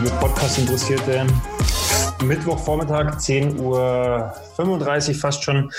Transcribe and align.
Liebe 0.00 0.14
Podcast-Interessierte. 0.20 1.26
Mittwochvormittag, 2.22 3.16
10.35 3.16 5.08
Uhr 5.08 5.14
fast 5.16 5.42
schon. 5.42 5.72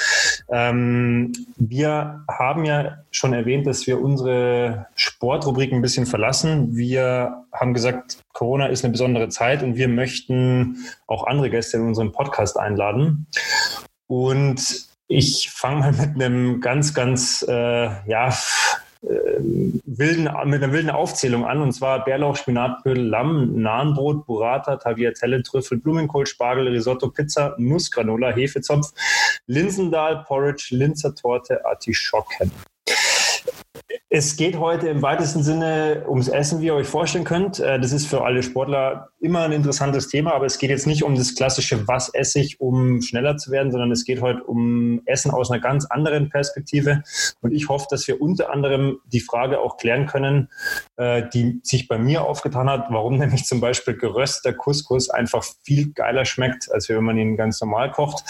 Ähm, 0.50 1.32
wir 1.56 2.26
haben 2.28 2.66
ja 2.66 2.98
schon 3.12 3.32
erwähnt, 3.32 3.66
dass 3.66 3.88
wir 3.88 4.02
unsere 4.02 4.88
Sportrubrik 4.96 5.72
ein 5.72 5.82
bisschen 5.82 6.06
verlassen. 6.06 6.76
Wir 6.76 7.46
haben 7.54 7.74
gesagt, 7.74 8.18
Corona 8.34 8.66
ist 8.66 8.84
eine 8.84 8.92
besondere 8.92 9.30
Zeit 9.30 9.64
und 9.64 9.78
wir 9.78 9.88
möchten 9.88 10.86
auch 11.08 11.26
andere 11.26 11.50
Gäste 11.50 11.78
in 11.78 11.88
unseren 11.88 12.12
Podcast 12.12 12.60
einladen. 12.60 13.26
Und 14.08 14.90
ich 15.08 15.50
fange 15.50 15.80
mal 15.80 15.92
mit 15.94 16.22
einem 16.22 16.60
ganz, 16.60 16.94
ganz, 16.94 17.46
äh, 17.48 17.90
ja, 18.06 18.34
wilden, 19.02 20.30
mit 20.46 20.62
einer 20.62 20.74
wilden 20.74 20.90
Aufzählung 20.90 21.46
an, 21.46 21.62
und 21.62 21.72
zwar 21.72 22.04
Bärlauch, 22.04 22.36
Spinatbödel, 22.36 23.06
Lamm, 23.06 23.62
Nahenbrot, 23.62 24.26
Burrata, 24.26 24.76
Tagliatelle, 24.76 25.42
Trüffel, 25.44 25.78
Blumenkohl, 25.78 26.26
Spargel, 26.26 26.68
Risotto, 26.68 27.10
Pizza, 27.10 27.56
Nussgranola, 27.58 28.32
Hefezopf, 28.32 28.92
Linsendahl, 29.48 30.24
Porridge, 30.28 30.70
Linzer 30.72 31.16
Torte, 31.16 31.66
Artischocken. 31.66 32.52
Es 34.12 34.38
geht 34.38 34.58
heute 34.58 34.88
im 34.88 35.04
weitesten 35.04 35.44
Sinne 35.44 36.04
ums 36.08 36.30
Essen, 36.30 36.62
wie 36.62 36.66
ihr 36.66 36.74
euch 36.74 36.88
vorstellen 36.88 37.26
könnt. 37.26 37.60
Äh, 37.60 37.80
das 37.80 37.92
ist 37.92 38.08
für 38.08 38.26
alle 38.26 38.42
Sportler 38.42 39.10
immer 39.20 39.42
ein 39.42 39.52
interessantes 39.52 40.08
Thema, 40.08 40.34
aber 40.34 40.48
es 40.48 40.58
geht 40.58 40.72
jetzt 40.72 40.88
nicht 40.88 41.04
um 41.04 41.14
das 41.14 41.36
klassische, 41.36 41.88
was 41.88 42.10
esse 42.10 42.40
ich, 42.40 42.60
um 42.60 43.04
schneller 43.04 43.38
zu 43.38 43.52
werden, 43.52 43.72
sondern 43.72 43.92
es 43.92 44.06
geht 44.06 44.20
heute 44.20 44.44
um 44.46 45.04
Essen 45.06 45.30
aus 45.30 45.52
einer 45.52 45.62
ganz 45.62 45.86
anderen 45.86 46.30
Perspektive. 46.30 47.04
Und 47.42 47.52
ich 47.52 47.70
hoffe, 47.70 47.86
dass 47.92 48.08
wir 48.08 48.20
unter 48.20 48.52
anderem 48.52 48.98
die 49.06 49.20
Frage 49.20 49.60
auch 49.60 49.78
klären 49.78 50.08
können, 50.08 50.50
äh, 50.98 51.30
die 51.32 51.60
sich 51.62 51.88
bei 51.88 52.00
mir 52.00 52.24
aufgetan 52.24 52.68
hat, 52.68 52.88
warum 52.90 53.18
nämlich 53.20 53.46
zum 53.46 53.62
Beispiel 53.62 53.96
gerösteter 53.96 54.58
Couscous 54.58 55.12
einfach 55.12 55.46
viel 55.64 55.92
geiler 55.94 56.26
schmeckt, 56.26 56.72
als 56.72 56.90
wenn 56.90 57.04
man 57.04 57.20
ihn 57.20 57.38
ganz 57.38 57.62
normal 57.62 57.92
kocht. 57.92 58.24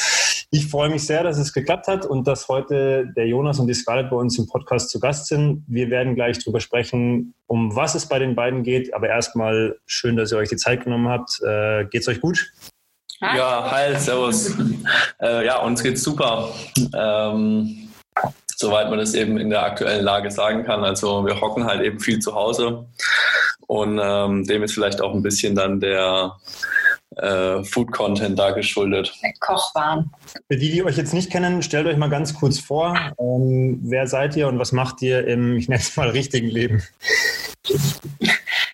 Ich 0.51 0.67
freue 0.67 0.89
mich 0.89 1.05
sehr, 1.05 1.21
dass 1.23 1.37
es 1.37 1.53
geklappt 1.53 1.87
hat 1.87 2.07
und 2.07 2.27
dass 2.27 2.47
heute 2.47 3.07
der 3.15 3.27
Jonas 3.27 3.59
und 3.59 3.67
die 3.67 3.75
Scarlett 3.75 4.09
bei 4.09 4.15
uns 4.15 4.37
im 4.39 4.47
Podcast 4.47 4.89
zu 4.89 4.99
Gast 4.99 5.27
sind. 5.27 5.63
Wir 5.71 5.89
werden 5.91 6.15
gleich 6.15 6.39
darüber 6.39 6.59
sprechen, 6.59 7.35
um 7.45 7.75
was 7.75 7.93
es 7.93 8.07
bei 8.07 8.17
den 8.17 8.35
beiden 8.35 8.63
geht. 8.63 8.93
Aber 8.93 9.07
erstmal 9.07 9.77
schön, 9.85 10.15
dass 10.15 10.31
ihr 10.31 10.37
euch 10.39 10.49
die 10.49 10.55
Zeit 10.55 10.83
genommen 10.83 11.07
habt. 11.07 11.39
Äh, 11.43 11.85
geht's 11.85 12.07
euch 12.07 12.19
gut? 12.21 12.51
Hi. 13.21 13.37
Ja, 13.37 13.71
hi, 13.71 13.95
servus. 13.95 14.55
äh, 15.21 15.45
ja, 15.45 15.59
uns 15.59 15.83
geht's 15.83 16.01
super. 16.01 16.49
Ähm, 16.97 17.89
soweit 18.55 18.89
man 18.89 18.97
das 18.97 19.13
eben 19.13 19.37
in 19.37 19.51
der 19.51 19.63
aktuellen 19.63 20.03
Lage 20.03 20.31
sagen 20.31 20.63
kann. 20.63 20.83
Also 20.83 21.25
wir 21.25 21.39
hocken 21.39 21.65
halt 21.65 21.81
eben 21.81 21.99
viel 21.99 22.19
zu 22.19 22.33
Hause 22.33 22.87
und 23.67 23.99
ähm, 24.01 24.45
dem 24.45 24.63
ist 24.63 24.73
vielleicht 24.73 25.01
auch 25.01 25.13
ein 25.13 25.21
bisschen 25.21 25.55
dann 25.55 25.79
der 25.79 26.35
äh, 27.15 27.63
Food-Content 27.63 28.37
da 28.37 28.51
geschuldet. 28.51 29.13
Kochwaren. 29.39 30.11
Für 30.49 30.57
die, 30.57 30.71
die 30.71 30.83
euch 30.83 30.97
jetzt 30.97 31.13
nicht 31.13 31.31
kennen, 31.31 31.61
stellt 31.63 31.87
euch 31.87 31.97
mal 31.97 32.09
ganz 32.09 32.33
kurz 32.33 32.59
vor, 32.59 32.95
ähm, 33.19 33.79
wer 33.83 34.07
seid 34.07 34.35
ihr 34.35 34.47
und 34.47 34.59
was 34.59 34.71
macht 34.71 35.01
ihr 35.01 35.27
im, 35.27 35.57
ich 35.57 35.69
nenne 35.69 35.81
es 35.81 35.95
mal, 35.95 36.09
richtigen 36.09 36.47
Leben? 36.47 36.83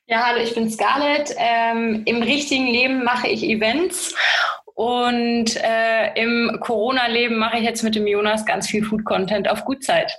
Ja, 0.08 0.28
hallo, 0.28 0.42
ich 0.42 0.54
bin 0.54 0.70
Scarlett. 0.70 1.34
Ähm, 1.38 2.04
Im 2.06 2.22
richtigen 2.22 2.68
Leben 2.68 3.04
mache 3.04 3.28
ich 3.28 3.44
Events 3.44 4.14
und 4.76 5.56
äh, 5.56 6.14
im 6.22 6.60
Corona-Leben 6.60 7.38
mache 7.38 7.58
ich 7.58 7.64
jetzt 7.64 7.84
mit 7.84 7.96
dem 7.96 8.06
Jonas 8.06 8.46
ganz 8.46 8.68
viel 8.68 8.84
Food-Content 8.84 9.50
auf 9.50 9.66
Gutzeit. 9.66 10.12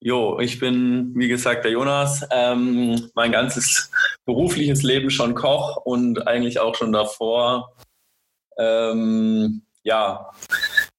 Jo, 0.00 0.40
ich 0.40 0.58
bin, 0.58 1.12
wie 1.14 1.28
gesagt, 1.28 1.64
der 1.64 1.70
Jonas. 1.70 2.26
Ähm, 2.32 3.10
mein 3.14 3.30
ganzes 3.30 3.90
berufliches 4.24 4.82
Leben 4.82 5.10
schon 5.10 5.34
Koch 5.34 5.76
und 5.76 6.26
eigentlich 6.26 6.60
auch 6.60 6.74
schon 6.74 6.92
davor, 6.92 7.76
ähm, 8.58 9.62
ja, 9.82 10.30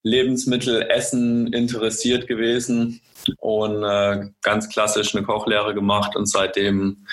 Lebensmittel, 0.04 0.82
Essen 0.90 1.54
interessiert 1.54 2.28
gewesen 2.28 3.02
und 3.40 3.84
äh, 3.84 4.30
ganz 4.42 4.70
klassisch 4.70 5.16
eine 5.16 5.26
Kochlehre 5.26 5.74
gemacht 5.74 6.16
und 6.16 6.26
seitdem 6.26 7.06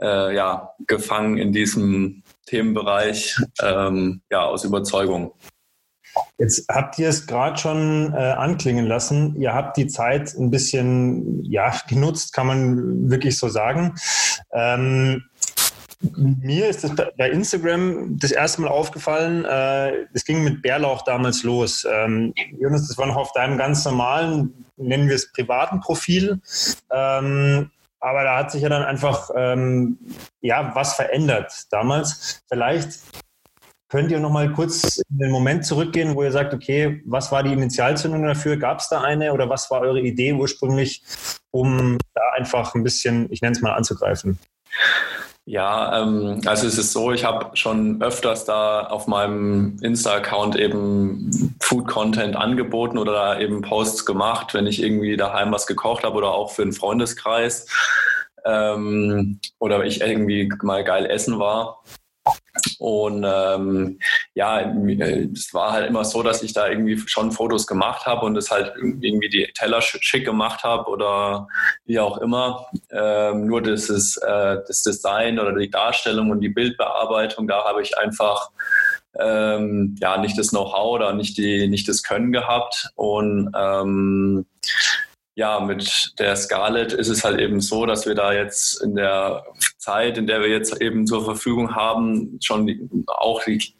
äh, 0.00 0.34
ja, 0.34 0.70
gefangen 0.86 1.36
in 1.36 1.52
diesem 1.52 2.22
Themenbereich 2.46 3.36
ähm, 3.62 4.22
ja, 4.30 4.44
aus 4.44 4.64
Überzeugung. 4.64 5.34
Jetzt 6.38 6.66
habt 6.68 6.98
ihr 6.98 7.08
es 7.08 7.26
gerade 7.26 7.58
schon 7.58 8.12
äh, 8.12 8.16
anklingen 8.16 8.86
lassen. 8.86 9.34
Ihr 9.36 9.54
habt 9.54 9.76
die 9.76 9.86
Zeit 9.86 10.34
ein 10.34 10.50
bisschen 10.50 11.42
ja, 11.44 11.74
genutzt, 11.88 12.32
kann 12.32 12.46
man 12.46 13.10
wirklich 13.10 13.38
so 13.38 13.48
sagen. 13.48 13.94
Ähm, 14.52 15.24
mir 16.16 16.68
ist 16.68 16.84
das 16.84 16.92
bei 17.16 17.30
Instagram 17.30 18.18
das 18.18 18.32
erste 18.32 18.62
Mal 18.62 18.68
aufgefallen. 18.68 19.44
Äh, 19.44 20.06
es 20.12 20.24
ging 20.24 20.42
mit 20.42 20.62
Bärlauch 20.62 21.02
damals 21.02 21.42
los. 21.42 21.86
Ähm, 21.90 22.34
Jonas, 22.58 22.88
das 22.88 22.98
war 22.98 23.06
noch 23.06 23.16
auf 23.16 23.32
deinem 23.32 23.56
ganz 23.56 23.84
normalen, 23.84 24.66
nennen 24.76 25.08
wir 25.08 25.16
es 25.16 25.32
privaten 25.32 25.80
Profil. 25.80 26.40
Ähm, 26.90 27.70
aber 28.00 28.24
da 28.24 28.38
hat 28.38 28.50
sich 28.50 28.62
ja 28.62 28.68
dann 28.68 28.82
einfach 28.82 29.30
ähm, 29.36 29.98
ja 30.40 30.74
was 30.74 30.94
verändert 30.94 31.52
damals. 31.70 32.42
Vielleicht 32.48 32.98
Könnt 33.92 34.10
ihr 34.10 34.20
noch 34.20 34.30
mal 34.30 34.50
kurz 34.50 35.02
in 35.10 35.18
den 35.18 35.30
Moment 35.30 35.66
zurückgehen, 35.66 36.14
wo 36.14 36.22
ihr 36.22 36.32
sagt, 36.32 36.54
okay, 36.54 37.02
was 37.04 37.30
war 37.30 37.42
die 37.42 37.52
Initialzündung 37.52 38.24
dafür? 38.24 38.56
Gab 38.56 38.78
es 38.78 38.88
da 38.88 39.02
eine 39.02 39.34
oder 39.34 39.50
was 39.50 39.70
war 39.70 39.82
eure 39.82 40.00
Idee 40.00 40.32
ursprünglich, 40.32 41.02
um 41.50 41.98
da 42.14 42.22
einfach 42.34 42.74
ein 42.74 42.84
bisschen, 42.84 43.30
ich 43.30 43.42
nenne 43.42 43.52
es 43.52 43.60
mal, 43.60 43.74
anzugreifen? 43.74 44.38
Ja, 45.44 46.02
ähm, 46.02 46.40
also 46.46 46.68
es 46.68 46.78
ist 46.78 46.92
so, 46.92 47.10
ich 47.10 47.24
habe 47.24 47.56
schon 47.56 48.00
öfters 48.00 48.44
da 48.44 48.86
auf 48.86 49.08
meinem 49.08 49.76
Insta-Account 49.82 50.54
eben 50.56 51.56
Food-Content 51.60 52.36
angeboten 52.36 52.96
oder 52.96 53.12
da 53.12 53.40
eben 53.40 53.60
Posts 53.60 54.06
gemacht, 54.06 54.54
wenn 54.54 54.68
ich 54.68 54.80
irgendwie 54.80 55.16
daheim 55.16 55.50
was 55.50 55.66
gekocht 55.66 56.04
habe 56.04 56.16
oder 56.16 56.32
auch 56.32 56.52
für 56.52 56.62
einen 56.62 56.72
Freundeskreis 56.72 57.66
ähm, 58.44 59.40
oder 59.58 59.84
ich 59.84 60.00
irgendwie 60.00 60.48
mal 60.62 60.84
geil 60.84 61.06
essen 61.06 61.40
war. 61.40 61.82
Und 62.82 63.24
ähm, 63.24 64.00
ja, 64.34 64.60
es 64.60 65.54
war 65.54 65.70
halt 65.70 65.88
immer 65.88 66.04
so, 66.04 66.20
dass 66.24 66.42
ich 66.42 66.52
da 66.52 66.68
irgendwie 66.68 66.98
schon 66.98 67.30
Fotos 67.30 67.68
gemacht 67.68 68.06
habe 68.06 68.26
und 68.26 68.36
es 68.36 68.50
halt 68.50 68.72
irgendwie 68.76 69.28
die 69.28 69.48
Teller 69.54 69.80
schick 69.80 70.24
gemacht 70.24 70.64
habe 70.64 70.90
oder 70.90 71.46
wie 71.84 72.00
auch 72.00 72.18
immer. 72.18 72.66
Ähm, 72.90 73.46
nur 73.46 73.62
das, 73.62 73.88
ist, 73.88 74.16
äh, 74.16 74.56
das 74.66 74.82
Design 74.82 75.38
oder 75.38 75.56
die 75.56 75.70
Darstellung 75.70 76.30
und 76.30 76.40
die 76.40 76.48
Bildbearbeitung, 76.48 77.46
da 77.46 77.62
habe 77.62 77.82
ich 77.82 77.96
einfach 77.96 78.50
ähm, 79.16 79.94
ja 80.00 80.16
nicht 80.16 80.36
das 80.36 80.48
Know-how 80.48 80.96
oder 80.96 81.12
nicht, 81.12 81.38
die, 81.38 81.68
nicht 81.68 81.86
das 81.86 82.02
Können 82.02 82.32
gehabt. 82.32 82.90
Und 82.96 83.52
ähm, 83.56 84.44
ja, 85.34 85.60
mit 85.60 86.12
der 86.18 86.36
Scarlett 86.36 86.92
ist 86.92 87.08
es 87.08 87.24
halt 87.24 87.40
eben 87.40 87.60
so, 87.60 87.86
dass 87.86 88.06
wir 88.06 88.14
da 88.14 88.34
jetzt 88.34 88.82
in 88.82 88.94
der 88.94 89.44
Zeit, 89.78 90.18
in 90.18 90.26
der 90.26 90.42
wir 90.42 90.48
jetzt 90.48 90.80
eben 90.80 91.06
zur 91.06 91.24
Verfügung 91.24 91.74
haben, 91.74 92.38
schon 92.42 93.04
auch 93.06 93.42
die, 93.44 93.74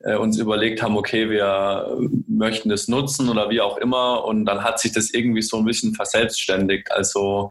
äh, 0.00 0.16
uns 0.16 0.38
überlegt 0.38 0.82
haben, 0.82 0.98
okay, 0.98 1.30
wir 1.30 1.96
möchten 2.28 2.68
das 2.68 2.86
nutzen 2.86 3.30
oder 3.30 3.48
wie 3.48 3.62
auch 3.62 3.78
immer. 3.78 4.24
Und 4.24 4.44
dann 4.44 4.62
hat 4.62 4.78
sich 4.78 4.92
das 4.92 5.10
irgendwie 5.10 5.42
so 5.42 5.56
ein 5.56 5.64
bisschen 5.64 5.94
verselbstständigt. 5.94 6.92
Also 6.92 7.50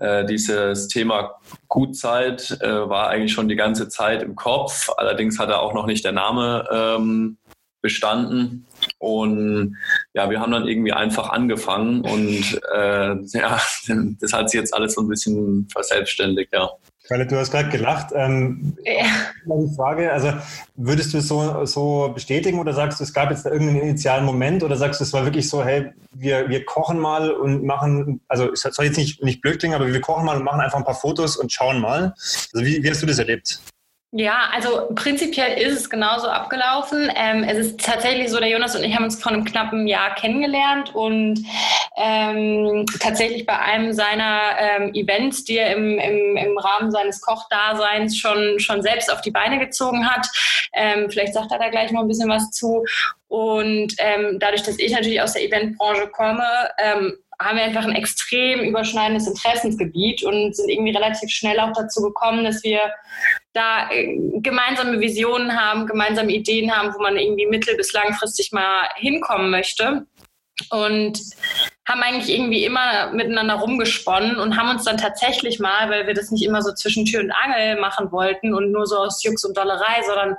äh, 0.00 0.24
dieses 0.24 0.88
Thema 0.88 1.38
Gutzeit 1.68 2.58
äh, 2.60 2.88
war 2.88 3.08
eigentlich 3.08 3.32
schon 3.32 3.48
die 3.48 3.56
ganze 3.56 3.88
Zeit 3.88 4.22
im 4.22 4.34
Kopf. 4.34 4.90
Allerdings 4.96 5.38
hat 5.38 5.50
er 5.50 5.62
auch 5.62 5.72
noch 5.72 5.86
nicht 5.86 6.04
der 6.04 6.12
Name 6.12 6.68
ähm, 6.72 7.38
bestanden. 7.80 8.66
Und 9.02 9.76
ja, 10.14 10.30
wir 10.30 10.38
haben 10.38 10.52
dann 10.52 10.68
irgendwie 10.68 10.92
einfach 10.92 11.30
angefangen 11.30 12.02
und 12.02 12.60
äh, 12.72 13.14
ja, 13.36 13.60
das 14.20 14.32
hat 14.32 14.48
sich 14.48 14.60
jetzt 14.60 14.72
alles 14.72 14.94
so 14.94 15.00
ein 15.00 15.08
bisschen 15.08 15.66
verselbstständigt, 15.72 16.52
ja. 16.52 16.70
Carla, 17.08 17.24
du 17.24 17.36
hast 17.36 17.50
gerade 17.50 17.68
gelacht. 17.68 18.10
Ähm, 18.14 18.76
ja. 18.84 19.06
Die 19.44 19.74
Frage, 19.74 20.12
also 20.12 20.32
würdest 20.76 21.12
du 21.12 21.18
es 21.18 21.26
so, 21.26 21.64
so 21.64 22.12
bestätigen 22.14 22.60
oder 22.60 22.74
sagst 22.74 23.00
du, 23.00 23.04
es 23.04 23.12
gab 23.12 23.30
jetzt 23.30 23.44
da 23.44 23.50
irgendeinen 23.50 23.82
initialen 23.82 24.24
Moment 24.24 24.62
oder 24.62 24.76
sagst 24.76 25.00
du, 25.00 25.04
es 25.04 25.12
war 25.12 25.24
wirklich 25.24 25.48
so, 25.48 25.64
hey, 25.64 25.90
wir, 26.12 26.48
wir 26.48 26.64
kochen 26.64 27.00
mal 27.00 27.32
und 27.32 27.64
machen, 27.64 28.20
also 28.28 28.52
es 28.52 28.60
soll 28.60 28.86
jetzt 28.86 28.98
nicht, 28.98 29.20
nicht 29.20 29.40
blöd 29.40 29.58
klingen, 29.58 29.74
aber 29.74 29.92
wir 29.92 30.00
kochen 30.00 30.24
mal 30.24 30.36
und 30.36 30.44
machen 30.44 30.60
einfach 30.60 30.78
ein 30.78 30.84
paar 30.84 30.94
Fotos 30.94 31.36
und 31.36 31.52
schauen 31.52 31.80
mal. 31.80 32.14
Also 32.54 32.64
wie, 32.64 32.84
wie 32.84 32.88
hast 32.88 33.02
du 33.02 33.06
das 33.06 33.18
erlebt? 33.18 33.60
Ja, 34.14 34.50
also 34.52 34.88
prinzipiell 34.94 35.58
ist 35.58 35.72
es 35.72 35.88
genauso 35.88 36.28
abgelaufen. 36.28 37.10
Ähm, 37.16 37.44
es 37.44 37.56
ist 37.56 37.80
tatsächlich 37.80 38.28
so, 38.28 38.38
der 38.38 38.50
Jonas 38.50 38.76
und 38.76 38.84
ich 38.84 38.94
haben 38.94 39.04
uns 39.04 39.18
vor 39.22 39.32
einem 39.32 39.46
knappen 39.46 39.86
Jahr 39.86 40.14
kennengelernt 40.14 40.94
und 40.94 41.42
ähm, 41.96 42.84
tatsächlich 43.00 43.46
bei 43.46 43.58
einem 43.58 43.94
seiner 43.94 44.40
ähm, 44.58 44.92
Events, 44.92 45.44
die 45.44 45.56
er 45.56 45.74
im, 45.74 45.98
im, 45.98 46.36
im 46.36 46.58
Rahmen 46.58 46.90
seines 46.90 47.22
Kochdaseins 47.22 48.18
schon, 48.18 48.60
schon 48.60 48.82
selbst 48.82 49.10
auf 49.10 49.22
die 49.22 49.30
Beine 49.30 49.58
gezogen 49.58 50.06
hat. 50.06 50.26
Ähm, 50.74 51.08
vielleicht 51.08 51.32
sagt 51.32 51.50
er 51.50 51.58
da 51.58 51.70
gleich 51.70 51.90
noch 51.90 52.02
ein 52.02 52.08
bisschen 52.08 52.28
was 52.28 52.50
zu. 52.50 52.84
Und 53.28 53.94
ähm, 53.96 54.38
dadurch, 54.38 54.62
dass 54.62 54.78
ich 54.78 54.92
natürlich 54.92 55.22
aus 55.22 55.32
der 55.32 55.44
Eventbranche 55.44 56.08
komme, 56.08 56.44
ähm, 56.76 57.16
haben 57.44 57.56
wir 57.56 57.64
einfach 57.64 57.84
ein 57.84 57.94
extrem 57.94 58.60
überschneidendes 58.60 59.26
Interessensgebiet 59.26 60.22
und 60.22 60.54
sind 60.54 60.68
irgendwie 60.68 60.94
relativ 60.94 61.30
schnell 61.30 61.58
auch 61.60 61.72
dazu 61.72 62.02
gekommen, 62.02 62.44
dass 62.44 62.62
wir 62.62 62.80
da 63.52 63.90
äh, 63.90 64.18
gemeinsame 64.40 65.00
Visionen 65.00 65.58
haben, 65.58 65.86
gemeinsame 65.86 66.32
Ideen 66.32 66.74
haben, 66.74 66.94
wo 66.94 67.02
man 67.02 67.16
irgendwie 67.16 67.46
mittel- 67.46 67.76
bis 67.76 67.92
langfristig 67.92 68.52
mal 68.52 68.88
hinkommen 68.96 69.50
möchte. 69.50 70.06
Und 70.70 71.18
haben 71.88 72.02
eigentlich 72.02 72.32
irgendwie 72.32 72.64
immer 72.64 73.10
miteinander 73.12 73.54
rumgesponnen 73.54 74.36
und 74.36 74.56
haben 74.56 74.70
uns 74.70 74.84
dann 74.84 74.96
tatsächlich 74.96 75.58
mal, 75.58 75.90
weil 75.90 76.06
wir 76.06 76.14
das 76.14 76.30
nicht 76.30 76.44
immer 76.44 76.62
so 76.62 76.72
zwischen 76.72 77.04
Tür 77.04 77.20
und 77.20 77.32
Angel 77.32 77.80
machen 77.80 78.12
wollten 78.12 78.54
und 78.54 78.70
nur 78.70 78.86
so 78.86 78.98
aus 78.98 79.24
Jux 79.24 79.44
und 79.44 79.56
Dollerei, 79.56 80.02
sondern 80.06 80.36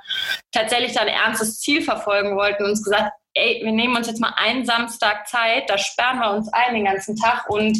tatsächlich 0.51 0.93
dann 0.93 1.07
ein 1.07 1.13
ernstes 1.13 1.59
Ziel 1.59 1.81
verfolgen 1.81 2.37
wollten, 2.37 2.63
uns 2.63 2.83
gesagt, 2.83 3.11
ey, 3.33 3.61
wir 3.63 3.71
nehmen 3.71 3.95
uns 3.95 4.07
jetzt 4.07 4.21
mal 4.21 4.33
einen 4.37 4.65
Samstag 4.65 5.27
Zeit, 5.27 5.69
da 5.69 5.77
sperren 5.77 6.19
wir 6.19 6.31
uns 6.31 6.51
ein 6.53 6.73
den 6.73 6.85
ganzen 6.85 7.15
Tag 7.15 7.49
und 7.49 7.77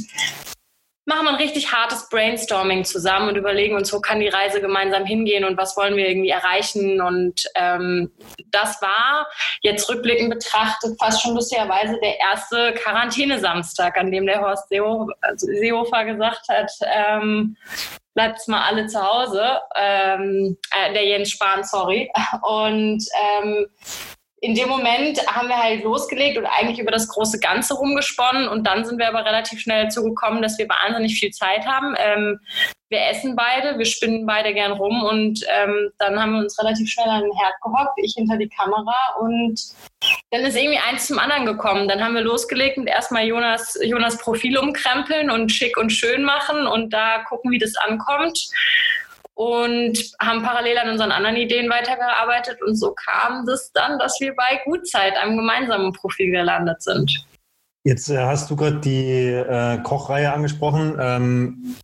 machen 1.05 1.27
ein 1.27 1.35
richtig 1.35 1.73
hartes 1.73 2.07
Brainstorming 2.09 2.85
zusammen 2.85 3.29
und 3.29 3.35
überlegen 3.35 3.75
uns, 3.75 3.91
wo 3.91 3.99
kann 3.99 4.19
die 4.19 4.29
Reise 4.29 4.61
gemeinsam 4.61 5.05
hingehen 5.05 5.43
und 5.43 5.57
was 5.57 5.75
wollen 5.75 5.97
wir 5.97 6.07
irgendwie 6.07 6.29
erreichen. 6.29 7.01
Und 7.01 7.45
ähm, 7.55 8.11
das 8.51 8.81
war 8.81 9.27
jetzt 9.61 9.89
rückblickend 9.89 10.29
betrachtet 10.29 10.97
fast 10.97 11.21
schon 11.21 11.35
lustigerweise 11.35 11.99
der 12.01 12.19
erste 12.19 12.73
Quarantänesamstag, 12.73 13.97
an 13.97 14.11
dem 14.11 14.25
der 14.25 14.41
Horst 14.41 14.69
Seehofer, 14.69 15.13
also 15.21 15.47
Seehofer 15.47 16.05
gesagt 16.05 16.47
hat, 16.47 16.71
ähm, 16.81 17.57
bleibt 18.13 18.47
mal 18.47 18.63
alle 18.63 18.87
zu 18.87 19.01
Hause. 19.01 19.59
Ähm, 19.75 20.57
äh, 20.71 20.93
der 20.93 21.05
Jens 21.05 21.31
Spahn, 21.31 21.63
sorry. 21.63 22.09
Und 22.43 23.03
ähm, 23.41 23.67
in 24.43 24.55
dem 24.55 24.67
Moment 24.67 25.25
haben 25.27 25.47
wir 25.47 25.57
halt 25.57 25.85
losgelegt 25.85 26.37
und 26.37 26.45
eigentlich 26.45 26.77
über 26.77 26.91
das 26.91 27.07
große 27.07 27.39
Ganze 27.39 27.75
rumgesponnen 27.75 28.49
und 28.49 28.67
dann 28.67 28.83
sind 28.83 28.99
wir 28.99 29.07
aber 29.07 29.25
relativ 29.25 29.61
schnell 29.61 29.83
dazu 29.83 30.03
gekommen, 30.03 30.41
dass 30.41 30.57
wir 30.57 30.67
wahnsinnig 30.67 31.17
viel 31.17 31.31
Zeit 31.31 31.65
haben. 31.65 31.95
Ähm, 31.97 32.41
wir 32.89 33.07
essen 33.07 33.37
beide, 33.37 33.77
wir 33.77 33.85
spinnen 33.85 34.25
beide 34.25 34.53
gern 34.53 34.73
rum 34.73 35.01
und 35.01 35.39
ähm, 35.47 35.91
dann 35.97 36.21
haben 36.21 36.33
wir 36.33 36.39
uns 36.39 36.59
relativ 36.59 36.89
schnell 36.91 37.07
an 37.07 37.21
den 37.21 37.31
Herd 37.37 37.53
gehockt, 37.63 37.97
ich 38.03 38.15
hinter 38.17 38.35
die 38.35 38.49
Kamera 38.49 39.15
und 39.21 39.61
dann 40.31 40.41
ist 40.41 40.57
irgendwie 40.57 40.79
eins 40.89 41.07
zum 41.07 41.19
anderen 41.19 41.45
gekommen. 41.45 41.87
Dann 41.87 42.03
haben 42.03 42.13
wir 42.13 42.21
losgelegt 42.21 42.77
und 42.77 42.87
erstmal 42.87 43.23
Jonas, 43.23 43.79
Jonas 43.81 44.17
Profil 44.17 44.57
umkrempeln 44.57 45.31
und 45.31 45.53
schick 45.53 45.77
und 45.77 45.89
schön 45.89 46.21
machen 46.21 46.67
und 46.67 46.91
da 46.91 47.23
gucken, 47.29 47.49
wie 47.49 47.59
das 47.59 47.77
ankommt 47.77 48.49
und 49.35 49.97
haben 50.21 50.43
parallel 50.43 50.77
an 50.77 50.89
unseren 50.89 51.11
anderen 51.11 51.35
Ideen 51.35 51.69
weitergearbeitet 51.69 52.61
und 52.61 52.75
so 52.75 52.93
kam 52.93 53.45
das 53.45 53.71
dann, 53.71 53.97
dass 53.99 54.19
wir 54.19 54.35
bei 54.35 54.61
Gutzeit, 54.65 55.15
einem 55.17 55.37
gemeinsamen 55.37 55.91
Profil 55.93 56.31
gelandet 56.31 56.81
sind. 56.83 57.25
Jetzt 57.83 58.09
äh, 58.09 58.17
hast 58.17 58.49
du 58.49 58.55
gerade 58.55 58.79
die 58.79 59.31
äh, 59.31 59.77
Kochreihe 59.83 60.31
angesprochen. 60.31 60.97
Ähm, 60.99 61.75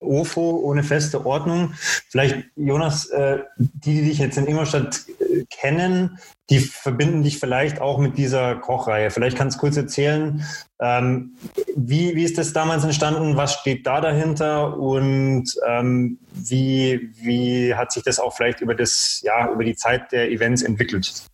OFO 0.00 0.60
ohne 0.62 0.82
feste 0.82 1.26
Ordnung. 1.26 1.74
Vielleicht, 2.08 2.44
Jonas, 2.56 3.06
äh, 3.06 3.40
die, 3.58 4.00
die 4.00 4.08
dich 4.08 4.18
jetzt 4.18 4.38
in 4.38 4.46
Ingolstadt 4.46 5.04
äh, 5.20 5.44
kennen, 5.50 6.18
die 6.50 6.60
verbinden 6.60 7.22
dich 7.22 7.38
vielleicht 7.38 7.80
auch 7.80 7.98
mit 7.98 8.16
dieser 8.16 8.56
Kochreihe. 8.56 9.10
Vielleicht 9.10 9.36
kannst 9.36 9.56
du 9.56 9.60
kurz 9.60 9.76
erzählen, 9.76 10.44
ähm, 10.80 11.36
wie, 11.76 12.14
wie 12.14 12.24
ist 12.24 12.38
das 12.38 12.52
damals 12.52 12.84
entstanden? 12.84 13.36
Was 13.36 13.54
steht 13.54 13.86
da 13.86 14.00
dahinter? 14.00 14.78
Und 14.78 15.52
ähm, 15.66 16.18
wie, 16.32 17.10
wie 17.20 17.74
hat 17.74 17.92
sich 17.92 18.02
das 18.02 18.18
auch 18.18 18.34
vielleicht 18.34 18.60
über, 18.60 18.74
das, 18.74 19.20
ja, 19.22 19.50
über 19.52 19.64
die 19.64 19.76
Zeit 19.76 20.12
der 20.12 20.30
Events 20.30 20.62
entwickelt? 20.62 21.24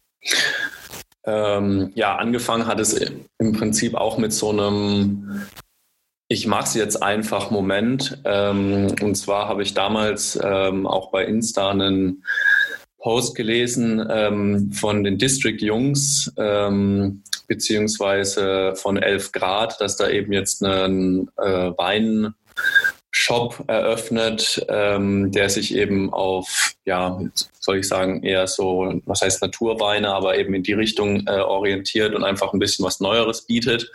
Ähm, 1.26 1.92
ja, 1.94 2.16
angefangen 2.16 2.66
hat 2.66 2.80
es 2.80 2.94
im 3.38 3.52
Prinzip 3.52 3.94
auch 3.94 4.18
mit 4.18 4.32
so 4.32 4.50
einem 4.50 5.46
ich 6.28 6.46
mache 6.46 6.64
es 6.64 6.74
jetzt 6.74 7.02
einfach 7.02 7.50
Moment. 7.50 8.20
Ähm, 8.24 8.94
und 9.02 9.14
zwar 9.14 9.48
habe 9.48 9.62
ich 9.62 9.74
damals 9.74 10.38
ähm, 10.42 10.86
auch 10.86 11.10
bei 11.10 11.24
Insta 11.24 11.70
einen 11.70 12.24
Post 12.98 13.34
gelesen 13.36 14.04
ähm, 14.10 14.72
von 14.72 15.04
den 15.04 15.18
District 15.18 15.58
Jungs 15.60 16.32
ähm, 16.38 17.22
beziehungsweise 17.46 18.74
von 18.76 18.96
11 18.96 19.32
Grad, 19.32 19.78
dass 19.80 19.98
da 19.98 20.08
eben 20.08 20.32
jetzt 20.32 20.64
einen 20.64 21.28
äh, 21.36 21.70
Weinshop 21.76 22.32
eröffnet, 23.66 24.64
ähm, 24.70 25.30
der 25.30 25.50
sich 25.50 25.74
eben 25.74 26.10
auf, 26.14 26.72
ja, 26.86 27.20
soll 27.60 27.76
ich 27.78 27.88
sagen, 27.88 28.22
eher 28.22 28.46
so, 28.46 29.02
was 29.04 29.20
heißt 29.20 29.42
Naturweine, 29.42 30.14
aber 30.14 30.38
eben 30.38 30.54
in 30.54 30.62
die 30.62 30.72
Richtung 30.72 31.26
äh, 31.26 31.40
orientiert 31.40 32.14
und 32.14 32.24
einfach 32.24 32.54
ein 32.54 32.58
bisschen 32.58 32.86
was 32.86 33.00
Neueres 33.00 33.44
bietet. 33.44 33.92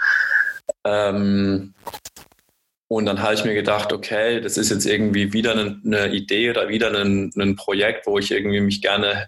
Ähm, 0.83 1.73
und 2.89 3.05
dann 3.05 3.21
habe 3.21 3.35
ich 3.35 3.45
mir 3.45 3.53
gedacht, 3.53 3.93
okay, 3.93 4.41
das 4.41 4.57
ist 4.57 4.71
jetzt 4.71 4.85
irgendwie 4.85 5.31
wieder 5.31 5.51
eine, 5.51 6.09
Idee 6.11 6.49
oder 6.49 6.69
wieder 6.69 6.89
ein, 6.89 7.31
ein, 7.37 7.55
Projekt, 7.55 8.07
wo 8.07 8.17
ich 8.17 8.31
irgendwie 8.31 8.61
mich 8.61 8.81
gerne 8.81 9.27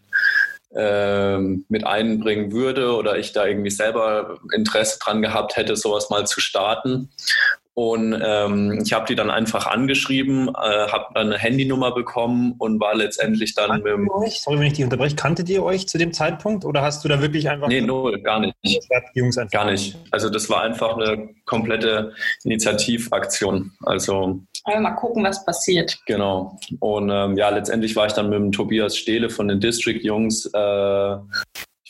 äh, 0.74 1.38
mit 1.38 1.86
einbringen 1.86 2.52
würde 2.52 2.96
oder 2.96 3.20
ich 3.20 3.34
da 3.34 3.46
irgendwie 3.46 3.70
selber 3.70 4.40
Interesse 4.52 4.98
dran 5.00 5.22
gehabt 5.22 5.58
hätte, 5.58 5.76
sowas 5.76 6.10
mal 6.10 6.26
zu 6.26 6.42
starten. 6.42 7.12
Und 7.74 8.22
ähm, 8.22 8.82
ich 8.84 8.92
habe 8.92 9.06
die 9.06 9.16
dann 9.16 9.30
einfach 9.30 9.66
angeschrieben, 9.66 10.50
äh, 10.50 10.88
habe 10.88 11.06
dann 11.16 11.28
eine 11.28 11.38
Handynummer 11.38 11.94
bekommen 11.94 12.54
und 12.58 12.82
war 12.82 12.96
letztendlich 12.96 13.56
dann 13.56 13.70
Kanntet 13.70 13.86
mit 13.86 13.94
dem. 13.94 14.30
Sorry, 14.30 14.60
wenn 14.60 14.68
ich 14.68 14.74
dich 14.74 14.84
unterbreche. 14.84 15.16
Kanntet 15.16 15.48
ihr 15.48 15.64
euch 15.64 15.88
zu 15.88 15.98
dem 15.98 16.12
Zeitpunkt 16.12 16.66
oder 16.66 16.82
hast 16.82 17.04
du 17.04 17.08
da 17.08 17.22
wirklich 17.22 17.50
einfach. 17.50 17.70
Nee, 17.70 17.80
null, 17.80 18.20
gar 18.22 18.42
nicht. 18.42 18.56
Gar 19.52 19.72
nicht. 19.72 19.98
Also, 20.12 20.30
das 20.30 20.50
war 20.50 20.64
einfach 20.64 20.98
eine 20.98 21.30
komplette 21.46 22.14
Initiativaktion. 22.44 23.72
Also. 23.84 24.42
Aber 24.66 24.80
mal 24.82 24.92
gucken, 24.92 25.24
was 25.24 25.46
passiert. 25.46 25.98
Genau. 26.06 26.60
Und 26.80 27.10
ähm, 27.10 27.38
ja, 27.38 27.50
letztendlich 27.50 27.96
war 27.96 28.06
ich 28.06 28.14
dann 28.14 28.30
mit 28.30 28.38
dem 28.38 28.52
Tobias 28.52 28.98
Stehle 28.98 29.30
von 29.30 29.48
den 29.48 29.62
District 29.62 30.02
Jungs 30.02 30.46
äh, 30.54 31.16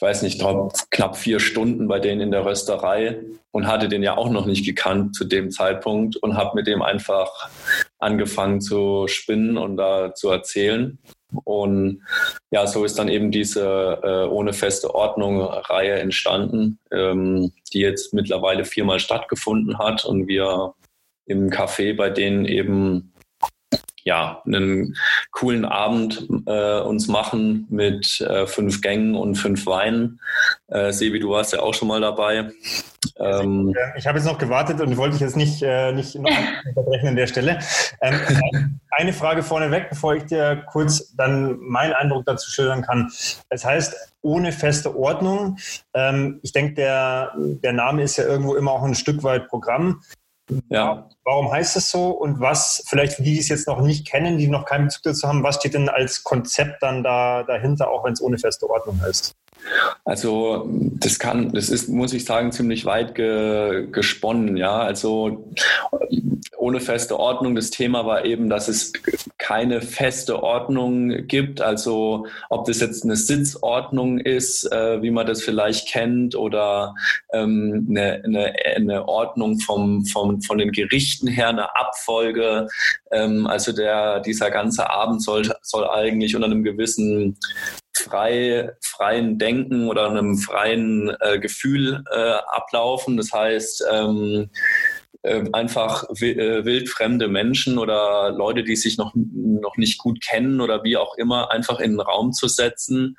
ich 0.01 0.07
weiß 0.07 0.23
nicht, 0.23 0.43
knapp 0.89 1.15
vier 1.15 1.39
Stunden 1.39 1.87
bei 1.87 1.99
denen 1.99 2.21
in 2.21 2.31
der 2.31 2.43
Rösterei 2.43 3.19
und 3.51 3.67
hatte 3.67 3.87
den 3.87 4.01
ja 4.01 4.17
auch 4.17 4.31
noch 4.31 4.47
nicht 4.47 4.65
gekannt 4.65 5.13
zu 5.13 5.25
dem 5.25 5.51
Zeitpunkt 5.51 6.15
und 6.15 6.35
habe 6.35 6.55
mit 6.55 6.65
dem 6.65 6.81
einfach 6.81 7.29
angefangen 7.99 8.61
zu 8.61 9.07
spinnen 9.07 9.59
und 9.59 9.77
da 9.77 10.15
zu 10.15 10.31
erzählen. 10.31 10.97
Und 11.43 12.01
ja, 12.49 12.65
so 12.65 12.83
ist 12.83 12.97
dann 12.97 13.09
eben 13.09 13.29
diese 13.29 13.99
äh, 14.01 14.25
ohne 14.25 14.53
feste 14.53 14.95
Ordnung 14.95 15.39
Reihe 15.39 15.99
entstanden, 15.99 16.79
ähm, 16.91 17.51
die 17.71 17.81
jetzt 17.81 18.11
mittlerweile 18.11 18.65
viermal 18.65 18.99
stattgefunden 18.99 19.77
hat 19.77 20.03
und 20.03 20.27
wir 20.27 20.73
im 21.27 21.51
Café 21.51 21.95
bei 21.95 22.09
denen 22.09 22.45
eben 22.45 23.13
ja, 24.03 24.41
einen 24.45 24.95
coolen 25.31 25.65
Abend 25.65 26.27
äh, 26.45 26.79
uns 26.81 27.07
machen 27.07 27.67
mit 27.69 28.21
äh, 28.21 28.47
fünf 28.47 28.81
Gängen 28.81 29.15
und 29.15 29.35
fünf 29.35 29.65
Weinen. 29.65 30.19
Äh, 30.67 30.91
Sebi, 30.91 31.19
du 31.19 31.29
warst 31.29 31.53
ja 31.53 31.59
auch 31.59 31.73
schon 31.73 31.87
mal 31.87 32.01
dabei. 32.01 32.51
Ähm, 33.19 33.73
ich 33.97 34.07
habe 34.07 34.17
jetzt 34.17 34.27
noch 34.27 34.37
gewartet 34.37 34.79
und 34.81 34.97
wollte 34.97 35.15
ich 35.15 35.21
jetzt 35.21 35.35
nicht, 35.35 35.61
äh, 35.61 35.91
nicht 35.91 36.15
noch 36.15 36.31
unterbrechen 36.67 37.09
an 37.09 37.15
der 37.15 37.27
Stelle. 37.27 37.59
Ähm, 38.01 38.79
eine 38.91 39.13
Frage 39.13 39.43
vorneweg, 39.43 39.89
bevor 39.89 40.15
ich 40.15 40.25
dir 40.25 40.63
kurz 40.71 41.15
dann 41.15 41.59
meinen 41.59 41.93
Eindruck 41.93 42.25
dazu 42.25 42.49
schildern 42.49 42.81
kann. 42.81 43.11
Das 43.49 43.65
heißt, 43.65 44.13
ohne 44.21 44.51
feste 44.51 44.95
Ordnung. 44.95 45.57
Ähm, 45.93 46.39
ich 46.43 46.51
denke, 46.51 46.75
der, 46.75 47.33
der 47.37 47.73
Name 47.73 48.03
ist 48.03 48.17
ja 48.17 48.25
irgendwo 48.25 48.55
immer 48.55 48.71
auch 48.71 48.83
ein 48.83 48.95
Stück 48.95 49.23
weit 49.23 49.47
Programm. 49.47 50.01
Ja. 50.69 51.09
Warum 51.23 51.51
heißt 51.51 51.77
es 51.77 51.91
so 51.91 52.09
und 52.09 52.39
was, 52.39 52.83
vielleicht 52.87 53.19
die, 53.19 53.23
die 53.23 53.39
es 53.39 53.49
jetzt 53.49 53.67
noch 53.67 53.81
nicht 53.81 54.07
kennen, 54.07 54.37
die 54.37 54.47
noch 54.47 54.65
keinen 54.65 54.85
Bezug 54.85 55.03
dazu 55.03 55.27
haben, 55.27 55.43
was 55.43 55.55
steht 55.55 55.73
denn 55.73 55.89
als 55.89 56.23
Konzept 56.23 56.81
dann 56.81 57.03
da 57.03 57.43
dahinter, 57.43 57.89
auch 57.89 58.03
wenn 58.03 58.13
es 58.13 58.21
ohne 58.21 58.37
feste 58.37 58.69
Ordnung 58.69 59.01
heißt? 59.01 59.33
Also 60.03 60.67
das 60.69 61.19
kann, 61.19 61.51
das 61.53 61.69
ist, 61.69 61.89
muss 61.89 62.13
ich 62.13 62.25
sagen, 62.25 62.51
ziemlich 62.51 62.85
weit 62.85 63.15
ge, 63.15 63.87
gesponnen, 63.91 64.57
ja. 64.57 64.79
Also 64.79 65.51
ohne 66.61 66.79
feste 66.79 67.19
Ordnung. 67.19 67.55
Das 67.55 67.71
Thema 67.71 68.05
war 68.05 68.23
eben, 68.23 68.49
dass 68.49 68.67
es 68.67 68.93
keine 69.37 69.81
feste 69.81 70.43
Ordnung 70.43 71.27
gibt. 71.27 71.59
Also 71.59 72.27
ob 72.49 72.65
das 72.65 72.79
jetzt 72.79 73.03
eine 73.03 73.15
Sitzordnung 73.15 74.19
ist, 74.19 74.71
äh, 74.71 75.01
wie 75.01 75.09
man 75.09 75.25
das 75.25 75.41
vielleicht 75.41 75.87
kennt, 75.87 76.35
oder 76.35 76.93
ähm, 77.33 77.87
eine, 77.89 78.21
eine, 78.23 78.53
eine 78.75 79.07
Ordnung 79.07 79.59
vom, 79.59 80.05
vom, 80.05 80.41
von 80.41 80.57
den 80.59 80.71
Gerichten 80.71 81.27
her, 81.27 81.49
eine 81.49 81.75
Abfolge. 81.75 82.67
Ähm, 83.11 83.47
also 83.47 83.71
der, 83.71 84.19
dieser 84.19 84.51
ganze 84.51 84.89
Abend 84.89 85.23
soll, 85.23 85.51
soll 85.63 85.89
eigentlich 85.89 86.35
unter 86.35 86.45
einem 86.45 86.63
gewissen 86.63 87.37
frei, 88.01 88.71
freien 88.81 89.37
Denken 89.37 89.87
oder 89.87 90.09
einem 90.09 90.37
freien 90.37 91.15
äh, 91.19 91.39
Gefühl 91.39 92.03
äh, 92.11 92.33
ablaufen. 92.47 93.17
Das 93.17 93.31
heißt, 93.31 93.85
ähm, 93.91 94.49
äh, 95.23 95.43
einfach 95.53 96.09
äh, 96.19 96.65
wildfremde 96.65 97.27
Menschen 97.27 97.77
oder 97.77 98.31
Leute, 98.31 98.63
die 98.63 98.75
sich 98.75 98.97
noch, 98.97 99.13
noch 99.13 99.77
nicht 99.77 99.99
gut 99.99 100.19
kennen 100.19 100.61
oder 100.61 100.83
wie 100.83 100.97
auch 100.97 101.15
immer, 101.15 101.51
einfach 101.51 101.79
in 101.79 101.91
den 101.91 101.99
Raum 101.99 102.33
zu 102.33 102.47
setzen, 102.47 103.17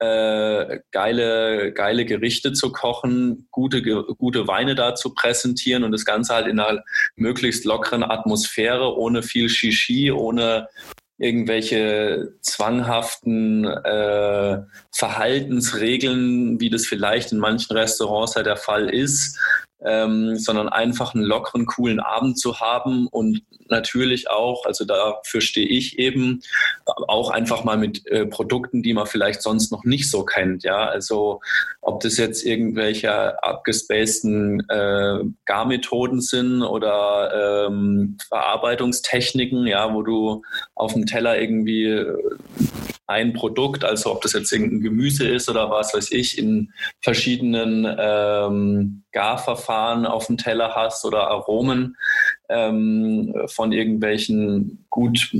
äh, 0.00 0.80
geile, 0.90 1.72
geile 1.72 2.06
Gerichte 2.06 2.54
zu 2.54 2.72
kochen, 2.72 3.46
gute, 3.52 3.82
gute 3.82 4.48
Weine 4.48 4.74
da 4.74 4.96
zu 4.96 5.14
präsentieren 5.14 5.84
und 5.84 5.92
das 5.92 6.04
Ganze 6.04 6.34
halt 6.34 6.48
in 6.48 6.58
einer 6.58 6.82
möglichst 7.14 7.64
lockeren 7.64 8.02
Atmosphäre, 8.02 8.96
ohne 8.96 9.22
viel 9.22 9.48
Shishi, 9.48 10.10
ohne 10.10 10.68
irgendwelche 11.18 12.34
zwanghaften 12.40 13.64
äh, 13.64 14.62
Verhaltensregeln, 14.90 16.60
wie 16.60 16.70
das 16.70 16.86
vielleicht 16.86 17.32
in 17.32 17.38
manchen 17.38 17.76
Restaurants 17.76 18.34
ja 18.34 18.42
der 18.42 18.56
Fall 18.56 18.88
ist, 18.88 19.38
ähm, 19.84 20.36
sondern 20.36 20.68
einfach 20.68 21.14
einen 21.14 21.24
lockeren, 21.24 21.66
coolen 21.66 22.00
Abend 22.00 22.38
zu 22.38 22.60
haben 22.60 23.06
und 23.08 23.42
natürlich 23.68 24.30
auch, 24.30 24.66
also 24.66 24.84
dafür 24.84 25.40
stehe 25.40 25.66
ich 25.66 25.98
eben, 25.98 26.40
auch 26.84 27.30
einfach 27.30 27.64
mal 27.64 27.76
mit 27.76 28.06
äh, 28.06 28.26
Produkten, 28.26 28.82
die 28.82 28.92
man 28.92 29.06
vielleicht 29.06 29.42
sonst 29.42 29.72
noch 29.72 29.84
nicht 29.84 30.10
so 30.10 30.24
kennt. 30.24 30.64
Ja, 30.64 30.86
also 30.86 31.40
ob 31.80 32.00
das 32.00 32.16
jetzt 32.16 32.44
irgendwelche 32.44 33.42
abgespaceden 33.42 34.68
äh, 34.68 35.20
Garmethoden 35.44 36.20
sind 36.20 36.62
oder 36.62 37.66
ähm, 37.66 38.18
Verarbeitungstechniken, 38.28 39.66
ja, 39.66 39.94
wo 39.94 40.02
du 40.02 40.42
auf 40.74 40.92
dem 40.92 41.06
Teller 41.06 41.38
irgendwie 41.38 42.04
ein 43.06 43.34
Produkt, 43.34 43.84
also 43.84 44.12
ob 44.12 44.22
das 44.22 44.32
jetzt 44.32 44.52
irgendein 44.52 44.80
Gemüse 44.80 45.28
ist 45.28 45.48
oder 45.50 45.70
was 45.70 45.94
weiß 45.94 46.10
ich, 46.12 46.38
in 46.38 46.72
verschiedenen 47.02 47.86
ähm, 47.98 49.03
Garverfahren 49.14 50.04
auf 50.04 50.26
dem 50.26 50.36
Teller 50.36 50.74
hast 50.74 51.06
oder 51.06 51.28
Aromen 51.28 51.96
ähm, 52.50 53.34
von 53.46 53.72
irgendwelchen 53.72 54.84
gut 54.90 55.34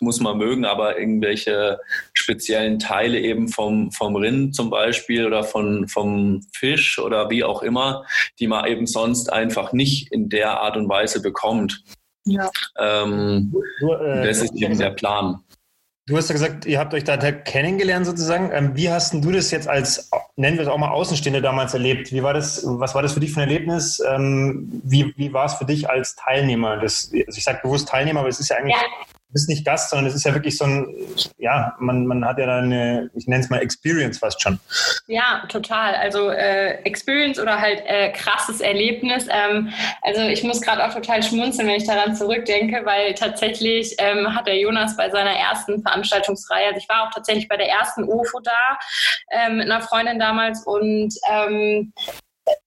muss 0.00 0.20
man 0.20 0.36
mögen, 0.36 0.64
aber 0.64 0.98
irgendwelche 0.98 1.80
speziellen 2.12 2.78
Teile 2.78 3.18
eben 3.18 3.48
vom, 3.48 3.90
vom 3.92 4.14
Rind 4.14 4.54
zum 4.54 4.68
Beispiel 4.68 5.26
oder 5.26 5.42
von, 5.42 5.88
vom 5.88 6.42
Fisch 6.52 6.98
oder 6.98 7.30
wie 7.30 7.44
auch 7.44 7.62
immer, 7.62 8.04
die 8.38 8.46
man 8.46 8.66
eben 8.66 8.86
sonst 8.86 9.32
einfach 9.32 9.72
nicht 9.72 10.12
in 10.12 10.28
der 10.28 10.60
Art 10.60 10.76
und 10.76 10.88
Weise 10.88 11.22
bekommt. 11.22 11.82
Ja. 12.26 12.50
Ähm, 12.78 13.54
du, 13.80 13.92
äh, 13.92 14.26
das 14.26 14.42
ist 14.42 14.54
eben 14.54 14.78
der 14.78 14.90
Plan. 14.90 15.40
Du 16.10 16.16
hast 16.16 16.28
ja 16.28 16.32
gesagt, 16.32 16.66
ihr 16.66 16.80
habt 16.80 16.92
euch 16.92 17.04
da 17.04 17.16
kennengelernt 17.16 18.04
sozusagen. 18.04 18.50
Ähm, 18.52 18.72
wie 18.74 18.90
hast 18.90 19.14
du 19.14 19.30
das 19.30 19.52
jetzt 19.52 19.68
als, 19.68 20.10
nennen 20.34 20.56
wir 20.56 20.64
es 20.64 20.68
auch 20.68 20.76
mal 20.76 20.90
Außenstehende 20.90 21.40
damals 21.40 21.72
erlebt? 21.72 22.10
Wie 22.10 22.24
war 22.24 22.34
das, 22.34 22.62
was 22.66 22.96
war 22.96 23.02
das 23.02 23.12
für 23.12 23.20
dich 23.20 23.32
für 23.32 23.40
ein 23.40 23.48
Erlebnis? 23.48 24.02
Ähm, 24.04 24.82
wie, 24.82 25.14
wie 25.16 25.32
war 25.32 25.44
es 25.44 25.54
für 25.54 25.66
dich 25.66 25.88
als 25.88 26.16
Teilnehmer? 26.16 26.78
Das, 26.78 27.12
also 27.12 27.38
ich 27.38 27.44
sage 27.44 27.60
bewusst 27.62 27.88
Teilnehmer, 27.88 28.20
aber 28.20 28.28
es 28.28 28.40
ist 28.40 28.48
ja 28.48 28.56
eigentlich 28.56 28.74
ja 28.74 28.88
bist 29.32 29.48
nicht 29.48 29.64
Gast, 29.64 29.90
sondern 29.90 30.06
es 30.06 30.14
ist 30.14 30.24
ja 30.24 30.34
wirklich 30.34 30.56
so 30.56 30.64
ein, 30.64 30.86
ja, 31.38 31.74
man, 31.78 32.06
man 32.06 32.24
hat 32.24 32.38
ja 32.38 32.46
da 32.46 32.58
eine, 32.58 33.10
ich 33.14 33.26
nenne 33.26 33.42
es 33.42 33.50
mal 33.50 33.58
Experience 33.58 34.18
fast 34.18 34.42
schon. 34.42 34.58
Ja, 35.06 35.44
total. 35.48 35.94
Also 35.94 36.30
äh, 36.30 36.82
Experience 36.82 37.38
oder 37.38 37.60
halt 37.60 37.82
äh, 37.86 38.10
krasses 38.12 38.60
Erlebnis. 38.60 39.26
Ähm, 39.30 39.72
also 40.02 40.22
ich 40.22 40.42
muss 40.42 40.60
gerade 40.60 40.84
auch 40.84 40.92
total 40.92 41.22
schmunzeln, 41.22 41.68
wenn 41.68 41.76
ich 41.76 41.86
daran 41.86 42.14
zurückdenke, 42.14 42.82
weil 42.84 43.14
tatsächlich 43.14 43.94
ähm, 43.98 44.34
hat 44.34 44.46
der 44.46 44.58
Jonas 44.58 44.96
bei 44.96 45.10
seiner 45.10 45.32
ersten 45.32 45.82
Veranstaltungsreihe, 45.82 46.68
also 46.68 46.78
ich 46.78 46.88
war 46.88 47.06
auch 47.06 47.10
tatsächlich 47.14 47.48
bei 47.48 47.56
der 47.56 47.68
ersten 47.68 48.04
UFO 48.04 48.40
da 48.40 48.78
ähm, 49.30 49.58
mit 49.58 49.70
einer 49.70 49.80
Freundin 49.80 50.18
damals 50.18 50.66
und 50.66 51.14
ähm, 51.30 51.92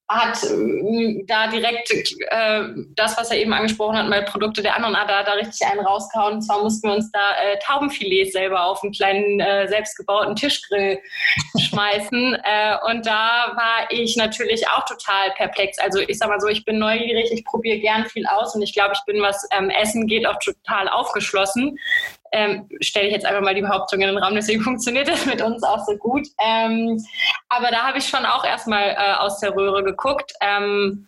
hat 0.09 0.43
äh, 0.43 1.23
da 1.25 1.47
direkt 1.47 1.91
äh, 1.91 2.63
das, 2.95 3.17
was 3.17 3.31
er 3.31 3.37
eben 3.37 3.53
angesprochen 3.53 3.97
hat, 3.97 4.09
mal 4.09 4.23
Produkte 4.25 4.61
der 4.61 4.75
anderen 4.75 4.95
Art, 4.95 5.09
da, 5.09 5.23
da 5.23 5.33
richtig 5.33 5.65
einen 5.65 5.79
rausgehauen. 5.79 6.35
Und 6.35 6.41
zwar 6.41 6.61
mussten 6.61 6.87
wir 6.87 6.95
uns 6.95 7.11
da 7.11 7.31
äh, 7.41 7.57
Taubenfilets 7.59 8.33
selber 8.33 8.65
auf 8.65 8.83
einen 8.83 8.91
kleinen 8.91 9.39
äh, 9.39 9.67
selbstgebauten 9.67 10.35
Tischgrill 10.35 10.99
schmeißen. 11.59 12.35
Äh, 12.43 12.77
und 12.89 13.05
da 13.05 13.53
war 13.55 13.87
ich 13.89 14.15
natürlich 14.17 14.67
auch 14.67 14.85
total 14.85 15.31
perplex. 15.35 15.79
Also 15.79 15.99
ich 15.99 16.17
sag 16.17 16.29
mal 16.29 16.39
so, 16.39 16.47
ich 16.47 16.65
bin 16.65 16.79
neugierig, 16.79 17.31
ich 17.31 17.45
probiere 17.45 17.79
gern 17.79 18.05
viel 18.05 18.25
aus 18.27 18.55
und 18.55 18.61
ich 18.61 18.73
glaube, 18.73 18.93
ich 18.93 19.03
bin, 19.05 19.21
was 19.21 19.47
ähm, 19.57 19.69
Essen 19.69 20.07
geht, 20.07 20.27
auch 20.27 20.37
total 20.39 20.89
aufgeschlossen 20.89 21.77
ähm, 22.33 22.67
stelle 22.81 23.07
ich 23.07 23.13
jetzt 23.13 23.25
einfach 23.25 23.41
mal 23.41 23.55
die 23.55 23.61
Behauptung 23.61 24.01
in 24.01 24.07
den 24.07 24.17
Raum, 24.17 24.35
deswegen 24.35 24.61
funktioniert 24.63 25.07
das 25.07 25.25
mit 25.25 25.41
uns 25.41 25.63
auch 25.63 25.85
so 25.85 25.95
gut. 25.95 26.27
Ähm, 26.43 27.03
aber 27.47 27.69
da 27.71 27.83
habe 27.83 27.99
ich 27.99 28.07
schon 28.07 28.25
auch 28.25 28.43
erstmal 28.43 28.89
äh, 28.89 29.13
aus 29.19 29.39
der 29.39 29.55
Röhre 29.55 29.83
geguckt, 29.83 30.33
ähm, 30.41 31.07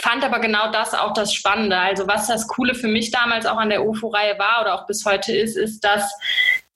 fand 0.00 0.24
aber 0.24 0.38
genau 0.38 0.70
das 0.70 0.94
auch 0.94 1.12
das 1.12 1.34
Spannende. 1.34 1.76
Also 1.76 2.06
was 2.06 2.28
das 2.28 2.48
Coole 2.48 2.74
für 2.74 2.88
mich 2.88 3.10
damals 3.10 3.44
auch 3.44 3.58
an 3.58 3.68
der 3.68 3.84
UFO-Reihe 3.84 4.38
war 4.38 4.62
oder 4.62 4.74
auch 4.74 4.86
bis 4.86 5.04
heute 5.04 5.36
ist, 5.36 5.56
ist, 5.56 5.84
dass 5.84 6.10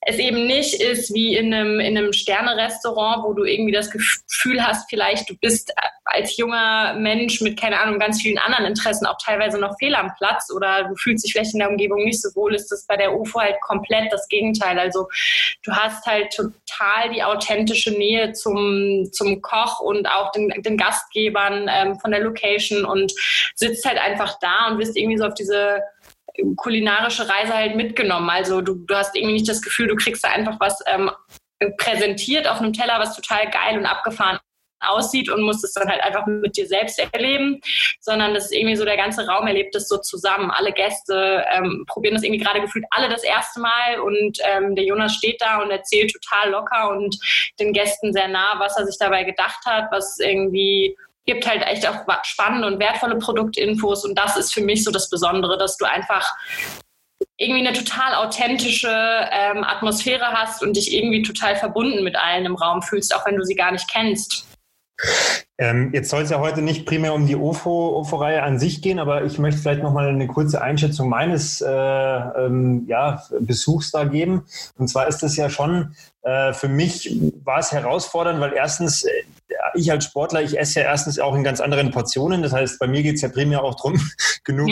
es 0.06 0.18
eben 0.18 0.46
nicht 0.46 0.74
ist 0.74 1.14
wie 1.14 1.36
in 1.36 1.52
einem, 1.52 1.80
in 1.80 1.96
einem 1.96 2.12
Sterne-Restaurant, 2.12 3.24
wo 3.24 3.32
du 3.32 3.44
irgendwie 3.44 3.72
das 3.72 3.90
Gefühl 3.90 4.64
hast, 4.64 4.88
vielleicht 4.90 5.28
du 5.30 5.34
bist 5.36 5.72
als 6.04 6.36
junger 6.36 6.94
Mensch 6.94 7.40
mit, 7.40 7.58
keine 7.58 7.80
Ahnung, 7.80 7.98
ganz 7.98 8.20
vielen 8.20 8.38
anderen 8.38 8.66
Interessen 8.66 9.06
auch 9.06 9.16
teilweise 9.24 9.58
noch 9.58 9.76
fehl 9.78 9.94
am 9.94 10.12
Platz 10.18 10.50
oder 10.54 10.84
du 10.84 10.94
fühlst 10.96 11.24
dich 11.24 11.32
vielleicht 11.32 11.54
in 11.54 11.60
der 11.60 11.70
Umgebung 11.70 12.04
nicht 12.04 12.20
so 12.20 12.28
wohl, 12.34 12.54
ist 12.54 12.70
das 12.70 12.86
bei 12.86 12.96
der 12.96 13.14
UFO 13.14 13.40
halt 13.40 13.60
komplett 13.62 14.12
das 14.12 14.28
Gegenteil. 14.28 14.78
Also 14.78 15.08
du 15.62 15.72
hast 15.72 16.04
halt 16.06 16.32
total 16.34 17.10
die 17.14 17.22
authentische 17.22 17.90
Nähe 17.90 18.32
zum, 18.32 19.08
zum 19.12 19.40
Koch 19.40 19.80
und 19.80 20.06
auch 20.06 20.30
den, 20.32 20.50
den 20.58 20.76
Gastgebern 20.76 21.70
ähm, 21.72 21.98
von 21.98 22.10
der 22.10 22.20
Location 22.20 22.84
und 22.84 23.12
sitzt 23.54 23.86
halt 23.86 23.98
einfach 23.98 24.38
da 24.40 24.68
und 24.68 24.78
bist 24.78 24.96
irgendwie 24.96 25.18
so 25.18 25.24
auf 25.24 25.34
diese 25.34 25.82
kulinarische 26.56 27.28
Reise 27.28 27.54
halt 27.54 27.76
mitgenommen. 27.76 28.28
Also 28.30 28.60
du, 28.60 28.74
du 28.74 28.94
hast 28.94 29.14
irgendwie 29.16 29.34
nicht 29.34 29.48
das 29.48 29.62
Gefühl, 29.62 29.88
du 29.88 29.96
kriegst 29.96 30.24
da 30.24 30.28
einfach 30.30 30.58
was 30.60 30.80
ähm, 30.86 31.10
präsentiert 31.78 32.48
auf 32.48 32.60
einem 32.60 32.72
Teller, 32.72 32.98
was 32.98 33.16
total 33.16 33.50
geil 33.50 33.78
und 33.78 33.86
abgefahren 33.86 34.38
aussieht 34.80 35.30
und 35.30 35.42
musst 35.42 35.64
es 35.64 35.72
dann 35.72 35.88
halt 35.88 36.02
einfach 36.02 36.26
mit 36.26 36.56
dir 36.56 36.66
selbst 36.66 36.98
erleben, 37.12 37.60
sondern 38.00 38.34
das 38.34 38.46
ist 38.46 38.52
irgendwie 38.52 38.76
so, 38.76 38.84
der 38.84 38.96
ganze 38.96 39.26
Raum 39.26 39.46
erlebt 39.46 39.74
es 39.74 39.88
so 39.88 39.98
zusammen. 39.98 40.50
Alle 40.50 40.72
Gäste 40.72 41.44
ähm, 41.52 41.84
probieren 41.86 42.14
das 42.14 42.22
irgendwie 42.22 42.42
gerade 42.42 42.60
gefühlt 42.60 42.84
alle 42.90 43.08
das 43.08 43.24
erste 43.24 43.60
Mal 43.60 44.00
und 44.00 44.38
ähm, 44.44 44.74
der 44.74 44.84
Jonas 44.84 45.14
steht 45.14 45.40
da 45.40 45.62
und 45.62 45.70
erzählt 45.70 46.12
total 46.12 46.50
locker 46.50 46.90
und 46.90 47.16
den 47.58 47.72
Gästen 47.72 48.12
sehr 48.12 48.28
nah, 48.28 48.54
was 48.58 48.76
er 48.76 48.86
sich 48.86 48.98
dabei 48.98 49.24
gedacht 49.24 49.64
hat, 49.64 49.90
was 49.90 50.18
irgendwie 50.18 50.96
gibt 51.26 51.48
halt 51.48 51.62
echt 51.62 51.86
auch 51.88 52.04
spannende 52.24 52.66
und 52.66 52.78
wertvolle 52.78 53.16
Produktinfos 53.16 54.04
und 54.04 54.18
das 54.18 54.36
ist 54.36 54.52
für 54.52 54.62
mich 54.62 54.84
so 54.84 54.90
das 54.90 55.08
Besondere, 55.08 55.58
dass 55.58 55.76
du 55.76 55.84
einfach 55.84 56.34
irgendwie 57.36 57.66
eine 57.66 57.76
total 57.76 58.14
authentische 58.14 58.88
ähm, 58.88 59.64
Atmosphäre 59.64 60.26
hast 60.26 60.62
und 60.62 60.76
dich 60.76 60.94
irgendwie 60.94 61.22
total 61.22 61.56
verbunden 61.56 62.04
mit 62.04 62.16
allen 62.16 62.44
im 62.44 62.54
Raum 62.54 62.82
fühlst, 62.82 63.14
auch 63.14 63.26
wenn 63.26 63.36
du 63.36 63.44
sie 63.44 63.54
gar 63.54 63.72
nicht 63.72 63.90
kennst. 63.90 64.46
Ähm, 65.56 65.90
jetzt 65.92 66.10
soll 66.10 66.22
es 66.22 66.30
ja 66.30 66.40
heute 66.40 66.62
nicht 66.62 66.86
primär 66.86 67.14
um 67.14 67.26
die 67.26 67.36
OFO-Reihe 67.36 68.42
an 68.42 68.58
sich 68.58 68.82
gehen, 68.82 68.98
aber 68.98 69.24
ich 69.24 69.38
möchte 69.38 69.60
vielleicht 69.60 69.82
nochmal 69.82 70.08
eine 70.08 70.26
kurze 70.26 70.60
Einschätzung 70.60 71.08
meines 71.08 71.60
äh, 71.60 71.68
ähm, 71.68 72.84
ja, 72.88 73.22
Besuchs 73.40 73.90
da 73.90 74.04
geben. 74.04 74.46
Und 74.76 74.88
zwar 74.88 75.06
ist 75.06 75.22
das 75.22 75.36
ja 75.36 75.50
schon, 75.50 75.94
äh, 76.22 76.52
für 76.52 76.68
mich 76.68 77.16
war 77.44 77.58
es 77.58 77.70
herausfordernd, 77.70 78.40
weil 78.40 78.52
erstens 78.54 79.04
äh, 79.04 79.10
ich 79.74 79.90
als 79.90 80.04
Sportler, 80.04 80.42
ich 80.42 80.58
esse 80.58 80.80
ja 80.80 80.86
erstens 80.86 81.18
auch 81.18 81.34
in 81.34 81.44
ganz 81.44 81.60
anderen 81.60 81.90
Portionen. 81.90 82.42
Das 82.42 82.52
heißt, 82.52 82.78
bei 82.78 82.86
mir 82.86 83.02
geht 83.02 83.16
es 83.16 83.22
ja 83.22 83.28
primär 83.28 83.62
auch 83.62 83.74
darum, 83.74 84.00
genug 84.44 84.70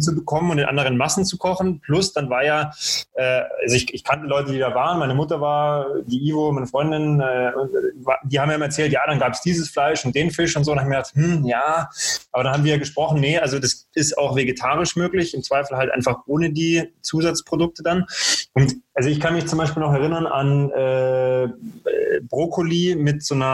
zu 0.00 0.14
bekommen 0.14 0.50
und 0.50 0.58
in 0.58 0.64
anderen 0.64 0.96
Massen 0.96 1.24
zu 1.24 1.38
kochen. 1.38 1.80
Plus, 1.80 2.12
dann 2.12 2.30
war 2.30 2.44
ja, 2.44 2.70
äh, 3.14 3.42
also 3.62 3.76
ich, 3.76 3.92
ich, 3.92 4.04
kannte 4.04 4.26
Leute, 4.26 4.52
die 4.52 4.58
da 4.58 4.74
waren. 4.74 4.98
Meine 4.98 5.14
Mutter 5.14 5.40
war, 5.40 5.86
die 6.06 6.28
Ivo, 6.28 6.52
meine 6.52 6.66
Freundin, 6.66 7.20
äh, 7.20 7.52
die 8.24 8.40
haben 8.40 8.48
mir 8.48 8.64
erzählt, 8.64 8.92
ja, 8.92 9.00
dann 9.06 9.18
gab 9.18 9.32
es 9.32 9.40
dieses 9.40 9.70
Fleisch 9.70 10.04
und 10.04 10.14
den 10.14 10.30
Fisch 10.30 10.56
und 10.56 10.64
so. 10.64 10.72
Und 10.72 10.78
dann 10.78 10.86
habe 10.86 11.04
ich 11.04 11.14
mir 11.14 11.24
gedacht, 11.24 11.40
hm, 11.40 11.46
ja. 11.46 11.88
Aber 12.32 12.44
dann 12.44 12.52
haben 12.54 12.64
wir 12.64 12.78
gesprochen, 12.78 13.20
nee, 13.20 13.38
also 13.38 13.58
das 13.58 13.88
ist 13.94 14.18
auch 14.18 14.36
vegetarisch 14.36 14.96
möglich. 14.96 15.34
Im 15.34 15.42
Zweifel 15.42 15.76
halt 15.76 15.90
einfach 15.90 16.18
ohne 16.26 16.50
die 16.50 16.92
Zusatzprodukte 17.02 17.82
dann. 17.82 18.06
Und 18.52 18.76
also 18.94 19.08
ich 19.10 19.20
kann 19.20 19.34
mich 19.34 19.46
zum 19.46 19.58
Beispiel 19.58 19.82
noch 19.82 19.92
erinnern 19.92 20.26
an 20.26 20.70
äh, 20.70 21.48
Brokkoli 22.22 22.96
mit 22.96 23.22
so 23.22 23.34
einer 23.34 23.45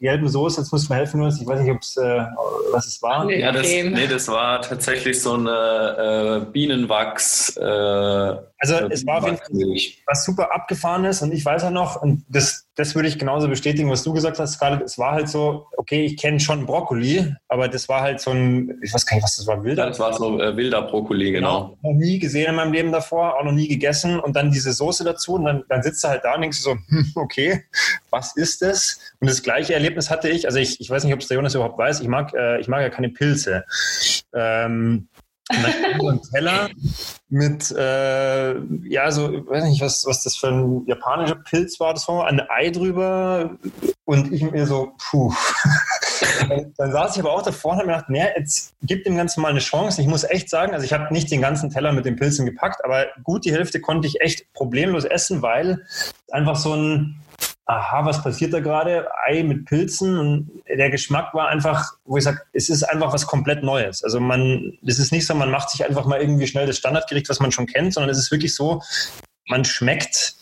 gelben 0.00 0.28
Soße. 0.28 0.60
Jetzt 0.60 0.72
muss 0.72 0.88
mir 0.88 0.96
helfen, 0.96 1.26
ich 1.26 1.46
weiß 1.46 1.60
nicht, 1.60 1.70
ob's, 1.70 1.96
äh, 1.96 2.24
was 2.72 2.86
es 2.86 3.02
war. 3.02 3.30
Ja, 3.30 3.52
das, 3.52 3.66
nee, 3.66 4.06
das 4.06 4.28
war 4.28 4.62
tatsächlich 4.62 5.20
so 5.20 5.34
eine 5.34 6.42
äh, 6.48 6.50
Bienenwachs. 6.50 7.56
Äh, 7.56 7.62
also 7.62 8.76
es 8.90 9.04
war 9.06 9.18
auf 9.18 9.24
jeden 9.24 9.38
Fall 9.38 9.48
was 10.06 10.24
super 10.24 10.54
abgefahren 10.54 11.04
ist 11.04 11.22
und 11.22 11.32
ich 11.32 11.44
weiß 11.44 11.62
ja 11.62 11.70
noch, 11.70 12.00
und 12.00 12.24
das 12.28 12.66
das 12.74 12.94
würde 12.94 13.08
ich 13.08 13.18
genauso 13.18 13.48
bestätigen, 13.48 13.90
was 13.90 14.02
du 14.02 14.14
gesagt 14.14 14.38
hast, 14.38 14.54
Scarlett. 14.54 14.82
Es 14.82 14.98
war 14.98 15.12
halt 15.12 15.28
so, 15.28 15.66
okay, 15.76 16.06
ich 16.06 16.16
kenne 16.16 16.40
schon 16.40 16.64
Brokkoli, 16.64 17.34
aber 17.48 17.68
das 17.68 17.88
war 17.88 18.00
halt 18.00 18.20
so 18.20 18.30
ein, 18.30 18.80
ich 18.82 18.94
weiß 18.94 19.04
gar 19.04 19.16
nicht, 19.16 19.24
was 19.24 19.36
das 19.36 19.46
war, 19.46 19.62
wilder. 19.62 19.86
Das 19.86 20.00
war 20.00 20.14
so 20.14 20.40
äh, 20.40 20.56
wilder 20.56 20.82
Brokkoli, 20.82 21.32
genau. 21.32 21.76
genau. 21.82 21.92
Noch 21.92 21.98
nie 21.98 22.18
gesehen 22.18 22.48
in 22.48 22.54
meinem 22.54 22.72
Leben 22.72 22.90
davor, 22.90 23.38
auch 23.38 23.44
noch 23.44 23.52
nie 23.52 23.68
gegessen 23.68 24.18
und 24.18 24.36
dann 24.36 24.50
diese 24.50 24.72
Soße 24.72 25.04
dazu 25.04 25.34
und 25.34 25.44
dann, 25.44 25.64
dann 25.68 25.82
sitzt 25.82 26.02
du 26.02 26.08
halt 26.08 26.24
da 26.24 26.34
und 26.34 26.40
denkst 26.40 26.58
so, 26.58 26.72
hm, 26.72 27.12
okay, 27.14 27.64
was 28.08 28.36
ist 28.36 28.62
das? 28.62 29.00
Und 29.20 29.28
das 29.28 29.42
gleiche 29.42 29.74
Erlebnis 29.74 30.10
hatte 30.10 30.30
ich, 30.30 30.46
also 30.46 30.58
ich, 30.58 30.80
ich 30.80 30.88
weiß 30.88 31.04
nicht, 31.04 31.12
ob 31.12 31.20
es 31.20 31.28
der 31.28 31.36
Jonas 31.36 31.54
überhaupt 31.54 31.76
weiß, 31.76 32.00
ich 32.00 32.08
mag, 32.08 32.32
äh, 32.32 32.58
ich 32.58 32.68
mag 32.68 32.80
ja 32.80 32.88
keine 32.88 33.10
Pilze. 33.10 33.64
Ähm, 34.34 35.08
und 35.50 35.62
dann 35.62 36.00
so 36.00 36.08
ein 36.08 36.20
Teller 36.22 36.70
mit, 37.32 37.70
äh, 37.70 38.58
ja, 38.84 39.10
so, 39.10 39.32
ich 39.32 39.46
weiß 39.46 39.64
nicht, 39.64 39.80
was, 39.80 40.04
was 40.04 40.22
das 40.22 40.36
für 40.36 40.48
ein 40.48 40.84
japanischer 40.86 41.36
Pilz 41.36 41.80
war. 41.80 41.94
Das 41.94 42.06
war 42.06 42.26
ein 42.26 42.42
Ei 42.50 42.68
drüber 42.68 43.52
und 44.04 44.30
ich 44.34 44.42
mir 44.42 44.66
so, 44.66 44.92
puh. 44.98 45.32
dann 46.76 46.92
saß 46.92 47.16
ich 47.16 47.22
aber 47.22 47.32
auch 47.32 47.40
davor 47.40 47.72
und 47.72 47.78
habe 47.78 47.86
mir 47.86 47.94
gedacht, 47.94 48.10
nee, 48.10 48.26
jetzt 48.36 48.74
gib 48.82 49.04
dem 49.04 49.16
Ganzen 49.16 49.40
mal 49.40 49.48
eine 49.48 49.60
Chance. 49.60 50.02
Ich 50.02 50.08
muss 50.08 50.24
echt 50.24 50.50
sagen, 50.50 50.74
also 50.74 50.84
ich 50.84 50.92
habe 50.92 51.10
nicht 51.10 51.30
den 51.30 51.40
ganzen 51.40 51.70
Teller 51.70 51.92
mit 51.92 52.04
den 52.04 52.16
Pilzen 52.16 52.44
gepackt, 52.44 52.84
aber 52.84 53.06
gut 53.24 53.46
die 53.46 53.52
Hälfte 53.52 53.80
konnte 53.80 54.06
ich 54.06 54.20
echt 54.20 54.52
problemlos 54.52 55.06
essen, 55.06 55.40
weil 55.40 55.86
einfach 56.30 56.56
so 56.56 56.74
ein 56.74 57.16
aha, 57.66 58.04
was 58.04 58.22
passiert 58.22 58.52
da 58.52 58.60
gerade? 58.60 59.08
Ei 59.26 59.42
mit 59.42 59.66
Pilzen 59.66 60.18
und 60.18 60.50
der 60.68 60.90
Geschmack 60.90 61.32
war 61.34 61.48
einfach, 61.48 61.92
wo 62.04 62.16
ich 62.16 62.24
sage, 62.24 62.40
es 62.52 62.68
ist 62.68 62.82
einfach 62.82 63.12
was 63.12 63.26
komplett 63.26 63.62
Neues. 63.62 64.02
Also 64.02 64.20
man, 64.20 64.78
es 64.84 64.98
ist 64.98 65.12
nicht 65.12 65.26
so, 65.26 65.34
man 65.34 65.50
macht 65.50 65.70
sich 65.70 65.84
einfach 65.84 66.04
mal 66.06 66.20
irgendwie 66.20 66.46
schnell 66.46 66.66
das 66.66 66.78
Standardgericht, 66.78 67.28
was 67.28 67.40
man 67.40 67.52
schon 67.52 67.66
kennt, 67.66 67.94
sondern 67.94 68.10
es 68.10 68.18
ist 68.18 68.30
wirklich 68.30 68.54
so, 68.54 68.82
man 69.46 69.64
schmeckt 69.64 70.34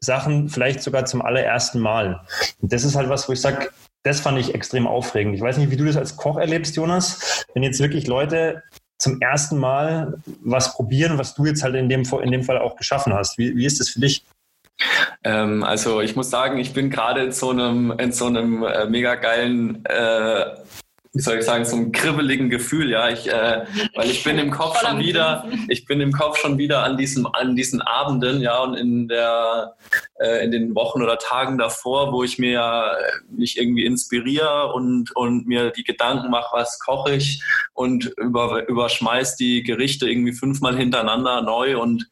Sachen 0.00 0.48
vielleicht 0.48 0.82
sogar 0.82 1.04
zum 1.04 1.22
allerersten 1.22 1.80
Mal. 1.80 2.20
Und 2.60 2.72
das 2.72 2.84
ist 2.84 2.94
halt 2.94 3.08
was, 3.08 3.28
wo 3.28 3.32
ich 3.32 3.40
sage, 3.40 3.70
das 4.02 4.20
fand 4.20 4.38
ich 4.38 4.54
extrem 4.54 4.86
aufregend. 4.86 5.34
Ich 5.34 5.40
weiß 5.40 5.56
nicht, 5.56 5.70
wie 5.70 5.76
du 5.76 5.84
das 5.84 5.96
als 5.96 6.16
Koch 6.16 6.36
erlebst, 6.36 6.76
Jonas, 6.76 7.46
wenn 7.54 7.62
jetzt 7.62 7.80
wirklich 7.80 8.06
Leute 8.06 8.62
zum 8.98 9.20
ersten 9.20 9.58
Mal 9.58 10.18
was 10.42 10.74
probieren, 10.74 11.18
was 11.18 11.34
du 11.34 11.46
jetzt 11.46 11.62
halt 11.62 11.74
in 11.74 11.88
dem, 11.88 12.04
in 12.22 12.30
dem 12.30 12.42
Fall 12.42 12.58
auch 12.58 12.76
geschaffen 12.76 13.12
hast. 13.12 13.38
Wie, 13.38 13.56
wie 13.56 13.66
ist 13.66 13.80
das 13.80 13.88
für 13.90 14.00
dich? 14.00 14.24
Ähm, 15.22 15.62
also 15.62 16.00
ich 16.00 16.16
muss 16.16 16.30
sagen, 16.30 16.58
ich 16.58 16.72
bin 16.72 16.90
gerade 16.90 17.24
in 17.24 17.32
so 17.32 17.50
einem, 17.50 17.92
in 17.98 18.12
so 18.12 18.26
einem 18.26 18.62
äh, 18.62 18.86
mega 18.86 19.14
geilen 19.14 19.84
äh, 19.86 20.44
wie 21.14 21.20
soll 21.20 21.38
ich 21.38 21.44
sagen, 21.44 21.64
so 21.64 21.76
einem 21.76 21.92
kribbeligen 21.92 22.50
Gefühl, 22.50 22.90
ja. 22.90 23.08
Ich, 23.08 23.30
äh, 23.30 23.64
weil 23.94 24.10
ich 24.10 24.24
bin 24.24 24.36
im 24.36 24.50
Kopf 24.50 24.80
schon 24.80 24.98
wieder, 24.98 25.48
ich 25.68 25.86
bin 25.86 26.00
im 26.00 26.10
Kopf 26.10 26.38
schon 26.38 26.58
wieder 26.58 26.82
an 26.82 26.96
diesem, 26.96 27.26
an 27.26 27.54
diesen 27.54 27.80
Abenden, 27.80 28.40
ja, 28.40 28.58
und 28.58 28.74
in 28.74 29.06
der, 29.06 29.76
äh, 30.18 30.44
in 30.44 30.50
den 30.50 30.74
Wochen 30.74 31.02
oder 31.02 31.16
Tagen 31.18 31.56
davor, 31.56 32.12
wo 32.12 32.24
ich 32.24 32.40
mir 32.40 32.60
äh, 32.60 33.32
mich 33.32 33.56
irgendwie 33.58 33.86
inspiriere 33.86 34.72
und, 34.72 35.14
und 35.14 35.46
mir 35.46 35.70
die 35.70 35.84
Gedanken 35.84 36.30
mache, 36.30 36.56
was 36.56 36.80
koche 36.80 37.14
ich 37.14 37.40
und 37.74 38.06
über, 38.16 38.68
überschmeiß 38.68 39.36
die 39.36 39.62
Gerichte 39.62 40.10
irgendwie 40.10 40.32
fünfmal 40.32 40.76
hintereinander 40.76 41.42
neu 41.42 41.78
und 41.80 42.08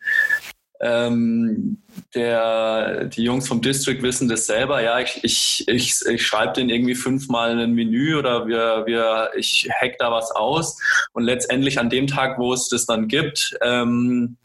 ähm, 0.81 1.83
der, 2.14 3.04
die 3.07 3.25
Jungs 3.25 3.49
vom 3.49 3.61
District 3.61 4.02
wissen 4.02 4.28
das 4.28 4.47
selber. 4.47 4.83
Ja, 4.83 5.00
ich, 5.00 5.21
ich, 5.23 5.64
ich, 5.66 5.95
ich 6.07 6.26
schreibe 6.26 6.54
denen 6.54 6.71
irgendwie 6.71 6.95
fünfmal 6.95 7.59
ein 7.59 7.73
Menü 7.73 8.16
oder 8.16 8.47
wir, 8.47 8.85
wir, 8.87 9.31
ich 9.37 9.69
hack 9.81 9.99
da 9.99 10.11
was 10.11 10.31
aus. 10.31 10.78
Und 11.12 11.25
letztendlich 11.25 11.78
an 11.78 11.90
dem 11.90 12.07
Tag, 12.07 12.38
wo 12.38 12.52
es 12.52 12.69
das 12.69 12.87
dann 12.87 13.09
gibt, 13.09 13.57
ähm, 13.62 14.37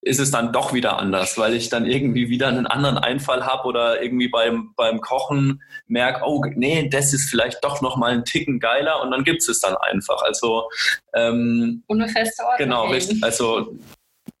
ist 0.00 0.20
es 0.20 0.30
dann 0.30 0.52
doch 0.52 0.72
wieder 0.72 0.98
anders, 0.98 1.36
weil 1.38 1.54
ich 1.54 1.68
dann 1.68 1.84
irgendwie 1.84 2.30
wieder 2.30 2.48
einen 2.48 2.66
anderen 2.66 2.98
Einfall 2.98 3.44
habe 3.44 3.68
oder 3.68 4.00
irgendwie 4.02 4.28
beim, 4.28 4.72
beim 4.76 5.00
Kochen 5.00 5.62
merke, 5.86 6.22
oh 6.24 6.42
nee, 6.54 6.88
das 6.88 7.12
ist 7.12 7.28
vielleicht 7.28 7.62
doch 7.64 7.82
nochmal 7.82 8.12
ein 8.12 8.24
Ticken 8.24 8.60
geiler 8.60 9.02
und 9.02 9.10
dann 9.10 9.24
gibt 9.24 9.42
es 9.42 9.48
es 9.48 9.60
dann 9.60 9.76
einfach. 9.76 10.22
Also 10.22 10.70
ähm, 11.14 11.82
ohne 11.88 12.08
feste 12.08 12.42
Ordnung. 12.42 12.58
Genau, 12.58 12.86
richtig. 12.86 13.22
Also 13.22 13.76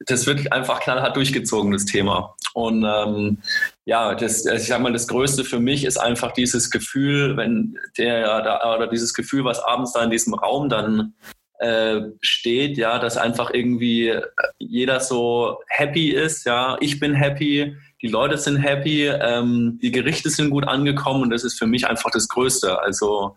das 0.06 0.26
wird 0.26 0.52
einfach 0.52 0.80
knallhart 0.80 1.16
durchgezogen, 1.16 1.72
das 1.72 1.84
Thema. 1.84 2.36
Und 2.54 2.84
ähm, 2.84 3.38
ja, 3.84 4.14
das, 4.14 4.46
ich 4.46 4.66
sag 4.66 4.80
mal, 4.80 4.92
das 4.92 5.08
Größte 5.08 5.44
für 5.44 5.60
mich 5.60 5.84
ist 5.84 5.96
einfach 5.96 6.32
dieses 6.32 6.70
Gefühl, 6.70 7.36
wenn 7.36 7.78
der 7.96 8.42
da, 8.42 8.74
oder 8.74 8.86
dieses 8.86 9.14
Gefühl, 9.14 9.44
was 9.44 9.60
abends 9.60 9.92
da 9.92 10.02
in 10.02 10.10
diesem 10.10 10.34
Raum 10.34 10.68
dann 10.68 11.14
äh, 11.58 12.02
steht, 12.20 12.78
ja, 12.78 12.98
dass 12.98 13.16
einfach 13.16 13.50
irgendwie 13.52 14.14
jeder 14.58 15.00
so 15.00 15.58
happy 15.68 16.10
ist, 16.10 16.46
ja, 16.46 16.76
ich 16.80 17.00
bin 17.00 17.14
happy, 17.14 17.76
die 18.00 18.08
Leute 18.08 18.38
sind 18.38 18.58
happy, 18.58 19.06
ähm, 19.06 19.78
die 19.82 19.90
Gerichte 19.90 20.30
sind 20.30 20.50
gut 20.50 20.68
angekommen 20.68 21.22
und 21.22 21.30
das 21.30 21.44
ist 21.44 21.58
für 21.58 21.66
mich 21.66 21.86
einfach 21.88 22.10
das 22.12 22.28
Größte. 22.28 22.80
Also 22.80 23.36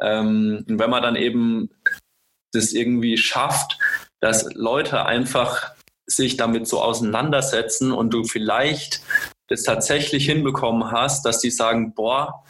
ähm, 0.00 0.64
wenn 0.68 0.90
man 0.90 1.02
dann 1.02 1.16
eben 1.16 1.70
das 2.52 2.72
irgendwie 2.72 3.16
schafft, 3.16 3.78
dass 4.20 4.52
Leute 4.54 5.06
einfach 5.06 5.74
sich 6.08 6.36
damit 6.36 6.66
so 6.66 6.80
auseinandersetzen 6.82 7.92
und 7.92 8.12
du 8.12 8.24
vielleicht 8.24 9.02
das 9.48 9.62
tatsächlich 9.62 10.26
hinbekommen 10.26 10.90
hast, 10.90 11.24
dass 11.24 11.40
die 11.40 11.50
sagen, 11.50 11.94
boah, 11.94 12.44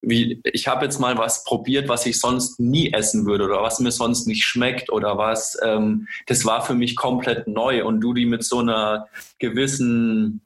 wie, 0.00 0.40
ich 0.44 0.68
habe 0.68 0.84
jetzt 0.84 1.00
mal 1.00 1.18
was 1.18 1.44
probiert, 1.44 1.88
was 1.88 2.06
ich 2.06 2.20
sonst 2.20 2.60
nie 2.60 2.92
essen 2.92 3.26
würde 3.26 3.44
oder 3.44 3.62
was 3.62 3.80
mir 3.80 3.90
sonst 3.90 4.26
nicht 4.26 4.44
schmeckt 4.44 4.90
oder 4.90 5.18
was, 5.18 5.58
ähm, 5.62 6.06
das 6.26 6.44
war 6.44 6.62
für 6.64 6.74
mich 6.74 6.96
komplett 6.96 7.48
neu 7.48 7.84
und 7.84 8.00
du 8.00 8.14
die 8.14 8.26
mit 8.26 8.44
so 8.44 8.60
einer 8.60 9.08
gewissen, 9.38 10.40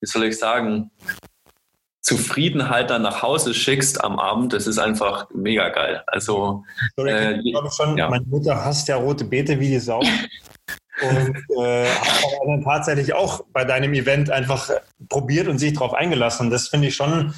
wie 0.00 0.06
soll 0.06 0.24
ich 0.24 0.38
sagen, 0.38 0.90
Zufriedenheit 2.02 2.90
dann 2.90 3.02
nach 3.02 3.22
Hause 3.22 3.54
schickst 3.54 4.02
am 4.02 4.18
Abend, 4.18 4.52
das 4.52 4.66
ist 4.66 4.78
einfach 4.78 5.28
mega 5.32 5.68
geil. 5.68 6.02
Also, 6.06 6.64
Sorry, 6.96 7.10
äh, 7.10 7.40
ich 7.40 7.52
glaube 7.52 7.70
schon, 7.70 7.96
ja. 7.96 8.08
meine 8.08 8.24
Mutter 8.24 8.64
hasst 8.64 8.88
ja 8.88 8.96
rote 8.96 9.24
Beete 9.24 9.58
wie 9.60 9.68
die 9.68 9.78
Sau. 9.78 10.02
und 11.02 11.36
äh, 11.58 11.86
habe 11.86 12.46
dann 12.46 12.62
tatsächlich 12.62 13.14
auch 13.14 13.44
bei 13.52 13.64
deinem 13.64 13.94
Event 13.94 14.30
einfach 14.30 14.70
probiert 15.08 15.48
und 15.48 15.58
sich 15.58 15.74
darauf 15.74 15.94
eingelassen. 15.94 16.46
Und 16.46 16.50
das 16.50 16.68
finde 16.68 16.88
ich 16.88 16.96
schon 16.96 17.34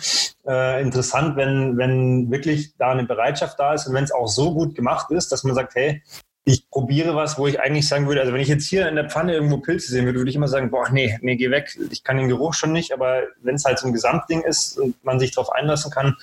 äh, 0.47 0.83
interessant, 0.83 1.37
wenn, 1.37 1.77
wenn 1.77 2.31
wirklich 2.31 2.77
da 2.77 2.91
eine 2.91 3.05
Bereitschaft 3.05 3.59
da 3.59 3.75
ist 3.75 3.87
und 3.87 3.95
wenn 3.95 4.05
es 4.05 4.13
auch 4.13 4.29
so 4.29 4.55
gut 4.55 4.75
gemacht 4.75 5.11
ist, 5.11 5.33
dass 5.33 5.45
man 5.45 5.55
sagt, 5.55 5.75
hey, 5.75 6.03
ich 6.45 6.69
probiere 6.71 7.15
was, 7.15 7.39
wo 7.39 7.47
ich 7.47 7.61
eigentlich 7.61 7.87
sagen 7.87 8.09
würde, 8.09 8.21
also 8.21 8.33
wenn 8.33 8.41
ich 8.41 8.49
jetzt 8.49 8.67
hier 8.67 8.89
in 8.89 8.97
der 8.97 9.09
Pfanne 9.09 9.35
irgendwo 9.35 9.59
Pilze 9.59 9.93
sehen 9.93 10.07
würde, 10.07 10.19
würde 10.19 10.31
ich 10.31 10.37
immer 10.37 10.49
sagen, 10.49 10.71
boah, 10.71 10.89
nee, 10.91 11.17
nee, 11.23 11.37
geh 11.37 11.51
weg. 11.51 11.79
Ich 11.91 12.03
kann 12.03 12.17
den 12.17 12.29
Geruch 12.29 12.55
schon 12.55 12.73
nicht, 12.73 12.93
aber 12.93 13.23
wenn 13.43 13.55
es 13.55 13.65
halt 13.65 13.79
so 13.79 13.87
ein 13.87 13.93
Gesamtding 13.93 14.43
ist 14.43 14.77
und 14.79 15.03
man 15.05 15.21
sich 15.21 15.33
darauf 15.33 15.53
einlassen 15.53 15.93
kann, 15.93 16.17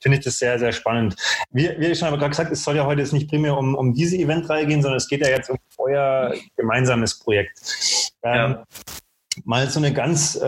finde 0.00 0.18
ich 0.18 0.24
das 0.24 0.38
sehr, 0.38 0.58
sehr 0.58 0.72
spannend. 0.72 1.14
Wie, 1.52 1.70
wie 1.78 1.86
ich 1.86 1.98
schon 1.98 2.08
aber 2.08 2.18
gerade 2.18 2.30
gesagt, 2.30 2.50
es 2.50 2.64
soll 2.64 2.76
ja 2.76 2.84
heute 2.84 3.02
jetzt 3.02 3.12
nicht 3.12 3.28
primär 3.28 3.56
um, 3.56 3.76
um 3.76 3.94
diese 3.94 4.16
Eventreihe 4.16 4.66
gehen, 4.66 4.82
sondern 4.82 4.98
es 4.98 5.08
geht 5.08 5.20
ja 5.20 5.28
jetzt 5.28 5.50
um 5.50 5.58
euer 5.78 6.34
gemeinsames 6.56 7.18
Projekt. 7.20 7.60
Ähm, 8.24 8.32
ja. 8.32 8.64
Mal 9.50 9.68
so 9.68 9.80
eine 9.80 9.92
ganz 9.92 10.36
äh, 10.36 10.46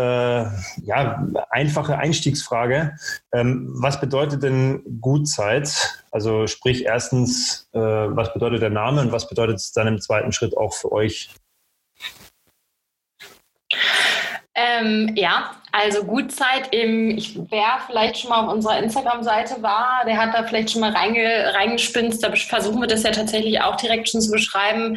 ja, 0.84 1.26
einfache 1.50 1.98
Einstiegsfrage. 1.98 2.94
Ähm, 3.32 3.68
was 3.80 4.00
bedeutet 4.00 4.44
denn 4.44 5.00
Gutzeit? 5.00 6.04
Also 6.12 6.46
sprich 6.46 6.84
erstens, 6.84 7.68
äh, 7.72 7.80
was 7.80 8.32
bedeutet 8.32 8.62
der 8.62 8.70
Name 8.70 9.00
und 9.00 9.10
was 9.10 9.28
bedeutet 9.28 9.56
es 9.56 9.72
dann 9.72 9.88
im 9.88 10.00
zweiten 10.00 10.30
Schritt 10.30 10.56
auch 10.56 10.72
für 10.72 10.92
euch? 10.92 11.30
Ähm, 14.54 15.10
ja, 15.16 15.56
also 15.72 16.04
Gutzeit 16.04 16.72
im, 16.72 17.10
ich, 17.10 17.36
wer 17.50 17.80
vielleicht 17.84 18.18
schon 18.18 18.30
mal 18.30 18.46
auf 18.46 18.52
unserer 18.52 18.78
Instagram-Seite 18.78 19.64
war, 19.64 20.04
der 20.06 20.16
hat 20.16 20.32
da 20.32 20.44
vielleicht 20.44 20.70
schon 20.70 20.80
mal 20.80 20.92
reinge, 20.92 21.52
reingespinst. 21.54 22.22
Da 22.22 22.32
versuchen 22.36 22.80
wir 22.80 22.86
das 22.86 23.02
ja 23.02 23.10
tatsächlich 23.10 23.60
auch 23.62 23.74
direkt 23.74 24.10
schon 24.10 24.20
zu 24.20 24.30
beschreiben. 24.30 24.96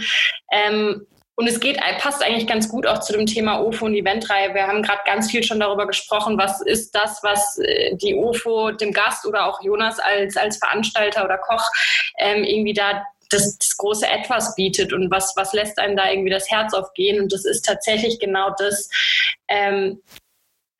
Ähm, 0.51 1.07
und 1.35 1.47
es 1.47 1.59
geht, 1.59 1.79
passt 1.99 2.23
eigentlich 2.23 2.47
ganz 2.47 2.69
gut 2.69 2.87
auch 2.87 2.99
zu 2.99 3.11
dem 3.11 3.25
Thema 3.25 3.59
OFO 3.59 3.85
und 3.85 3.93
Eventreihe. 3.93 4.53
Wir 4.53 4.67
haben 4.67 4.81
gerade 4.81 5.01
ganz 5.05 5.29
viel 5.29 5.43
schon 5.43 5.59
darüber 5.59 5.85
gesprochen, 5.85 6.37
was 6.37 6.61
ist 6.61 6.95
das, 6.95 7.21
was 7.23 7.57
äh, 7.59 7.95
die 7.95 8.15
OFO 8.15 8.71
dem 8.71 8.93
Gast 8.93 9.25
oder 9.25 9.45
auch 9.45 9.61
Jonas 9.61 9.99
als, 9.99 10.37
als 10.37 10.57
Veranstalter 10.57 11.25
oder 11.25 11.37
Koch 11.37 11.69
ähm, 12.17 12.43
irgendwie 12.43 12.73
da 12.73 13.03
das, 13.29 13.57
das 13.57 13.75
große 13.77 14.07
Etwas 14.07 14.55
bietet 14.55 14.93
und 14.93 15.11
was, 15.11 15.33
was 15.35 15.51
lässt 15.51 15.77
einem 15.79 15.97
da 15.97 16.09
irgendwie 16.09 16.29
das 16.29 16.49
Herz 16.49 16.73
aufgehen. 16.73 17.21
Und 17.21 17.33
das 17.33 17.43
ist 17.43 17.65
tatsächlich 17.65 18.19
genau 18.19 18.51
das, 18.57 18.89
ähm, 19.47 20.01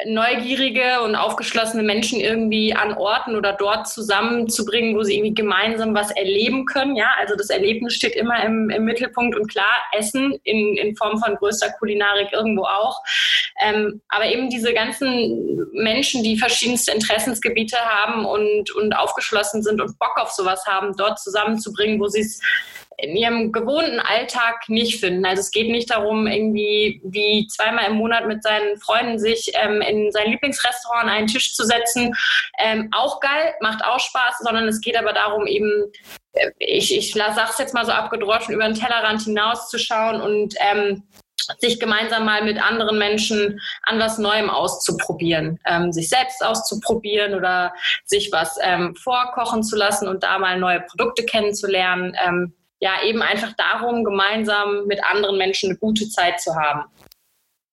neugierige 0.04 1.02
und 1.04 1.16
aufgeschlossene 1.16 1.82
Menschen 1.82 2.20
irgendwie 2.20 2.74
an 2.74 2.94
Orten 2.94 3.38
oder 3.38 3.54
dort 3.54 3.88
zusammenzubringen, 3.88 4.96
wo 4.96 5.04
sie 5.04 5.16
irgendwie 5.16 5.34
gemeinsam 5.34 5.96
was 5.96 6.12
erleben 6.12 6.66
können. 6.66 6.98
Ja, 6.98 7.12
also 7.18 7.36
das 7.38 7.50
Erlebnis 7.50 7.94
steht 7.94 8.16
immer 8.16 8.44
im, 8.44 8.70
im 8.70 8.84
Mittelpunkt 8.84 9.38
und 9.38 9.48
klar, 9.50 9.74
Essen 9.94 10.38
in, 10.44 10.76
in 10.76 10.98
Form 10.98 11.18
von 11.20 11.36
größter 11.36 11.72
Kulinarik 11.80 12.34
irgendwo 12.34 12.64
auch. 12.64 13.02
Ähm, 13.64 14.02
aber 14.10 14.26
eben 14.26 14.50
diese 14.50 14.74
ganzen 14.74 15.66
Menschen, 15.72 16.24
die 16.24 16.38
verschiedenste 16.38 16.92
Interessensgebiete 16.92 17.78
haben 17.78 18.26
und, 18.26 18.72
und 18.76 18.94
aufgeschlossen 18.94 19.64
sind 19.64 19.80
und 19.80 19.98
Bock 19.98 20.18
auf 20.18 20.32
sowas 20.32 20.66
haben, 20.66 20.94
dort 20.98 21.20
zusammenzubringen, 21.20 22.02
wo 22.02 22.08
sie 22.08 22.20
es 22.20 22.42
in 22.98 23.16
ihrem 23.16 23.52
gewohnten 23.52 24.00
Alltag 24.00 24.70
nicht 24.70 25.00
finden. 25.00 25.26
Also 25.26 25.42
es 25.42 25.52
geht 25.52 25.70
nicht 25.70 25.92
darum, 25.92 26.28
irgendwie 26.28 27.02
wie 27.04 27.48
zweimal 27.48 27.86
im 27.86 27.98
Monat 27.98 28.28
mit 28.28 28.44
seinen 28.44 28.78
Freunden 28.78 29.20
sich 29.20 29.52
ähm, 29.56 29.82
in 29.82 30.12
sein 30.12 30.32
Lieblingsrestaurant 30.32 31.04
an 31.04 31.10
einen 31.10 31.28
Tisch 31.28 31.54
zu 31.54 31.66
setzen. 31.66 32.16
Ähm, 32.60 32.90
auch 32.92 33.20
geil, 33.20 33.54
macht 33.62 33.84
auch 33.84 34.00
Spaß, 34.00 34.40
sondern 34.40 34.68
es 34.68 34.82
geht 34.82 34.98
aber 34.98 35.14
darum, 35.14 35.46
eben 35.46 35.92
äh, 36.34 36.52
ich, 36.60 36.96
ich 36.96 37.14
sage 37.14 37.50
es 37.50 37.58
jetzt 37.58 37.74
mal 37.74 37.86
so 37.86 37.92
abgedroschen, 37.92 38.54
über 38.54 38.66
den 38.66 38.76
Tellerrand 38.76 39.24
hinauszuschauen 39.24 40.22
und 40.22 40.56
ähm, 40.60 41.04
sich 41.60 41.80
gemeinsam 41.80 42.26
mal 42.26 42.44
mit 42.44 42.62
anderen 42.62 42.98
Menschen 42.98 43.60
an 43.84 44.00
was 44.00 44.18
Neuem 44.18 44.50
auszuprobieren, 44.50 45.60
ähm, 45.66 45.92
sich 45.92 46.10
selbst 46.10 46.44
auszuprobieren 46.44 47.36
oder 47.36 47.74
sich 48.06 48.32
was 48.32 48.58
ähm, 48.62 48.96
vorkochen 48.96 49.64
zu 49.64 49.76
lassen 49.76 50.08
und 50.08 50.24
da 50.24 50.40
mal 50.40 50.60
neue 50.60 50.82
Produkte 50.82 51.26
kennenzulernen. 51.26 52.16
Ähm, 52.26 52.54
ja, 52.80 53.04
eben 53.04 53.22
einfach 53.22 53.54
darum, 53.54 54.04
gemeinsam 54.04 54.86
mit 54.88 55.04
anderen 55.04 55.38
Menschen 55.38 55.70
eine 55.70 55.80
gute 55.80 56.10
Zeit 56.10 56.40
zu 56.40 56.56
haben. 56.56 56.86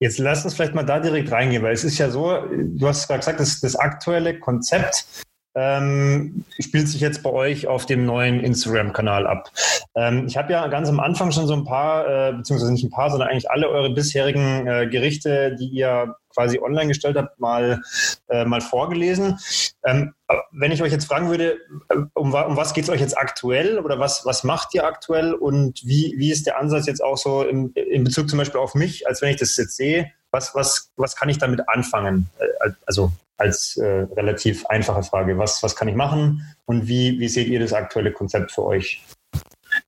Jetzt 0.01 0.19
lass 0.19 0.45
uns 0.45 0.55
vielleicht 0.55 0.75
mal 0.75 0.85
da 0.85 0.99
direkt 0.99 1.31
reingehen, 1.31 1.63
weil 1.63 1.73
es 1.73 1.85
ist 1.85 1.99
ja 1.99 2.11
so, 2.11 2.37
du 2.51 2.89
hast 2.89 3.07
gerade 3.07 3.21
gesagt, 3.21 3.41
das, 3.41 3.61
das 3.61 3.77
aktuelle 3.77 4.39
Konzept 4.39 5.07
ähm, 5.55 6.45
spielt 6.59 6.89
sich 6.89 7.01
jetzt 7.01 7.23
bei 7.23 7.31
euch 7.31 7.67
auf 7.67 7.87
dem 7.87 8.07
neuen 8.07 8.41
Instagram-Kanal 8.41 9.27
ab. 9.27 9.51
Ähm, 9.95 10.27
ich 10.27 10.37
habe 10.37 10.53
ja 10.53 10.67
ganz 10.69 10.89
am 10.89 10.99
Anfang 10.99 11.31
schon 11.31 11.47
so 11.47 11.55
ein 11.55 11.65
paar, 11.65 12.07
äh, 12.07 12.33
beziehungsweise 12.33 12.73
nicht 12.73 12.85
ein 12.85 12.91
paar, 12.91 13.11
sondern 13.11 13.29
eigentlich 13.29 13.51
alle 13.51 13.69
eure 13.69 13.95
bisherigen 13.95 14.67
äh, 14.67 14.89
Gerichte, 14.89 15.55
die 15.57 15.69
ihr 15.69 16.17
quasi 16.33 16.59
online 16.59 16.89
gestellt 16.89 17.17
habt, 17.17 17.39
mal, 17.41 17.83
äh, 18.29 18.45
mal 18.45 18.61
vorgelesen. 18.61 19.39
Ähm, 19.85 20.15
wenn 20.53 20.73
ich 20.73 20.83
euch 20.83 20.93
jetzt 20.93 21.07
fragen 21.07 21.29
würde, 21.29 21.59
äh, 21.89 21.97
um, 22.15 22.35
um 22.35 22.57
was 22.57 22.75
geht 22.75 22.85
es 22.85 22.91
euch 22.91 23.01
jetzt 23.01 23.17
aktuell 23.17 23.79
oder 23.79 23.99
was, 23.99 24.25
was 24.25 24.45
macht 24.45 24.75
ihr 24.75 24.85
aktuell 24.85 25.35
und 25.35 25.85
wie, 25.85 26.15
wie 26.17 26.31
ist 26.31 26.47
der 26.47 26.59
Ansatz 26.59 26.87
jetzt 26.87 27.03
auch 27.03 27.17
so 27.17 27.43
im, 27.43 27.73
in 27.75 28.05
Bezug 28.05 28.29
zum 28.29 28.39
Beispiel 28.39 28.61
auf 28.61 28.75
mich, 28.75 29.07
als 29.07 29.23
wenn 29.23 29.31
ich 29.31 29.37
das 29.37 29.57
jetzt 29.57 29.77
sehe, 29.77 30.11
was, 30.31 30.55
was, 30.55 30.91
was 30.97 31.17
kann 31.17 31.29
ich 31.29 31.39
damit 31.39 31.69
anfangen? 31.69 32.29
Äh, 32.39 32.71
also 32.87 33.13
als 33.43 33.77
äh, 33.77 34.07
relativ 34.17 34.65
einfache 34.67 35.03
Frage. 35.03 35.37
Was, 35.37 35.63
was 35.63 35.75
kann 35.75 35.89
ich 35.89 35.97
machen 35.97 36.55
und 36.65 36.87
wie, 36.87 37.19
wie 37.19 37.29
seht 37.29 37.49
ihr 37.49 37.59
das 37.59 37.73
aktuelle 37.73 38.13
Konzept 38.13 38.53
für 38.53 38.65
euch? 38.65 39.03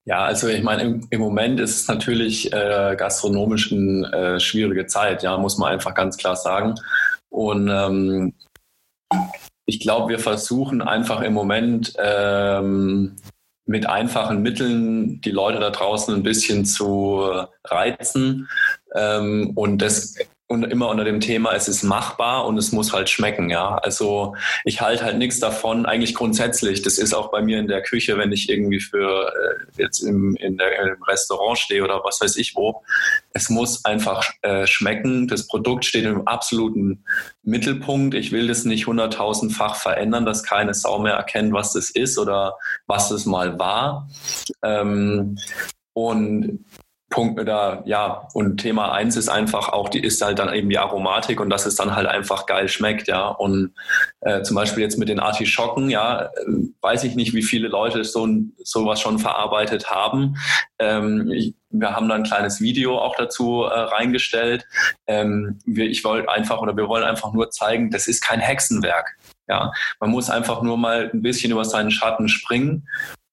Ja, 0.07 0.25
also 0.25 0.49
ich 0.49 0.62
meine, 0.62 0.83
im, 0.83 1.07
im 1.11 1.21
Moment 1.21 1.61
ist 1.61 1.81
es 1.81 1.88
natürlich 1.88 2.53
äh, 2.53 2.95
gastronomisch 2.97 3.73
eine 3.73 4.12
äh, 4.12 4.40
schwierige 4.40 4.87
Zeit, 4.87 5.23
ja, 5.23 5.38
muss 5.38 5.57
man 5.57 5.73
einfach 5.73 5.95
ganz 5.95 6.19
klar 6.19 6.37
sagen. 6.37 6.75
Und 7.31 7.69
ähm, 7.69 8.35
ich 9.67 9.81
glaube, 9.81 10.11
wir 10.11 10.19
versuchen 10.19 10.83
einfach 10.83 11.23
im 11.23 11.33
Moment 11.33 11.95
ähm, 11.99 13.17
mit 13.67 13.88
einfachen 13.88 14.43
Mitteln 14.43 15.23
die 15.23 15.31
Leute 15.31 15.59
da 15.59 15.71
draußen 15.71 16.14
ein 16.14 16.23
bisschen 16.23 16.67
zu 16.67 17.23
reizen. 17.64 18.49
Ähm, 18.95 19.53
und 19.55 19.79
das 19.79 20.17
und 20.55 20.64
immer 20.64 20.88
unter 20.88 21.05
dem 21.05 21.21
Thema, 21.21 21.53
es 21.53 21.69
ist 21.69 21.83
machbar 21.83 22.47
und 22.47 22.57
es 22.57 22.73
muss 22.73 22.93
halt 22.93 23.11
schmecken, 23.11 23.51
ja. 23.51 23.77
Also 23.77 24.35
ich 24.64 24.81
halte 24.81 25.05
halt 25.05 25.19
nichts 25.19 25.40
davon, 25.40 25.87
eigentlich 25.87 26.14
grundsätzlich. 26.14 26.83
Das 26.83 26.99
ist 26.99 27.12
auch 27.12 27.31
bei 27.31 27.43
mir 27.43 27.59
in 27.59 27.67
der 27.67 27.83
Küche, 27.83 28.17
wenn 28.17 28.33
ich 28.33 28.49
irgendwie 28.49 28.81
für 28.81 29.29
äh, 29.29 29.83
jetzt 29.83 30.01
im, 30.01 30.37
in 30.37 30.57
der, 30.57 30.79
im 30.81 31.03
Restaurant 31.03 31.59
stehe 31.59 31.83
oder 31.83 32.03
was 32.05 32.21
weiß 32.21 32.37
ich 32.37 32.55
wo. 32.55 32.83
Es 33.33 33.51
muss 33.51 33.85
einfach 33.85 34.31
äh, 34.43 34.67
schmecken. 34.67 35.29
Das 35.29 35.47
Produkt 35.47 35.85
steht 35.85 36.05
im 36.05 36.27
absoluten 36.27 37.05
Mittelpunkt. 37.43 38.14
Ich 38.14 38.33
will 38.33 38.47
das 38.47 38.64
nicht 38.64 38.87
hunderttausendfach 38.87 39.77
verändern, 39.77 40.25
dass 40.25 40.43
keine 40.43 40.75
Sau 40.75 40.99
mehr 40.99 41.14
erkennt, 41.14 41.53
was 41.53 41.73
das 41.73 41.90
ist 41.90 42.19
oder 42.19 42.57
was 42.87 43.09
das 43.09 43.27
mal 43.27 43.59
war. 43.59 44.09
Ähm, 44.62 45.37
und 45.95 46.64
Punkt 47.11 47.38
oder 47.38 47.83
ja, 47.87 48.29
und 48.33 48.57
Thema 48.57 48.93
eins 48.93 49.17
ist 49.17 49.29
einfach 49.29 49.69
auch, 49.69 49.88
die 49.88 50.03
ist 50.03 50.21
halt 50.21 50.38
dann 50.38 50.53
eben 50.53 50.69
die 50.69 50.79
Aromatik 50.79 51.40
und 51.40 51.51
dass 51.51 51.67
es 51.67 51.77
dann 51.77 51.95
halt 51.95 52.07
einfach 52.07 52.47
geil 52.47 52.67
schmeckt, 52.69 53.07
ja. 53.07 53.29
Und 53.29 53.75
äh, 54.21 54.43
zum 54.43 54.57
Beispiel 54.57 54.83
jetzt 54.83 54.99
mit 54.99 55.09
den 55.09 55.21
Artischocken, 55.21 55.90
ja, 55.90 56.25
äh, 56.25 56.31
weiß 56.81 57.05
ich 57.05 57.14
nicht, 57.14 57.35
wie 57.35 57.43
viele 57.43 57.69
Leute 57.69 58.05
so 58.05 58.27
sowas 58.62 59.01
schon 59.01 59.19
verarbeitet 59.19 59.90
haben. 59.90 60.37
Ähm, 60.79 61.31
ich, 61.31 61.55
wir 61.71 61.95
haben 61.95 62.09
da 62.09 62.17
ein 62.17 62.25
kleines 62.25 62.61
Video 62.61 62.99
auch 62.99 63.17
dazu 63.17 63.62
äh, 63.62 63.79
reingestellt. 63.79 64.67
Ähm, 65.07 65.59
wir, 65.67 65.87
ich 65.87 66.05
wollte 66.05 66.31
einfach 66.31 66.61
oder 66.61 66.77
wir 66.77 66.88
wollen 66.88 67.05
einfach 67.05 67.33
nur 67.33 67.51
zeigen, 67.51 67.90
das 67.90 68.09
ist 68.09 68.23
kein 68.23 68.40
Hexenwerk. 68.40 69.17
Ja, 69.47 69.73
man 70.01 70.11
muss 70.11 70.31
einfach 70.31 70.62
nur 70.62 70.79
mal 70.79 71.11
ein 71.12 71.23
bisschen 71.23 71.53
über 71.53 71.64
seinen 71.64 71.90
Schatten 71.90 72.29
springen. 72.29 72.88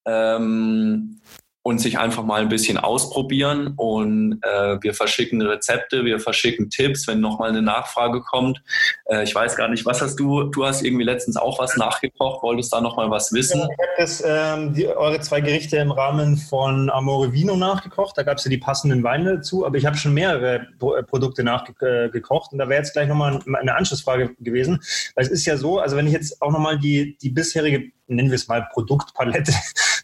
Ähm, 0.06 1.22
und 1.64 1.80
sich 1.80 2.00
einfach 2.00 2.24
mal 2.24 2.42
ein 2.42 2.50
bisschen 2.50 2.78
ausprobieren. 2.78 3.74
Und 3.76 4.40
äh, 4.42 4.78
wir 4.82 4.94
verschicken 4.94 5.42
Rezepte, 5.42 6.06
wir 6.06 6.20
verschicken 6.20 6.70
Tipps, 6.70 7.08
wenn 7.08 7.20
nochmal 7.20 7.50
eine 7.50 7.62
Nachfrage 7.62 8.22
kommt. 8.22 8.62
Äh, 9.06 9.24
ich 9.24 9.36
weiß 9.36 9.56
gar 9.56 9.68
nicht, 9.68 9.86
was 9.86 10.02
hast 10.02 10.16
du? 10.20 10.44
Du 10.46 10.66
hast 10.66 10.84
irgendwie 10.84 11.04
letztens 11.04 11.38
auch 11.38 11.60
was 11.60 11.78
nachgekocht, 11.78 12.42
wolltest 12.42 12.74
da 12.74 12.82
nochmal 12.82 13.12
was 13.12 13.32
wissen? 13.32 13.60
Ja, 13.60 14.06
ich 14.06 14.24
habe 14.24 14.62
ähm, 14.62 14.88
eure 14.96 15.20
zwei 15.20 15.42
Gerichte 15.42 15.78
im 15.78 15.92
Rahmen 15.92 16.38
von 16.38 16.90
Amore 16.90 17.32
Vino 17.32 17.56
nachgekocht. 17.56 18.18
Da 18.18 18.24
gab 18.24 18.38
es 18.38 18.46
ja 18.46 18.50
die 18.50 18.58
passenden 18.58 19.04
Weine 19.04 19.38
dazu, 19.38 19.66
aber 19.66 19.78
ich 19.78 19.86
habe 19.86 19.98
schon 19.98 20.14
mehrere 20.14 20.68
äh, 20.98 21.04
Produkte 21.04 21.44
nachgekocht. 21.44 21.82
Äh, 21.82 22.54
und 22.54 22.58
da 22.58 22.70
wäre 22.70 22.80
jetzt 22.82 22.94
gleich 22.94 23.08
nochmal 23.08 23.40
eine 23.60 23.76
Anschlussfrage 23.76 24.36
gewesen. 24.40 24.82
Weil 25.16 25.26
es 25.26 25.32
ist 25.32 25.46
ja 25.46 25.58
so, 25.58 25.80
also 25.80 25.96
wenn 25.96 26.08
ich 26.08 26.14
jetzt 26.14 26.42
auch 26.42 26.52
nochmal 26.52 26.80
die, 26.80 27.18
die 27.22 27.30
bisherige, 27.30 27.92
nennen 28.08 28.30
wir 28.30 28.36
es 28.36 28.48
mal 28.48 28.68
Produktpalette 28.74 29.54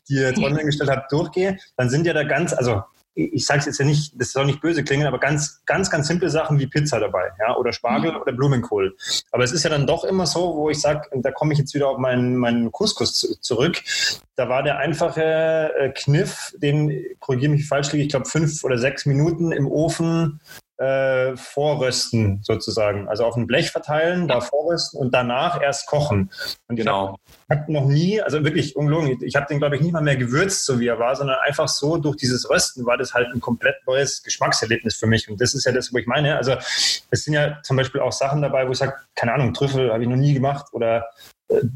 die 0.10 0.16
ihr 0.16 0.28
jetzt 0.28 0.40
online 0.40 0.66
gestellt 0.66 0.90
habt, 0.90 1.12
durchgehe, 1.12 1.58
dann 1.76 1.90
sind 1.90 2.06
ja 2.06 2.14
da 2.14 2.24
ganz, 2.24 2.54
also 2.54 2.84
ich 3.18 3.46
sage 3.48 3.62
es 3.62 3.66
jetzt 3.66 3.80
ja 3.80 3.86
nicht, 3.86 4.14
das 4.16 4.32
soll 4.32 4.46
nicht 4.46 4.62
böse 4.62 4.84
klingen, 4.84 5.08
aber 5.08 5.20
ganz, 5.20 5.64
ganz, 5.66 5.90
ganz 5.90 6.08
simple 6.08 6.30
Sachen 6.30 6.60
wie 6.60 6.68
Pizza 6.68 7.00
dabei, 7.00 7.32
ja, 7.40 7.58
oder 7.58 7.74
Spargel 7.74 8.12
mhm. 8.12 8.18
oder 8.18 8.32
Blumenkohl. 8.32 8.96
Aber 9.32 9.44
es 9.44 9.52
ist 9.52 9.64
ja 9.64 9.72
dann 9.72 9.88
doch 9.88 10.04
immer 10.04 10.28
so, 10.28 10.56
wo 10.56 10.70
ich 10.70 10.80
sage, 10.80 11.10
da 11.12 11.32
komme 11.32 11.54
ich 11.54 11.60
jetzt 11.60 11.74
wieder 11.74 11.90
auf 11.90 11.98
meinen, 11.98 12.36
meinen 12.38 12.72
Couscous 12.72 13.40
zurück. 13.42 13.82
Da 14.36 14.50
war 14.50 14.62
der 14.62 14.78
einfache 14.78 15.24
äh, 15.24 15.90
Kniff, 15.90 16.54
den, 16.58 17.06
korrigiere 17.20 17.52
mich 17.52 17.68
falsch, 17.68 17.92
ich 17.94 18.10
glaube 18.10 18.28
fünf 18.28 18.64
oder 18.64 18.78
sechs 18.78 19.08
Minuten 19.08 19.52
im 19.52 19.68
Ofen 19.68 20.40
äh, 20.78 21.36
vorrösten 21.36 22.40
sozusagen. 22.44 23.08
Also 23.08 23.26
auf 23.26 23.36
ein 23.36 23.48
Blech 23.48 23.72
verteilen, 23.72 24.28
da 24.28 24.42
vorrösten 24.42 25.00
und 25.00 25.14
danach 25.14 25.62
erst 25.62 25.88
kochen. 25.88 26.32
Und 26.68 26.76
genau. 26.76 27.18
Ich 27.50 27.58
habe 27.58 27.72
noch 27.72 27.86
nie, 27.86 28.22
also 28.22 28.44
wirklich 28.44 28.76
ungelogen, 28.76 29.18
ich 29.22 29.36
habe 29.36 29.48
den 29.48 29.60
glaube 29.60 29.76
ich 29.76 29.82
nicht 29.82 29.94
mal 29.94 30.02
mehr 30.02 30.18
gewürzt, 30.18 30.66
so 30.66 30.80
wie 30.80 30.88
er 30.88 31.00
war, 31.00 31.16
sondern 31.16 31.38
einfach 31.46 31.68
so 31.68 31.98
durch 31.98 32.18
dieses 32.18 32.50
Rösten 32.50 32.86
war 32.86 32.98
das 32.98 33.14
halt 33.14 33.28
ein 33.34 33.42
komplett 33.42 33.76
neues 33.88 34.22
Geschmackserlebnis 34.22 34.96
für 34.96 35.08
mich. 35.08 35.30
Und 35.30 35.42
das 35.42 35.54
ist 35.54 35.66
ja 35.66 35.72
das, 35.72 35.92
wo 35.94 35.98
ich 35.98 36.08
meine. 36.08 36.38
Also 36.38 36.54
es 37.10 37.24
sind 37.24 37.34
ja 37.34 37.60
zum 37.64 37.78
Beispiel 37.78 38.02
auch 38.02 38.12
Sachen 38.12 38.42
dabei, 38.42 38.68
wo 38.68 38.72
ich 38.72 38.78
sage, 38.78 38.94
keine 39.16 39.34
Ahnung, 39.34 39.54
Trüffel 39.54 39.92
habe 39.92 40.04
ich 40.04 40.10
noch 40.10 40.16
nie 40.16 40.34
gemacht 40.34 40.68
oder 40.74 41.08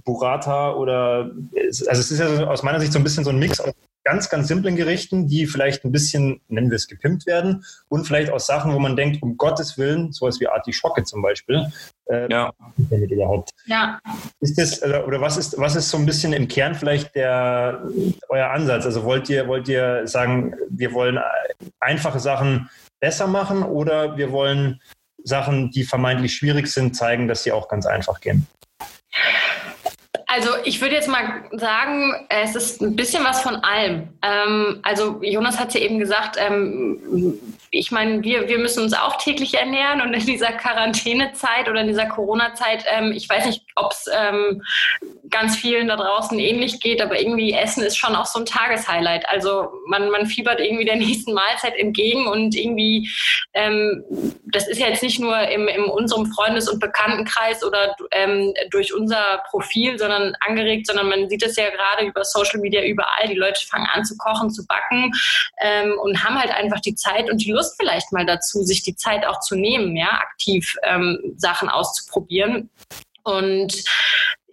Burrata 0.03 0.73
oder 0.73 1.31
also 1.55 1.85
es 1.87 2.11
ist 2.11 2.19
ja 2.19 2.47
aus 2.47 2.63
meiner 2.63 2.79
Sicht 2.79 2.91
so 2.91 2.99
ein 2.99 3.03
bisschen 3.03 3.23
so 3.23 3.29
ein 3.29 3.39
Mix 3.39 3.59
aus 3.59 3.71
ganz, 4.03 4.29
ganz 4.29 4.47
simplen 4.47 4.75
Gerichten, 4.75 5.27
die 5.27 5.45
vielleicht 5.45 5.85
ein 5.85 5.91
bisschen, 5.91 6.41
nennen 6.47 6.69
wir 6.69 6.75
es, 6.75 6.87
gepimpt 6.87 7.25
werden 7.25 7.63
und 7.89 8.05
vielleicht 8.05 8.31
aus 8.31 8.47
Sachen, 8.47 8.73
wo 8.73 8.79
man 8.79 8.95
denkt, 8.95 9.21
um 9.21 9.37
Gottes 9.37 9.77
Willen, 9.77 10.11
sowas 10.11 10.39
wie 10.39 10.47
Artischocke 10.47 11.03
zum 11.03 11.21
Beispiel, 11.21 11.71
äh, 12.09 12.31
ja. 12.31 12.51
damit 12.89 13.11
überhaupt. 13.11 13.51
Ja. 13.65 13.99
Ist 14.39 14.57
das, 14.57 14.81
oder 14.83 15.21
was 15.21 15.37
ist, 15.37 15.57
was 15.57 15.75
ist 15.75 15.89
so 15.89 15.97
ein 15.97 16.05
bisschen 16.05 16.33
im 16.33 16.47
Kern 16.47 16.75
vielleicht 16.75 17.15
der, 17.15 17.83
euer 18.29 18.49
Ansatz? 18.49 18.85
Also 18.85 19.03
wollt 19.03 19.29
ihr, 19.29 19.47
wollt 19.47 19.67
ihr 19.67 20.07
sagen, 20.07 20.55
wir 20.69 20.93
wollen 20.93 21.19
einfache 21.79 22.19
Sachen 22.19 22.69
besser 22.99 23.27
machen 23.27 23.63
oder 23.63 24.17
wir 24.17 24.31
wollen 24.31 24.81
Sachen, 25.23 25.69
die 25.69 25.83
vermeintlich 25.83 26.33
schwierig 26.33 26.67
sind, 26.67 26.95
zeigen, 26.95 27.27
dass 27.27 27.43
sie 27.43 27.51
auch 27.51 27.67
ganz 27.67 27.85
einfach 27.85 28.19
gehen? 28.19 28.47
Also 30.33 30.51
ich 30.63 30.79
würde 30.79 30.95
jetzt 30.95 31.09
mal 31.09 31.43
sagen, 31.51 32.25
es 32.29 32.55
ist 32.55 32.81
ein 32.81 32.95
bisschen 32.95 33.21
was 33.25 33.41
von 33.41 33.55
allem. 33.57 34.07
Ähm, 34.21 34.79
also 34.81 35.19
Jonas 35.21 35.59
hat 35.59 35.73
ja 35.73 35.81
eben 35.81 35.99
gesagt, 35.99 36.37
ähm, 36.39 37.37
ich 37.69 37.91
meine, 37.91 38.23
wir, 38.23 38.47
wir 38.47 38.57
müssen 38.57 38.81
uns 38.83 38.93
auch 38.93 39.17
täglich 39.17 39.55
ernähren 39.55 39.99
und 39.99 40.13
in 40.13 40.25
dieser 40.25 40.53
Quarantänezeit 40.53 41.67
oder 41.67 41.81
in 41.81 41.87
dieser 41.87 42.05
Corona-Zeit, 42.05 42.85
ähm, 42.87 43.11
ich 43.11 43.27
weiß 43.27 43.45
nicht, 43.45 43.65
ob 43.75 43.91
es 43.91 44.05
ähm, 44.13 44.61
ganz 45.29 45.55
vielen 45.55 45.87
da 45.87 45.95
draußen 45.95 46.37
ähnlich 46.39 46.79
geht, 46.79 47.01
aber 47.01 47.19
irgendwie 47.19 47.53
Essen 47.53 47.83
ist 47.83 47.97
schon 47.97 48.15
auch 48.15 48.25
so 48.25 48.39
ein 48.39 48.45
Tageshighlight. 48.45 49.27
Also 49.29 49.69
man, 49.87 50.09
man 50.09 50.25
fiebert 50.25 50.59
irgendwie 50.59 50.85
der 50.85 50.95
nächsten 50.97 51.33
Mahlzeit 51.33 51.75
entgegen 51.75 52.27
und 52.27 52.55
irgendwie, 52.55 53.09
ähm, 53.53 54.03
das 54.45 54.67
ist 54.67 54.79
ja 54.79 54.87
jetzt 54.87 55.03
nicht 55.03 55.19
nur 55.19 55.37
im, 55.49 55.67
in 55.67 55.83
unserem 55.85 56.25
Freundes- 56.27 56.69
und 56.69 56.79
Bekanntenkreis 56.79 57.63
oder 57.63 57.95
ähm, 58.11 58.53
durch 58.69 58.93
unser 58.93 59.43
Profil, 59.49 59.97
sondern 59.97 60.35
angeregt, 60.41 60.87
sondern 60.87 61.09
man 61.09 61.29
sieht 61.29 61.43
es 61.43 61.55
ja 61.55 61.69
gerade 61.69 62.05
über 62.05 62.23
Social 62.23 62.59
Media 62.59 62.83
überall. 62.83 63.27
Die 63.27 63.35
Leute 63.35 63.65
fangen 63.65 63.87
an 63.93 64.05
zu 64.05 64.17
kochen, 64.17 64.49
zu 64.49 64.65
backen 64.65 65.11
ähm, 65.61 65.97
und 66.01 66.23
haben 66.23 66.39
halt 66.39 66.51
einfach 66.51 66.79
die 66.81 66.95
Zeit 66.95 67.29
und 67.29 67.43
die 67.43 67.51
Lust, 67.51 67.75
vielleicht 67.79 68.11
mal 68.11 68.25
dazu, 68.25 68.63
sich 68.63 68.83
die 68.83 68.95
Zeit 68.95 69.25
auch 69.25 69.39
zu 69.39 69.55
nehmen, 69.55 69.95
ja, 69.95 70.09
aktiv 70.11 70.75
ähm, 70.83 71.33
Sachen 71.37 71.69
auszuprobieren. 71.69 72.69
Und 73.23 73.83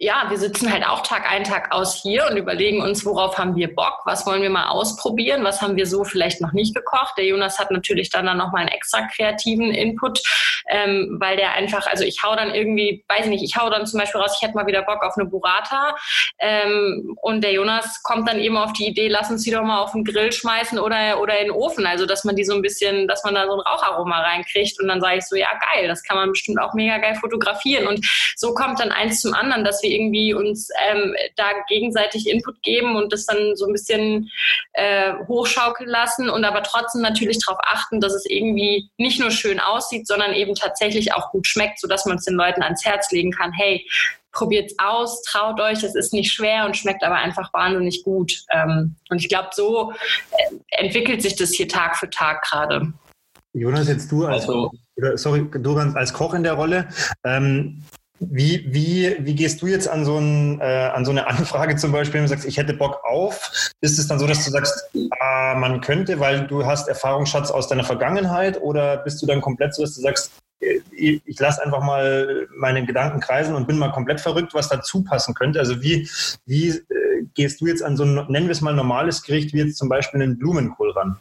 ja, 0.01 0.27
wir 0.29 0.37
sitzen 0.37 0.71
halt 0.71 0.87
auch 0.87 1.01
Tag 1.01 1.29
ein, 1.29 1.43
Tag 1.43 1.73
aus 1.73 2.01
hier 2.01 2.25
und 2.31 2.37
überlegen 2.37 2.81
uns, 2.81 3.05
worauf 3.05 3.37
haben 3.37 3.57
wir 3.57 3.75
Bock, 3.75 3.99
was 4.05 4.25
wollen 4.25 4.41
wir 4.41 4.49
mal 4.49 4.69
ausprobieren, 4.69 5.43
was 5.43 5.61
haben 5.61 5.75
wir 5.75 5.85
so 5.85 6.05
vielleicht 6.05 6.39
noch 6.39 6.53
nicht 6.53 6.73
gekocht. 6.73 7.15
Der 7.17 7.25
Jonas 7.25 7.59
hat 7.59 7.69
natürlich 7.69 8.09
dann, 8.09 8.25
dann 8.25 8.37
nochmal 8.37 8.61
einen 8.61 8.69
extra 8.69 9.05
kreativen 9.13 9.73
Input, 9.73 10.21
ähm, 10.69 11.17
weil 11.19 11.35
der 11.35 11.51
einfach, 11.51 11.85
also 11.87 12.05
ich 12.05 12.23
hau 12.23 12.33
dann 12.33 12.55
irgendwie, 12.55 13.03
weiß 13.09 13.25
ich 13.25 13.29
nicht, 13.29 13.43
ich 13.43 13.57
hau 13.57 13.69
dann 13.69 13.85
zum 13.85 13.99
Beispiel 13.99 14.21
raus, 14.21 14.37
ich 14.39 14.47
hätte 14.47 14.55
mal 14.55 14.67
wieder 14.67 14.83
Bock 14.83 15.03
auf 15.03 15.17
eine 15.17 15.29
Burrata 15.29 15.97
ähm, 16.39 17.17
und 17.21 17.43
der 17.43 17.51
Jonas 17.51 18.01
kommt 18.01 18.29
dann 18.29 18.39
eben 18.39 18.55
auf 18.55 18.71
die 18.71 18.87
Idee, 18.87 19.09
lass 19.09 19.29
uns 19.29 19.43
die 19.43 19.51
doch 19.51 19.63
mal 19.63 19.79
auf 19.79 19.91
den 19.91 20.05
Grill 20.05 20.31
schmeißen 20.31 20.79
oder, 20.79 21.19
oder 21.19 21.37
in 21.39 21.47
den 21.47 21.51
Ofen, 21.51 21.85
also 21.85 22.05
dass 22.05 22.23
man 22.23 22.37
die 22.37 22.45
so 22.45 22.53
ein 22.53 22.61
bisschen, 22.61 23.05
dass 23.09 23.25
man 23.25 23.35
da 23.35 23.45
so 23.45 23.51
ein 23.51 23.59
Raucharoma 23.59 24.21
reinkriegt 24.21 24.79
und 24.79 24.87
dann 24.87 25.01
sage 25.01 25.17
ich 25.17 25.25
so, 25.25 25.35
ja 25.35 25.49
geil, 25.73 25.89
das 25.89 26.03
kann 26.03 26.15
man 26.15 26.29
bestimmt 26.29 26.61
auch 26.61 26.73
mega 26.73 26.99
geil 26.99 27.15
fotografieren. 27.15 27.85
Und 27.85 28.05
so 28.37 28.53
kommt 28.53 28.79
dann 28.79 28.93
eins 28.93 29.19
zum 29.19 29.33
anderen, 29.33 29.65
dass 29.65 29.83
wir 29.83 29.88
wir 29.89 29.95
irgendwie 29.95 30.33
uns 30.33 30.69
ähm, 30.89 31.15
da 31.35 31.51
gegenseitig 31.67 32.27
Input 32.27 32.61
geben 32.61 32.95
und 32.95 33.11
das 33.11 33.25
dann 33.25 33.55
so 33.55 33.65
ein 33.65 33.73
bisschen 33.73 34.29
äh, 34.73 35.13
hochschaukeln 35.27 35.89
lassen 35.89 36.29
und 36.29 36.45
aber 36.45 36.63
trotzdem 36.63 37.01
natürlich 37.01 37.39
darauf 37.45 37.59
achten, 37.63 37.99
dass 37.99 38.13
es 38.13 38.25
irgendwie 38.25 38.89
nicht 38.97 39.19
nur 39.19 39.31
schön 39.31 39.59
aussieht, 39.59 40.07
sondern 40.07 40.33
eben 40.33 40.55
tatsächlich 40.55 41.13
auch 41.13 41.31
gut 41.31 41.47
schmeckt, 41.47 41.79
sodass 41.79 42.05
man 42.05 42.17
es 42.17 42.25
den 42.25 42.35
Leuten 42.35 42.63
ans 42.63 42.85
Herz 42.85 43.11
legen 43.11 43.31
kann, 43.31 43.51
hey, 43.51 43.85
probiert's 44.31 44.75
aus, 44.77 45.23
traut 45.23 45.59
euch, 45.59 45.83
es 45.83 45.95
ist 45.95 46.13
nicht 46.13 46.31
schwer 46.31 46.65
und 46.65 46.77
schmeckt 46.77 47.03
aber 47.03 47.15
einfach 47.15 47.51
wahnsinnig 47.53 48.03
gut. 48.03 48.43
Ähm, 48.51 48.95
und 49.09 49.21
ich 49.21 49.29
glaube, 49.29 49.49
so 49.53 49.91
äh, 49.91 50.55
entwickelt 50.69 51.21
sich 51.21 51.35
das 51.35 51.51
hier 51.51 51.67
Tag 51.67 51.97
für 51.97 52.09
Tag 52.09 52.43
gerade. 52.43 52.93
Jonas, 53.53 53.87
jetzt 53.87 54.11
du 54.11 54.25
als, 54.25 54.47
also, 54.47 54.71
sorry, 55.15 55.49
du 55.51 55.77
als 55.77 56.13
Koch 56.13 56.33
in 56.35 56.43
der 56.43 56.53
Rolle. 56.53 56.87
Ähm, 57.23 57.83
wie, 58.19 58.65
wie, 58.73 59.15
wie 59.19 59.35
gehst 59.35 59.61
du 59.61 59.67
jetzt 59.67 59.87
an 59.87 60.05
so, 60.05 60.17
ein, 60.17 60.59
äh, 60.59 60.63
an 60.63 61.05
so 61.05 61.11
eine 61.11 61.27
Anfrage 61.27 61.75
zum 61.75 61.91
Beispiel, 61.91 62.15
wenn 62.15 62.23
du 62.23 62.29
sagst, 62.29 62.45
ich 62.45 62.57
hätte 62.57 62.73
Bock 62.73 63.01
auf? 63.03 63.71
Ist 63.81 63.97
es 63.97 64.07
dann 64.07 64.19
so, 64.19 64.27
dass 64.27 64.45
du 64.45 64.51
sagst, 64.51 64.89
ah, 65.19 65.55
man 65.57 65.81
könnte, 65.81 66.19
weil 66.19 66.47
du 66.47 66.65
hast 66.65 66.87
Erfahrungsschatz 66.87 67.51
aus 67.51 67.67
deiner 67.67 67.83
Vergangenheit 67.83 68.61
oder 68.61 68.97
bist 68.97 69.21
du 69.21 69.25
dann 69.25 69.41
komplett 69.41 69.73
so, 69.73 69.83
dass 69.83 69.95
du 69.95 70.01
sagst, 70.01 70.31
äh, 70.61 70.79
ich, 70.91 71.21
ich 71.25 71.39
lasse 71.39 71.63
einfach 71.63 71.81
mal 71.81 72.47
meine 72.55 72.85
Gedanken 72.85 73.19
kreisen 73.19 73.55
und 73.55 73.67
bin 73.67 73.77
mal 73.77 73.91
komplett 73.91 74.19
verrückt, 74.19 74.53
was 74.53 74.69
dazu 74.69 75.03
passen 75.03 75.33
könnte? 75.33 75.59
Also 75.59 75.81
wie, 75.81 76.09
wie 76.45 76.69
äh, 76.69 77.25
gehst 77.33 77.61
du 77.61 77.67
jetzt 77.67 77.83
an 77.83 77.95
so 77.95 78.03
ein, 78.03 78.15
nennen 78.29 78.47
wir 78.47 78.51
es 78.51 78.61
mal 78.61 78.73
normales 78.73 79.23
Gericht, 79.23 79.53
wie 79.53 79.59
jetzt 79.59 79.77
zum 79.77 79.89
Beispiel 79.89 80.21
einen 80.21 80.37
Blumenkohl 80.37 80.91
ran? 80.91 81.17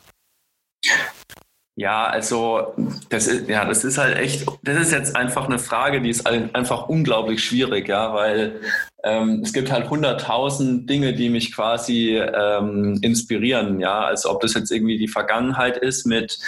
Ja, 1.79 2.07
also 2.09 2.75
das 3.09 3.29
ist 3.29 3.49
ja, 3.49 3.65
das 3.65 3.85
ist 3.85 3.99
halt 3.99 4.19
echt, 4.19 4.45
das 4.65 4.81
ist 4.81 4.91
jetzt 4.91 5.15
einfach 5.15 5.47
eine 5.47 5.61
Frage, 5.61 6.01
die 6.01 6.11
ist 6.11 6.27
einfach 6.27 6.89
unglaublich 6.89 7.45
schwierig, 7.45 7.87
ja, 7.87 8.13
weil 8.13 8.61
ähm, 9.05 9.43
es 9.45 9.53
gibt 9.53 9.71
halt 9.71 9.89
hunderttausend 9.89 10.91
Dinge, 10.91 11.15
die 11.15 11.31
mich 11.31 11.55
quasi 11.55 12.17
ähm, 12.17 12.99
inspirieren, 13.03 13.79
ja, 13.79 14.01
also 14.01 14.29
ob 14.33 14.41
das 14.41 14.55
jetzt 14.55 14.73
irgendwie 14.73 14.99
die 14.99 15.07
Vergangenheit 15.07 15.77
ist 15.77 16.05
mit 16.05 16.41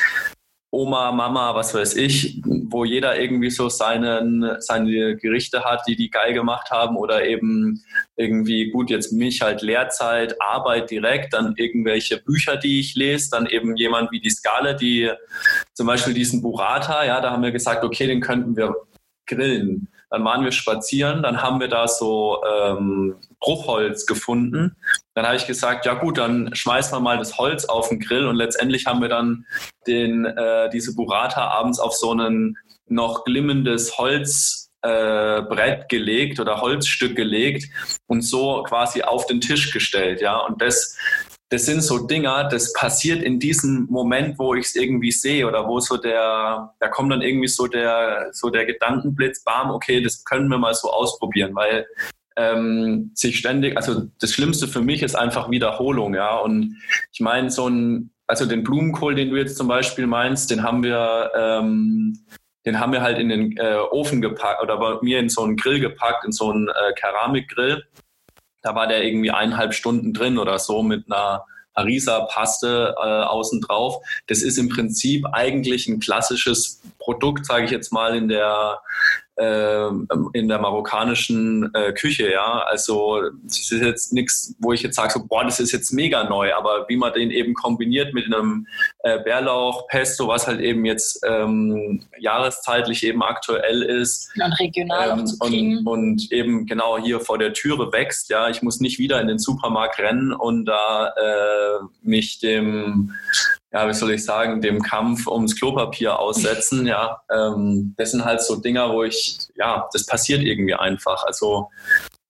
Oma, 0.72 1.10
Mama, 1.10 1.54
was 1.56 1.74
weiß 1.74 1.96
ich, 1.96 2.40
wo 2.44 2.84
jeder 2.84 3.18
irgendwie 3.18 3.50
so 3.50 3.68
seinen, 3.68 4.60
seine 4.60 5.16
Gerichte 5.16 5.64
hat, 5.64 5.82
die 5.88 5.96
die 5.96 6.10
geil 6.10 6.32
gemacht 6.32 6.70
haben 6.70 6.96
oder 6.96 7.24
eben 7.26 7.82
irgendwie, 8.14 8.70
gut, 8.70 8.88
jetzt 8.88 9.12
mich 9.12 9.40
halt 9.40 9.62
Lehrzeit, 9.62 10.40
Arbeit 10.40 10.90
direkt, 10.90 11.34
dann 11.34 11.54
irgendwelche 11.56 12.18
Bücher, 12.18 12.56
die 12.56 12.78
ich 12.78 12.94
lese, 12.94 13.30
dann 13.32 13.46
eben 13.46 13.76
jemand 13.76 14.12
wie 14.12 14.20
die 14.20 14.30
Skala, 14.30 14.74
die 14.74 15.10
zum 15.74 15.88
Beispiel 15.88 16.14
diesen 16.14 16.40
Burrata, 16.40 17.04
ja, 17.04 17.20
da 17.20 17.32
haben 17.32 17.42
wir 17.42 17.50
gesagt, 17.50 17.82
okay, 17.82 18.06
den 18.06 18.20
könnten 18.20 18.56
wir 18.56 18.74
grillen. 19.26 19.88
Dann 20.08 20.24
waren 20.24 20.44
wir 20.44 20.52
spazieren, 20.52 21.22
dann 21.22 21.42
haben 21.42 21.60
wir 21.60 21.68
da 21.68 21.88
so 21.88 22.42
ähm, 22.44 23.16
Bruchholz 23.40 24.06
gefunden. 24.06 24.76
Dann 25.14 25.26
habe 25.26 25.36
ich 25.36 25.46
gesagt, 25.46 25.86
ja 25.86 25.94
gut, 25.94 26.18
dann 26.18 26.54
schmeißen 26.54 26.96
wir 26.96 27.00
mal 27.00 27.18
das 27.18 27.38
Holz 27.38 27.64
auf 27.64 27.88
den 27.88 28.00
Grill 28.00 28.26
und 28.26 28.36
letztendlich 28.36 28.86
haben 28.86 29.00
wir 29.00 29.08
dann 29.08 29.46
den, 29.86 30.24
äh, 30.24 30.70
diese 30.70 30.94
Burrata 30.94 31.48
abends 31.48 31.78
auf 31.78 31.94
so 31.94 32.12
ein 32.12 32.56
noch 32.86 33.24
glimmendes 33.24 33.98
Holz 33.98 34.70
äh, 34.82 35.42
Brett 35.42 35.88
gelegt 35.88 36.40
oder 36.40 36.60
Holzstück 36.60 37.16
gelegt 37.16 37.64
und 38.06 38.22
so 38.22 38.62
quasi 38.62 39.02
auf 39.02 39.26
den 39.26 39.40
Tisch 39.40 39.72
gestellt, 39.72 40.20
ja. 40.20 40.38
Und 40.38 40.60
das 40.62 40.96
das 41.50 41.66
sind 41.66 41.82
so 41.82 42.06
Dinger, 42.06 42.44
das 42.44 42.72
passiert 42.72 43.22
in 43.24 43.40
diesem 43.40 43.86
Moment, 43.90 44.38
wo 44.38 44.54
ich 44.54 44.66
es 44.66 44.76
irgendwie 44.76 45.10
sehe 45.10 45.48
oder 45.48 45.66
wo 45.66 45.80
so 45.80 45.96
der, 45.96 46.72
da 46.78 46.88
kommt 46.88 47.10
dann 47.10 47.22
irgendwie 47.22 47.48
so 47.48 47.66
der, 47.66 48.28
so 48.30 48.50
der 48.50 48.66
Gedankenblitz, 48.66 49.42
bam, 49.42 49.72
okay, 49.72 50.00
das 50.00 50.24
können 50.24 50.48
wir 50.48 50.58
mal 50.58 50.74
so 50.74 50.92
ausprobieren, 50.92 51.52
weil 51.56 51.88
ähm, 52.36 53.10
sich 53.14 53.38
ständig, 53.38 53.76
also 53.76 54.02
das 54.20 54.32
Schlimmste 54.32 54.68
für 54.68 54.80
mich 54.80 55.02
ist 55.02 55.14
einfach 55.14 55.50
Wiederholung, 55.50 56.14
ja. 56.14 56.36
Und 56.36 56.76
ich 57.12 57.20
meine, 57.20 57.50
so 57.50 57.68
ein, 57.68 58.10
also 58.26 58.46
den 58.46 58.62
Blumenkohl, 58.62 59.14
den 59.14 59.30
du 59.30 59.36
jetzt 59.36 59.56
zum 59.56 59.68
Beispiel 59.68 60.06
meinst, 60.06 60.50
den 60.50 60.62
haben 60.62 60.82
wir, 60.82 61.30
ähm, 61.36 62.18
den 62.66 62.78
haben 62.78 62.92
wir 62.92 63.02
halt 63.02 63.18
in 63.18 63.28
den 63.28 63.56
äh, 63.56 63.78
Ofen 63.90 64.20
gepackt 64.20 64.62
oder 64.62 64.78
bei 64.78 64.98
mir 65.02 65.18
in 65.18 65.28
so 65.28 65.42
einen 65.42 65.56
Grill 65.56 65.80
gepackt, 65.80 66.24
in 66.24 66.32
so 66.32 66.50
einen 66.50 66.68
äh, 66.68 66.92
Keramikgrill 66.94 67.84
da 68.62 68.74
war 68.74 68.86
der 68.86 69.04
irgendwie 69.04 69.30
eineinhalb 69.30 69.74
Stunden 69.74 70.12
drin 70.12 70.38
oder 70.38 70.58
so 70.58 70.82
mit 70.82 71.10
einer 71.10 71.44
Harisa-Paste 71.76 72.94
äh, 72.96 73.22
außen 73.22 73.60
drauf. 73.60 74.02
Das 74.26 74.42
ist 74.42 74.58
im 74.58 74.68
Prinzip 74.68 75.24
eigentlich 75.32 75.88
ein 75.88 76.00
klassisches 76.00 76.82
Produkt, 76.98 77.46
sage 77.46 77.64
ich 77.64 77.70
jetzt 77.70 77.92
mal, 77.92 78.16
in 78.16 78.28
der 78.28 78.80
in 79.36 80.48
der 80.48 80.58
marokkanischen 80.58 81.70
äh, 81.74 81.92
Küche, 81.92 82.30
ja. 82.30 82.62
Also 82.66 83.22
das 83.42 83.58
ist 83.58 83.70
jetzt 83.70 84.12
nichts, 84.12 84.54
wo 84.58 84.72
ich 84.72 84.82
jetzt 84.82 84.96
sage, 84.96 85.12
so, 85.12 85.26
boah, 85.26 85.44
das 85.44 85.60
ist 85.60 85.72
jetzt 85.72 85.92
mega 85.92 86.24
neu, 86.24 86.52
aber 86.54 86.86
wie 86.88 86.96
man 86.96 87.12
den 87.12 87.30
eben 87.30 87.54
kombiniert 87.54 88.12
mit 88.12 88.26
einem 88.26 88.66
äh, 89.02 89.18
Bärlauch-Pesto, 89.22 90.28
was 90.28 90.46
halt 90.46 90.60
eben 90.60 90.84
jetzt 90.84 91.24
ähm, 91.26 92.02
jahreszeitlich 92.18 93.02
eben 93.02 93.22
aktuell 93.22 93.82
ist. 93.82 94.30
Und 94.34 94.52
regional 94.60 95.10
ähm, 95.10 95.24
und, 95.40 95.86
und, 95.86 96.32
eben 96.32 96.66
genau 96.66 96.98
hier 96.98 97.20
vor 97.20 97.38
der 97.38 97.54
Türe 97.54 97.92
wächst, 97.92 98.28
ja. 98.28 98.50
Ich 98.50 98.62
muss 98.62 98.80
nicht 98.80 98.98
wieder 98.98 99.20
in 99.20 99.28
den 99.28 99.38
Supermarkt 99.38 99.98
rennen 99.98 100.32
und 100.32 100.66
da 100.66 101.08
äh, 101.08 101.84
mich 102.02 102.40
dem 102.40 103.12
ja, 103.72 103.88
wie 103.88 103.94
soll 103.94 104.12
ich 104.12 104.24
sagen, 104.24 104.60
dem 104.60 104.82
Kampf 104.82 105.26
ums 105.26 105.56
Klopapier 105.56 106.18
aussetzen, 106.18 106.86
ja, 106.86 107.22
ähm, 107.30 107.94
das 107.96 108.10
sind 108.10 108.24
halt 108.24 108.42
so 108.42 108.56
Dinger, 108.56 108.92
wo 108.92 109.04
ich, 109.04 109.38
ja, 109.56 109.88
das 109.92 110.06
passiert 110.06 110.42
irgendwie 110.42 110.74
einfach. 110.74 111.24
Also 111.24 111.68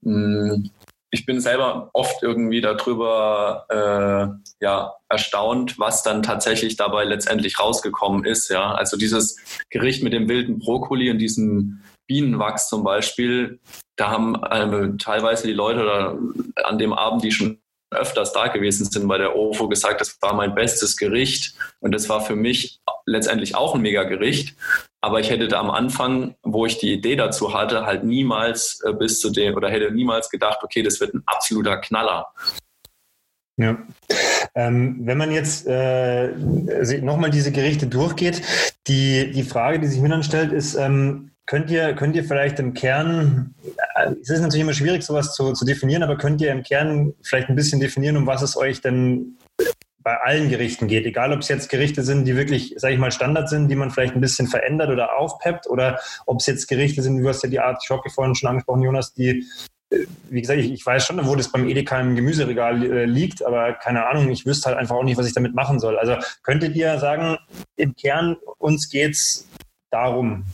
mh, 0.03 0.55
mm, 0.57 0.71
ich 1.13 1.27
bin 1.27 1.41
selber 1.41 1.91
oft 1.93 2.23
irgendwie 2.23 2.61
darüber 2.61 3.67
äh, 3.69 4.65
ja, 4.65 4.95
erstaunt, 5.09 5.79
was 5.79 6.03
dann 6.03 6.23
tatsächlich 6.23 6.77
dabei 6.77 7.05
letztendlich 7.05 7.59
rausgekommen 7.59 8.25
ist. 8.25 8.49
Ja, 8.49 8.75
also 8.75 8.97
dieses 8.97 9.37
Gericht 9.71 10.03
mit 10.03 10.13
dem 10.13 10.29
wilden 10.29 10.59
Brokkoli 10.59 11.11
und 11.11 11.19
diesem 11.19 11.83
Bienenwachs 12.07 12.69
zum 12.69 12.85
Beispiel, 12.85 13.59
da 13.97 14.11
haben 14.11 14.37
äh, 14.45 14.97
teilweise 14.99 15.47
die 15.47 15.53
Leute 15.53 16.17
an 16.65 16.79
dem 16.79 16.93
Abend, 16.93 17.25
die 17.25 17.33
schon 17.33 17.59
öfters 17.91 18.33
da 18.33 18.49
gewesen 18.49 18.85
sind 18.85 19.07
bei 19.09 19.19
der 19.19 19.37
OFO, 19.37 19.69
gesagt, 19.69 20.01
das 20.01 20.21
war 20.23 20.35
mein 20.35 20.55
bestes 20.55 20.97
Gericht 20.97 21.55
und 21.81 21.93
das 21.93 22.09
war 22.09 22.21
für 22.21 22.37
mich 22.37 22.81
letztendlich 23.07 23.55
auch 23.55 23.75
ein 23.75 23.81
Mega-Gericht. 23.81 24.57
Aber 25.01 25.21
ich 25.21 25.31
hätte 25.31 25.49
da 25.49 25.61
am 25.61 25.71
Anfang, 25.71 26.35
wo 26.43 26.67
ich 26.67 26.79
die 26.79 26.93
Idee 26.93 27.17
dazu 27.17 27.55
hatte, 27.55 27.87
halt 27.87 28.05
niemals 28.05 28.81
äh, 28.85 28.93
bis 28.93 29.21
zu 29.21 29.31
dem 29.31 29.55
oder 29.55 29.71
hätte 29.71 29.91
niemals 29.91 30.31
gedacht, 30.31 30.61
okay, 30.63 30.83
das 30.83 31.01
wird 31.01 31.15
ein 31.15 31.23
absoluter 31.27 31.79
Knaller. 31.79 32.27
Ja. 33.57 33.77
Ähm, 34.55 35.01
wenn 35.03 35.19
man 35.19 35.33
jetzt 35.33 35.67
äh, 35.67 36.29
nochmal 37.03 37.31
diese 37.31 37.53
Gerichte 37.53 37.87
durchgeht, 37.87 38.43
die, 38.87 39.31
die 39.33 39.43
Frage, 39.43 39.81
die 39.81 39.87
sich 39.87 40.01
mir 40.01 40.09
dann 40.09 40.23
stellt, 40.23 40.53
ist, 40.53 40.75
ähm, 40.75 41.31
Könnt 41.51 41.69
ihr, 41.69 41.95
könnt 41.95 42.15
ihr 42.15 42.23
vielleicht 42.23 42.61
im 42.61 42.75
Kern, 42.75 43.57
es 44.21 44.31
ist 44.31 44.41
natürlich 44.41 44.63
immer 44.63 44.73
schwierig, 44.73 45.03
sowas 45.03 45.35
zu, 45.35 45.53
zu 45.53 45.65
definieren, 45.65 46.03
aber 46.03 46.17
könnt 46.17 46.41
ihr 46.41 46.53
im 46.53 46.63
Kern 46.63 47.15
vielleicht 47.23 47.49
ein 47.49 47.57
bisschen 47.57 47.81
definieren, 47.81 48.17
um 48.17 48.27
was 48.27 48.43
es 48.43 48.57
euch 48.57 48.81
denn 48.81 49.37
bei 50.03 50.17
allen 50.17 50.49
Gerichten 50.49 50.89
geht, 50.89 51.05
egal 51.05 51.33
ob 51.33 51.41
es 51.41 51.49
jetzt 51.49 51.69
Gerichte 51.69 52.03
sind, 52.03 52.25
die 52.25 52.37
wirklich, 52.37 52.75
sage 52.77 52.95
ich 52.95 53.01
mal, 53.01 53.13
Standard 53.13 53.49
sind, 53.49 53.69
die 53.69 53.77
man 53.77 53.91
vielleicht 53.91 54.15
ein 54.15 54.21
bisschen 54.21 54.47
verändert 54.47 54.89
oder 54.89 55.19
aufpeppt, 55.19 55.69
oder 55.69 56.01
ob 56.27 56.41
es 56.41 56.47
jetzt 56.47 56.69
Gerichte 56.69 57.03
sind, 57.03 57.19
du 57.19 57.29
hast 57.29 57.43
ja 57.43 57.51
die 57.51 57.61
Art 57.61 57.85
Schocke 57.85 58.11
vorhin 58.11 58.35
schon 58.35 58.49
angesprochen, 58.49 58.83
Jonas, 58.83 59.13
die, 59.13 59.45
äh, 59.91 60.07
wie 60.31 60.41
gesagt, 60.41 60.59
ich, 60.59 60.73
ich 60.73 60.85
weiß 60.85 61.05
schon, 61.05 61.25
wo 61.27 61.37
das 61.37 61.53
beim 61.53 61.69
Edeka 61.69 62.01
im 62.01 62.17
Gemüseregal 62.17 62.83
äh, 62.83 63.05
liegt, 63.05 63.45
aber 63.45 63.75
keine 63.75 64.07
Ahnung, 64.07 64.31
ich 64.31 64.47
wüsste 64.47 64.71
halt 64.71 64.79
einfach 64.79 64.97
auch 64.97 65.05
nicht, 65.05 65.19
was 65.19 65.27
ich 65.27 65.35
damit 65.35 65.55
machen 65.55 65.79
soll. 65.79 65.99
Also 65.99 66.17
könntet 66.43 66.75
ihr 66.77 66.99
sagen, 66.99 67.37
im 67.77 67.95
Kern 67.95 68.37
uns 68.59 68.89
geht 68.89 69.13
es 69.13 69.47
darum, 69.91 70.45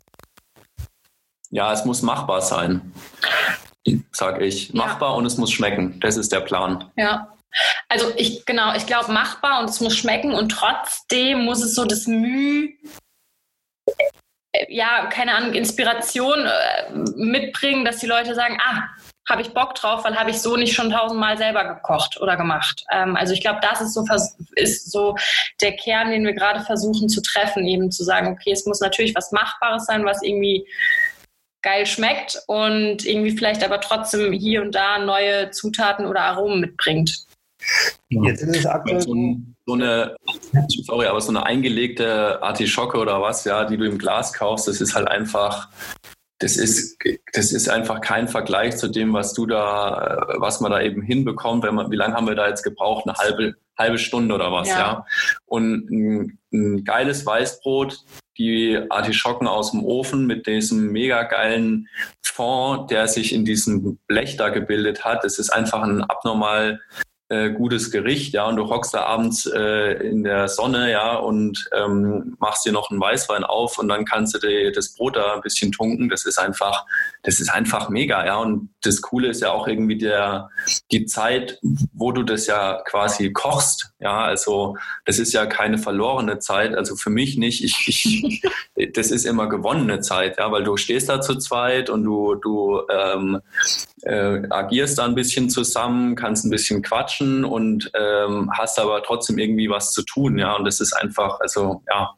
ja, 1.50 1.72
es 1.72 1.84
muss 1.84 2.02
machbar 2.02 2.40
sein, 2.40 2.92
sage 4.12 4.44
ich. 4.44 4.68
Ja. 4.68 4.76
Machbar 4.76 5.14
und 5.16 5.26
es 5.26 5.36
muss 5.36 5.52
schmecken. 5.52 6.00
Das 6.00 6.16
ist 6.16 6.32
der 6.32 6.40
Plan. 6.40 6.90
Ja. 6.96 7.32
Also 7.88 8.12
ich 8.16 8.44
genau, 8.44 8.74
ich 8.74 8.86
glaube 8.86 9.12
machbar 9.12 9.60
und 9.60 9.70
es 9.70 9.80
muss 9.80 9.96
schmecken 9.96 10.32
und 10.32 10.50
trotzdem 10.50 11.44
muss 11.44 11.62
es 11.62 11.74
so 11.74 11.84
das 11.84 12.06
Mühe 12.06 12.74
ja, 14.68 15.06
keine 15.06 15.34
Ahnung, 15.34 15.54
Inspiration 15.54 16.46
äh, 16.46 16.92
mitbringen, 17.16 17.84
dass 17.84 17.98
die 17.98 18.06
Leute 18.06 18.34
sagen, 18.34 18.58
ah, 18.64 18.84
habe 19.28 19.42
ich 19.42 19.52
Bock 19.52 19.74
drauf, 19.74 20.04
weil 20.04 20.16
habe 20.16 20.30
ich 20.30 20.40
so 20.40 20.56
nicht 20.56 20.72
schon 20.72 20.90
tausendmal 20.90 21.36
selber 21.36 21.64
gekocht 21.64 22.20
oder 22.20 22.36
gemacht. 22.36 22.84
Ähm, 22.92 23.16
also 23.16 23.32
ich 23.32 23.40
glaube, 23.40 23.58
das 23.60 23.80
ist 23.80 23.94
so, 23.94 24.04
ist 24.54 24.92
so 24.92 25.16
der 25.60 25.72
Kern, 25.72 26.10
den 26.10 26.24
wir 26.24 26.32
gerade 26.32 26.60
versuchen 26.60 27.08
zu 27.08 27.20
treffen, 27.22 27.66
eben 27.66 27.90
zu 27.90 28.04
sagen, 28.04 28.28
okay, 28.28 28.52
es 28.52 28.66
muss 28.66 28.80
natürlich 28.80 29.14
was 29.14 29.32
Machbares 29.32 29.86
sein, 29.86 30.04
was 30.04 30.22
irgendwie 30.22 30.66
geil 31.66 31.84
schmeckt 31.84 32.40
und 32.46 33.04
irgendwie 33.04 33.36
vielleicht 33.36 33.64
aber 33.64 33.80
trotzdem 33.80 34.32
hier 34.32 34.62
und 34.62 34.72
da 34.72 35.00
neue 35.00 35.50
Zutaten 35.50 36.06
oder 36.06 36.20
Aromen 36.20 36.60
mitbringt. 36.60 37.26
Jetzt 38.08 38.42
ist 38.42 38.56
es 38.56 38.66
aktuell 38.66 39.00
so, 39.00 39.12
so 39.66 39.72
eine, 39.72 40.16
sorry, 40.84 41.06
aber 41.06 41.20
so 41.20 41.30
eine 41.30 41.44
eingelegte 41.44 42.40
Artischocke 42.40 42.98
oder 42.98 43.20
was, 43.20 43.44
ja, 43.44 43.64
die 43.64 43.76
du 43.76 43.84
im 43.84 43.98
Glas 43.98 44.32
kaufst, 44.32 44.68
das 44.68 44.80
ist 44.80 44.94
halt 44.94 45.08
einfach 45.08 45.68
das 46.38 46.58
ist, 46.58 46.98
das 47.32 47.52
ist 47.52 47.68
einfach 47.68 48.02
kein 48.02 48.28
Vergleich 48.28 48.76
zu 48.76 48.88
dem, 48.88 49.14
was 49.14 49.32
du 49.32 49.46
da, 49.46 50.26
was 50.36 50.60
man 50.60 50.70
da 50.70 50.82
eben 50.82 51.00
hinbekommt. 51.00 51.64
Wenn 51.64 51.74
man, 51.74 51.90
wie 51.90 51.96
lange 51.96 52.14
haben 52.14 52.26
wir 52.26 52.34
da 52.34 52.46
jetzt 52.46 52.62
gebraucht? 52.62 53.06
Eine 53.06 53.16
halbe, 53.16 53.54
halbe 53.78 53.98
Stunde 53.98 54.34
oder 54.34 54.52
was, 54.52 54.68
ja. 54.68 54.78
ja? 54.78 55.06
Und 55.46 55.90
ein, 55.90 56.38
ein 56.52 56.84
geiles 56.84 57.24
Weißbrot, 57.24 58.04
die 58.36 58.78
Artischocken 58.90 59.46
aus 59.46 59.70
dem 59.70 59.84
Ofen 59.84 60.26
mit 60.26 60.46
diesem 60.46 60.92
mega 60.92 61.22
geilen 61.22 61.88
Fond, 62.22 62.90
der 62.90 63.08
sich 63.08 63.32
in 63.32 63.44
diesem 63.44 63.96
Blech 64.06 64.36
da 64.36 64.50
gebildet 64.50 65.04
hat. 65.04 65.24
Das 65.24 65.38
ist 65.38 65.50
einfach 65.50 65.82
ein 65.82 66.02
abnormal 66.02 66.80
äh, 67.28 67.50
gutes 67.50 67.90
Gericht, 67.90 68.34
ja, 68.34 68.46
und 68.46 68.56
du 68.56 68.68
hockst 68.68 68.94
da 68.94 69.02
abends 69.02 69.46
äh, 69.46 69.94
in 70.08 70.22
der 70.22 70.46
Sonne, 70.46 70.92
ja, 70.92 71.16
und 71.16 71.68
ähm, 71.72 72.36
machst 72.38 72.64
dir 72.64 72.72
noch 72.72 72.90
einen 72.90 73.00
Weißwein 73.00 73.42
auf 73.42 73.78
und 73.78 73.88
dann 73.88 74.04
kannst 74.04 74.34
du 74.34 74.38
dir 74.38 74.70
das 74.70 74.94
Brot 74.94 75.16
da 75.16 75.34
ein 75.34 75.40
bisschen 75.40 75.72
tunken. 75.72 76.08
Das 76.08 76.24
ist 76.24 76.38
einfach, 76.38 76.86
das 77.22 77.40
ist 77.40 77.50
einfach 77.50 77.88
mega, 77.88 78.24
ja. 78.24 78.36
Und 78.36 78.70
das 78.82 79.02
Coole 79.02 79.28
ist 79.28 79.42
ja 79.42 79.50
auch 79.50 79.66
irgendwie 79.66 79.98
der, 79.98 80.50
die 80.92 81.06
Zeit, 81.06 81.58
wo 81.92 82.12
du 82.12 82.22
das 82.22 82.46
ja 82.46 82.80
quasi 82.84 83.32
kochst, 83.32 83.92
ja. 83.98 84.20
Also 84.20 84.76
das 85.04 85.18
ist 85.18 85.32
ja 85.32 85.46
keine 85.46 85.78
verlorene 85.78 86.38
Zeit, 86.38 86.76
also 86.76 86.94
für 86.94 87.10
mich 87.10 87.36
nicht. 87.36 87.64
Ich, 87.64 87.88
ich 87.88 88.42
das 88.94 89.10
ist 89.10 89.24
immer 89.24 89.48
gewonnene 89.48 89.98
Zeit, 89.98 90.38
ja, 90.38 90.52
weil 90.52 90.62
du 90.62 90.76
stehst 90.76 91.08
da 91.08 91.20
zu 91.20 91.36
zweit 91.36 91.90
und 91.90 92.04
du, 92.04 92.36
du 92.36 92.82
ähm, 92.88 93.40
äh, 94.02 94.42
agierst 94.50 94.98
da 94.98 95.04
ein 95.04 95.14
bisschen 95.14 95.48
zusammen, 95.50 96.14
kannst 96.16 96.44
ein 96.44 96.50
bisschen 96.50 96.82
quatschen 96.82 97.44
und 97.44 97.90
ähm, 97.94 98.50
hast 98.56 98.78
aber 98.78 99.02
trotzdem 99.02 99.38
irgendwie 99.38 99.70
was 99.70 99.92
zu 99.92 100.02
tun, 100.02 100.38
ja. 100.38 100.54
Und 100.54 100.64
das 100.64 100.80
ist 100.80 100.92
einfach, 100.92 101.40
also 101.40 101.82
ja, 101.88 102.10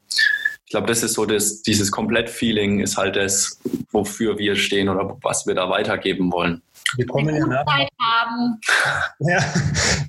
ich 0.64 0.70
glaube, 0.70 0.86
das 0.86 1.02
ist 1.02 1.14
so 1.14 1.24
das, 1.24 1.62
dieses 1.62 1.90
Komplett-Feeling 1.90 2.80
ist 2.80 2.98
halt 2.98 3.16
das, 3.16 3.58
wofür 3.90 4.38
wir 4.38 4.54
stehen 4.54 4.88
oder 4.88 5.16
was 5.22 5.46
wir 5.46 5.54
da 5.54 5.70
weitergeben 5.70 6.30
wollen. 6.30 6.62
Wir 6.96 7.06
kommen, 7.06 7.34
ja 7.34 7.46
nachher, 7.46 7.88
ja, 9.18 9.38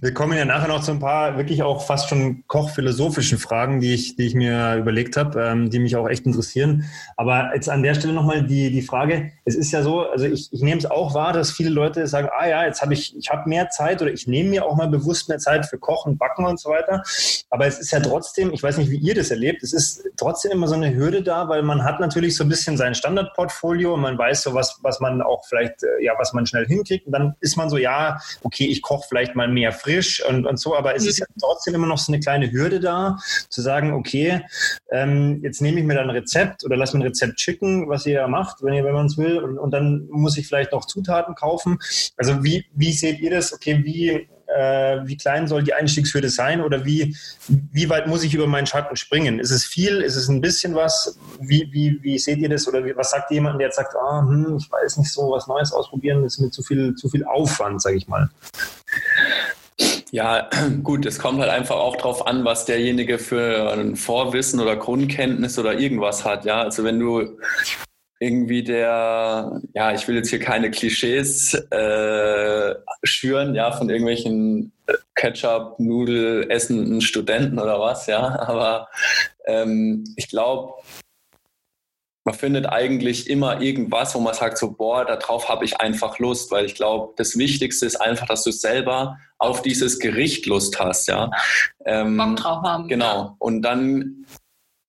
wir 0.02 0.13
kommen 0.13 0.38
ja 0.38 0.46
nachher 0.46 0.70
noch 0.70 0.82
zu 0.82 0.92
ein 0.92 1.00
paar 1.00 1.38
wirklich 1.38 1.62
auch 1.62 1.86
fast 1.86 2.10
schon 2.10 2.44
kochphilosophischen 2.48 3.38
Fragen, 3.38 3.82
die 3.82 3.94
ich, 3.94 4.15
die 4.15 4.28
ich 4.28 4.36
mir 4.36 4.76
überlegt 4.76 5.18
habe, 5.18 5.42
ähm, 5.42 5.70
die 5.70 5.80
mich 5.80 5.96
auch 5.98 6.08
echt 6.08 6.26
interessieren. 6.26 6.86
Aber 7.18 7.52
jetzt 7.54 7.70
an 7.70 7.84
der 7.84 7.96
Stelle 7.96 8.13
nochmal 8.13 8.44
die, 8.44 8.72
die 8.72 8.82
Frage, 8.82 9.32
es 9.44 9.56
ist 9.56 9.72
ja 9.72 9.82
so, 9.82 10.10
also 10.10 10.26
ich, 10.26 10.54
ich 10.54 10.62
nehme 10.62 10.78
es 10.78 10.86
auch 10.86 11.13
wahr, 11.13 11.34
dass 11.34 11.52
viele 11.52 11.70
Leute 11.70 12.08
sagen, 12.08 12.30
ah 12.38 12.48
ja, 12.48 12.65
jetzt 12.65 12.82
habe 12.82 12.94
ich, 12.94 13.15
ich 13.18 13.30
habe 13.30 13.50
mehr 13.50 13.70
Zeit 13.70 14.02
oder 14.02 14.12
ich 14.12 14.28
nehme 14.28 14.50
mir 14.50 14.65
auch 14.65 14.76
mal 14.76 14.88
bewusst 14.88 15.28
mehr 15.28 15.39
Zeit 15.39 15.65
für 15.65 15.78
Kochen, 15.78 16.18
Backen 16.18 16.46
und 16.46 16.60
so 16.60 16.70
weiter. 16.70 17.04
Aber 17.50 17.68
es 17.68 17.80
ist 17.80 17.92
ja 17.92 18.00
trotzdem, 18.00 18.54
ich 18.54 18.63
weiß 18.63 18.78
nicht, 18.78 18.89
wie 18.89 18.98
ihr 18.98 19.15
das 19.15 19.32
erlebt, 19.32 19.63
es 19.63 19.74
ist 19.74 20.04
trotzdem 20.15 20.52
immer 20.52 20.68
so 20.68 20.76
eine 20.76 20.96
Hürde 20.96 21.24
da, 21.24 21.50
weil 21.50 21.62
man 21.62 21.84
hat 21.84 22.00
natürlich 22.00 22.36
so 22.38 22.44
ein 22.46 22.50
bisschen 22.50 22.78
sein 22.78 22.96
Standardportfolio 22.96 23.94
und 23.96 24.02
man 24.02 24.18
weiß 24.18 24.44
so 24.44 24.54
was, 24.54 24.80
was 24.82 25.00
man 25.02 25.22
auch 25.22 25.46
vielleicht, 25.46 25.84
äh, 25.84 26.04
ja, 26.04 26.13
was 26.18 26.34
man 26.34 26.46
schnell 26.46 26.68
hinkriegt. 26.69 27.05
Und 27.05 27.12
dann 27.12 27.36
ist 27.39 27.58
man 27.58 27.69
so, 27.69 27.77
ja, 27.77 28.19
okay, 28.43 28.65
ich 28.65 28.82
koche 28.82 29.05
vielleicht 29.08 29.36
mal 29.36 29.47
mehr 29.47 29.71
frisch 29.71 30.23
und, 30.25 30.45
und 30.45 30.60
so, 30.60 30.75
aber 30.75 30.95
es 30.95 31.05
ist 31.05 31.19
ja 31.19 31.25
trotzdem 31.39 31.75
immer 31.75 31.88
noch 31.88 31.97
so 31.97 32.12
eine 32.12 32.19
kleine 32.19 32.51
Hürde 32.51 32.79
da, 32.79 33.17
zu 33.49 33.62
sagen, 33.62 33.93
okay, 33.93 34.41
ähm, 34.91 35.41
jetzt 35.43 35.62
nehme 35.62 35.79
ich 35.79 35.86
mir 35.86 35.95
dann 35.95 36.10
ein 36.10 36.15
Rezept 36.15 36.63
oder 36.63 36.77
lass 36.77 36.93
mir 36.93 36.99
ein 36.99 37.08
Rezept 37.08 37.39
schicken, 37.39 37.89
was 37.89 38.05
ihr 38.05 38.27
macht, 38.27 38.63
wenn 38.63 38.73
ihr, 38.73 38.84
wenn 38.84 38.93
man 38.93 39.08
es 39.08 39.17
will, 39.17 39.39
und, 39.39 39.58
und 39.58 39.71
dann 39.71 40.08
muss 40.10 40.38
ich 40.38 40.47
vielleicht 40.47 40.71
noch 40.71 40.86
Zutaten 40.86 41.36
kaufen. 41.36 41.79
Also 42.17 42.43
wie, 42.43 42.65
wie 42.73 42.93
seht 42.93 43.19
ihr 43.19 43.32
das? 43.32 43.53
Okay, 43.53 43.82
wie 43.84 44.29
äh, 44.55 44.99
wie 45.05 45.17
klein 45.17 45.47
soll 45.47 45.63
die 45.63 45.73
Einstiegshürde 45.73 46.29
sein 46.29 46.62
oder 46.62 46.85
wie, 46.85 47.15
wie 47.47 47.89
weit 47.89 48.07
muss 48.07 48.23
ich 48.23 48.33
über 48.33 48.47
meinen 48.47 48.67
Schatten 48.67 48.95
springen? 48.95 49.39
Ist 49.39 49.51
es 49.51 49.65
viel? 49.65 50.01
Ist 50.01 50.15
es 50.15 50.27
ein 50.27 50.41
bisschen 50.41 50.75
was? 50.75 51.17
Wie, 51.39 51.69
wie, 51.71 51.99
wie 52.01 52.17
seht 52.17 52.39
ihr 52.39 52.49
das? 52.49 52.67
Oder 52.67 52.83
wie, 52.85 52.95
was 52.95 53.12
sagt 53.12 53.31
jemand, 53.31 53.59
der 53.59 53.67
jetzt 53.67 53.77
sagt, 53.77 53.95
ah, 53.95 54.21
hm, 54.21 54.57
ich 54.57 54.71
weiß 54.71 54.97
nicht 54.97 55.12
so, 55.12 55.31
was 55.31 55.47
Neues 55.47 55.71
ausprobieren, 55.71 56.23
ist 56.23 56.39
mir 56.39 56.49
zu 56.49 56.63
viel, 56.63 56.95
zu 56.95 57.09
viel 57.09 57.23
Aufwand, 57.25 57.81
sage 57.81 57.97
ich 57.97 58.07
mal. 58.07 58.29
Ja, 60.12 60.49
gut, 60.83 61.05
es 61.05 61.19
kommt 61.19 61.39
halt 61.39 61.51
einfach 61.51 61.75
auch 61.75 61.95
drauf 61.95 62.25
an, 62.25 62.45
was 62.45 62.65
derjenige 62.65 63.19
für 63.19 63.71
ein 63.73 63.95
Vorwissen 63.95 64.59
oder 64.59 64.75
Grundkenntnis 64.75 65.59
oder 65.59 65.79
irgendwas 65.79 66.25
hat. 66.25 66.45
Ja, 66.45 66.62
also 66.62 66.83
wenn 66.83 66.99
du 66.99 67.38
irgendwie 68.19 68.63
der, 68.63 69.62
ja, 69.73 69.93
ich 69.93 70.08
will 70.08 70.15
jetzt 70.15 70.29
hier 70.29 70.39
keine 70.39 70.69
Klischees 70.71 71.53
äh, 71.53 72.75
schüren, 73.03 73.55
ja, 73.55 73.71
von 73.71 73.89
irgendwelchen 73.89 74.73
äh, 74.88 74.93
Ketchup, 75.15 75.79
Nudel 75.79 76.51
essenden 76.51 76.99
Studenten 77.01 77.60
oder 77.60 77.79
was, 77.79 78.08
ja, 78.08 78.39
aber 78.47 78.89
ähm, 79.45 80.03
ich 80.17 80.27
glaube, 80.27 80.73
man 82.25 82.36
findet 82.36 82.67
eigentlich 82.67 83.29
immer 83.29 83.62
irgendwas, 83.62 84.13
wo 84.13 84.19
man 84.19 84.34
sagt 84.34 84.58
so, 84.58 84.73
boah, 84.73 85.05
darauf 85.05 85.47
habe 85.47 85.63
ich 85.63 85.79
einfach 85.79 86.19
Lust, 86.19 86.51
weil 86.51 86.65
ich 86.65 86.75
glaube, 86.75 87.13
das 87.15 87.38
Wichtigste 87.38 87.86
ist 87.86 87.95
einfach, 87.95 88.27
dass 88.27 88.43
du 88.43 88.51
selber 88.51 89.17
auf 89.38 89.62
dieses 89.62 89.97
Gericht 89.97 90.45
Lust 90.45 90.79
hast, 90.79 91.08
ja. 91.08 91.32
Ähm, 91.86 92.17
Bock 92.17 92.36
drauf 92.36 92.63
haben. 92.63 92.88
Genau. 92.89 93.36
Und 93.39 93.62
dann 93.62 94.25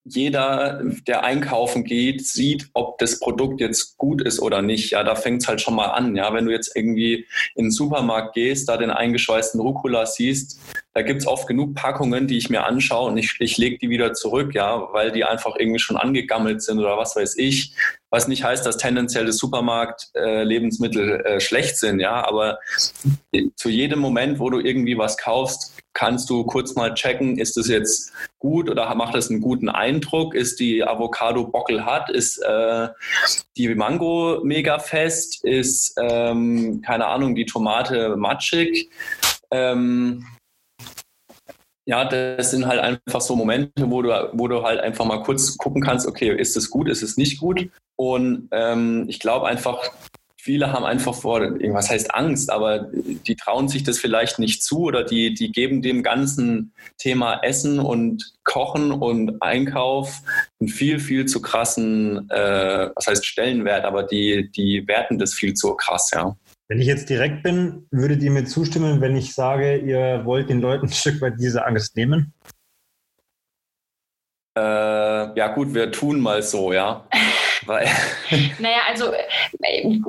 jeder, 0.05 0.83
der 1.07 1.25
einkaufen 1.25 1.85
geht, 1.85 2.27
sieht, 2.27 2.71
ob 2.73 2.99
das 2.99 3.21
Produkt 3.21 3.61
jetzt 3.61 3.99
gut 3.99 4.23
ist 4.23 4.41
oder 4.41 4.63
nicht. 4.63 4.91
Ja, 4.91 5.05
da 5.05 5.15
fängt 5.15 5.43
es 5.43 5.49
halt 5.49 5.61
schon 5.61 5.75
mal 5.75 5.89
an. 5.89 6.17
Ja, 6.17 6.33
wenn 6.33 6.47
du 6.47 6.53
jetzt 6.53 6.75
irgendwie 6.75 7.27
in 7.55 7.67
den 7.67 7.71
Supermarkt 7.71 8.35
gehst, 8.35 8.69
da 8.69 8.77
den 8.77 8.91
eingeschweißten 8.91 9.61
Rucola 9.61 10.07
siehst, 10.07 10.59
da 10.93 11.03
gibt 11.03 11.21
es 11.21 11.27
oft 11.27 11.47
genug 11.47 11.75
Packungen, 11.75 12.27
die 12.27 12.37
ich 12.37 12.51
mir 12.51 12.65
anschaue 12.65 13.11
und 13.11 13.17
ich, 13.17 13.37
ich 13.39 13.59
lege 13.59 13.79
die 13.79 13.91
wieder 13.91 14.13
zurück, 14.13 14.55
ja, 14.55 14.89
weil 14.93 15.13
die 15.13 15.25
einfach 15.25 15.55
irgendwie 15.57 15.79
schon 15.79 15.97
angegammelt 15.97 16.63
sind 16.63 16.79
oder 16.81 16.97
was 16.97 17.15
weiß 17.15 17.37
ich. 17.37 17.75
Was 18.09 18.27
nicht 18.27 18.43
heißt, 18.43 18.67
dass 18.67 18.77
tendenziell 18.77 19.27
das 19.27 19.37
Supermarkt-Lebensmittel 19.37 21.23
äh, 21.25 21.37
äh, 21.37 21.41
schlecht 21.41 21.77
sind, 21.77 22.01
ja, 22.01 22.27
aber 22.27 22.59
zu 23.55 23.69
jedem 23.69 24.01
Moment, 24.01 24.41
wo 24.41 24.51
du 24.51 24.59
irgendwie 24.59 24.99
was 24.99 25.17
kaufst, 25.17 25.80
kannst 25.93 26.31
du 26.31 26.45
kurz 26.45 26.75
mal 26.75 26.95
checken, 26.95 27.39
ist 27.39 27.57
das 27.57 27.69
jetzt 27.69 28.13
gut 28.39 28.71
oder 28.71 28.95
macht 28.95 29.15
das 29.15 29.31
einen 29.31 29.41
guten 29.41 29.69
Eindruck? 29.69 30.35
Ist 30.35 30.61
die 30.61 30.85
Avocado 30.85 31.47
bockelhart? 31.47 32.11
Ist 32.11 32.39
äh, 32.39 32.89
die 33.57 33.75
Mango 33.75 34.41
mega 34.45 34.79
fest? 34.79 35.45
Ist, 35.45 35.95
ähm, 36.01 36.83
keine 36.85 37.07
Ahnung, 37.07 37.35
die 37.35 37.47
Tomate 37.47 38.17
matschig? 38.17 38.91
Ähm, 39.51 40.25
ja, 41.87 42.05
das 42.05 42.53
sind 42.53 42.67
halt 42.67 42.81
einfach 42.81 43.21
so 43.21 43.35
Momente, 43.35 43.91
wo 43.91 44.03
du, 44.03 44.31
wo 44.33 44.47
du 44.47 44.63
halt 44.63 44.81
einfach 44.81 45.05
mal 45.05 45.23
kurz 45.23 45.57
gucken 45.59 45.83
kannst, 45.83 46.07
okay, 46.07 46.35
ist 46.35 46.57
es 46.57 46.71
gut, 46.71 46.89
ist 46.89 47.03
es 47.03 47.17
nicht 47.17 47.41
gut? 47.41 47.69
Und 47.97 48.49
ähm, 48.53 49.07
ich 49.09 49.19
glaube 49.19 49.47
einfach, 49.47 49.91
viele 50.43 50.73
haben 50.73 50.85
einfach 50.85 51.15
vor, 51.15 51.41
was 51.41 51.91
heißt 51.91 52.15
Angst, 52.15 52.51
aber 52.51 52.89
die 52.93 53.37
trauen 53.37 53.69
sich 53.69 53.83
das 53.83 53.99
vielleicht 53.99 54.39
nicht 54.39 54.63
zu 54.63 54.81
oder 54.81 55.05
die, 55.05 55.35
die 55.35 55.53
geben 55.53 55.83
dem 55.83 56.03
ganzen 56.03 56.73
Thema 56.99 57.41
Essen 57.43 57.79
und 57.79 58.33
Kochen 58.45 58.91
und 58.93 59.43
Einkauf 59.43 60.23
einen 60.59 60.69
viel, 60.69 60.99
viel 60.99 61.27
zu 61.27 61.43
krassen, 61.43 62.29
äh, 62.31 62.91
was 62.95 63.07
heißt 63.07 63.27
Stellenwert, 63.27 63.85
aber 63.85 64.03
die, 64.03 64.51
die 64.51 64.87
werten 64.89 65.19
das 65.19 65.35
viel 65.35 65.55
zu 65.55 65.75
krass, 65.75 66.11
ja. 66.15 66.37
Wenn 66.69 66.81
ich 66.81 66.87
jetzt 66.87 67.11
direkt 67.11 67.43
bin, 67.43 67.87
würdet 67.91 68.23
ihr 68.23 68.31
mir 68.31 68.45
zustimmen, 68.45 69.01
wenn 69.01 69.17
ich 69.17 69.35
sage, 69.35 69.77
ihr 69.79 70.23
wollt 70.25 70.49
den 70.49 70.61
Leuten 70.61 70.87
ein 70.87 70.93
Stück 70.93 71.21
weit 71.21 71.35
diese 71.39 71.67
Angst 71.67 71.97
nehmen? 71.97 72.33
Äh, 74.57 74.61
ja 74.61 75.53
gut, 75.55 75.75
wir 75.75 75.91
tun 75.91 76.21
mal 76.21 76.43
so, 76.43 76.73
ja. 76.73 77.09
Weil 77.71 77.89
naja, 78.59 78.81
also 78.89 79.13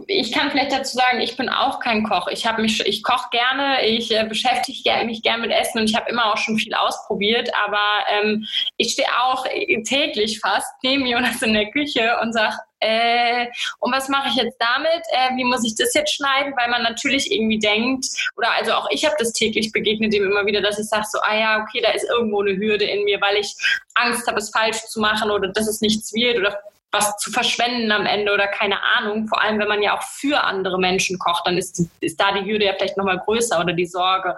ich 0.08 0.32
kann 0.32 0.50
vielleicht 0.50 0.72
dazu 0.72 0.98
sagen, 0.98 1.22
ich 1.22 1.38
bin 1.38 1.48
auch 1.48 1.80
kein 1.80 2.04
Koch. 2.04 2.28
Ich 2.30 2.48
habe 2.48 2.60
mich, 2.60 2.84
ich 2.88 3.04
koche 3.04 3.30
gerne, 3.30 3.86
ich 3.86 4.10
äh, 4.10 4.26
beschäftige 4.26 5.06
mich 5.06 5.22
gerne 5.22 5.44
mit 5.44 5.52
Essen 5.52 5.80
und 5.80 5.88
ich 5.88 5.96
habe 5.96 6.10
immer 6.10 6.34
auch 6.34 6.38
schon 6.38 6.58
viel 6.58 6.74
ausprobiert. 6.74 7.52
Aber 7.64 7.78
ähm, 8.10 8.48
ich 8.78 8.94
stehe 8.94 9.08
auch 9.22 9.46
täglich 9.88 10.40
fast 10.40 10.74
neben 10.82 11.06
Jonas 11.06 11.40
in 11.44 11.54
der 11.54 11.70
Küche 11.70 12.18
und 12.20 12.34
sage, 12.34 12.58
äh, 12.80 13.46
und 13.78 13.94
was 13.94 14.10
mache 14.10 14.30
ich 14.30 14.36
jetzt 14.36 14.58
damit? 14.60 15.04
Äh, 15.12 15.36
wie 15.36 15.44
muss 15.44 15.64
ich 15.64 15.76
das 15.76 15.94
jetzt 15.94 16.16
schneiden? 16.16 16.54
Weil 16.58 16.72
man 16.72 16.82
natürlich 16.82 17.32
irgendwie 17.32 17.60
denkt, 17.60 18.08
oder 18.36 18.52
also 18.58 18.74
auch 18.74 18.88
ich 18.90 19.06
habe 19.06 19.16
das 19.20 19.34
täglich 19.34 19.72
begegnet 19.72 20.14
dem 20.14 20.26
immer 20.26 20.48
wieder, 20.48 20.62
dass 20.62 20.80
ich 20.80 20.88
sage 20.88 21.06
so, 21.12 21.20
ah 21.22 21.38
ja, 21.38 21.62
okay, 21.62 21.82
da 21.84 21.92
ist 21.92 22.10
irgendwo 22.10 22.42
eine 22.42 22.58
Hürde 22.58 22.86
in 22.86 23.04
mir, 23.04 23.22
weil 23.22 23.38
ich 23.38 23.54
Angst 23.94 24.26
habe, 24.26 24.40
es 24.40 24.50
falsch 24.50 24.82
zu 24.88 25.00
machen 25.00 25.30
oder 25.30 25.50
dass 25.50 25.68
es 25.68 25.82
nichts 25.82 26.12
wird 26.14 26.40
oder 26.40 26.58
was 26.92 27.18
zu 27.18 27.32
verschwenden 27.32 27.92
am 27.92 28.06
Ende 28.06 28.34
oder 28.34 28.48
keine 28.48 28.82
Ahnung. 28.82 29.28
Vor 29.28 29.42
allem, 29.42 29.60
wenn 29.60 29.68
man 29.68 29.82
ja 29.82 29.98
auch 29.98 30.04
für 30.04 30.44
andere 30.44 30.78
Menschen 30.78 31.18
kocht, 31.20 31.48
dann 31.48 31.58
ist, 31.58 31.82
ist 32.02 32.20
da 32.20 32.34
die 32.34 32.50
Hürde 32.50 32.66
ja 32.66 32.74
vielleicht 32.74 32.98
nochmal 32.98 33.20
größer 33.20 33.60
oder 33.60 33.74
die 33.74 33.86
Sorge, 33.86 34.38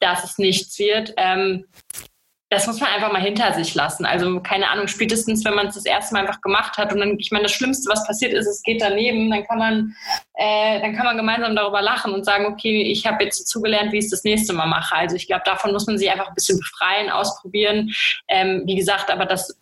dass 0.00 0.24
es 0.24 0.38
nichts 0.38 0.78
wird. 0.78 1.14
Ähm, 1.16 1.66
das 2.52 2.66
muss 2.66 2.80
man 2.80 2.90
einfach 2.90 3.10
mal 3.10 3.22
hinter 3.22 3.54
sich 3.54 3.74
lassen. 3.74 4.04
Also 4.04 4.38
keine 4.40 4.68
Ahnung, 4.68 4.86
spätestens 4.86 5.42
wenn 5.42 5.54
man 5.54 5.68
es 5.68 5.74
das 5.74 5.86
erste 5.86 6.12
Mal 6.12 6.20
einfach 6.20 6.42
gemacht 6.42 6.76
hat 6.76 6.92
und 6.92 7.00
dann, 7.00 7.18
ich 7.18 7.30
meine, 7.30 7.44
das 7.44 7.52
Schlimmste, 7.52 7.90
was 7.90 8.06
passiert 8.06 8.34
ist, 8.34 8.46
es 8.46 8.62
geht 8.62 8.82
daneben, 8.82 9.30
dann 9.30 9.46
kann 9.46 9.58
man, 9.58 9.96
äh, 10.34 10.78
dann 10.82 10.94
kann 10.94 11.06
man 11.06 11.16
gemeinsam 11.16 11.56
darüber 11.56 11.80
lachen 11.80 12.12
und 12.12 12.26
sagen, 12.26 12.44
okay, 12.44 12.82
ich 12.82 13.06
habe 13.06 13.24
jetzt 13.24 13.48
zugelernt, 13.48 13.92
wie 13.92 13.98
ich 13.98 14.04
es 14.04 14.10
das 14.10 14.24
nächste 14.24 14.52
Mal 14.52 14.66
mache. 14.66 14.94
Also 14.94 15.16
ich 15.16 15.26
glaube, 15.26 15.44
davon 15.46 15.72
muss 15.72 15.86
man 15.86 15.96
sich 15.96 16.10
einfach 16.10 16.28
ein 16.28 16.34
bisschen 16.34 16.58
befreien, 16.58 17.08
ausprobieren. 17.08 17.90
Ähm, 18.28 18.64
wie 18.66 18.74
gesagt, 18.74 19.10
aber 19.10 19.24
das 19.24 19.58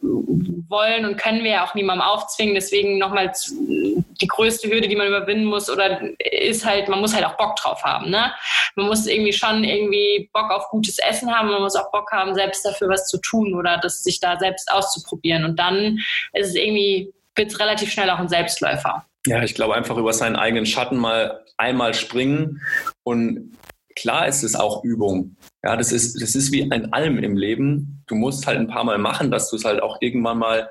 wollen 0.70 1.04
und 1.04 1.16
können 1.16 1.44
wir 1.44 1.50
ja 1.50 1.64
auch 1.64 1.74
niemandem 1.74 2.06
aufzwingen. 2.06 2.54
Deswegen 2.54 2.98
nochmal 2.98 3.32
die 3.50 4.26
größte 4.26 4.70
Hürde, 4.70 4.88
die 4.88 4.96
man 4.96 5.08
überwinden 5.08 5.44
muss, 5.44 5.68
oder 5.68 6.00
ist 6.18 6.64
halt, 6.64 6.88
man 6.88 7.00
muss 7.00 7.14
halt 7.14 7.26
auch 7.26 7.36
Bock 7.36 7.56
drauf 7.56 7.82
haben. 7.82 8.10
Ne? 8.10 8.32
Man 8.76 8.86
muss 8.86 9.06
irgendwie 9.06 9.32
schon 9.32 9.64
irgendwie 9.64 10.30
Bock 10.32 10.50
auf 10.50 10.68
gutes 10.70 10.98
Essen 10.98 11.34
haben, 11.34 11.50
man 11.50 11.62
muss 11.62 11.76
auch 11.76 11.90
Bock 11.90 12.10
haben, 12.12 12.34
selbst 12.34 12.64
dafür 12.64 12.79
was 12.88 13.08
zu 13.08 13.18
tun 13.18 13.54
oder 13.54 13.78
das 13.78 14.02
sich 14.02 14.20
da 14.20 14.38
selbst 14.38 14.70
auszuprobieren. 14.70 15.44
Und 15.44 15.58
dann 15.58 15.98
ist 16.32 16.48
es 16.48 16.54
irgendwie, 16.54 17.12
wird 17.36 17.52
es 17.52 17.60
relativ 17.60 17.90
schnell 17.90 18.10
auch 18.10 18.18
ein 18.18 18.28
Selbstläufer. 18.28 19.04
Ja, 19.26 19.42
ich 19.42 19.54
glaube 19.54 19.74
einfach 19.74 19.96
über 19.98 20.12
seinen 20.12 20.36
eigenen 20.36 20.66
Schatten 20.66 20.96
mal 20.96 21.44
einmal 21.58 21.92
springen 21.94 22.62
und 23.02 23.52
klar 23.96 24.26
ist 24.26 24.42
es 24.42 24.54
auch 24.54 24.82
Übung. 24.82 25.36
Ja, 25.62 25.76
das 25.76 25.92
ist, 25.92 26.22
das 26.22 26.34
ist 26.34 26.52
wie 26.52 26.70
ein 26.70 26.92
Allem 26.92 27.18
im 27.18 27.36
Leben. 27.36 28.02
Du 28.06 28.14
musst 28.14 28.46
halt 28.46 28.58
ein 28.58 28.68
paar 28.68 28.84
Mal 28.84 28.96
machen, 28.98 29.30
dass 29.30 29.50
du 29.50 29.56
es 29.56 29.64
halt 29.64 29.82
auch 29.82 29.98
irgendwann 30.00 30.38
mal 30.38 30.70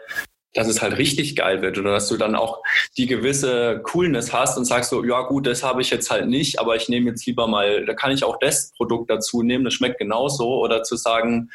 dass 0.53 0.67
es 0.67 0.81
halt 0.81 0.97
richtig 0.97 1.35
geil 1.35 1.61
wird 1.61 1.77
oder 1.77 1.91
dass 1.91 2.07
du 2.09 2.17
dann 2.17 2.35
auch 2.35 2.61
die 2.97 3.05
gewisse 3.05 3.81
Coolness 3.83 4.33
hast 4.33 4.57
und 4.57 4.65
sagst 4.65 4.89
so, 4.89 5.03
ja 5.03 5.21
gut, 5.21 5.45
das 5.45 5.63
habe 5.63 5.81
ich 5.81 5.89
jetzt 5.91 6.09
halt 6.09 6.27
nicht, 6.27 6.59
aber 6.59 6.75
ich 6.75 6.89
nehme 6.89 7.09
jetzt 7.09 7.25
lieber 7.25 7.47
mal, 7.47 7.85
da 7.85 7.93
kann 7.93 8.11
ich 8.11 8.23
auch 8.23 8.37
das 8.39 8.71
Produkt 8.75 9.09
dazu 9.09 9.43
nehmen, 9.43 9.63
das 9.63 9.75
schmeckt 9.75 9.99
genauso 9.99 10.59
oder 10.59 10.83
zu 10.83 10.95
sagen, 10.95 11.51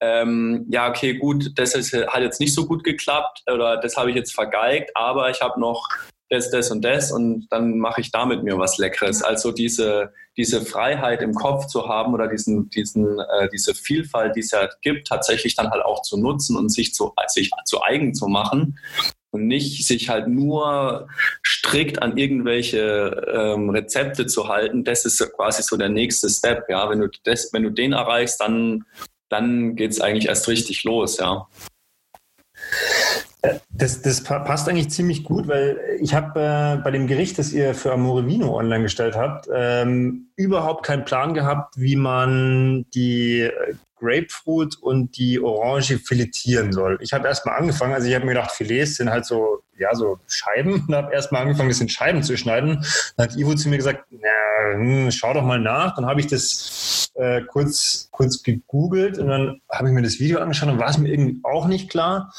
ähm, 0.00 0.66
ja 0.70 0.88
okay, 0.88 1.14
gut, 1.14 1.52
das 1.56 1.74
ist, 1.74 1.92
hat 1.92 2.22
jetzt 2.22 2.40
nicht 2.40 2.54
so 2.54 2.66
gut 2.66 2.84
geklappt 2.84 3.42
oder 3.52 3.78
das 3.78 3.96
habe 3.96 4.10
ich 4.10 4.16
jetzt 4.16 4.34
vergeigt, 4.34 4.92
aber 4.94 5.30
ich 5.30 5.40
habe 5.40 5.58
noch 5.60 5.88
das, 6.28 6.50
das 6.50 6.70
und 6.70 6.84
das 6.84 7.12
und 7.12 7.46
dann 7.50 7.78
mache 7.78 8.00
ich 8.00 8.10
damit 8.10 8.42
mir 8.42 8.58
was 8.58 8.78
Leckeres. 8.78 9.22
Also 9.22 9.52
diese, 9.52 10.12
diese 10.36 10.64
Freiheit 10.64 11.22
im 11.22 11.34
Kopf 11.34 11.66
zu 11.66 11.88
haben 11.88 12.14
oder 12.14 12.28
diesen, 12.28 12.68
diesen, 12.70 13.18
äh, 13.20 13.48
diese 13.52 13.74
Vielfalt, 13.74 14.34
die 14.36 14.40
es 14.40 14.50
ja 14.50 14.68
gibt, 14.82 15.06
tatsächlich 15.06 15.54
dann 15.54 15.70
halt 15.70 15.84
auch 15.84 16.02
zu 16.02 16.16
nutzen 16.16 16.56
und 16.56 16.70
sich 16.70 16.94
zu, 16.94 17.12
sich 17.28 17.50
zu 17.64 17.82
eigen 17.82 18.14
zu 18.14 18.26
machen 18.26 18.78
und 19.30 19.46
nicht 19.46 19.86
sich 19.86 20.08
halt 20.08 20.28
nur 20.28 21.08
strikt 21.44 22.02
an 22.02 22.16
irgendwelche 22.16 23.24
ähm, 23.32 23.70
Rezepte 23.70 24.26
zu 24.26 24.48
halten, 24.48 24.82
das 24.82 25.04
ist 25.04 25.18
quasi 25.34 25.62
so 25.62 25.76
der 25.76 25.90
nächste 25.90 26.28
Step. 26.28 26.64
Ja, 26.68 26.88
wenn 26.90 27.00
du 27.00 27.08
das, 27.24 27.52
wenn 27.52 27.62
du 27.62 27.70
den 27.70 27.92
erreichst, 27.92 28.40
dann, 28.40 28.84
dann 29.28 29.76
geht 29.76 29.92
es 29.92 30.00
eigentlich 30.00 30.26
erst 30.26 30.48
richtig 30.48 30.84
los, 30.84 31.18
ja. 31.18 31.46
Das, 33.70 34.02
das 34.02 34.22
passt 34.22 34.68
eigentlich 34.68 34.90
ziemlich 34.90 35.24
gut, 35.24 35.48
weil 35.48 35.78
ich 36.00 36.14
habe 36.14 36.40
äh, 36.40 36.82
bei 36.82 36.90
dem 36.90 37.06
Gericht, 37.06 37.38
das 37.38 37.52
ihr 37.52 37.74
für 37.74 37.92
Amore 37.92 38.26
Vino 38.26 38.56
online 38.56 38.82
gestellt 38.82 39.16
habt, 39.16 39.48
ähm, 39.52 40.28
überhaupt 40.36 40.84
keinen 40.84 41.04
Plan 41.04 41.34
gehabt, 41.34 41.74
wie 41.76 41.96
man 41.96 42.86
die 42.94 43.40
äh, 43.40 43.74
Grapefruit 43.98 44.76
und 44.76 45.16
die 45.16 45.40
Orange 45.40 45.98
filetieren 45.98 46.72
soll. 46.72 46.98
Ich 47.00 47.12
habe 47.12 47.26
erstmal 47.26 47.58
angefangen, 47.58 47.94
also 47.94 48.06
ich 48.06 48.14
habe 48.14 48.26
mir 48.26 48.34
gedacht, 48.34 48.52
Filets 48.52 48.96
sind 48.96 49.10
halt 49.10 49.24
so, 49.24 49.62
ja, 49.78 49.94
so 49.94 50.18
Scheiben 50.26 50.84
und 50.86 50.94
habe 50.94 51.12
erstmal 51.12 51.42
angefangen, 51.42 51.70
das 51.70 51.80
in 51.80 51.88
Scheiben 51.88 52.22
zu 52.22 52.36
schneiden. 52.36 52.84
Dann 53.16 53.28
hat 53.28 53.36
Ivo 53.36 53.54
zu 53.54 53.68
mir 53.68 53.78
gesagt, 53.78 54.04
na, 54.10 54.74
hm, 54.74 55.10
schau 55.10 55.32
doch 55.32 55.44
mal 55.44 55.58
nach. 55.58 55.94
Dann 55.94 56.06
habe 56.06 56.20
ich 56.20 56.26
das 56.26 57.10
äh, 57.14 57.40
kurz, 57.42 58.08
kurz 58.10 58.42
gegoogelt 58.42 59.18
und 59.18 59.28
dann 59.28 59.60
habe 59.70 59.88
ich 59.88 59.94
mir 59.94 60.02
das 60.02 60.20
Video 60.20 60.40
angeschaut 60.40 60.68
und 60.68 60.78
war 60.78 60.90
es 60.90 60.98
mir 60.98 61.08
irgendwie 61.08 61.40
auch 61.42 61.66
nicht 61.66 61.90
klar 61.90 62.32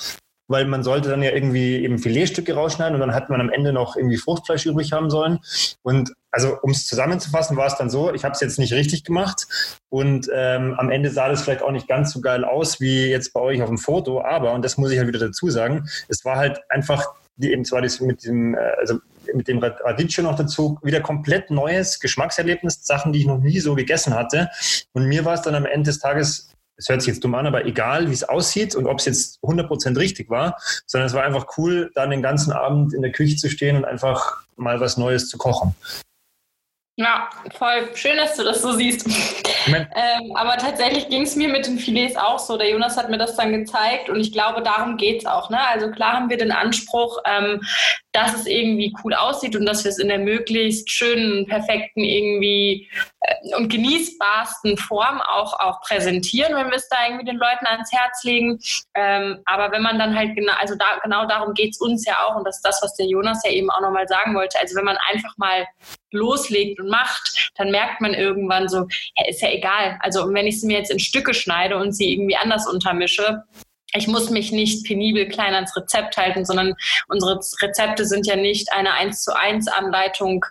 weil 0.47 0.65
man 0.65 0.83
sollte 0.83 1.09
dann 1.09 1.21
ja 1.21 1.31
irgendwie 1.31 1.83
eben 1.83 1.97
Filetstücke 1.97 2.53
rausschneiden 2.53 2.95
und 2.95 3.01
dann 3.01 3.13
hat 3.13 3.29
man 3.29 3.41
am 3.41 3.49
Ende 3.49 3.73
noch 3.73 3.95
irgendwie 3.95 4.17
Fruchtfleisch 4.17 4.65
übrig 4.65 4.91
haben 4.91 5.09
sollen. 5.09 5.39
Und 5.83 6.13
also 6.31 6.57
um 6.61 6.71
es 6.71 6.85
zusammenzufassen, 6.85 7.57
war 7.57 7.67
es 7.67 7.77
dann 7.77 7.89
so, 7.89 8.13
ich 8.13 8.23
habe 8.23 8.33
es 8.33 8.41
jetzt 8.41 8.59
nicht 8.59 8.73
richtig 8.73 9.03
gemacht 9.03 9.47
und 9.89 10.29
ähm, 10.33 10.75
am 10.77 10.89
Ende 10.89 11.09
sah 11.09 11.29
das 11.29 11.41
vielleicht 11.41 11.63
auch 11.63 11.71
nicht 11.71 11.87
ganz 11.87 12.11
so 12.11 12.21
geil 12.21 12.43
aus 12.43 12.79
wie 12.79 13.07
jetzt 13.07 13.33
bei 13.33 13.39
euch 13.39 13.61
auf 13.61 13.69
dem 13.69 13.77
Foto, 13.77 14.21
aber, 14.21 14.53
und 14.53 14.63
das 14.63 14.77
muss 14.77 14.91
ich 14.91 14.97
halt 14.97 15.07
wieder 15.07 15.19
dazu 15.19 15.49
sagen, 15.49 15.87
es 16.07 16.23
war 16.25 16.37
halt 16.37 16.59
einfach, 16.69 17.05
die, 17.37 17.51
eben 17.51 17.65
zwar 17.65 17.81
das 17.81 17.99
mit 17.99 18.23
diesem, 18.23 18.55
äh, 18.55 18.59
also 18.79 18.99
mit 19.33 19.47
dem 19.47 19.59
Radicchio 19.59 20.23
noch 20.23 20.35
dazu 20.35 20.79
wieder 20.81 21.01
komplett 21.01 21.51
neues 21.51 21.99
Geschmackserlebnis, 21.99 22.85
Sachen, 22.85 23.11
die 23.13 23.19
ich 23.19 23.25
noch 23.25 23.39
nie 23.39 23.59
so 23.59 23.75
gegessen 23.75 24.13
hatte. 24.13 24.49
Und 24.93 25.05
mir 25.05 25.25
war 25.25 25.33
es 25.33 25.41
dann 25.41 25.55
am 25.55 25.65
Ende 25.65 25.89
des 25.89 25.99
Tages 25.99 26.49
es 26.77 26.89
hört 26.89 27.01
sich 27.01 27.13
jetzt 27.13 27.23
dumm 27.23 27.35
an, 27.35 27.47
aber 27.47 27.65
egal, 27.65 28.09
wie 28.09 28.13
es 28.13 28.23
aussieht 28.23 28.75
und 28.75 28.87
ob 28.87 28.99
es 28.99 29.05
jetzt 29.05 29.39
100% 29.43 29.97
richtig 29.97 30.29
war, 30.29 30.57
sondern 30.85 31.07
es 31.07 31.13
war 31.13 31.23
einfach 31.23 31.57
cool, 31.57 31.91
dann 31.95 32.11
den 32.11 32.21
ganzen 32.21 32.53
Abend 32.53 32.93
in 32.93 33.01
der 33.01 33.11
Küche 33.11 33.35
zu 33.35 33.49
stehen 33.49 33.77
und 33.77 33.85
einfach 33.85 34.43
mal 34.55 34.79
was 34.79 34.97
Neues 34.97 35.29
zu 35.29 35.37
kochen. 35.37 35.75
Ja, 36.99 37.29
voll 37.55 37.95
schön, 37.95 38.17
dass 38.17 38.35
du 38.37 38.43
das 38.43 38.63
so 38.63 38.71
siehst. 38.71 39.07
ähm, 39.67 40.35
aber 40.35 40.57
tatsächlich 40.57 41.07
ging 41.09 41.21
es 41.21 41.35
mir 41.35 41.47
mit 41.47 41.67
den 41.67 41.77
Filets 41.77 42.15
auch 42.15 42.39
so. 42.39 42.57
Der 42.57 42.71
Jonas 42.71 42.97
hat 42.97 43.11
mir 43.11 43.19
das 43.19 43.35
dann 43.35 43.53
gezeigt 43.53 44.09
und 44.09 44.19
ich 44.19 44.31
glaube, 44.31 44.63
darum 44.63 44.97
geht 44.97 45.19
es 45.19 45.27
auch. 45.27 45.51
Ne? 45.51 45.59
Also 45.69 45.91
klar 45.91 46.13
haben 46.13 46.31
wir 46.31 46.37
den 46.37 46.51
Anspruch, 46.51 47.19
ähm, 47.25 47.61
dass 48.17 48.33
es 48.33 48.47
irgendwie 48.47 48.91
cool 49.03 49.13
aussieht 49.13 49.55
und 49.55 49.67
dass 49.67 49.83
wir 49.83 49.89
es 49.89 49.99
in 49.99 50.07
der 50.07 50.17
möglichst 50.17 50.89
schönen, 50.89 51.45
perfekten 51.45 52.03
irgendwie 52.03 52.89
äh, 53.21 53.55
und 53.55 53.69
genießbarsten 53.69 54.75
Form 54.77 55.21
auch, 55.21 55.53
auch 55.59 55.81
präsentieren, 55.81 56.55
wenn 56.55 56.69
wir 56.69 56.77
es 56.77 56.89
da 56.89 56.97
irgendwie 57.05 57.25
den 57.25 57.37
Leuten 57.37 57.67
ans 57.67 57.91
Herz 57.91 58.23
legen. 58.23 58.59
Ähm, 58.95 59.39
aber 59.45 59.71
wenn 59.71 59.83
man 59.83 59.99
dann 59.99 60.17
halt 60.17 60.35
genau, 60.35 60.53
also 60.59 60.73
da, 60.73 60.97
genau 61.03 61.27
darum 61.27 61.53
geht 61.53 61.75
es 61.75 61.79
uns 61.79 62.07
ja 62.07 62.25
auch 62.25 62.35
und 62.35 62.43
das 62.43 62.55
ist 62.55 62.65
das, 62.65 62.81
was 62.81 62.95
der 62.95 63.05
Jonas 63.05 63.43
ja 63.45 63.51
eben 63.51 63.69
auch 63.69 63.81
nochmal 63.81 64.07
sagen 64.07 64.33
wollte. 64.33 64.57
Also 64.59 64.75
wenn 64.75 64.85
man 64.85 64.97
einfach 65.07 65.37
mal 65.37 65.67
loslegt 66.11 66.79
und 66.79 66.89
macht, 66.89 67.51
dann 67.55 67.69
merkt 67.69 68.01
man 68.01 68.15
irgendwann 68.15 68.67
so, 68.67 68.87
ja, 69.15 69.27
ist 69.27 69.43
ja 69.43 69.51
egal. 69.51 69.99
Also 69.99 70.33
wenn 70.33 70.47
ich 70.47 70.59
sie 70.59 70.65
mir 70.65 70.79
jetzt 70.79 70.91
in 70.91 70.99
Stücke 70.99 71.35
schneide 71.35 71.77
und 71.77 71.91
sie 71.91 72.13
irgendwie 72.13 72.37
anders 72.37 72.67
untermische, 72.67 73.43
ich 73.97 74.07
muss 74.07 74.29
mich 74.29 74.51
nicht 74.51 74.85
penibel 74.85 75.27
klein 75.27 75.53
ans 75.53 75.75
Rezept 75.75 76.17
halten, 76.17 76.45
sondern 76.45 76.75
unsere 77.07 77.39
Rezepte 77.61 78.05
sind 78.05 78.25
ja 78.27 78.35
nicht 78.35 78.71
eine 78.71 78.93
1 78.93 79.23
zu 79.23 79.35
1 79.35 79.67
Anleitung, 79.67 80.45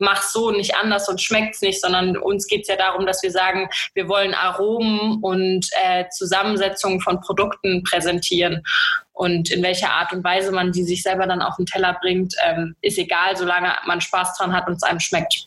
mach 0.00 0.22
so 0.22 0.50
nicht 0.50 0.74
anders 0.76 1.08
und 1.08 1.20
schmeckt's 1.20 1.60
nicht, 1.60 1.80
sondern 1.80 2.16
uns 2.16 2.46
geht's 2.46 2.68
ja 2.68 2.76
darum, 2.76 3.06
dass 3.06 3.22
wir 3.22 3.30
sagen, 3.30 3.68
wir 3.94 4.08
wollen 4.08 4.34
Aromen 4.34 5.22
und 5.22 5.66
äh, 5.84 6.06
Zusammensetzungen 6.08 7.00
von 7.00 7.20
Produkten 7.20 7.84
präsentieren. 7.84 8.62
Und 9.12 9.50
in 9.50 9.62
welcher 9.62 9.90
Art 9.90 10.12
und 10.12 10.24
Weise 10.24 10.50
man 10.50 10.72
die 10.72 10.82
sich 10.82 11.02
selber 11.02 11.26
dann 11.26 11.42
auf 11.42 11.56
den 11.56 11.66
Teller 11.66 11.98
bringt, 12.00 12.34
ähm, 12.46 12.74
ist 12.80 12.98
egal, 12.98 13.36
solange 13.36 13.74
man 13.86 14.00
Spaß 14.00 14.38
dran 14.38 14.54
hat 14.54 14.66
und 14.66 14.74
es 14.74 14.82
einem 14.82 15.00
schmeckt. 15.00 15.46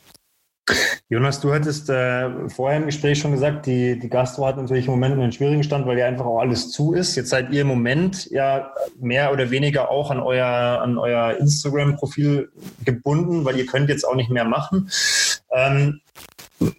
Jonas, 1.09 1.41
du 1.41 1.53
hattest 1.53 1.89
äh, 1.89 2.49
vorher 2.49 2.79
im 2.79 2.85
Gespräch 2.85 3.19
schon 3.19 3.33
gesagt, 3.33 3.65
die, 3.65 3.99
die 3.99 4.09
Gastro 4.09 4.47
hat 4.47 4.57
natürlich 4.57 4.85
im 4.85 4.91
Moment 4.91 5.13
einen 5.13 5.31
schwierigen 5.31 5.63
Stand, 5.63 5.85
weil 5.85 5.99
ja 5.99 6.07
einfach 6.07 6.25
auch 6.25 6.39
alles 6.39 6.71
zu 6.71 6.93
ist. 6.93 7.15
Jetzt 7.15 7.29
seid 7.29 7.51
ihr 7.51 7.61
im 7.61 7.67
Moment 7.67 8.29
ja 8.31 8.73
mehr 8.99 9.31
oder 9.33 9.51
weniger 9.51 9.91
auch 9.91 10.09
an 10.09 10.19
euer, 10.19 10.81
an 10.81 10.97
euer 10.97 11.37
Instagram-Profil 11.37 12.51
gebunden, 12.85 13.43
weil 13.45 13.57
ihr 13.57 13.65
könnt 13.65 13.89
jetzt 13.89 14.05
auch 14.05 14.15
nicht 14.15 14.29
mehr 14.29 14.45
machen. 14.45 14.89
Ähm, 15.51 16.01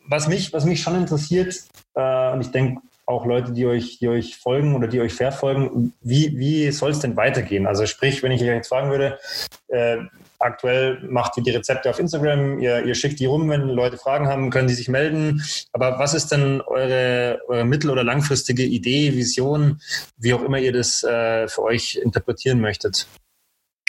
was, 0.09 0.29
mich, 0.29 0.53
was 0.53 0.65
mich 0.65 0.83
schon 0.83 0.97
interessiert, 0.97 1.55
äh, 1.95 2.33
und 2.33 2.41
ich 2.41 2.51
denke, 2.51 2.81
auch 3.07 3.27
Leute, 3.27 3.53
die 3.53 3.67
euch, 3.67 3.99
die 3.99 4.09
euch 4.09 4.39
folgen 4.39 4.75
oder 4.75 4.89
die 4.89 5.01
euch 5.01 5.13
verfolgen, 5.13 5.93
wie, 6.01 6.39
wie 6.39 6.71
soll 6.71 6.91
es 6.91 7.01
denn 7.01 7.17
weitergehen? 7.17 7.67
Also 7.67 7.85
sprich, 7.87 8.23
wenn 8.23 8.33
ich 8.33 8.41
euch 8.41 8.49
jetzt 8.49 8.69
fragen 8.69 8.91
würde, 8.91 9.19
äh, 9.69 9.99
Aktuell 10.45 10.99
macht 11.09 11.39
ihr 11.39 11.43
die 11.43 11.53
Rezepte 11.53 11.89
auf 11.89 11.99
Instagram, 11.99 12.59
ihr, 12.59 12.85
ihr, 12.85 12.95
schickt 12.95 13.19
die 13.19 13.25
rum, 13.25 13.49
wenn 13.49 13.63
Leute 13.63 13.97
Fragen 13.97 14.29
haben, 14.29 14.51
können 14.51 14.69
die 14.69 14.75
sich 14.75 14.89
melden. 14.89 15.43
Aber 15.73 15.99
was 15.99 16.13
ist 16.13 16.33
denn 16.33 16.61
eure, 16.61 17.41
eure 17.49 17.65
mittel- 17.65 17.89
oder 17.89 18.05
langfristige 18.05 18.63
Idee, 18.63 19.15
Vision, 19.15 19.81
wie 20.19 20.35
auch 20.35 20.43
immer 20.43 20.59
ihr 20.59 20.75
das 20.75 21.03
äh, 21.03 21.49
für 21.49 21.63
euch 21.63 21.95
interpretieren 21.95 22.61
möchtet? 22.61 23.07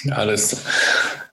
Das, 0.06 0.64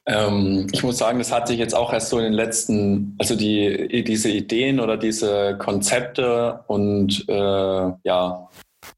ähm, 0.07 0.67
ich 0.73 0.83
muss 0.83 0.99
sagen, 0.99 1.21
das 1.21 1.31
hat 1.31 1.47
sich 1.47 1.59
jetzt 1.59 1.75
auch 1.75 1.93
erst 1.93 2.09
so 2.09 2.19
in 2.19 2.25
den 2.25 2.33
letzten, 2.33 3.15
also 3.21 3.37
die, 3.37 4.03
diese 4.03 4.29
Ideen 4.29 4.81
oder 4.81 4.97
diese 4.97 5.57
Konzepte 5.57 6.65
und 6.67 7.25
äh, 7.29 7.93
ja, 8.03 8.49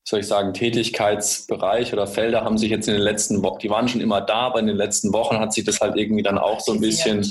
soll 0.07 0.21
ich 0.21 0.27
sagen, 0.27 0.53
Tätigkeitsbereich 0.53 1.93
oder 1.93 2.07
Felder 2.07 2.45
haben 2.45 2.59
sich 2.59 2.71
jetzt 2.71 2.89
in 2.89 2.95
den 2.95 3.03
letzten 3.03 3.43
Wochen, 3.43 3.59
die 3.59 3.71
waren 3.71 3.89
schon 3.89 4.03
immer 4.03 4.21
da, 4.21 4.41
aber 4.41 4.61
in 4.61 4.67
den 4.67 4.77
letzten 4.77 5.13
Wochen 5.13 5.39
hat 5.39 5.53
sich 5.53 5.65
das 5.65 5.81
halt 5.81 5.97
irgendwie 5.97 6.23
dann 6.23 6.39
auch 6.39 6.61
so 6.61 6.73
ein 6.73 6.81
bisschen 6.81 7.27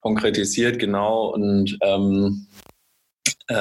konkretisiert, 0.00 0.78
genau. 0.78 1.26
Und 1.28 1.78
ähm, 1.82 2.46
äh, 3.48 3.54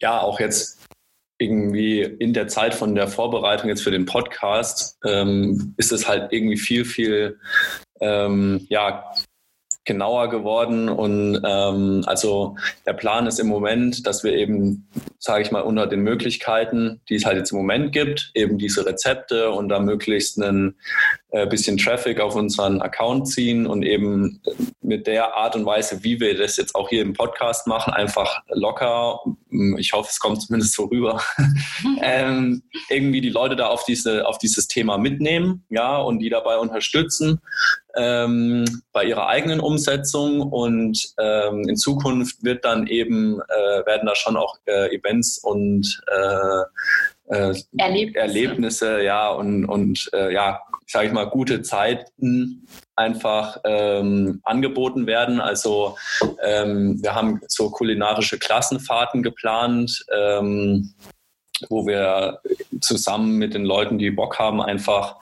ja, 0.00 0.20
auch 0.20 0.40
jetzt 0.40 0.78
irgendwie 1.38 2.02
in 2.02 2.32
der 2.32 2.48
Zeit 2.48 2.74
von 2.74 2.94
der 2.94 3.06
Vorbereitung 3.06 3.68
jetzt 3.68 3.82
für 3.82 3.92
den 3.92 4.06
Podcast 4.06 4.98
ähm, 5.04 5.74
ist 5.76 5.92
es 5.92 6.08
halt 6.08 6.32
irgendwie 6.32 6.56
viel, 6.56 6.84
viel 6.84 7.38
ähm, 8.00 8.66
ja, 8.68 9.12
genauer 9.88 10.28
geworden. 10.28 10.88
Und 10.88 11.40
ähm, 11.44 12.04
also 12.06 12.56
der 12.86 12.92
Plan 12.92 13.26
ist 13.26 13.40
im 13.40 13.48
Moment, 13.48 14.06
dass 14.06 14.22
wir 14.22 14.34
eben, 14.34 14.86
sage 15.18 15.42
ich 15.42 15.50
mal, 15.50 15.62
unter 15.62 15.86
den 15.86 16.00
Möglichkeiten, 16.00 17.00
die 17.08 17.16
es 17.16 17.24
halt 17.24 17.38
jetzt 17.38 17.50
im 17.50 17.58
Moment 17.58 17.92
gibt, 17.92 18.30
eben 18.34 18.58
diese 18.58 18.86
Rezepte 18.86 19.50
und 19.50 19.70
da 19.70 19.80
möglichst 19.80 20.38
ein 20.38 20.76
äh, 21.30 21.46
bisschen 21.46 21.78
Traffic 21.78 22.20
auf 22.20 22.36
unseren 22.36 22.82
Account 22.82 23.28
ziehen 23.28 23.66
und 23.66 23.82
eben 23.82 24.40
mit 24.80 25.06
der 25.06 25.34
Art 25.34 25.56
und 25.56 25.64
Weise, 25.64 26.04
wie 26.04 26.20
wir 26.20 26.36
das 26.36 26.58
jetzt 26.58 26.74
auch 26.74 26.90
hier 26.90 27.02
im 27.02 27.14
Podcast 27.14 27.66
machen, 27.66 27.92
einfach 27.92 28.42
locker, 28.48 29.20
ich 29.78 29.92
hoffe, 29.92 30.10
es 30.10 30.20
kommt 30.20 30.42
zumindest 30.42 30.74
so 30.74 30.84
rüber, 30.84 31.22
ähm, 32.02 32.62
irgendwie 32.90 33.22
die 33.22 33.30
Leute 33.30 33.56
da 33.56 33.68
auf, 33.68 33.84
diese, 33.84 34.26
auf 34.26 34.38
dieses 34.38 34.68
Thema 34.68 34.98
mitnehmen, 34.98 35.64
ja, 35.70 35.96
und 35.96 36.18
die 36.18 36.28
dabei 36.28 36.58
unterstützen 36.58 37.40
ähm, 37.98 38.82
bei 38.92 39.04
ihrer 39.04 39.26
eigenen 39.26 39.60
Umsetzung 39.60 40.42
und 40.42 41.14
ähm, 41.18 41.68
in 41.68 41.76
Zukunft 41.76 42.42
wird 42.44 42.64
dann 42.64 42.86
eben 42.86 43.40
äh, 43.40 43.86
werden 43.86 44.06
da 44.06 44.14
schon 44.14 44.36
auch 44.36 44.56
äh, 44.66 44.94
Events 44.94 45.38
und 45.38 46.00
äh, 46.06 47.34
äh 47.34 47.54
Erlebnisse. 47.76 48.18
Erlebnisse. 48.18 49.02
ja 49.02 49.28
und 49.28 49.64
und 49.66 50.10
äh, 50.14 50.32
ja 50.32 50.60
sage 50.86 51.08
ich 51.08 51.12
mal 51.12 51.28
gute 51.28 51.62
Zeiten 51.62 52.66
einfach 52.96 53.58
ähm, 53.64 54.40
angeboten 54.42 55.06
werden. 55.06 55.40
Also 55.40 55.96
ähm, 56.42 56.98
wir 57.02 57.14
haben 57.14 57.40
so 57.46 57.70
kulinarische 57.70 58.38
Klassenfahrten 58.38 59.22
geplant. 59.22 60.04
Wo 61.68 61.86
wir 61.86 62.40
zusammen 62.80 63.36
mit 63.36 63.54
den 63.54 63.64
Leuten, 63.64 63.98
die 63.98 64.10
Bock 64.10 64.38
haben, 64.38 64.60
einfach 64.60 65.16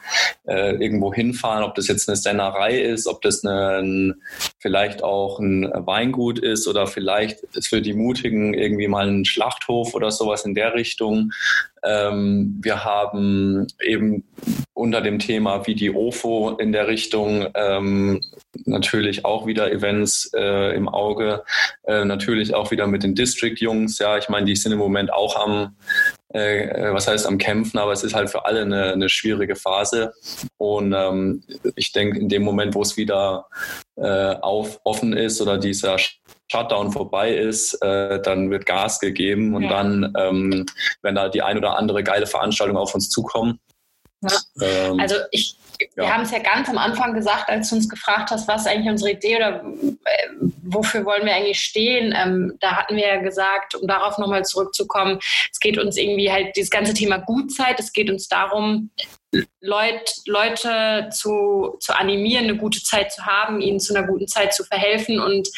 äh, 0.47 0.77
irgendwo 0.77 1.13
hinfahren, 1.13 1.65
ob 1.65 1.75
das 1.75 1.89
jetzt 1.89 2.09
eine 2.09 2.17
Sennerei 2.17 2.79
ist, 2.79 3.07
ob 3.07 3.23
das 3.23 3.45
eine, 3.45 4.17
vielleicht 4.59 5.03
auch 5.03 5.39
ein 5.39 5.71
Weingut 5.75 6.39
ist 6.39 6.69
oder 6.69 6.87
vielleicht 6.87 7.39
für 7.65 7.81
die 7.81 7.95
Mutigen 7.95 8.55
irgendwie 8.55 8.89
mal 8.89 9.09
ein 9.09 9.25
Schlachthof 9.25 9.95
oder 9.95 10.11
sowas 10.11 10.45
in 10.45 10.55
der 10.55 10.75
Richtung. 10.75 11.33
Ähm, 11.87 12.59
wir 12.63 12.85
haben 12.85 13.67
eben 13.81 14.25
unter 14.75 15.01
dem 15.01 15.19
Thema 15.19 15.67
wie 15.67 15.75
die 15.75 15.91
OFO 15.91 16.57
in 16.59 16.73
der 16.73 16.89
Richtung 16.89 17.47
ähm, 17.55 18.21
natürlich 18.65 19.25
auch 19.25 19.47
wieder 19.47 19.71
Events 19.71 20.31
äh, 20.35 20.75
im 20.75 20.89
Auge. 20.89 21.45
Äh, 21.85 22.05
natürlich 22.05 22.55
auch 22.55 22.71
wieder 22.71 22.87
mit 22.87 23.03
den 23.03 23.15
District-Jungs. 23.15 23.99
Ja, 23.99 24.19
ich 24.19 24.29
meine, 24.29 24.47
die 24.47 24.57
sind 24.57 24.73
im 24.73 24.79
Moment 24.79 25.13
auch 25.13 25.37
am 25.37 25.77
äh, 26.37 26.93
was 26.93 27.09
heißt 27.09 27.27
am 27.27 27.39
Kämpfen, 27.39 27.79
aber 27.79 27.93
es 27.93 28.03
ist 28.03 28.15
halt 28.15 28.31
für 28.31 28.45
alle 28.45 28.63
eine, 28.63 28.93
eine 28.93 29.09
schwierige 29.09 29.57
Phase. 29.57 30.13
Und 30.59 30.93
ähm, 30.93 31.43
ich 31.77 31.93
denke, 31.93 32.19
in 32.19 32.29
dem 32.29 32.43
Moment, 32.43 32.75
wo 32.75 32.83
es 32.83 32.97
wieder 32.97 33.47
äh, 33.97 34.35
auf, 34.35 34.81
offen 34.85 35.13
ist 35.13 35.41
oder 35.41 35.57
dieser 35.57 35.97
Shutdown 36.51 36.93
vorbei 36.93 37.35
ist, 37.35 37.75
äh, 37.83 38.21
dann 38.23 38.51
wird 38.51 38.67
Gas 38.67 39.01
gegeben 39.01 39.55
und 39.55 39.65
ja. 39.65 39.69
dann, 39.71 40.15
ähm, 40.19 40.67
wenn 41.03 41.15
da 41.15 41.29
die 41.29 41.43
ein 41.43 41.59
oder 41.59 41.77
andere 41.77 42.05
geile 42.05 42.27
Veranstaltung 42.27 42.77
auf 42.77 42.95
uns 42.95 43.11
zukommen. 43.11 43.59
Ja. 44.23 44.39
Ähm, 44.61 45.01
also 45.01 45.17
ich 45.31 45.57
wir 45.79 46.05
ja. 46.05 46.13
haben 46.13 46.23
es 46.23 46.31
ja 46.31 46.39
ganz 46.39 46.69
am 46.69 46.79
Anfang 46.79 47.15
gesagt, 47.15 47.49
als 47.49 47.69
du 47.69 47.77
uns 47.77 47.89
gefragt 47.89 48.31
hast, 48.31 48.49
was 48.49 48.63
ist 48.63 48.69
eigentlich 48.69 48.91
unsere 48.91 49.13
Idee 49.13 49.37
oder 49.37 49.65
äh, 50.05 50.29
wofür 50.63 51.05
wollen 51.05 51.25
wir 51.25 51.35
eigentlich 51.35 51.61
stehen. 51.61 52.15
Ähm, 52.17 52.57
da 52.61 52.77
hatten 52.77 52.97
wir 52.97 53.07
ja 53.07 53.21
gesagt, 53.21 53.75
um 53.75 53.87
darauf 53.87 54.19
nochmal 54.19 54.45
zurückzukommen, 54.45 55.19
es 55.21 55.61
geht 55.61 55.79
uns 55.79 55.97
irgendwie 55.97 56.31
halt 56.31 56.57
dieses 56.57 56.71
ganze 56.71 56.95
Thema 56.95 57.19
Gutzeit, 57.19 57.79
es 57.79 57.93
geht 57.93 58.11
uns 58.11 58.29
darum, 58.29 58.91
Leut, 59.61 60.13
Leute 60.27 61.09
zu, 61.11 61.77
zu 61.81 61.99
animieren, 61.99 62.45
eine 62.45 62.57
gute 62.57 62.83
Zeit 62.83 63.13
zu 63.13 63.27
haben, 63.27 63.61
ihnen 63.61 63.81
zu 63.81 63.95
einer 63.95 64.07
guten 64.07 64.29
Zeit 64.29 64.55
zu 64.55 64.65
verhelfen. 64.65 65.21
Und 65.21 65.49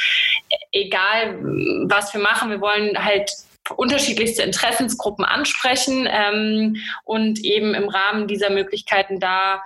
egal 0.72 1.38
was 1.84 2.12
wir 2.12 2.20
machen, 2.20 2.50
wir 2.50 2.60
wollen 2.60 3.04
halt 3.04 3.30
unterschiedlichste 3.76 4.42
Interessensgruppen 4.42 5.24
ansprechen 5.24 6.08
ähm, 6.10 6.76
und 7.04 7.38
eben 7.44 7.74
im 7.74 7.88
Rahmen 7.88 8.28
dieser 8.28 8.50
Möglichkeiten 8.50 9.20
da 9.20 9.62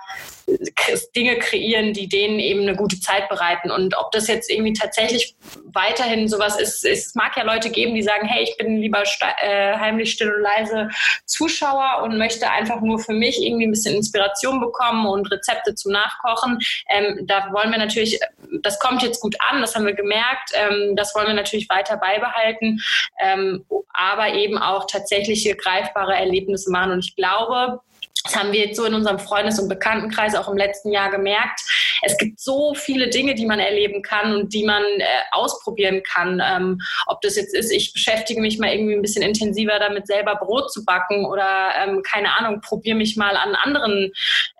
Dinge 1.15 1.37
kreieren, 1.39 1.93
die 1.93 2.09
denen 2.09 2.39
eben 2.39 2.61
eine 2.61 2.75
gute 2.75 2.99
Zeit 2.99 3.29
bereiten. 3.29 3.71
Und 3.71 3.95
ob 3.97 4.11
das 4.11 4.27
jetzt 4.27 4.49
irgendwie 4.49 4.73
tatsächlich 4.73 5.35
weiterhin 5.65 6.27
sowas 6.27 6.59
ist, 6.59 6.85
es 6.85 7.15
mag 7.15 7.37
ja 7.37 7.43
Leute 7.43 7.69
geben, 7.69 7.95
die 7.95 8.03
sagen, 8.03 8.27
hey, 8.27 8.43
ich 8.43 8.57
bin 8.57 8.77
lieber 8.77 9.03
äh, 9.41 9.77
heimlich 9.77 10.11
still 10.11 10.33
und 10.33 10.41
leise 10.41 10.89
Zuschauer 11.25 12.01
und 12.03 12.17
möchte 12.17 12.49
einfach 12.49 12.81
nur 12.81 12.99
für 12.99 13.13
mich 13.13 13.41
irgendwie 13.41 13.67
ein 13.67 13.71
bisschen 13.71 13.95
Inspiration 13.95 14.59
bekommen 14.59 15.05
und 15.07 15.31
Rezepte 15.31 15.75
zum 15.75 15.93
Nachkochen. 15.93 16.59
Ähm, 16.89 17.25
da 17.25 17.49
wollen 17.53 17.71
wir 17.71 17.79
natürlich, 17.79 18.19
das 18.61 18.79
kommt 18.79 19.01
jetzt 19.01 19.21
gut 19.21 19.35
an, 19.49 19.61
das 19.61 19.75
haben 19.75 19.85
wir 19.85 19.93
gemerkt, 19.93 20.51
ähm, 20.53 20.95
das 20.95 21.15
wollen 21.15 21.27
wir 21.27 21.33
natürlich 21.33 21.69
weiter 21.69 21.97
beibehalten, 21.97 22.81
ähm, 23.19 23.65
aber 23.93 24.33
eben 24.33 24.57
auch 24.57 24.85
tatsächliche 24.87 25.55
greifbare 25.55 26.15
Erlebnisse 26.15 26.71
machen. 26.71 26.91
Und 26.91 27.05
ich 27.05 27.15
glaube, 27.15 27.81
das 28.23 28.35
haben 28.35 28.51
wir 28.51 28.67
jetzt 28.67 28.77
so 28.77 28.85
in 28.85 28.93
unserem 28.93 29.19
Freundes- 29.19 29.59
und 29.59 29.67
Bekanntenkreis 29.67 30.35
auch 30.35 30.47
im 30.47 30.57
letzten 30.57 30.91
Jahr 30.91 31.09
gemerkt. 31.09 31.61
Es 32.03 32.17
gibt 32.17 32.39
so 32.39 32.73
viele 32.75 33.09
Dinge, 33.09 33.35
die 33.35 33.45
man 33.45 33.59
erleben 33.59 34.01
kann 34.01 34.33
und 34.35 34.53
die 34.53 34.63
man 34.63 34.81
äh, 34.83 35.05
ausprobieren 35.31 36.01
kann. 36.03 36.41
Ähm, 36.43 36.79
ob 37.07 37.19
das 37.21 37.35
jetzt 37.35 37.53
ist, 37.55 37.71
ich 37.71 37.93
beschäftige 37.93 38.41
mich 38.41 38.59
mal 38.59 38.71
irgendwie 38.71 38.95
ein 38.95 39.01
bisschen 39.01 39.23
intensiver 39.23 39.79
damit, 39.79 40.07
selber 40.07 40.35
Brot 40.35 40.71
zu 40.71 40.85
backen 40.85 41.25
oder 41.25 41.71
ähm, 41.81 42.03
keine 42.03 42.37
Ahnung, 42.37 42.61
probiere 42.61 42.97
mich 42.97 43.17
mal 43.17 43.35
an 43.37 43.55
anderen 43.55 44.11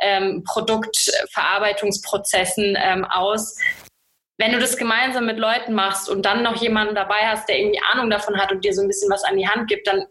ähm, 0.02 0.44
Produktverarbeitungsprozessen 0.46 2.78
ähm, 2.82 3.06
aus 3.06 3.58
wenn 4.40 4.52
du 4.52 4.58
das 4.60 4.78
gemeinsam 4.78 5.28
mit 5.28 5.38
Leuten 5.38 5.74
machst 5.74 6.10
und 6.10 6.26
dann 6.26 6.42
noch 6.44 6.60
jemanden 6.62 6.96
dabei 6.96 7.28
hast, 7.28 7.48
der 7.48 7.60
irgendwie 7.60 7.80
Ahnung 7.92 8.10
davon 8.10 8.36
hat 8.38 8.52
und 8.52 8.66
dir 8.66 8.74
so 8.74 8.82
ein 8.82 8.88
bisschen 8.88 9.12
was 9.12 9.24
an 9.24 9.38
die 9.38 9.48
Hand 9.48 9.68
gibt, 9.68 9.86
dann 9.88 10.08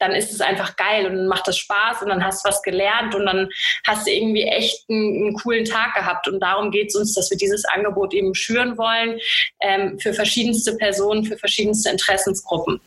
dann 0.00 0.12
ist 0.12 0.32
es 0.32 0.40
einfach 0.40 0.76
geil 0.76 1.06
und 1.06 1.28
macht 1.28 1.46
das 1.46 1.58
Spaß 1.58 2.02
und 2.02 2.08
dann 2.08 2.24
hast 2.24 2.44
du 2.44 2.48
was 2.48 2.62
gelernt 2.62 3.14
und 3.14 3.26
dann 3.26 3.48
hast 3.86 4.06
du 4.06 4.10
irgendwie 4.10 4.42
echt 4.42 4.88
einen, 4.88 5.16
einen 5.16 5.34
coolen 5.34 5.64
Tag 5.64 5.94
gehabt. 5.94 6.26
Und 6.26 6.40
darum 6.40 6.70
geht 6.70 6.88
es 6.88 6.96
uns, 6.96 7.14
dass 7.14 7.30
wir 7.30 7.36
dieses 7.36 7.64
Angebot 7.66 8.14
eben 8.14 8.34
schüren 8.34 8.76
wollen 8.78 9.20
ähm, 9.60 9.98
für 9.98 10.14
verschiedenste 10.14 10.76
Personen, 10.76 11.24
für 11.24 11.36
verschiedenste 11.36 11.90
Interessensgruppen. 11.90 12.80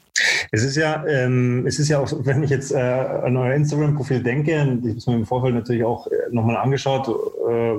Es 0.51 0.63
ist 0.63 0.75
ja, 0.75 1.03
ähm, 1.07 1.65
es 1.65 1.79
ist 1.79 1.89
ja 1.89 1.99
auch, 1.99 2.11
wenn 2.19 2.43
ich 2.43 2.51
jetzt 2.51 2.71
äh, 2.71 2.77
an 2.77 3.35
euer 3.35 3.55
Instagram-Profil 3.55 4.21
denke, 4.21 4.51
ich 4.51 5.07
habe 5.07 5.11
mir 5.11 5.21
im 5.21 5.25
Vorfeld 5.25 5.55
natürlich 5.55 5.83
auch 5.83 6.05
äh, 6.07 6.11
nochmal 6.31 6.57
angeschaut, 6.57 7.07
äh, 7.07 7.13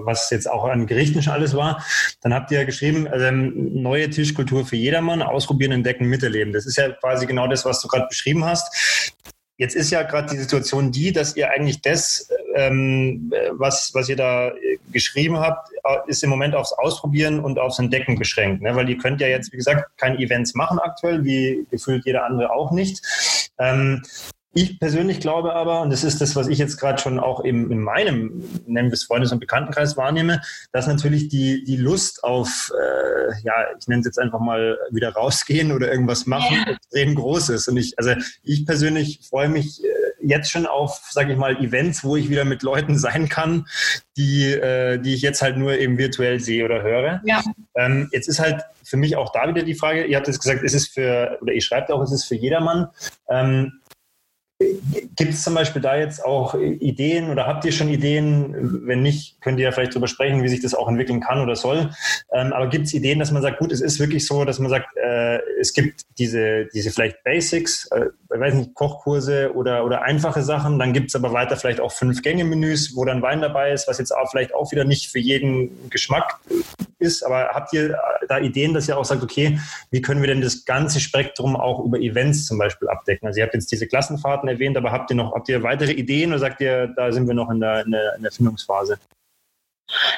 was 0.05 0.31
jetzt 0.31 0.51
auch 0.51 0.65
an 0.65 0.87
Gerichten 0.87 1.23
schon 1.23 1.33
alles 1.33 1.55
war, 1.55 1.85
dann 2.23 2.35
habt 2.35 2.51
ihr 2.51 2.59
ja 2.59 2.65
geschrieben, 2.65 3.07
also, 3.07 3.31
neue 3.31 4.11
Tischkultur 4.11 4.67
für 4.67 4.77
jedermann, 4.77 5.23
ausprobieren, 5.23 5.73
entdecken, 5.73 6.07
miterleben. 6.07 6.53
Das 6.53 6.67
ist 6.67 6.77
ja 6.77 6.91
quasi 6.91 7.27
genau 7.27 7.47
das, 7.47 7.65
was 7.65 7.81
du 7.81 7.87
gerade 7.87 8.07
beschrieben 8.09 8.45
hast. 8.45 9.15
Jetzt 9.57 9.77
ist 9.77 9.91
ja 9.91 10.03
gerade 10.03 10.31
die 10.31 10.39
Situation 10.39 10.91
die, 10.91 11.13
dass 11.13 11.37
ihr 11.37 11.51
eigentlich 11.51 11.81
das, 11.81 12.29
ähm, 12.57 13.33
was, 13.53 13.93
was 13.95 14.09
ihr 14.09 14.17
da 14.17 14.53
geschrieben 14.91 15.39
habt, 15.39 15.71
ist 16.09 16.25
im 16.25 16.31
Moment 16.31 16.55
aufs 16.55 16.73
Ausprobieren 16.73 17.41
und 17.41 17.59
aufs 17.59 17.79
Entdecken 17.79 18.19
beschränkt. 18.19 18.63
Ne? 18.63 18.75
Weil 18.75 18.89
ihr 18.89 18.99
könnt 18.99 19.21
ja 19.21 19.29
jetzt, 19.29 19.53
wie 19.53 19.57
gesagt, 19.57 19.97
keine 19.97 20.19
Events 20.19 20.55
machen 20.55 20.79
aktuell, 20.79 21.25
wie 21.25 21.67
gefühlt 21.71 22.05
jeder 22.05 22.25
andere 22.25 22.51
auch 22.51 22.73
nicht. 22.73 23.01
Ähm, 23.59 24.03
ich 24.55 24.79
persönlich 24.79 25.21
glaube 25.21 25.55
aber, 25.55 25.83
und 25.83 25.91
das 25.91 26.05
ist 26.05 26.21
das, 26.21 26.37
was 26.37 26.49
ich 26.49 26.59
jetzt 26.59 26.79
gerade 26.79 27.01
schon 27.01 27.19
auch 27.19 27.41
im, 27.41 27.71
in 27.71 27.81
meinem, 27.81 28.45
nennen 28.67 28.89
wir 28.89 28.95
es 28.95 29.05
Freundes- 29.05 29.33
und 29.33 29.41
Bekanntenkreis 29.41 29.97
wahrnehme, 29.97 30.41
dass 30.73 30.87
natürlich 30.87 31.29
die, 31.29 31.65
die 31.65 31.77
Lust 31.77 32.23
auf, 32.23 32.71
äh, 32.73 33.33
ja, 33.43 33.53
ich 33.79 33.89
nenne 33.89 34.01
es 34.01 34.07
jetzt 34.07 34.19
einfach 34.19 34.41
mal 34.41 34.79
wieder 34.91 35.13
rausgehen 35.13 35.73
oder 35.73 35.91
irgendwas 35.91 36.27
machen, 36.27 36.57
ja. 36.57 36.73
extrem 36.73 37.15
groß 37.17 37.51
ist. 37.51 37.69
Und 37.69 37.77
ich, 37.77 37.99
also 37.99 38.13
ich 38.43 38.65
persönlich 38.65 39.21
freue 39.29 39.49
mich 39.49 39.83
äh, 39.83 39.89
jetzt 40.21 40.51
schon 40.51 40.67
auf, 40.67 41.01
sage 41.11 41.33
ich 41.33 41.39
mal, 41.39 41.57
Events, 41.57 42.05
wo 42.05 42.17
ich 42.17 42.31
wieder 42.31 42.45
mit 42.45 42.63
Leuten 42.63 42.97
sein 42.99 43.29
kann, 43.29 43.67
die, 44.17 44.53
äh, 44.53 44.99
die 44.99 45.15
ich 45.15 45.23
jetzt 45.23 45.43
halt 45.43 45.57
nur 45.57 45.77
eben 45.79 45.99
virtuell 45.99 46.41
sehe 46.41 46.65
oder 46.65 46.83
höre. 46.83 47.21
Ja. 47.25 47.43
Ähm, 47.75 48.09
jetzt 48.13 48.29
ist 48.29 48.39
halt 48.39 48.63
für 48.85 48.97
mich 48.97 49.17
auch 49.17 49.33
da 49.33 49.49
wieder 49.49 49.65
die 49.65 49.75
Frage, 49.75 50.05
ihr 50.05 50.17
habt 50.17 50.27
jetzt 50.27 50.41
gesagt, 50.41 50.63
es 50.63 50.75
ist 50.75 50.93
für, 50.93 51.39
oder 51.41 51.53
ihr 51.53 51.63
schreibt 51.63 51.91
auch, 51.91 52.03
es 52.03 52.13
ist 52.13 52.25
für 52.25 52.37
jedermann. 52.37 52.89
Ähm, 53.29 53.81
Gibt 54.59 55.33
es 55.33 55.43
zum 55.43 55.55
Beispiel 55.55 55.83
da 55.83 55.97
jetzt 55.97 56.25
auch 56.25 56.55
Ideen 56.55 57.31
oder 57.31 57.47
habt 57.47 57.65
ihr 57.65 57.73
schon 57.73 57.89
Ideen? 57.89 58.87
Wenn 58.87 59.03
nicht, 59.03 59.41
könnt 59.41 59.59
ihr 59.59 59.65
ja 59.65 59.73
vielleicht 59.73 59.93
darüber 59.93 60.07
sprechen, 60.07 60.43
wie 60.43 60.49
sich 60.49 60.61
das 60.61 60.75
auch 60.75 60.89
entwickeln 60.89 61.21
kann 61.21 61.41
oder 61.41 61.57
soll. 61.57 61.91
Ähm, 62.33 62.53
aber 62.53 62.69
gibt 62.69 62.87
es 62.87 62.95
Ideen, 62.95 63.19
dass 63.19 63.33
man 63.33 63.43
sagt, 63.43 63.59
gut, 63.59 63.73
es 63.73 63.81
ist 63.81 63.99
wirklich 63.99 64.27
so, 64.27 64.45
dass 64.45 64.61
man 64.61 64.71
sagt, 64.71 64.97
äh, 64.97 65.39
es 65.61 65.73
gibt 65.73 66.03
diese, 66.19 66.67
diese 66.73 66.91
vielleicht 66.91 67.23
Basics, 67.25 67.87
äh, 67.91 68.07
ich 68.35 68.41
weiß 68.41 68.55
nicht, 68.55 68.75
Kochkurse 68.75 69.53
oder, 69.55 69.85
oder 69.85 70.03
einfache 70.03 70.43
Sachen. 70.43 70.79
Dann 70.79 70.93
gibt 70.93 71.09
es 71.09 71.15
aber 71.15 71.33
weiter 71.33 71.57
vielleicht 71.57 71.81
auch 71.81 71.93
Fünf-Gänge-Menüs, 71.93 72.97
wo 72.97 73.05
dann 73.05 73.23
Wein 73.23 73.41
dabei 73.41 73.73
ist, 73.73 73.87
was 73.87 73.99
jetzt 73.99 74.11
auch 74.11 74.29
vielleicht 74.31 74.55
auch 74.55 74.73
wieder 74.73 74.85
nicht 74.85 75.11
für 75.11 75.21
jeden 75.21 75.89
Geschmack 75.89 76.41
ist. 76.99 77.25
Aber 77.25 77.51
habt 77.53 77.73
ihr 77.73 77.97
da 78.29 78.39
Ideen, 78.39 78.75
dass 78.75 78.89
ihr 78.89 78.99
auch 78.99 79.05
sagt, 79.05 79.23
okay, 79.23 79.61
wie 79.91 80.03
können 80.03 80.21
wir 80.21 80.27
denn 80.27 80.41
das 80.41 80.65
ganze 80.65 80.99
Spektrum 80.99 81.55
auch 81.55 81.85
über 81.85 81.99
Events 81.99 82.47
zum 82.47 82.59
Beispiel 82.59 82.89
abdecken? 82.89 83.29
Also 83.29 83.39
ihr 83.39 83.45
habt 83.45 83.55
jetzt 83.55 83.71
diese 83.71 83.87
Klassenfahrten 83.87 84.49
erwähnt, 84.49 84.77
aber 84.77 84.91
habt 84.91 85.11
ihr 85.11 85.17
noch, 85.17 85.33
habt 85.33 85.49
ihr 85.49 85.63
weitere 85.63 85.93
Ideen 85.93 86.31
oder 86.31 86.41
sagt 86.41 86.61
ihr, 86.61 86.89
da 86.89 87.13
sind 87.13 87.29
wir 87.29 87.35
noch 87.35 87.51
in 87.51 87.61
der, 87.61 87.85
in 87.85 87.93
der, 87.93 88.17
in 88.17 88.23
der 88.23 88.33
Findungsphase? 88.33 88.99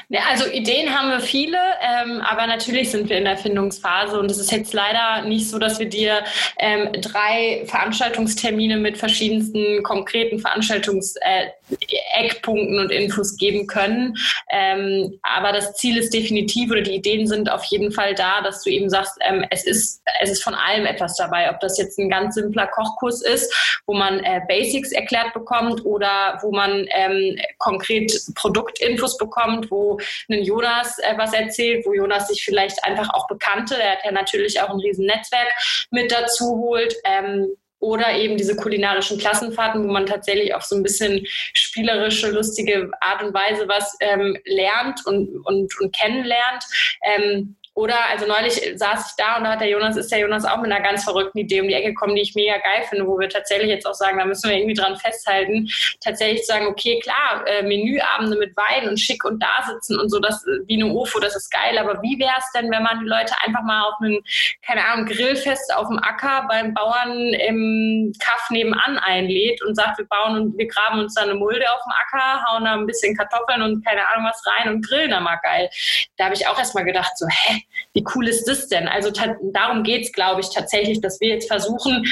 Ja, 0.09 0.21
also 0.31 0.47
Ideen 0.47 0.97
haben 0.97 1.11
wir 1.11 1.19
viele, 1.21 1.59
ähm, 1.83 2.21
aber 2.21 2.47
natürlich 2.47 2.93
sind 2.93 3.11
wir 3.11 3.19
in 3.19 3.25
der 3.25 3.37
Findungsphase 3.37 4.17
und 4.19 4.31
es 4.31 4.39
ist 4.39 4.51
jetzt 4.53 4.73
leider 4.73 5.23
nicht 5.27 5.51
so, 5.51 5.59
dass 5.59 5.81
wir 5.81 5.89
dir 5.89 6.23
ähm, 6.59 6.93
drei 7.01 7.65
Veranstaltungstermine 7.67 8.77
mit 8.77 8.97
verschiedensten 8.97 9.83
konkreten 9.83 10.39
Veranstaltungseckpunkten 10.39 12.79
äh, 12.79 12.81
und 12.81 12.93
Infos 12.93 13.37
geben 13.37 13.67
können. 13.67 14.15
Ähm, 14.51 15.19
aber 15.23 15.51
das 15.53 15.75
Ziel 15.75 15.97
ist 15.97 16.15
definitiv 16.15 16.71
oder 16.71 16.83
die 16.83 16.95
Ideen 16.95 17.27
sind 17.27 17.51
auf 17.51 17.65
jeden 17.65 17.91
Fall 17.91 18.15
da, 18.15 18.43
dass 18.43 18.63
du 18.63 18.71
eben 18.71 18.89
sagst, 18.89 19.19
ähm, 19.29 19.45
es 19.51 19.67
ist 19.67 20.01
es 20.21 20.31
ist 20.31 20.45
von 20.45 20.55
allem 20.55 20.87
etwas 20.87 21.17
dabei, 21.17 21.51
ob 21.51 21.59
das 21.59 21.77
jetzt 21.77 21.99
ein 21.99 22.09
ganz 22.09 22.37
simpler 22.37 22.69
Kochkurs 22.69 23.23
ist, 23.23 23.53
wo 23.87 23.95
man 23.95 24.21
äh, 24.21 24.41
Basics 24.47 24.93
erklärt 24.93 25.35
bekommt 25.35 25.85
oder 25.85 26.39
wo 26.43 26.53
man 26.53 26.87
ähm, 26.95 27.37
konkret 27.59 28.13
Produktinfos 28.37 29.19
bekommt 29.19 29.56
wo 29.71 29.99
ein 30.29 30.43
Jonas 30.43 30.99
äh, 30.99 31.15
was 31.17 31.33
erzählt, 31.33 31.85
wo 31.87 31.93
Jonas 31.93 32.29
sich 32.29 32.45
vielleicht 32.45 32.85
einfach 32.85 33.13
auch 33.15 33.27
Bekannte, 33.27 33.81
er 33.81 33.93
hat 33.93 34.05
ja 34.05 34.13
natürlich 34.13 34.61
auch 34.61 34.71
ein 34.71 34.81
riesen 34.81 35.07
Netzwerk 35.07 35.49
mit 35.91 36.13
dazu 36.13 36.57
holt. 36.57 36.95
Ähm, 37.05 37.49
oder 37.79 38.13
eben 38.13 38.37
diese 38.37 38.57
kulinarischen 38.57 39.19
Klassenfahrten, 39.19 39.87
wo 39.87 39.93
man 39.93 40.07
tatsächlich 40.07 40.55
auf 40.55 40.65
so 40.65 40.77
ein 40.77 40.83
bisschen 40.83 41.27
spielerische, 41.53 42.31
lustige 42.31 42.91
Art 43.01 43.23
und 43.23 43.35
Weise 43.35 43.69
was 43.69 43.95
ähm, 44.01 44.37
lernt 44.45 45.05
und, 45.07 45.45
und, 45.45 45.79
und 45.79 45.95
kennenlernt. 45.95 46.65
Ähm, 47.05 47.57
oder, 47.77 48.09
also 48.11 48.27
neulich 48.27 48.55
saß 48.77 49.11
ich 49.11 49.17
da 49.19 49.37
und 49.37 49.45
da 49.45 49.51
hat 49.51 49.61
der 49.61 49.69
Jonas, 49.69 49.99
ist 49.99 50.11
der 50.11 50.21
Jonas 50.21 50.47
auch 50.47 50.63
mit 50.63 50.73
einer 50.73 50.83
ganz 50.83 51.05
verrückten 51.05 51.41
Idee 51.41 51.61
um 51.61 51.69
die 51.69 51.75
Ecke 51.75 51.89
gekommen, 51.89 52.17
die 52.17 52.23
ich 52.23 52.35
mega 52.35 52.55
geil 52.55 52.85
finde, 52.89 53.07
wo 53.07 53.19
wir 53.19 53.29
tatsächlich 53.29 53.69
jetzt 53.69 53.87
auch 53.87 53.93
sagen, 53.93 54.17
da 54.17 54.25
müssen 54.25 54.49
wir 54.49 54.57
irgendwie 54.57 54.75
dran 54.75 54.97
festhalten, 54.97 55.69
tatsächlich 56.01 56.41
zu 56.41 56.47
sagen, 56.47 56.69
okay, 56.69 56.99
klar, 57.01 57.47
äh, 57.47 57.63
Menüabende 57.63 58.39
mit 58.39 58.57
Wein 58.57 58.89
und 58.89 58.99
schick 58.99 59.23
und 59.27 59.43
da 59.43 59.63
sitzen 59.67 60.01
und 60.01 60.09
so, 60.09 60.19
das 60.21 60.43
wie 60.67 60.83
eine 60.83 60.87
UFO, 60.87 61.21
das 61.21 61.37
ist 61.37 61.51
geil, 61.51 61.77
aber 61.77 62.01
wie 62.01 62.19
wäre 62.19 62.33
es 62.39 62.51
denn, 62.53 62.71
wenn 62.71 62.83
man 62.83 62.99
die 63.01 63.07
Leute 63.07 63.35
einfach 63.45 63.63
mal 63.63 63.83
auf 63.83 64.01
einen, 64.01 64.21
keine 64.67 64.83
Ahnung, 64.83 65.05
Grillfest 65.05 65.75
auf 65.75 65.89
dem 65.89 65.99
Acker 65.99 66.47
beim 66.49 66.73
Bauern 66.73 67.35
im 67.35 68.15
Kaff 68.21 68.49
nebenan 68.49 68.99
einlädt 69.01 69.63
und 69.63 69.75
sagt, 69.75 69.99
wir 69.99 70.07
bauen 70.07 70.41
und 70.41 70.57
wir 70.57 70.67
graben 70.67 71.01
uns 71.01 71.13
da 71.13 71.25
eine 71.25 71.35
Mulde 71.35 71.71
auf 71.71 71.83
dem 71.85 71.93
Acker, 71.93 72.43
hauen 72.47 72.65
da 72.65 72.73
ein 72.73 72.87
bisschen 72.87 73.15
Kartoffeln 73.15 73.61
und 73.61 73.85
keine 73.85 74.01
Ahnung 74.09 74.25
was 74.25 74.43
rein 74.47 74.73
und 74.73 74.87
grillen 74.87 75.11
da 75.11 75.21
mal 75.21 75.37
geil. 75.43 75.69
Da 76.17 76.25
habe 76.25 76.35
ich 76.35 76.49
auch 76.49 76.59
erstmal 76.59 76.87
gedacht, 76.87 77.13
so, 77.19 77.27
hä, 77.29 77.66
wie 77.95 78.05
cool 78.15 78.29
ist 78.29 78.45
das 78.45 78.69
denn? 78.69 78.89
Also 78.89 79.11
darum 79.11 79.83
geht 79.83 80.05
es, 80.05 80.13
glaube 80.13 80.41
ich, 80.41 80.51
tatsächlich, 80.51 81.01
dass 81.01 81.21
wir 81.21 81.29
jetzt 81.29 81.49
versuchen, 81.49 82.05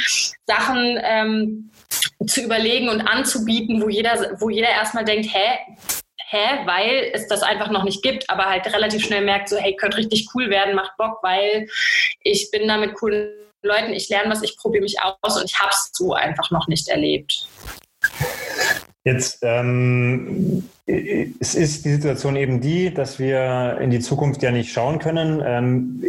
Sachen 0.46 0.98
ähm, 1.02 1.70
zu 2.26 2.42
überlegen 2.42 2.88
und 2.88 3.02
anzubieten, 3.02 3.82
wo 3.82 3.88
jeder, 3.88 4.36
wo 4.40 4.48
jeder 4.50 4.68
erstmal 4.68 5.04
denkt, 5.04 5.28
hä, 5.32 5.58
hä, 6.30 6.66
weil 6.66 7.10
es 7.12 7.28
das 7.28 7.42
einfach 7.42 7.70
noch 7.70 7.84
nicht 7.84 8.02
gibt, 8.02 8.28
aber 8.30 8.46
halt 8.46 8.66
relativ 8.72 9.04
schnell 9.04 9.24
merkt, 9.24 9.48
so, 9.48 9.56
hey, 9.56 9.76
könnte 9.76 9.98
richtig 9.98 10.28
cool 10.34 10.50
werden, 10.50 10.74
macht 10.74 10.96
Bock, 10.96 11.18
weil 11.22 11.68
ich 12.22 12.50
bin 12.50 12.66
da 12.66 12.76
mit 12.78 12.94
coolen 12.94 13.30
Leuten, 13.62 13.92
ich 13.92 14.08
lerne 14.08 14.30
was, 14.30 14.42
ich 14.42 14.56
probiere 14.56 14.82
mich 14.82 14.96
aus 15.00 15.38
und 15.38 15.50
ich 15.50 15.58
habe 15.58 15.70
es 15.70 15.90
so 15.92 16.14
einfach 16.14 16.50
noch 16.50 16.68
nicht 16.68 16.88
erlebt. 16.88 17.46
Jetzt 19.04 19.38
ähm, 19.42 20.68
es 20.86 21.54
ist 21.54 21.84
die 21.84 21.92
Situation 21.92 22.36
eben 22.36 22.60
die, 22.60 22.92
dass 22.92 23.18
wir 23.18 23.78
in 23.80 23.90
die 23.90 24.00
Zukunft 24.00 24.42
ja 24.42 24.50
nicht 24.50 24.72
schauen 24.72 24.98
können. 24.98 25.42
Ähm, 25.44 26.04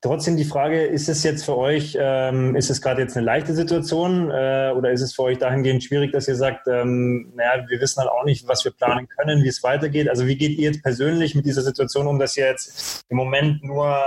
trotzdem 0.00 0.36
die 0.36 0.44
Frage, 0.44 0.84
ist 0.84 1.08
es 1.08 1.22
jetzt 1.24 1.44
für 1.44 1.56
euch, 1.56 1.96
ähm, 2.00 2.56
ist 2.56 2.70
es 2.70 2.80
gerade 2.80 3.02
jetzt 3.02 3.16
eine 3.16 3.26
leichte 3.26 3.54
Situation 3.54 4.30
äh, 4.30 4.72
oder 4.74 4.92
ist 4.92 5.02
es 5.02 5.14
für 5.14 5.22
euch 5.24 5.38
dahingehend 5.38 5.84
schwierig, 5.84 6.12
dass 6.12 6.28
ihr 6.28 6.36
sagt, 6.36 6.66
ähm, 6.68 7.32
naja, 7.34 7.64
wir 7.68 7.80
wissen 7.80 8.00
halt 8.00 8.10
auch 8.10 8.24
nicht, 8.24 8.48
was 8.48 8.64
wir 8.64 8.72
planen 8.72 9.08
können, 9.08 9.42
wie 9.42 9.48
es 9.48 9.62
weitergeht. 9.62 10.08
Also 10.08 10.26
wie 10.26 10.36
geht 10.36 10.58
ihr 10.58 10.70
jetzt 10.70 10.82
persönlich 10.82 11.34
mit 11.34 11.44
dieser 11.44 11.62
Situation 11.62 12.06
um, 12.06 12.18
dass 12.18 12.36
ihr 12.36 12.46
jetzt 12.46 13.02
im 13.08 13.16
Moment 13.16 13.62
nur 13.62 13.98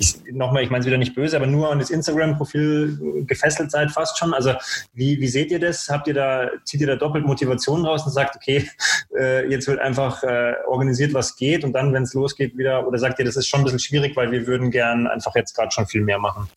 ich, 0.00 0.16
nochmal, 0.30 0.62
ich 0.62 0.70
meine 0.70 0.80
es 0.80 0.86
wieder 0.86 0.96
nicht 0.96 1.14
böse, 1.14 1.36
aber 1.36 1.48
nur 1.48 1.72
an 1.72 1.80
das 1.80 1.90
Instagram-Profil 1.90 3.24
gefesselt 3.26 3.72
seid 3.72 3.90
fast 3.90 4.16
schon. 4.16 4.32
Also 4.32 4.54
wie, 4.94 5.20
wie 5.20 5.26
seht 5.26 5.50
ihr 5.50 5.58
das? 5.58 5.88
Habt 5.88 6.06
ihr 6.06 6.14
da, 6.14 6.48
zieht 6.64 6.80
ihr 6.80 6.86
da 6.86 6.94
doppelt 6.94 7.26
Motivation 7.26 7.84
raus 7.84 8.06
und 8.06 8.12
sagt, 8.12 8.36
okay, 8.36 8.68
äh, 9.18 9.48
jetzt 9.50 9.66
wird 9.66 9.80
einfach 9.80 10.22
äh, 10.22 10.54
organisiert, 10.68 11.14
was 11.14 11.36
geht 11.36 11.64
und 11.64 11.72
dann, 11.72 11.92
wenn 11.92 12.04
es 12.04 12.14
losgeht, 12.14 12.56
wieder, 12.56 12.86
oder 12.86 12.98
sagt 12.98 13.18
ihr, 13.18 13.24
das 13.24 13.36
ist 13.36 13.48
schon 13.48 13.60
ein 13.60 13.64
bisschen 13.64 13.80
schwierig, 13.80 14.16
weil 14.16 14.30
wir 14.30 14.46
würden 14.46 14.70
gern 14.70 15.08
einfach 15.08 15.34
jetzt 15.34 15.54
gerade 15.54 15.72
schon 15.72 15.86
viel 15.86 16.02
mehr 16.02 16.20
machen? 16.20 16.48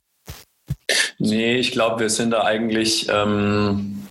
Nee, 1.18 1.56
ich 1.56 1.72
glaube, 1.72 2.02
wir 2.02 2.10
sind 2.10 2.32
da 2.32 2.44
eigentlich 2.44 3.08
ähm, 3.12 4.08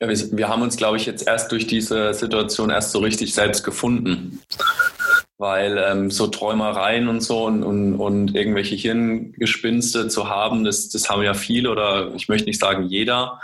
ja, 0.00 0.08
wir, 0.08 0.16
wir, 0.32 0.48
haben 0.48 0.62
uns, 0.62 0.76
glaube 0.76 0.96
ich, 0.96 1.06
jetzt 1.06 1.26
erst 1.26 1.50
durch 1.50 1.66
diese 1.66 2.14
Situation 2.14 2.70
erst 2.70 2.92
so 2.92 3.00
richtig 3.00 3.34
selbst 3.34 3.64
gefunden 3.64 4.40
weil 5.38 5.78
ähm, 5.78 6.10
so 6.10 6.26
Träumereien 6.26 7.08
und 7.08 7.20
so 7.20 7.46
und, 7.46 7.62
und, 7.62 7.94
und 7.94 8.34
irgendwelche 8.34 8.74
Hirngespinste 8.74 10.08
zu 10.08 10.28
haben, 10.28 10.64
das, 10.64 10.88
das 10.88 11.08
haben 11.08 11.22
ja 11.22 11.32
viele 11.32 11.70
oder 11.70 12.12
ich 12.14 12.28
möchte 12.28 12.48
nicht 12.48 12.60
sagen 12.60 12.84
jeder. 12.84 13.40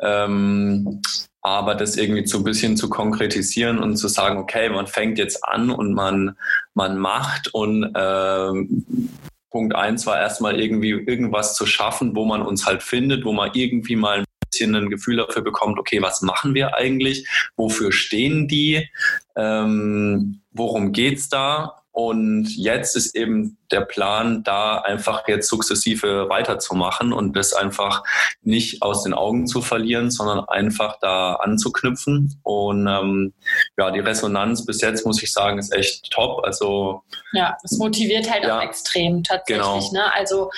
Ähm, 0.00 1.00
aber 1.42 1.74
das 1.74 1.96
irgendwie 1.96 2.26
so 2.26 2.38
ein 2.38 2.44
bisschen 2.44 2.76
zu 2.76 2.90
konkretisieren 2.90 3.78
und 3.78 3.96
zu 3.96 4.08
sagen, 4.08 4.38
okay, 4.38 4.68
man 4.68 4.86
fängt 4.86 5.18
jetzt 5.18 5.42
an 5.42 5.70
und 5.70 5.94
man, 5.94 6.36
man 6.74 6.98
macht 6.98 7.54
und 7.54 7.90
ähm, 7.96 9.08
Punkt 9.50 9.74
eins 9.74 10.06
war 10.06 10.20
erstmal 10.20 10.60
irgendwie 10.60 10.90
irgendwas 10.90 11.54
zu 11.54 11.64
schaffen, 11.64 12.14
wo 12.14 12.26
man 12.26 12.42
uns 12.42 12.66
halt 12.66 12.82
findet, 12.82 13.24
wo 13.24 13.32
man 13.32 13.50
irgendwie 13.54 13.96
mal 13.96 14.24
bisschen 14.60 14.74
ein 14.74 14.90
Gefühl 14.90 15.16
dafür 15.16 15.42
bekommt, 15.42 15.78
okay, 15.78 16.02
was 16.02 16.22
machen 16.22 16.54
wir 16.54 16.74
eigentlich? 16.74 17.26
Wofür 17.56 17.92
stehen 17.92 18.46
die? 18.46 18.88
Ähm, 19.36 20.42
worum 20.52 20.92
geht's 20.92 21.28
da? 21.28 21.76
Und 21.92 22.46
jetzt 22.56 22.94
ist 22.94 23.16
eben 23.16 23.58
der 23.72 23.80
Plan, 23.80 24.44
da 24.44 24.78
einfach 24.78 25.26
jetzt 25.26 25.48
sukzessive 25.48 26.28
weiterzumachen 26.28 27.12
und 27.12 27.36
das 27.36 27.52
einfach 27.52 28.04
nicht 28.42 28.80
aus 28.80 29.02
den 29.02 29.12
Augen 29.12 29.48
zu 29.48 29.60
verlieren, 29.60 30.10
sondern 30.10 30.48
einfach 30.48 30.98
da 31.00 31.34
anzuknüpfen. 31.34 32.38
Und 32.44 32.86
ähm, 32.86 33.34
ja, 33.76 33.90
die 33.90 33.98
Resonanz 33.98 34.64
bis 34.64 34.80
jetzt, 34.80 35.04
muss 35.04 35.20
ich 35.22 35.32
sagen, 35.32 35.58
ist 35.58 35.74
echt 35.74 36.10
top. 36.10 36.44
Also 36.44 37.02
ja, 37.32 37.56
es 37.64 37.76
motiviert 37.76 38.30
halt 38.30 38.44
ja, 38.44 38.58
auch 38.58 38.62
extrem 38.62 39.24
tatsächlich. 39.24 39.64
Genau. 39.64 39.92
Ne? 39.92 40.14
Also 40.14 40.50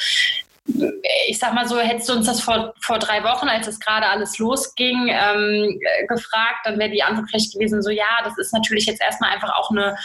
ich 0.64 1.38
sag 1.38 1.54
mal 1.54 1.66
so, 1.66 1.78
hättest 1.78 2.08
du 2.08 2.12
uns 2.14 2.26
das 2.26 2.40
vor, 2.40 2.74
vor 2.80 2.98
drei 2.98 3.24
Wochen, 3.24 3.48
als 3.48 3.66
es 3.66 3.80
gerade 3.80 4.06
alles 4.06 4.38
losging, 4.38 5.08
ähm, 5.08 5.80
gefragt, 6.08 6.60
dann 6.64 6.78
wäre 6.78 6.90
die 6.90 7.02
Antwort 7.02 7.28
vielleicht 7.28 7.52
gewesen, 7.52 7.82
so 7.82 7.90
ja, 7.90 8.22
das 8.24 8.38
ist 8.38 8.52
natürlich 8.52 8.86
jetzt 8.86 9.02
erstmal 9.02 9.30
einfach 9.30 9.52
auch 9.54 9.70
eine, 9.70 9.96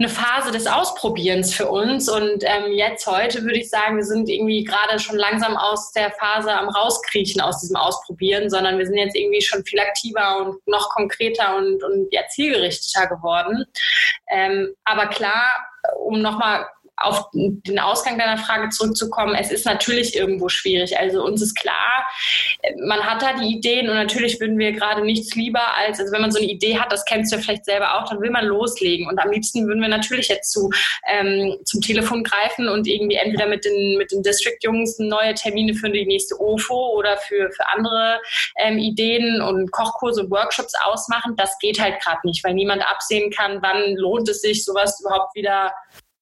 eine 0.00 0.08
Phase 0.08 0.52
des 0.52 0.66
Ausprobierens 0.66 1.54
für 1.54 1.68
uns. 1.68 2.08
Und 2.08 2.44
ähm, 2.44 2.72
jetzt 2.72 3.06
heute 3.06 3.42
würde 3.42 3.58
ich 3.58 3.68
sagen, 3.68 3.96
wir 3.96 4.04
sind 4.04 4.28
irgendwie 4.28 4.64
gerade 4.64 4.98
schon 4.98 5.16
langsam 5.16 5.56
aus 5.56 5.92
der 5.92 6.12
Phase 6.12 6.52
am 6.52 6.68
Rauskriechen 6.68 7.40
aus 7.40 7.60
diesem 7.60 7.76
Ausprobieren, 7.76 8.48
sondern 8.50 8.78
wir 8.78 8.86
sind 8.86 8.96
jetzt 8.96 9.16
irgendwie 9.16 9.42
schon 9.42 9.64
viel 9.64 9.80
aktiver 9.80 10.38
und 10.38 10.66
noch 10.66 10.88
konkreter 10.90 11.56
und, 11.56 11.82
und 11.82 12.08
ja, 12.12 12.22
zielgerichteter 12.28 13.08
geworden. 13.08 13.64
Ähm, 14.28 14.74
aber 14.84 15.06
klar, 15.06 15.50
um 16.04 16.20
nochmal 16.20 16.66
auf 17.00 17.30
den 17.32 17.78
Ausgang 17.78 18.18
deiner 18.18 18.38
Frage 18.38 18.68
zurückzukommen, 18.70 19.34
es 19.34 19.50
ist 19.50 19.66
natürlich 19.66 20.16
irgendwo 20.16 20.48
schwierig. 20.48 20.98
Also 20.98 21.24
uns 21.24 21.42
ist 21.42 21.54
klar, 21.54 22.06
man 22.86 23.00
hat 23.00 23.22
da 23.22 23.34
die 23.34 23.56
Ideen 23.56 23.88
und 23.88 23.94
natürlich 23.94 24.40
würden 24.40 24.58
wir 24.58 24.72
gerade 24.72 25.04
nichts 25.04 25.34
lieber 25.34 25.74
als, 25.76 26.00
also 26.00 26.12
wenn 26.12 26.20
man 26.20 26.32
so 26.32 26.38
eine 26.38 26.48
Idee 26.48 26.78
hat, 26.78 26.92
das 26.92 27.04
kennst 27.04 27.32
du 27.32 27.36
ja 27.36 27.42
vielleicht 27.42 27.64
selber 27.64 27.98
auch, 27.98 28.08
dann 28.08 28.20
will 28.20 28.30
man 28.30 28.46
loslegen. 28.46 29.06
Und 29.08 29.18
am 29.18 29.30
liebsten 29.30 29.66
würden 29.66 29.80
wir 29.80 29.88
natürlich 29.88 30.28
jetzt 30.28 30.52
zu, 30.52 30.70
ähm, 31.08 31.56
zum 31.64 31.80
Telefon 31.80 32.24
greifen 32.24 32.68
und 32.68 32.86
irgendwie 32.86 33.16
entweder 33.16 33.46
mit 33.46 33.64
den, 33.64 33.98
mit 33.98 34.10
den 34.12 34.22
District-Jungs 34.22 34.98
neue 34.98 35.34
Termine 35.34 35.74
für 35.74 35.90
die 35.90 36.06
nächste 36.06 36.40
OFO 36.40 36.94
oder 36.96 37.16
für, 37.18 37.50
für 37.50 37.68
andere 37.74 38.20
ähm, 38.56 38.78
Ideen 38.78 39.40
und 39.40 39.70
Kochkurse 39.70 40.22
und 40.22 40.30
Workshops 40.30 40.72
ausmachen. 40.84 41.36
Das 41.36 41.58
geht 41.58 41.80
halt 41.80 42.00
gerade 42.00 42.20
nicht, 42.24 42.42
weil 42.44 42.54
niemand 42.54 42.82
absehen 42.88 43.30
kann, 43.30 43.58
wann 43.62 43.94
lohnt 43.96 44.28
es 44.28 44.40
sich, 44.40 44.64
sowas 44.64 45.00
überhaupt 45.00 45.34
wieder 45.34 45.72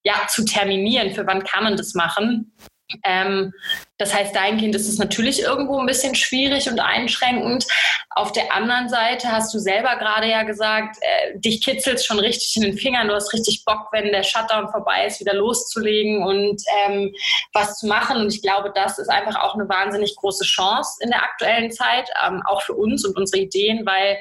ja, 0.07 0.28
zu 0.28 0.44
terminieren, 0.44 1.12
für 1.12 1.26
wann 1.26 1.42
kann 1.42 1.64
man 1.64 1.76
das 1.76 1.94
machen. 1.94 2.52
Ähm, 3.02 3.52
das 3.98 4.14
heißt, 4.14 4.36
dahingehend 4.36 4.76
ist 4.76 4.88
es 4.88 4.98
natürlich 4.98 5.42
irgendwo 5.42 5.80
ein 5.80 5.86
bisschen 5.86 6.14
schwierig 6.14 6.70
und 6.70 6.78
einschränkend. 6.78 7.66
Auf 8.11 8.30
der 8.30 8.54
anderen 8.54 8.88
Seite 8.88 9.32
hast 9.32 9.52
du 9.52 9.59
selber 9.59 9.96
gerade 9.96 10.28
ja 10.30 10.44
gesagt, 10.44 10.96
äh, 11.00 11.40
dich 11.40 11.61
kitzelt 11.61 12.04
schon 12.04 12.20
richtig 12.20 12.54
in 12.54 12.62
den 12.62 12.78
Fingern. 12.78 13.09
Du 13.09 13.14
hast 13.14 13.32
richtig 13.32 13.64
Bock, 13.64 13.88
wenn 13.90 14.12
der 14.12 14.22
Shutdown 14.22 14.70
vorbei 14.70 15.07
ist, 15.07 15.18
wieder 15.18 15.34
loszulegen 15.34 16.22
und 16.22 16.62
ähm, 16.84 17.12
was 17.52 17.80
zu 17.80 17.88
machen. 17.88 18.18
Und 18.18 18.32
ich 18.32 18.42
glaube, 18.42 18.70
das 18.72 19.00
ist 19.00 19.09
einfach 19.09 19.34
auch 19.42 19.54
eine 19.54 19.68
wahnsinnig 19.68 20.14
große 20.14 20.44
Chance 20.44 20.98
in 21.00 21.11
der 21.11 21.24
aktuellen 21.24 21.72
Zeit, 21.72 22.09
ähm, 22.24 22.40
auch 22.46 22.62
für 22.62 22.74
uns 22.74 23.04
und 23.04 23.16
unsere 23.16 23.42
Ideen, 23.42 23.84
weil 23.84 24.18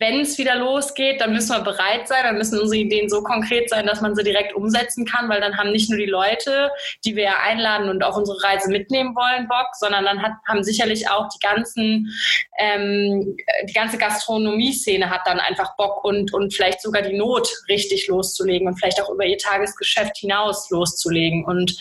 wenn 0.00 0.20
es 0.20 0.38
wieder 0.38 0.56
losgeht, 0.56 1.20
dann 1.20 1.34
müssen 1.34 1.50
wir 1.50 1.60
bereit 1.60 2.08
sein, 2.08 2.24
dann 2.24 2.38
müssen 2.38 2.58
unsere 2.58 2.80
Ideen 2.80 3.10
so 3.10 3.22
konkret 3.22 3.68
sein, 3.68 3.86
dass 3.86 4.00
man 4.00 4.16
sie 4.16 4.24
direkt 4.24 4.54
umsetzen 4.54 5.04
kann, 5.04 5.28
weil 5.28 5.42
dann 5.42 5.58
haben 5.58 5.72
nicht 5.72 5.90
nur 5.90 5.98
die 5.98 6.06
Leute, 6.06 6.70
die 7.04 7.16
wir 7.16 7.38
einladen 7.40 7.90
und 7.90 8.02
auf 8.02 8.16
unsere 8.16 8.42
Reise 8.42 8.70
mitnehmen 8.70 9.14
wollen, 9.14 9.46
Bock, 9.46 9.68
sondern 9.78 10.06
dann 10.06 10.22
hat, 10.22 10.32
haben 10.48 10.64
sicherlich 10.64 11.10
auch 11.10 11.28
die 11.28 11.46
ganzen, 11.46 12.10
ähm, 12.58 13.36
die 13.68 13.72
ganze 13.74 13.98
Gastronomie-Szene 13.98 15.10
hat 15.10 15.20
dann 15.26 15.38
einfach 15.38 15.76
Bock 15.76 16.02
und, 16.02 16.32
und 16.32 16.54
vielleicht 16.54 16.80
sogar 16.80 17.02
die 17.02 17.18
Not 17.18 17.46
richtig 17.68 18.08
loszulegen 18.08 18.68
und 18.68 18.78
vielleicht 18.78 19.02
auch 19.02 19.10
über 19.10 19.26
ihr 19.26 19.36
Tagesgeschäft 19.36 20.16
hinaus 20.16 20.70
loszulegen. 20.70 21.44
Und 21.44 21.76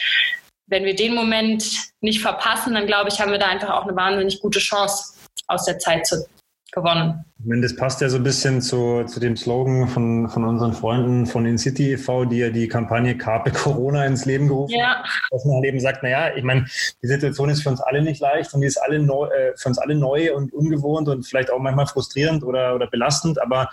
wenn 0.68 0.84
wir 0.84 0.96
den 0.96 1.16
Moment 1.16 1.64
nicht 2.02 2.22
verpassen, 2.22 2.74
dann 2.74 2.86
glaube 2.86 3.08
ich, 3.10 3.22
haben 3.22 3.32
wir 3.32 3.40
da 3.40 3.48
einfach 3.48 3.70
auch 3.70 3.84
eine 3.84 3.96
wahnsinnig 3.96 4.42
gute 4.42 4.60
Chance 4.60 5.14
aus 5.48 5.64
der 5.64 5.80
Zeit 5.80 6.06
zu, 6.06 6.28
gewonnen. 6.74 7.24
Ich 7.42 7.46
meine, 7.46 7.62
das 7.62 7.74
passt 7.74 8.02
ja 8.02 8.10
so 8.10 8.18
ein 8.18 8.24
bisschen 8.24 8.62
zu, 8.62 9.06
zu 9.06 9.22
dem 9.22 9.38
Slogan 9.38 9.88
von, 9.88 10.28
von 10.28 10.44
unseren 10.44 10.74
Freunden 10.74 11.26
von 11.26 11.46
InCity 11.46 11.94
e.V., 11.94 12.26
die 12.26 12.40
ja 12.40 12.50
die 12.50 12.68
Kampagne 12.68 13.18
Carpe 13.18 13.52
Corona 13.52 14.06
ins 14.06 14.26
Leben 14.26 14.50
gerufen 14.50 14.76
ja. 14.78 14.96
haben. 14.96 15.04
Dass 15.32 15.46
man 15.46 15.56
halt 15.56 15.66
eben 15.66 15.80
sagt, 15.80 16.04
naja, 16.04 16.36
ich 16.36 16.44
meine, 16.44 16.66
die 17.02 17.08
Situation 17.08 17.50
ist 17.50 17.64
für 17.64 17.70
uns 17.70 17.80
alle 17.80 18.02
nicht 18.02 18.20
leicht 18.20 18.54
und 18.54 18.60
die 18.60 18.68
ist 18.68 18.76
alle 18.76 19.00
neu, 19.00 19.28
äh, 19.28 19.54
für 19.56 19.70
uns 19.70 19.78
alle 19.78 19.96
neu 19.96 20.36
und 20.36 20.52
ungewohnt 20.52 21.08
und 21.08 21.26
vielleicht 21.26 21.50
auch 21.50 21.60
manchmal 21.60 21.88
frustrierend 21.88 22.44
oder, 22.44 22.76
oder 22.76 22.88
belastend, 22.88 23.42
aber 23.42 23.70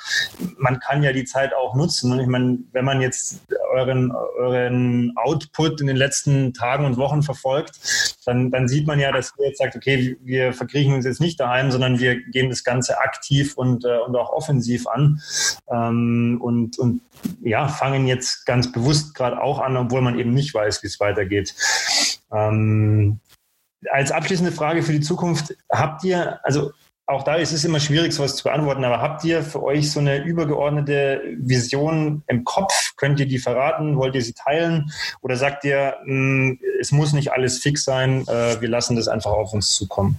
man 0.58 0.78
kann 0.78 1.02
ja 1.02 1.12
die 1.12 1.24
Zeit 1.24 1.52
auch 1.52 1.74
nutzen. 1.74 2.12
Und 2.12 2.20
ich 2.20 2.28
meine, 2.28 2.58
wenn 2.70 2.84
man 2.84 3.00
jetzt 3.00 3.40
euren, 3.72 4.12
euren 4.12 5.12
Output 5.16 5.80
in 5.80 5.88
den 5.88 5.96
letzten 5.96 6.54
Tagen 6.54 6.84
und 6.84 6.98
Wochen 6.98 7.24
verfolgt, 7.24 7.80
dann, 8.26 8.52
dann 8.52 8.68
sieht 8.68 8.86
man 8.86 9.00
ja, 9.00 9.10
dass 9.10 9.32
ihr 9.40 9.48
jetzt 9.48 9.58
sagt, 9.58 9.74
okay, 9.74 10.16
wir 10.22 10.52
verkriechen 10.52 10.94
uns 10.94 11.04
jetzt 11.04 11.20
nicht 11.20 11.40
daheim, 11.40 11.72
sondern 11.72 11.98
wir 11.98 12.14
gehen 12.30 12.48
das 12.48 12.62
Ganze 12.62 13.00
aktiv 13.00 13.55
und, 13.56 13.84
äh, 13.84 13.98
und 13.98 14.16
auch 14.16 14.30
offensiv 14.30 14.86
an. 14.86 15.20
Ähm, 15.70 16.38
und, 16.42 16.78
und 16.78 17.00
ja, 17.42 17.68
fangen 17.68 18.06
jetzt 18.06 18.46
ganz 18.46 18.70
bewusst 18.70 19.14
gerade 19.14 19.42
auch 19.42 19.58
an, 19.58 19.76
obwohl 19.76 20.02
man 20.02 20.18
eben 20.18 20.34
nicht 20.34 20.54
weiß, 20.54 20.82
wie 20.82 20.86
es 20.86 21.00
weitergeht. 21.00 21.54
Ähm, 22.32 23.20
als 23.90 24.12
abschließende 24.12 24.52
Frage 24.52 24.82
für 24.82 24.92
die 24.92 25.00
Zukunft, 25.00 25.56
habt 25.70 26.04
ihr, 26.04 26.40
also 26.44 26.72
auch 27.08 27.22
da 27.22 27.36
ist 27.36 27.52
es 27.52 27.64
immer 27.64 27.78
schwierig, 27.78 28.12
sowas 28.12 28.34
zu 28.34 28.42
beantworten, 28.42 28.84
aber 28.84 29.00
habt 29.00 29.22
ihr 29.24 29.44
für 29.44 29.62
euch 29.62 29.92
so 29.92 30.00
eine 30.00 30.24
übergeordnete 30.24 31.22
Vision 31.38 32.24
im 32.26 32.42
Kopf? 32.42 32.94
Könnt 32.96 33.20
ihr 33.20 33.26
die 33.26 33.38
verraten? 33.38 33.96
Wollt 33.96 34.16
ihr 34.16 34.22
sie 34.22 34.32
teilen? 34.32 34.90
Oder 35.22 35.36
sagt 35.36 35.64
ihr, 35.64 35.96
mh, 36.04 36.06
hm, 36.06 36.60
es 36.80 36.90
muss 36.90 37.12
nicht 37.12 37.32
alles 37.32 37.60
fix 37.60 37.84
sein, 37.84 38.26
äh, 38.26 38.60
wir 38.60 38.68
lassen 38.68 38.96
das 38.96 39.06
einfach 39.06 39.30
auf 39.30 39.52
uns 39.52 39.72
zukommen? 39.72 40.18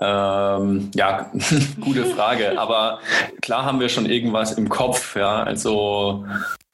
Ähm, 0.00 0.90
ja, 0.94 1.30
gute 1.80 2.06
Frage. 2.06 2.58
Aber 2.58 3.00
klar 3.42 3.64
haben 3.64 3.80
wir 3.80 3.88
schon 3.88 4.06
irgendwas 4.06 4.52
im 4.52 4.68
Kopf. 4.68 5.16
Ja, 5.16 5.42
also 5.42 6.26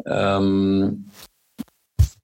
ähm, 0.07 1.11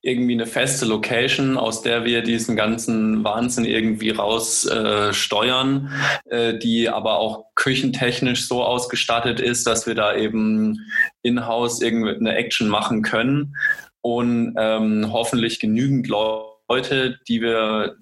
irgendwie 0.01 0.35
eine 0.35 0.47
feste 0.47 0.87
Location, 0.87 1.57
aus 1.57 1.83
der 1.83 2.05
wir 2.05 2.23
diesen 2.23 2.57
ganzen 2.57 3.25
Wahnsinn 3.25 3.65
irgendwie 3.65 4.11
raus 4.11 4.65
äh, 4.65 5.13
steuern, 5.13 5.93
äh, 6.27 6.57
die 6.59 6.89
aber 6.89 7.19
auch 7.19 7.47
küchentechnisch 7.57 8.47
so 8.47 8.65
ausgestattet 8.65 9.41
ist, 9.41 9.67
dass 9.67 9.87
wir 9.87 9.95
da 9.95 10.15
eben 10.15 10.79
in-house 11.23 11.83
irgendeine 11.83 12.37
Action 12.37 12.69
machen 12.69 13.03
können 13.03 13.57
und 14.01 14.55
ähm, 14.57 15.13
hoffentlich 15.13 15.59
genügend 15.59 16.07
Leute 16.09 16.58
Leute, 16.69 17.19
die 17.27 17.41
wir 17.41 17.97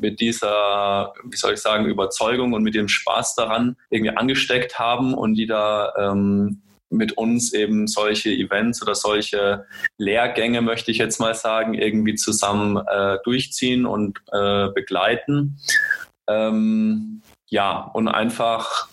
mit 0.00 0.20
dieser, 0.20 1.12
wie 1.24 1.36
soll 1.36 1.54
ich 1.54 1.60
sagen, 1.60 1.86
Überzeugung 1.86 2.52
und 2.52 2.62
mit 2.64 2.74
dem 2.74 2.88
Spaß 2.88 3.36
daran 3.36 3.76
irgendwie 3.90 4.16
angesteckt 4.16 4.78
haben 4.78 5.14
und 5.14 5.34
die 5.34 5.46
da 5.46 5.92
ähm, 5.96 6.62
mit 6.90 7.12
uns 7.12 7.52
eben 7.52 7.86
solche 7.86 8.30
Events 8.30 8.82
oder 8.82 8.94
solche 8.94 9.66
Lehrgänge, 9.98 10.62
möchte 10.62 10.90
ich 10.90 10.98
jetzt 10.98 11.20
mal 11.20 11.34
sagen, 11.34 11.74
irgendwie 11.74 12.14
zusammen 12.14 12.76
äh, 12.76 13.18
durchziehen 13.24 13.86
und 13.86 14.18
äh, 14.32 14.68
begleiten. 14.68 15.58
Ähm, 16.26 17.22
ja, 17.50 17.78
und 17.94 18.08
einfach 18.08 18.88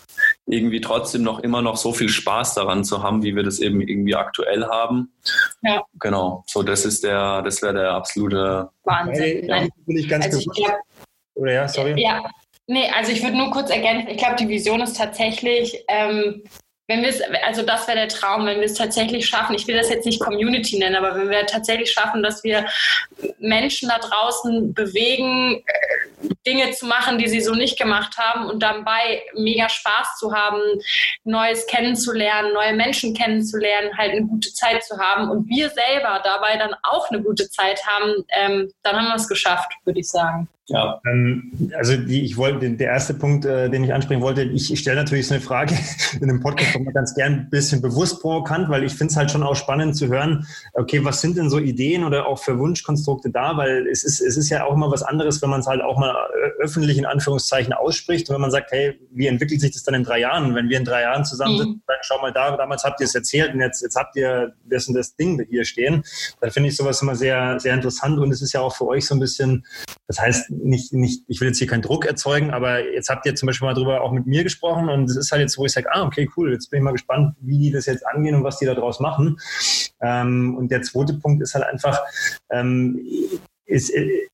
irgendwie 0.47 0.81
trotzdem 0.81 1.23
noch 1.23 1.39
immer 1.39 1.61
noch 1.61 1.75
so 1.75 1.91
viel 1.91 2.09
Spaß 2.09 2.53
daran 2.53 2.83
zu 2.83 3.01
haben, 3.01 3.23
wie 3.23 3.35
wir 3.35 3.43
das 3.43 3.59
eben 3.59 3.81
irgendwie 3.81 4.15
aktuell 4.15 4.65
haben. 4.65 5.11
Ja. 5.61 5.83
Genau. 5.99 6.43
So, 6.47 6.61
das 6.61 6.85
ist 6.85 7.03
der, 7.03 7.41
das 7.41 7.61
wäre 7.61 7.73
der 7.73 7.91
absolute 7.91 8.69
Wahnsinn. 8.83 9.47
Nein. 9.47 9.69
Bin 9.85 9.97
ich 9.97 10.07
ganz 10.07 10.25
also 10.25 10.39
ich 10.39 10.47
glaub, 10.55 10.77
Oder 11.35 11.53
ja, 11.53 11.67
sorry. 11.67 11.99
Ja. 11.99 12.23
Nee, 12.67 12.89
also 12.95 13.11
ich 13.11 13.23
würde 13.23 13.37
nur 13.37 13.51
kurz 13.51 13.69
ergänzen, 13.69 14.09
ich 14.09 14.17
glaube, 14.17 14.35
die 14.37 14.49
Vision 14.49 14.81
ist 14.81 14.97
tatsächlich, 14.97 15.83
ähm, 15.87 16.43
wenn 16.87 17.01
wir 17.01 17.09
es, 17.09 17.21
also 17.43 17.63
das 17.63 17.87
wäre 17.87 17.97
der 17.97 18.07
Traum, 18.09 18.45
wenn 18.45 18.59
wir 18.59 18.65
es 18.65 18.75
tatsächlich 18.75 19.25
schaffen, 19.25 19.55
ich 19.55 19.67
will 19.67 19.75
das 19.75 19.89
jetzt 19.89 20.05
nicht 20.05 20.21
Community 20.21 20.77
nennen, 20.77 20.95
aber 20.95 21.15
wenn 21.15 21.29
wir 21.29 21.45
tatsächlich 21.47 21.91
schaffen, 21.91 22.21
dass 22.21 22.43
wir 22.43 22.65
Menschen 23.39 23.89
da 23.89 23.97
draußen 23.97 24.73
bewegen, 24.73 25.63
äh, 25.65 26.27
Dinge 26.45 26.71
zu 26.71 26.85
machen, 26.85 27.17
die 27.17 27.27
sie 27.27 27.41
so 27.41 27.53
nicht 27.53 27.79
gemacht 27.79 28.17
haben 28.17 28.45
und 28.45 28.61
dabei 28.61 29.23
mega 29.33 29.67
Spaß 29.67 30.17
zu 30.19 30.33
haben, 30.33 30.61
Neues 31.23 31.65
kennenzulernen, 31.65 32.53
neue 32.53 32.73
Menschen 32.73 33.15
kennenzulernen, 33.15 33.97
halt 33.97 34.11
eine 34.11 34.25
gute 34.27 34.53
Zeit 34.53 34.83
zu 34.83 34.97
haben 34.99 35.29
und 35.29 35.47
wir 35.49 35.69
selber 35.69 36.21
dabei 36.23 36.57
dann 36.57 36.75
auch 36.83 37.09
eine 37.09 37.21
gute 37.21 37.49
Zeit 37.49 37.81
haben, 37.87 38.23
ähm, 38.29 38.71
dann 38.83 38.95
haben 38.95 39.07
wir 39.07 39.15
es 39.15 39.27
geschafft, 39.27 39.71
würde 39.85 39.99
ich 39.99 40.09
sagen. 40.09 40.47
Ja. 40.67 40.99
Ähm, 41.05 41.51
also 41.77 41.95
die, 41.95 42.23
ich 42.23 42.37
wollte, 42.37 42.69
der 42.71 42.87
erste 42.87 43.13
Punkt, 43.13 43.45
äh, 43.45 43.69
den 43.69 43.83
ich 43.83 43.93
ansprechen 43.93 44.21
wollte, 44.21 44.41
ich, 44.41 44.79
stelle 44.79 44.97
natürlich 44.97 45.27
so 45.27 45.35
eine 45.35 45.43
Frage 45.43 45.75
in 46.19 46.27
dem 46.27 46.39
Podcast 46.39 46.75
immer 46.75 46.91
ganz 46.91 47.13
gern 47.13 47.33
ein 47.33 47.49
bisschen 47.51 47.81
bewusst 47.81 48.19
provokant, 48.21 48.69
weil 48.69 48.83
ich 48.83 48.93
finde 48.93 49.11
es 49.11 49.17
halt 49.17 49.29
schon 49.29 49.43
auch 49.43 49.55
spannend 49.55 49.95
zu 49.95 50.07
hören, 50.07 50.47
okay, 50.73 51.03
was 51.03 51.21
sind 51.21 51.37
denn 51.37 51.51
so 51.51 51.59
Ideen 51.59 52.03
oder 52.03 52.25
auch 52.25 52.39
für 52.39 52.57
Wunschkonstrukte 52.57 53.29
da, 53.29 53.57
weil 53.57 53.87
es 53.87 54.03
ist, 54.03 54.21
es 54.21 54.37
ist 54.37 54.49
ja 54.49 54.65
auch 54.65 54.73
immer 54.73 54.89
was 54.89 55.03
anderes, 55.03 55.39
wenn 55.43 55.51
man 55.51 55.59
es 55.59 55.67
halt 55.67 55.81
auch 55.81 55.99
mal 55.99 56.15
öffentlich 56.59 56.97
in 56.97 57.05
Anführungszeichen 57.05 57.73
ausspricht 57.73 58.27
und 58.29 58.33
wenn 58.33 58.41
man 58.41 58.51
sagt, 58.51 58.71
hey, 58.71 58.99
wie 59.11 59.27
entwickelt 59.27 59.61
sich 59.61 59.71
das 59.71 59.83
dann 59.83 59.93
in 59.93 60.03
drei 60.03 60.19
Jahren? 60.19 60.55
Wenn 60.55 60.69
wir 60.69 60.79
in 60.79 60.85
drei 60.85 61.01
Jahren 61.01 61.25
zusammen 61.25 61.57
sind, 61.59 61.69
mhm. 61.69 61.81
dann 61.85 61.97
schau 62.01 62.19
mal 62.21 62.33
da, 62.33 62.57
damals 62.57 62.83
habt 62.83 62.99
ihr 63.01 63.05
es 63.05 63.13
erzählt 63.13 63.53
und 63.53 63.59
jetzt, 63.59 63.83
jetzt 63.83 63.95
habt 63.95 64.15
ihr 64.15 64.55
das 64.63 64.87
und 64.87 64.95
das 64.95 65.15
Ding 65.15 65.45
hier 65.47 65.63
stehen, 65.63 66.03
dann 66.41 66.49
finde 66.49 66.69
ich 66.69 66.75
sowas 66.75 67.01
immer 67.03 67.15
sehr, 67.15 67.59
sehr 67.59 67.75
interessant 67.75 68.17
und 68.17 68.31
es 68.31 68.41
ist 68.41 68.53
ja 68.53 68.61
auch 68.61 68.75
für 68.75 68.87
euch 68.87 69.05
so 69.05 69.13
ein 69.13 69.19
bisschen, 69.19 69.63
das 70.07 70.19
heißt, 70.19 70.54
nicht, 70.63 70.93
nicht, 70.93 71.23
ich 71.27 71.41
will 71.41 71.49
jetzt 71.49 71.57
hier 71.57 71.67
keinen 71.67 71.81
Druck 71.81 72.05
erzeugen, 72.05 72.51
aber 72.51 72.83
jetzt 72.91 73.09
habt 73.09 73.25
ihr 73.25 73.35
zum 73.35 73.47
Beispiel 73.47 73.67
mal 73.67 73.73
drüber 73.73 74.01
auch 74.01 74.11
mit 74.11 74.25
mir 74.25 74.43
gesprochen 74.43 74.89
und 74.89 75.09
es 75.09 75.15
ist 75.15 75.31
halt 75.31 75.41
jetzt, 75.41 75.57
wo 75.57 75.65
ich 75.65 75.71
sage, 75.71 75.87
ah, 75.91 76.03
okay, 76.03 76.29
cool, 76.35 76.51
jetzt 76.51 76.69
bin 76.69 76.79
ich 76.79 76.83
mal 76.83 76.91
gespannt, 76.91 77.35
wie 77.41 77.57
die 77.57 77.71
das 77.71 77.85
jetzt 77.85 78.05
angehen 78.05 78.35
und 78.35 78.43
was 78.43 78.59
die 78.59 78.65
da 78.65 78.73
draus 78.73 78.99
machen. 78.99 79.37
Ähm, 80.01 80.55
und 80.57 80.71
der 80.71 80.81
zweite 80.81 81.13
Punkt 81.15 81.41
ist 81.41 81.55
halt 81.55 81.65
einfach, 81.65 82.01
ähm, 82.49 82.99
ist, 83.65 83.89
äh, 83.89 84.27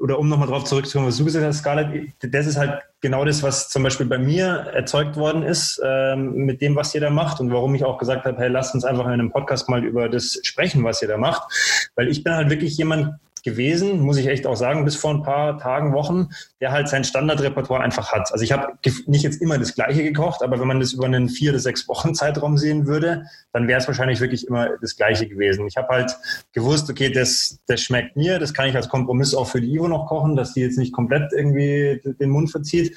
oder 0.00 0.18
um 0.18 0.28
nochmal 0.28 0.48
drauf 0.48 0.64
zurückzukommen, 0.64 1.08
was 1.08 1.16
du 1.16 1.24
gesagt 1.24 1.44
hast, 1.44 1.58
Scarlett, 1.58 2.12
das 2.20 2.46
ist 2.46 2.56
halt 2.56 2.82
genau 3.00 3.24
das, 3.24 3.42
was 3.42 3.68
zum 3.68 3.82
Beispiel 3.82 4.06
bei 4.06 4.18
mir 4.18 4.46
erzeugt 4.46 5.16
worden 5.16 5.42
ist 5.42 5.80
ähm, 5.84 6.32
mit 6.44 6.62
dem, 6.62 6.76
was 6.76 6.94
ihr 6.94 7.00
da 7.00 7.10
macht 7.10 7.40
und 7.40 7.52
warum 7.52 7.74
ich 7.74 7.84
auch 7.84 7.98
gesagt 7.98 8.24
habe, 8.24 8.38
hey, 8.38 8.48
lasst 8.48 8.74
uns 8.74 8.84
einfach 8.84 9.06
in 9.06 9.12
einem 9.12 9.30
Podcast 9.30 9.68
mal 9.68 9.84
über 9.84 10.08
das 10.08 10.38
sprechen, 10.42 10.84
was 10.84 11.02
ihr 11.02 11.08
da 11.08 11.16
macht. 11.16 11.90
Weil 11.94 12.08
ich 12.08 12.22
bin 12.22 12.34
halt 12.34 12.50
wirklich 12.50 12.76
jemand, 12.76 13.14
gewesen, 13.42 14.00
muss 14.00 14.16
ich 14.16 14.26
echt 14.26 14.46
auch 14.46 14.56
sagen, 14.56 14.84
bis 14.84 14.96
vor 14.96 15.10
ein 15.10 15.22
paar 15.22 15.58
Tagen, 15.58 15.92
Wochen, 15.92 16.28
der 16.60 16.72
halt 16.72 16.88
sein 16.88 17.04
Standardrepertoire 17.04 17.82
einfach 17.82 18.12
hat. 18.12 18.32
Also 18.32 18.44
ich 18.44 18.52
habe 18.52 18.78
nicht 19.06 19.22
jetzt 19.22 19.40
immer 19.40 19.58
das 19.58 19.74
Gleiche 19.74 20.02
gekocht, 20.02 20.42
aber 20.42 20.60
wenn 20.60 20.68
man 20.68 20.80
das 20.80 20.92
über 20.92 21.06
einen 21.06 21.28
vier 21.28 21.52
bis 21.52 21.62
sechs 21.64 21.88
Wochen 21.88 22.14
Zeitraum 22.14 22.58
sehen 22.58 22.86
würde, 22.86 23.24
dann 23.52 23.68
wäre 23.68 23.80
es 23.80 23.86
wahrscheinlich 23.86 24.20
wirklich 24.20 24.46
immer 24.46 24.70
das 24.80 24.96
Gleiche 24.96 25.28
gewesen. 25.28 25.66
Ich 25.66 25.76
habe 25.76 25.88
halt 25.88 26.16
gewusst, 26.52 26.90
okay, 26.90 27.10
das, 27.10 27.58
das 27.66 27.80
schmeckt 27.80 28.16
mir, 28.16 28.38
das 28.38 28.54
kann 28.54 28.68
ich 28.68 28.76
als 28.76 28.88
Kompromiss 28.88 29.34
auch 29.34 29.46
für 29.46 29.60
die 29.60 29.72
Ivo 29.74 29.88
noch 29.88 30.06
kochen, 30.06 30.36
dass 30.36 30.54
die 30.54 30.60
jetzt 30.60 30.78
nicht 30.78 30.92
komplett 30.92 31.32
irgendwie 31.32 32.00
den 32.04 32.30
Mund 32.30 32.50
verzieht. 32.50 32.96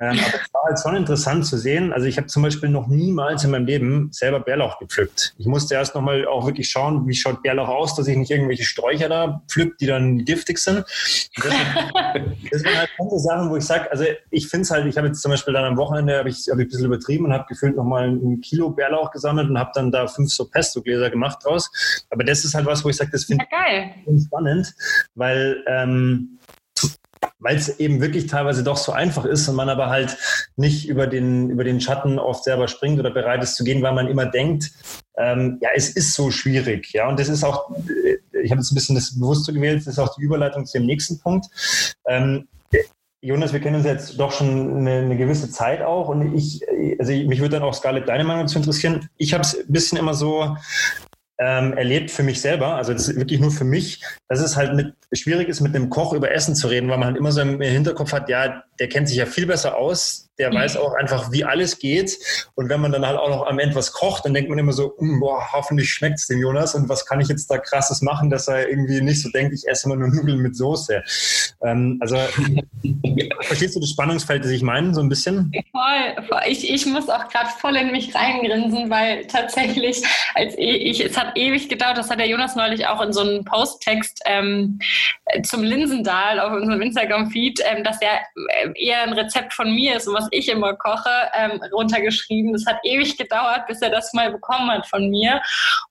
Ähm, 0.00 0.18
aber 0.18 0.40
es 0.42 0.54
war 0.54 0.62
halt 0.64 0.80
schon 0.80 0.96
interessant 0.96 1.46
zu 1.46 1.58
sehen. 1.58 1.92
Also 1.92 2.06
ich 2.06 2.16
habe 2.16 2.26
zum 2.26 2.42
Beispiel 2.42 2.70
noch 2.70 2.86
niemals 2.86 3.44
in 3.44 3.50
meinem 3.50 3.66
Leben 3.66 4.08
selber 4.12 4.40
Bärlauch 4.40 4.78
gepflückt. 4.78 5.34
Ich 5.36 5.46
musste 5.46 5.74
erst 5.74 5.94
nochmal 5.94 6.26
auch 6.26 6.46
wirklich 6.46 6.70
schauen, 6.70 7.06
wie 7.06 7.14
schaut 7.14 7.42
Bärlauch 7.42 7.68
aus, 7.68 7.94
dass 7.94 8.06
ich 8.06 8.16
nicht 8.16 8.30
irgendwelche 8.30 8.64
Sträucher 8.64 9.08
da 9.08 9.42
pflück, 9.70 9.78
die 9.78 9.86
dann 9.86 10.24
giftig 10.24 10.58
sind. 10.58 10.84
Das 11.36 11.44
sind, 11.44 12.42
das 12.50 12.62
sind, 12.62 12.76
halt 12.76 12.90
so 12.98 13.18
Sachen, 13.18 13.50
wo 13.50 13.56
ich 13.56 13.64
sage, 13.64 13.90
also 13.90 14.04
ich 14.30 14.48
finde 14.48 14.62
es 14.62 14.70
halt, 14.70 14.86
ich 14.86 14.96
habe 14.96 15.08
jetzt 15.08 15.22
zum 15.22 15.30
Beispiel 15.30 15.54
dann 15.54 15.64
am 15.64 15.76
Wochenende, 15.76 16.18
habe 16.18 16.28
ich, 16.28 16.48
hab 16.50 16.58
ich 16.58 16.66
ein 16.66 16.68
bisschen 16.68 16.86
übertrieben 16.86 17.26
und 17.26 17.32
habe 17.32 17.46
gefühlt 17.48 17.76
nochmal 17.76 18.08
ein 18.08 18.40
Kilo 18.40 18.70
Bärlauch 18.70 19.10
gesammelt 19.10 19.48
und 19.48 19.58
habe 19.58 19.70
dann 19.74 19.90
da 19.90 20.06
fünf 20.06 20.32
so 20.32 20.46
Pesto-Gläser 20.46 21.10
gemacht 21.10 21.38
draus. 21.44 21.70
Aber 22.10 22.24
das 22.24 22.44
ist 22.44 22.54
halt 22.54 22.66
was, 22.66 22.84
wo 22.84 22.88
ich 22.88 22.96
sage, 22.96 23.10
das 23.12 23.24
finde 23.24 23.44
ich 24.06 24.24
spannend, 24.24 24.74
weil 25.14 25.62
ähm, 25.66 26.38
weil 27.38 27.56
es 27.56 27.80
eben 27.80 28.00
wirklich 28.00 28.26
teilweise 28.26 28.62
doch 28.62 28.76
so 28.76 28.92
einfach 28.92 29.24
ist 29.24 29.48
und 29.48 29.56
man 29.56 29.68
aber 29.68 29.88
halt 29.88 30.16
nicht 30.56 30.88
über 30.88 31.06
den, 31.06 31.50
über 31.50 31.64
den 31.64 31.80
Schatten 31.80 32.18
oft 32.18 32.44
selber 32.44 32.68
springt 32.68 33.00
oder 33.00 33.10
bereit 33.10 33.42
ist 33.42 33.56
zu 33.56 33.64
gehen, 33.64 33.82
weil 33.82 33.94
man 33.94 34.08
immer 34.08 34.26
denkt, 34.26 34.70
ähm, 35.16 35.58
ja, 35.60 35.70
es 35.74 35.90
ist 35.90 36.14
so 36.14 36.30
schwierig. 36.30 36.92
Ja, 36.92 37.08
und 37.08 37.18
das 37.18 37.28
ist 37.28 37.44
auch, 37.44 37.70
ich 38.42 38.50
habe 38.50 38.60
jetzt 38.60 38.72
ein 38.72 38.74
bisschen 38.74 38.94
das 38.94 39.18
bewusst 39.18 39.44
so 39.44 39.52
gewählt, 39.52 39.80
das 39.80 39.94
ist 39.94 39.98
auch 39.98 40.14
die 40.14 40.22
Überleitung 40.22 40.66
zu 40.66 40.78
dem 40.78 40.86
nächsten 40.86 41.18
Punkt. 41.20 41.46
Ähm, 42.06 42.48
Jonas, 43.22 43.52
wir 43.52 43.60
kennen 43.60 43.76
uns 43.76 43.84
jetzt 43.84 44.18
doch 44.18 44.32
schon 44.32 44.78
eine, 44.78 45.00
eine 45.00 45.16
gewisse 45.16 45.50
Zeit 45.50 45.82
auch 45.82 46.08
und 46.08 46.34
ich, 46.34 46.62
also 46.98 47.12
mich 47.12 47.40
würde 47.40 47.56
dann 47.56 47.62
auch 47.62 47.74
Scarlett 47.74 48.08
deine 48.08 48.24
Meinung 48.24 48.44
dazu 48.44 48.58
interessieren. 48.58 49.10
Ich 49.18 49.34
habe 49.34 49.42
es 49.42 49.58
ein 49.58 49.70
bisschen 49.70 49.98
immer 49.98 50.14
so 50.14 50.56
ähm, 51.38 51.74
erlebt 51.74 52.10
für 52.10 52.22
mich 52.22 52.40
selber, 52.40 52.76
also 52.76 52.94
das 52.94 53.08
ist 53.08 53.16
wirklich 53.16 53.40
nur 53.40 53.50
für 53.50 53.64
mich, 53.64 54.02
dass 54.28 54.40
es 54.40 54.56
halt 54.56 54.74
mit, 54.74 54.94
schwierig 55.12 55.48
ist, 55.48 55.60
mit 55.60 55.74
einem 55.74 55.90
Koch 55.90 56.14
über 56.14 56.30
Essen 56.30 56.54
zu 56.54 56.68
reden, 56.68 56.88
weil 56.88 56.98
man 56.98 57.08
halt 57.08 57.18
immer 57.18 57.32
so 57.32 57.42
im 57.42 57.60
Hinterkopf 57.60 58.12
hat, 58.12 58.28
ja, 58.30 58.62
der 58.78 58.88
kennt 58.88 59.08
sich 59.08 59.18
ja 59.18 59.26
viel 59.26 59.46
besser 59.46 59.76
aus, 59.76 60.28
der 60.40 60.50
mhm. 60.50 60.56
weiß 60.56 60.78
auch 60.78 60.94
einfach, 60.94 61.30
wie 61.30 61.44
alles 61.44 61.78
geht. 61.78 62.18
Und 62.54 62.70
wenn 62.70 62.80
man 62.80 62.92
dann 62.92 63.06
halt 63.06 63.18
auch 63.18 63.28
noch 63.28 63.46
am 63.46 63.58
Ende 63.58 63.74
was 63.74 63.92
kocht, 63.92 64.24
dann 64.24 64.32
denkt 64.32 64.48
man 64.48 64.58
immer 64.58 64.72
so, 64.72 64.94
hm, 64.98 65.20
boah, 65.20 65.52
hoffentlich 65.52 65.92
schmeckt 65.92 66.18
es 66.18 66.26
dem 66.26 66.40
Jonas 66.40 66.74
und 66.74 66.88
was 66.88 67.04
kann 67.04 67.20
ich 67.20 67.28
jetzt 67.28 67.50
da 67.50 67.58
krasses 67.58 68.00
machen, 68.00 68.30
dass 68.30 68.48
er 68.48 68.68
irgendwie 68.68 69.02
nicht 69.02 69.22
so 69.22 69.28
denkt, 69.30 69.52
ich 69.52 69.68
esse 69.68 69.86
immer 69.86 69.96
nur 69.96 70.08
Nudeln 70.08 70.38
mit 70.38 70.56
Soße. 70.56 71.02
Ähm, 71.62 71.98
also 72.00 72.16
verstehst 73.42 73.76
du 73.76 73.80
das 73.80 73.90
Spannungsfeld, 73.90 74.44
das 74.44 74.50
ich 74.50 74.62
meine, 74.62 74.94
so 74.94 75.02
ein 75.02 75.10
bisschen? 75.10 75.52
Voll. 75.72 76.40
Ich, 76.48 76.68
ich 76.68 76.86
muss 76.86 77.08
auch 77.10 77.28
gerade 77.28 77.50
voll 77.58 77.76
in 77.76 77.92
mich 77.92 78.14
reingrinsen, 78.14 78.88
weil 78.88 79.26
tatsächlich, 79.26 80.02
als 80.34 80.54
ich, 80.56 81.04
es 81.04 81.18
hat 81.18 81.36
ewig 81.36 81.68
gedauert, 81.68 81.98
das 81.98 82.08
hat 82.08 82.18
der 82.18 82.28
Jonas 82.28 82.56
neulich 82.56 82.86
auch 82.86 83.02
in 83.02 83.12
so 83.12 83.20
einem 83.20 83.44
Posttext 83.44 84.22
ähm, 84.24 84.78
zum 85.42 85.62
Linsendahl 85.62 86.40
auf 86.40 86.52
unserem 86.52 86.80
Instagram-Feed, 86.80 87.60
ähm, 87.66 87.84
dass 87.84 88.00
er 88.00 88.20
äh, 88.64 88.72
eher 88.74 89.02
ein 89.02 89.12
Rezept 89.12 89.52
von 89.52 89.74
mir 89.74 89.96
ist 89.96 90.08
und 90.08 90.14
was 90.14 90.28
ich 90.30 90.48
immer 90.48 90.74
koche, 90.74 91.10
ähm, 91.34 91.62
runtergeschrieben. 91.72 92.52
Das 92.52 92.66
hat 92.66 92.78
ewig 92.84 93.16
gedauert, 93.16 93.66
bis 93.66 93.80
er 93.82 93.90
das 93.90 94.12
mal 94.12 94.30
bekommen 94.30 94.70
hat 94.70 94.86
von 94.86 95.10
mir. 95.10 95.42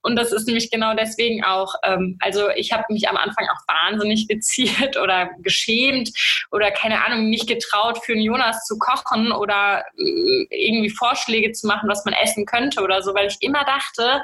Und 0.01 0.15
das 0.15 0.31
ist 0.31 0.47
nämlich 0.47 0.71
genau 0.71 0.93
deswegen 0.93 1.43
auch, 1.43 1.73
ähm, 1.83 2.17
also 2.21 2.49
ich 2.49 2.71
habe 2.71 2.85
mich 2.89 3.07
am 3.09 3.17
Anfang 3.17 3.45
auch 3.49 3.73
wahnsinnig 3.73 4.27
geziert 4.27 4.97
oder 4.97 5.29
geschämt 5.39 6.11
oder 6.51 6.71
keine 6.71 7.03
Ahnung, 7.03 7.29
nicht 7.29 7.47
getraut, 7.47 8.03
für 8.03 8.13
einen 8.13 8.21
Jonas 8.21 8.65
zu 8.65 8.77
kochen 8.77 9.31
oder 9.31 9.83
äh, 9.97 10.45
irgendwie 10.49 10.89
Vorschläge 10.89 11.51
zu 11.51 11.67
machen, 11.67 11.89
was 11.89 12.05
man 12.05 12.13
essen 12.13 12.45
könnte 12.45 12.81
oder 12.81 13.01
so, 13.01 13.13
weil 13.13 13.27
ich 13.27 13.37
immer 13.41 13.63
dachte, 13.65 14.21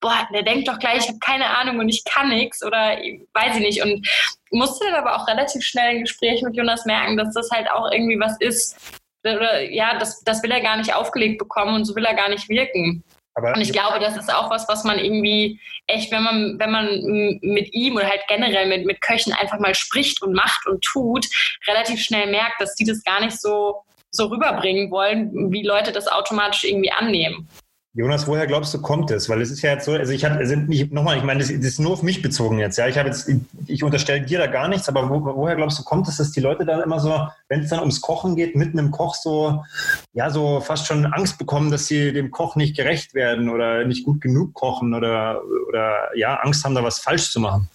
boah, 0.00 0.28
der 0.34 0.42
denkt 0.42 0.68
doch 0.68 0.78
gleich, 0.78 0.98
ich 0.98 1.08
habe 1.08 1.18
keine 1.20 1.56
Ahnung 1.56 1.78
und 1.78 1.88
ich 1.88 2.04
kann 2.04 2.28
nichts 2.28 2.62
oder 2.64 2.96
weiß 3.32 3.56
ich 3.56 3.62
nicht. 3.62 3.82
Und 3.82 4.06
musste 4.50 4.84
dann 4.84 4.94
aber 4.94 5.16
auch 5.16 5.26
relativ 5.26 5.62
schnell 5.62 5.96
im 5.96 6.02
Gespräch 6.02 6.42
mit 6.42 6.56
Jonas 6.56 6.84
merken, 6.84 7.16
dass 7.16 7.32
das 7.34 7.50
halt 7.50 7.70
auch 7.70 7.90
irgendwie 7.90 8.20
was 8.20 8.36
ist. 8.40 9.00
Oder 9.24 9.60
ja, 9.70 9.98
das, 9.98 10.22
das 10.24 10.42
will 10.42 10.50
er 10.50 10.60
gar 10.60 10.76
nicht 10.76 10.94
aufgelegt 10.94 11.38
bekommen 11.38 11.74
und 11.74 11.84
so 11.84 11.94
will 11.94 12.04
er 12.04 12.14
gar 12.14 12.28
nicht 12.28 12.48
wirken. 12.48 13.04
Aber 13.34 13.54
und 13.54 13.62
ich 13.62 13.72
glaube, 13.72 13.98
das 13.98 14.16
ist 14.16 14.32
auch 14.32 14.50
was, 14.50 14.68
was 14.68 14.84
man 14.84 14.98
irgendwie 14.98 15.58
echt, 15.86 16.12
wenn 16.12 16.22
man, 16.22 16.58
wenn 16.58 16.70
man 16.70 16.86
mit 17.40 17.72
ihm 17.72 17.96
oder 17.96 18.08
halt 18.08 18.22
generell 18.28 18.66
mit, 18.66 18.84
mit 18.84 19.00
Köchen 19.00 19.32
einfach 19.32 19.58
mal 19.58 19.74
spricht 19.74 20.22
und 20.22 20.34
macht 20.34 20.66
und 20.66 20.82
tut, 20.82 21.26
relativ 21.66 22.02
schnell 22.02 22.30
merkt, 22.30 22.60
dass 22.60 22.74
die 22.74 22.84
das 22.84 23.02
gar 23.04 23.20
nicht 23.20 23.40
so, 23.40 23.82
so 24.10 24.26
rüberbringen 24.26 24.90
wollen, 24.90 25.50
wie 25.50 25.62
Leute 25.62 25.92
das 25.92 26.08
automatisch 26.08 26.64
irgendwie 26.64 26.92
annehmen. 26.92 27.48
Jonas, 27.94 28.26
woher 28.26 28.46
glaubst 28.46 28.72
du, 28.72 28.80
kommt 28.80 29.10
es? 29.10 29.28
Weil 29.28 29.42
es 29.42 29.50
ist 29.50 29.60
ja 29.60 29.72
jetzt 29.72 29.84
so, 29.84 29.92
also 29.92 30.14
ich 30.14 30.24
habe, 30.24 30.36
also 30.36 30.56
nochmal, 30.56 31.18
ich 31.18 31.24
meine, 31.24 31.40
das, 31.40 31.50
ist 31.50 31.78
nur 31.78 31.92
auf 31.92 32.02
mich 32.02 32.22
bezogen 32.22 32.58
jetzt, 32.58 32.78
ja. 32.78 32.88
Ich 32.88 32.96
habe 32.96 33.10
jetzt, 33.10 33.30
ich 33.66 33.82
unterstelle 33.82 34.22
dir 34.22 34.38
da 34.38 34.46
gar 34.46 34.66
nichts, 34.68 34.88
aber 34.88 35.10
wo, 35.10 35.22
woher 35.22 35.56
glaubst 35.56 35.78
du, 35.78 35.82
kommt 35.82 36.08
es, 36.08 36.16
dass 36.16 36.32
die 36.32 36.40
Leute 36.40 36.64
da 36.64 36.82
immer 36.82 37.00
so, 37.00 37.28
wenn 37.48 37.60
es 37.60 37.68
dann 37.68 37.80
ums 37.80 38.00
Kochen 38.00 38.34
geht, 38.34 38.56
mitten 38.56 38.78
im 38.78 38.92
Koch 38.92 39.14
so, 39.14 39.62
ja, 40.14 40.30
so 40.30 40.62
fast 40.62 40.86
schon 40.86 41.04
Angst 41.04 41.36
bekommen, 41.36 41.70
dass 41.70 41.86
sie 41.86 42.14
dem 42.14 42.30
Koch 42.30 42.56
nicht 42.56 42.76
gerecht 42.76 43.12
werden 43.12 43.50
oder 43.50 43.84
nicht 43.84 44.06
gut 44.06 44.22
genug 44.22 44.54
kochen 44.54 44.94
oder, 44.94 45.42
oder 45.68 46.16
ja, 46.16 46.36
Angst 46.36 46.64
haben, 46.64 46.74
da 46.74 46.82
was 46.82 46.98
falsch 46.98 47.30
zu 47.30 47.40
machen? 47.40 47.68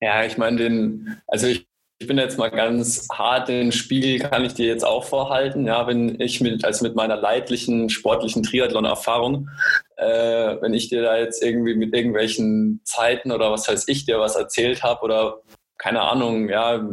Ja, 0.00 0.22
ich 0.22 0.38
meine, 0.38 0.56
den, 0.58 1.16
also 1.26 1.48
ich 1.48 1.67
ich 2.00 2.06
bin 2.06 2.16
jetzt 2.16 2.38
mal 2.38 2.50
ganz 2.50 3.08
hart, 3.12 3.48
den 3.48 3.72
Spiegel 3.72 4.20
kann 4.20 4.44
ich 4.44 4.54
dir 4.54 4.66
jetzt 4.66 4.84
auch 4.84 5.04
vorhalten. 5.04 5.66
Ja, 5.66 5.86
wenn 5.88 6.20
ich 6.20 6.40
mit, 6.40 6.64
also 6.64 6.84
mit 6.84 6.94
meiner 6.94 7.16
leidlichen 7.16 7.90
sportlichen 7.90 8.44
Triathlon-Erfahrung, 8.44 9.48
äh, 9.96 10.56
wenn 10.60 10.74
ich 10.74 10.88
dir 10.88 11.02
da 11.02 11.18
jetzt 11.18 11.42
irgendwie 11.42 11.74
mit 11.74 11.92
irgendwelchen 11.94 12.80
Zeiten 12.84 13.32
oder 13.32 13.50
was 13.50 13.68
weiß 13.68 13.88
ich 13.88 14.06
dir 14.06 14.20
was 14.20 14.36
erzählt 14.36 14.84
habe 14.84 15.02
oder 15.02 15.40
keine 15.76 16.02
Ahnung, 16.02 16.48
ja, 16.48 16.84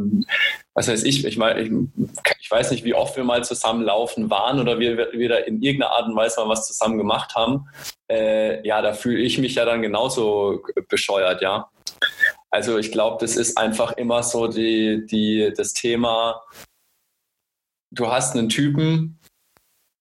was 0.74 0.88
weiß 0.88 1.04
ich, 1.04 1.24
ich, 1.24 1.36
mein, 1.36 1.58
ich, 1.58 1.72
ich 2.40 2.50
weiß 2.50 2.70
nicht, 2.70 2.84
wie 2.84 2.94
oft 2.94 3.16
wir 3.16 3.24
mal 3.24 3.44
zusammen 3.44 3.82
laufen 3.82 4.30
waren 4.30 4.60
oder 4.60 4.78
wir, 4.78 5.28
da 5.28 5.36
in 5.36 5.60
irgendeiner 5.60 5.92
Art 5.92 6.06
und 6.06 6.16
Weise 6.16 6.40
mal 6.40 6.48
was 6.48 6.66
zusammen 6.66 6.98
gemacht 6.98 7.34
haben, 7.34 7.68
äh, 8.08 8.64
ja, 8.66 8.82
da 8.82 8.92
fühle 8.92 9.20
ich 9.20 9.38
mich 9.38 9.56
ja 9.56 9.64
dann 9.64 9.82
genauso 9.82 10.62
bescheuert, 10.88 11.42
ja. 11.42 11.68
Also 12.50 12.78
ich 12.78 12.92
glaube, 12.92 13.18
das 13.20 13.36
ist 13.36 13.58
einfach 13.58 13.92
immer 13.92 14.22
so 14.22 14.46
die, 14.46 15.04
die, 15.06 15.52
das 15.56 15.72
Thema, 15.72 16.42
du 17.90 18.08
hast 18.08 18.36
einen 18.36 18.48
Typen, 18.48 19.18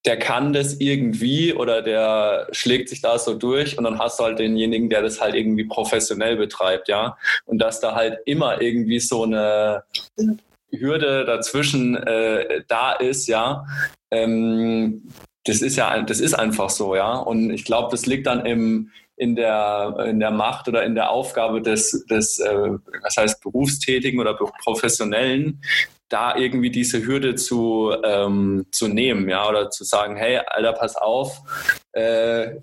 der 0.05 0.17
kann 0.19 0.53
das 0.53 0.79
irgendwie 0.79 1.53
oder 1.53 1.81
der 1.81 2.47
schlägt 2.51 2.89
sich 2.89 3.01
da 3.01 3.17
so 3.17 3.33
durch 3.33 3.77
und 3.77 3.83
dann 3.83 3.99
hast 3.99 4.19
du 4.19 4.23
halt 4.23 4.39
denjenigen, 4.39 4.89
der 4.89 5.01
das 5.01 5.19
halt 5.19 5.35
irgendwie 5.35 5.63
professionell 5.63 6.37
betreibt, 6.37 6.87
ja. 6.87 7.17
Und 7.45 7.57
dass 7.57 7.79
da 7.79 7.95
halt 7.95 8.19
immer 8.25 8.61
irgendwie 8.61 8.99
so 8.99 9.23
eine 9.23 9.83
Hürde 10.71 11.25
dazwischen 11.25 11.95
äh, 11.95 12.63
da 12.67 12.93
ist, 12.93 13.27
ja. 13.27 13.65
Ähm, 14.11 15.09
das 15.45 15.61
ist 15.61 15.75
ja, 15.75 15.99
das 16.01 16.19
ist 16.19 16.33
einfach 16.35 16.69
so, 16.69 16.95
ja. 16.95 17.17
Und 17.17 17.49
ich 17.49 17.65
glaube, 17.65 17.89
das 17.91 18.05
liegt 18.05 18.27
dann 18.27 18.45
im, 18.45 18.91
in 19.17 19.35
der, 19.35 19.95
in 20.07 20.19
der 20.19 20.31
Macht 20.31 20.67
oder 20.67 20.83
in 20.83 20.95
der 20.95 21.09
Aufgabe 21.09 21.61
des, 21.61 22.05
des 22.09 22.39
äh, 22.39 22.71
was 23.01 23.17
heißt 23.17 23.41
Berufstätigen 23.41 24.19
oder 24.19 24.33
Professionellen, 24.33 25.61
da 26.09 26.35
irgendwie 26.35 26.69
diese 26.69 27.05
Hürde 27.05 27.35
zu, 27.35 27.93
ähm, 28.03 28.65
zu 28.71 28.87
nehmen, 28.87 29.27
ja, 29.29 29.47
oder 29.47 29.69
zu 29.69 29.83
sagen, 29.83 30.15
hey, 30.15 30.39
Alter, 30.45 30.73
pass 30.73 30.95
auf, 30.95 31.41
äh, 31.93 32.55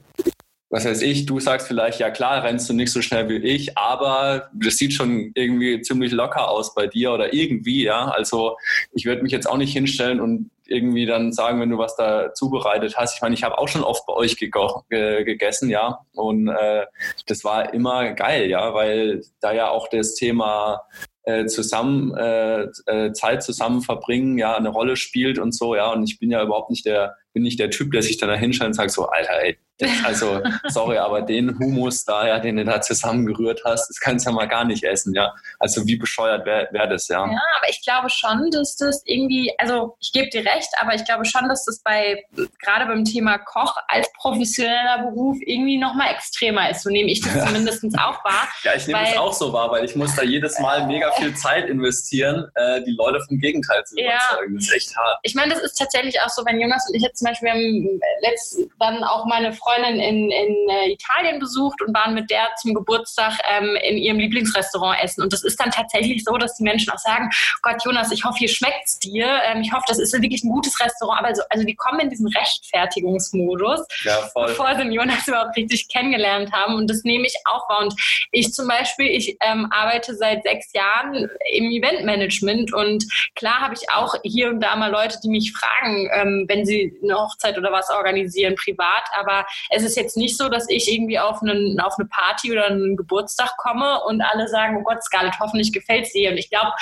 was 0.73 0.87
weiß 0.87 1.03
ich, 1.03 1.27
du 1.27 1.39
sagst 1.39 1.67
vielleicht, 1.67 2.01
ja 2.01 2.11
klar, 2.11 2.43
rennst 2.43 2.69
du 2.71 2.73
nicht 2.73 2.91
so 2.91 3.03
schnell 3.03 3.29
wie 3.29 3.37
ich, 3.37 3.77
aber 3.77 4.49
das 4.55 4.79
sieht 4.79 4.95
schon 4.95 5.31
irgendwie 5.35 5.83
ziemlich 5.83 6.13
locker 6.13 6.49
aus 6.49 6.75
bei 6.75 6.87
dir 6.87 7.13
oder 7.13 7.35
irgendwie, 7.35 7.85
ja. 7.85 8.07
Also 8.09 8.57
ich 8.93 9.05
würde 9.05 9.23
mich 9.23 9.33
jetzt 9.33 9.47
auch 9.47 9.59
nicht 9.59 9.75
hinstellen 9.75 10.19
und 10.19 10.51
irgendwie 10.73 11.07
dann 11.07 11.33
sagen, 11.33 11.61
wenn 11.61 11.71
du 11.71 11.79
was 11.79 11.97
da 11.97 12.33
zubereitet 12.35 12.97
hast. 12.97 13.15
Ich 13.15 13.23
meine, 13.23 13.35
ich 13.35 13.45
habe 13.45 13.59
auch 13.59 13.69
schon 13.69 13.85
oft 13.85 14.07
bei 14.07 14.15
euch 14.15 14.37
gegessen, 14.37 15.71
ja. 15.71 16.01
Und 16.15 16.49
äh, 16.49 16.87
das 17.27 17.45
war 17.45 17.73
immer 17.75 18.13
geil, 18.13 18.49
ja, 18.49 18.75
weil 18.75 19.23
da 19.41 19.53
ja 19.53 19.71
auch 19.71 19.89
das 19.89 20.15
Thema 20.15 20.83
äh, 21.25 21.47
zusammen 21.47 22.15
äh, 22.17 22.63
äh, 22.87 23.13
Zeit 23.13 23.43
zusammen 23.43 23.83
verbringen 23.83 24.39
ja 24.39 24.57
eine 24.57 24.71
Rolle 24.71 24.97
spielt 24.97 25.39
und 25.39 25.55
so 25.55 25.77
ja 25.77 25.93
und 25.93 26.03
ich 26.03 26.19
bin 26.19 26.33
ja 26.33 26.43
überhaupt 26.43 26.71
nicht 26.71 26.85
der 26.85 27.15
bin 27.33 27.43
nicht 27.43 27.59
der 27.59 27.71
Typ 27.71 27.93
der 27.93 28.03
sich 28.03 28.19
dann 28.19 28.29
da 28.29 28.37
hinstellt 28.37 28.69
und 28.69 28.75
sagt 28.75 28.91
so 28.91 29.07
Alter 29.07 29.41
ey 29.43 29.59
also, 30.05 30.43
sorry, 30.69 30.99
aber 30.99 31.23
den 31.23 31.59
Humus 31.59 32.05
da, 32.05 32.27
ja, 32.27 32.39
den 32.39 32.57
du 32.57 32.65
da 32.65 32.81
zusammengerührt 32.81 33.63
hast, 33.65 33.89
das 33.89 33.99
kannst 34.01 34.27
du 34.27 34.31
ja 34.31 34.37
mal 34.37 34.47
gar 34.47 34.65
nicht 34.65 34.85
essen, 34.85 35.15
ja. 35.15 35.35
Also 35.59 35.87
wie 35.87 35.97
bescheuert 35.97 36.47
wäre 36.47 36.69
wär 36.73 36.87
das, 36.87 37.09
ja. 37.09 37.27
Ja, 37.27 37.41
aber 37.57 37.69
ich 37.69 37.83
glaube 37.83 38.11
schon, 38.11 38.51
dass 38.51 38.77
das 38.77 39.03
irgendwie, 39.05 39.53
also 39.59 39.97
ich 40.01 40.13
gebe 40.13 40.29
dir 40.29 40.41
recht, 40.41 40.69
aber 40.81 40.95
ich 40.95 41.05
glaube 41.05 41.25
schon, 41.25 41.49
dass 41.49 41.65
das 41.65 41.81
bei, 41.83 42.25
gerade 42.63 42.87
beim 42.87 43.05
Thema 43.05 43.39
Koch 43.39 43.77
als 43.89 44.11
professioneller 44.15 45.11
Beruf 45.11 45.39
irgendwie 45.41 45.79
nochmal 45.79 46.13
extremer 46.15 46.71
ist. 46.71 46.83
So 46.83 46.91
nehme 46.91 47.11
ich 47.11 47.21
das 47.21 47.33
zumindest 47.47 47.85
auch 47.99 48.25
wahr. 48.25 48.49
Ja, 48.65 48.75
ich 48.77 48.87
nehme 48.87 49.03
es 49.05 49.17
auch 49.17 49.33
so 49.33 49.53
wahr, 49.53 49.71
weil 49.71 49.85
ich 49.85 49.97
muss 49.97 50.15
da 50.15 50.23
jedes 50.23 50.59
Mal 50.61 50.87
mega 50.87 51.11
viel 51.13 51.35
Zeit 51.35 51.69
investieren, 51.69 52.49
äh, 52.55 52.83
die 52.83 52.93
Leute 52.93 53.21
vom 53.27 53.39
Gegenteil 53.39 53.85
zu 53.85 53.97
überzeugen. 53.97 54.53
Ja. 54.53 54.59
Das 54.59 54.65
ist 54.65 54.75
echt 54.75 54.97
hart. 54.97 55.19
Ich 55.23 55.35
meine, 55.35 55.55
das 55.55 55.63
ist 55.63 55.75
tatsächlich 55.75 56.21
auch 56.21 56.29
so, 56.29 56.45
wenn 56.45 56.61
Jonas 56.61 56.87
und 56.89 56.95
ich 56.95 57.03
jetzt 57.03 57.22
zum 57.23 57.31
Beispiel, 57.31 57.47
wir 57.47 57.53
haben 57.53 58.01
letzt 58.21 58.59
dann 58.81 59.05
auch 59.05 59.27
meine 59.27 59.53
Freundin 59.53 60.01
in, 60.01 60.31
in 60.31 60.69
äh, 60.69 60.93
Italien 60.93 61.39
besucht 61.39 61.81
und 61.83 61.95
waren 61.95 62.15
mit 62.15 62.31
der 62.31 62.49
zum 62.61 62.75
Geburtstag 62.75 63.39
ähm, 63.49 63.77
in 63.83 63.97
ihrem 63.97 64.19
Lieblingsrestaurant 64.19 64.99
essen. 65.03 65.23
Und 65.23 65.33
das 65.33 65.45
ist 65.45 65.61
dann 65.61 65.71
tatsächlich 65.71 66.25
so, 66.25 66.37
dass 66.37 66.57
die 66.57 66.65
Menschen 66.65 66.93
auch 66.93 66.99
sagen, 66.99 67.31
Gott, 67.63 67.85
Jonas, 67.85 68.11
ich 68.11 68.25
hoffe, 68.25 68.39
hier 68.39 68.49
schmeckt 68.49 68.87
es 68.87 68.99
dir. 68.99 69.41
Ähm, 69.45 69.63
ich 69.63 69.73
hoffe, 69.73 69.85
das 69.87 70.01
ist 70.01 70.13
wirklich 70.21 70.43
ein 70.43 70.51
gutes 70.51 70.81
Restaurant. 70.81 71.21
Aber 71.21 71.35
so, 71.35 71.43
also 71.49 71.65
die 71.65 71.77
kommen 71.77 72.01
in 72.01 72.11
diesen 72.11 72.27
Rechtfertigungsmodus, 72.27 73.87
ja, 74.03 74.29
bevor 74.35 74.75
sie 74.77 74.83
Jonas 74.83 75.29
überhaupt 75.29 75.57
richtig 75.57 75.89
kennengelernt 75.89 76.53
haben. 76.53 76.75
Und 76.75 76.91
das 76.91 77.05
nehme 77.05 77.27
ich 77.27 77.35
auch 77.45 77.69
wahr. 77.69 77.83
Und 77.83 77.95
ich 78.33 78.53
zum 78.53 78.67
Beispiel, 78.67 79.07
ich 79.07 79.37
ähm, 79.41 79.69
arbeite 79.71 80.17
seit 80.17 80.43
sechs 80.43 80.73
Jahren 80.73 81.29
im 81.53 81.71
Eventmanagement 81.71 82.73
und 82.73 83.05
klar 83.35 83.61
habe 83.61 83.75
ich 83.75 83.91
auch 83.91 84.15
hier 84.25 84.49
und 84.49 84.61
da 84.61 84.75
mal 84.77 84.91
Leute, 84.91 85.19
die 85.23 85.29
mich 85.29 85.53
fragen, 85.53 86.09
ähm, 86.13 86.45
wenn 86.49 86.65
sie 86.65 86.99
eine 87.03 87.12
Hochzeit 87.19 87.59
oder 87.59 87.73
was 87.73 87.91
organisieren 87.91 88.55
privat. 88.55 89.05
Aber 89.19 89.47
es 89.71 89.83
ist 89.83 89.97
jetzt 89.97 90.17
nicht 90.17 90.37
so, 90.37 90.49
dass 90.49 90.69
ich 90.69 90.93
irgendwie 90.93 91.19
auf, 91.19 91.43
einen, 91.43 91.81
auf 91.81 91.99
eine 91.99 92.09
Party 92.09 92.53
oder 92.53 92.67
einen 92.67 92.97
Geburtstag 92.97 93.57
komme 93.57 94.03
und 94.05 94.21
alle 94.23 94.49
sagen, 94.49 94.77
oh 94.79 94.83
Gott, 94.83 95.03
Scarlett, 95.03 95.39
hoffentlich 95.41 95.73
gefällt 95.73 96.13
dir. 96.15 96.31
Und 96.31 96.39
ich 96.39 96.51
glaube, 96.51 96.73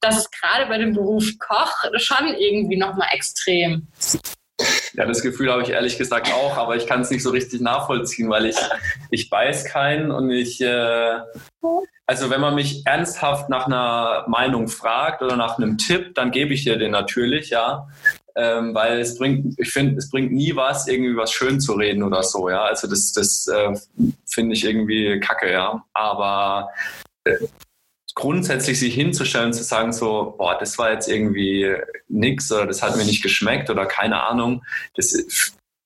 das 0.00 0.16
ist 0.16 0.32
gerade 0.32 0.66
bei 0.66 0.78
dem 0.78 0.94
Beruf 0.94 1.24
Koch 1.38 1.72
schon 1.96 2.34
irgendwie 2.38 2.76
nochmal 2.76 3.08
extrem. 3.12 3.88
Ja, 4.94 5.06
das 5.06 5.22
Gefühl 5.22 5.50
habe 5.50 5.62
ich 5.62 5.70
ehrlich 5.70 5.98
gesagt 5.98 6.32
auch, 6.32 6.56
aber 6.56 6.76
ich 6.76 6.86
kann 6.86 7.00
es 7.00 7.10
nicht 7.10 7.22
so 7.22 7.30
richtig 7.30 7.60
nachvollziehen, 7.60 8.28
weil 8.28 8.46
ich, 8.46 8.56
ich 9.10 9.30
beiß 9.30 9.64
keinen 9.64 10.10
und 10.10 10.30
ich, 10.30 10.60
äh, 10.60 11.20
also 12.06 12.28
wenn 12.28 12.40
man 12.40 12.54
mich 12.54 12.86
ernsthaft 12.86 13.48
nach 13.48 13.66
einer 13.66 14.24
Meinung 14.28 14.68
fragt 14.68 15.22
oder 15.22 15.36
nach 15.36 15.58
einem 15.58 15.78
Tipp, 15.78 16.14
dann 16.14 16.32
gebe 16.32 16.52
ich 16.52 16.64
dir 16.64 16.76
den 16.76 16.90
natürlich, 16.90 17.50
ja. 17.50 17.88
Ähm, 18.36 18.74
weil 18.74 19.00
es 19.00 19.18
bringt, 19.18 19.58
ich 19.58 19.70
finde, 19.70 19.96
es 19.96 20.10
bringt 20.10 20.32
nie 20.32 20.54
was, 20.54 20.86
irgendwie 20.86 21.16
was 21.16 21.32
schön 21.32 21.60
zu 21.60 21.74
reden 21.74 22.02
oder 22.02 22.22
so, 22.22 22.48
ja. 22.48 22.64
Also 22.64 22.88
das, 22.88 23.12
das 23.12 23.46
äh, 23.48 23.74
finde 24.26 24.54
ich 24.54 24.64
irgendwie 24.64 25.18
kacke, 25.20 25.50
ja. 25.52 25.84
Aber 25.92 26.68
äh, 27.24 27.36
grundsätzlich 28.14 28.78
sich 28.78 28.94
hinzustellen, 28.94 29.52
zu 29.52 29.62
sagen 29.62 29.92
so, 29.92 30.34
boah, 30.36 30.58
das 30.58 30.78
war 30.78 30.92
jetzt 30.92 31.08
irgendwie 31.08 31.74
nix 32.08 32.50
oder 32.52 32.66
das 32.66 32.82
hat 32.82 32.96
mir 32.96 33.04
nicht 33.04 33.22
geschmeckt 33.22 33.70
oder 33.70 33.86
keine 33.86 34.22
Ahnung, 34.22 34.62
das 34.94 35.12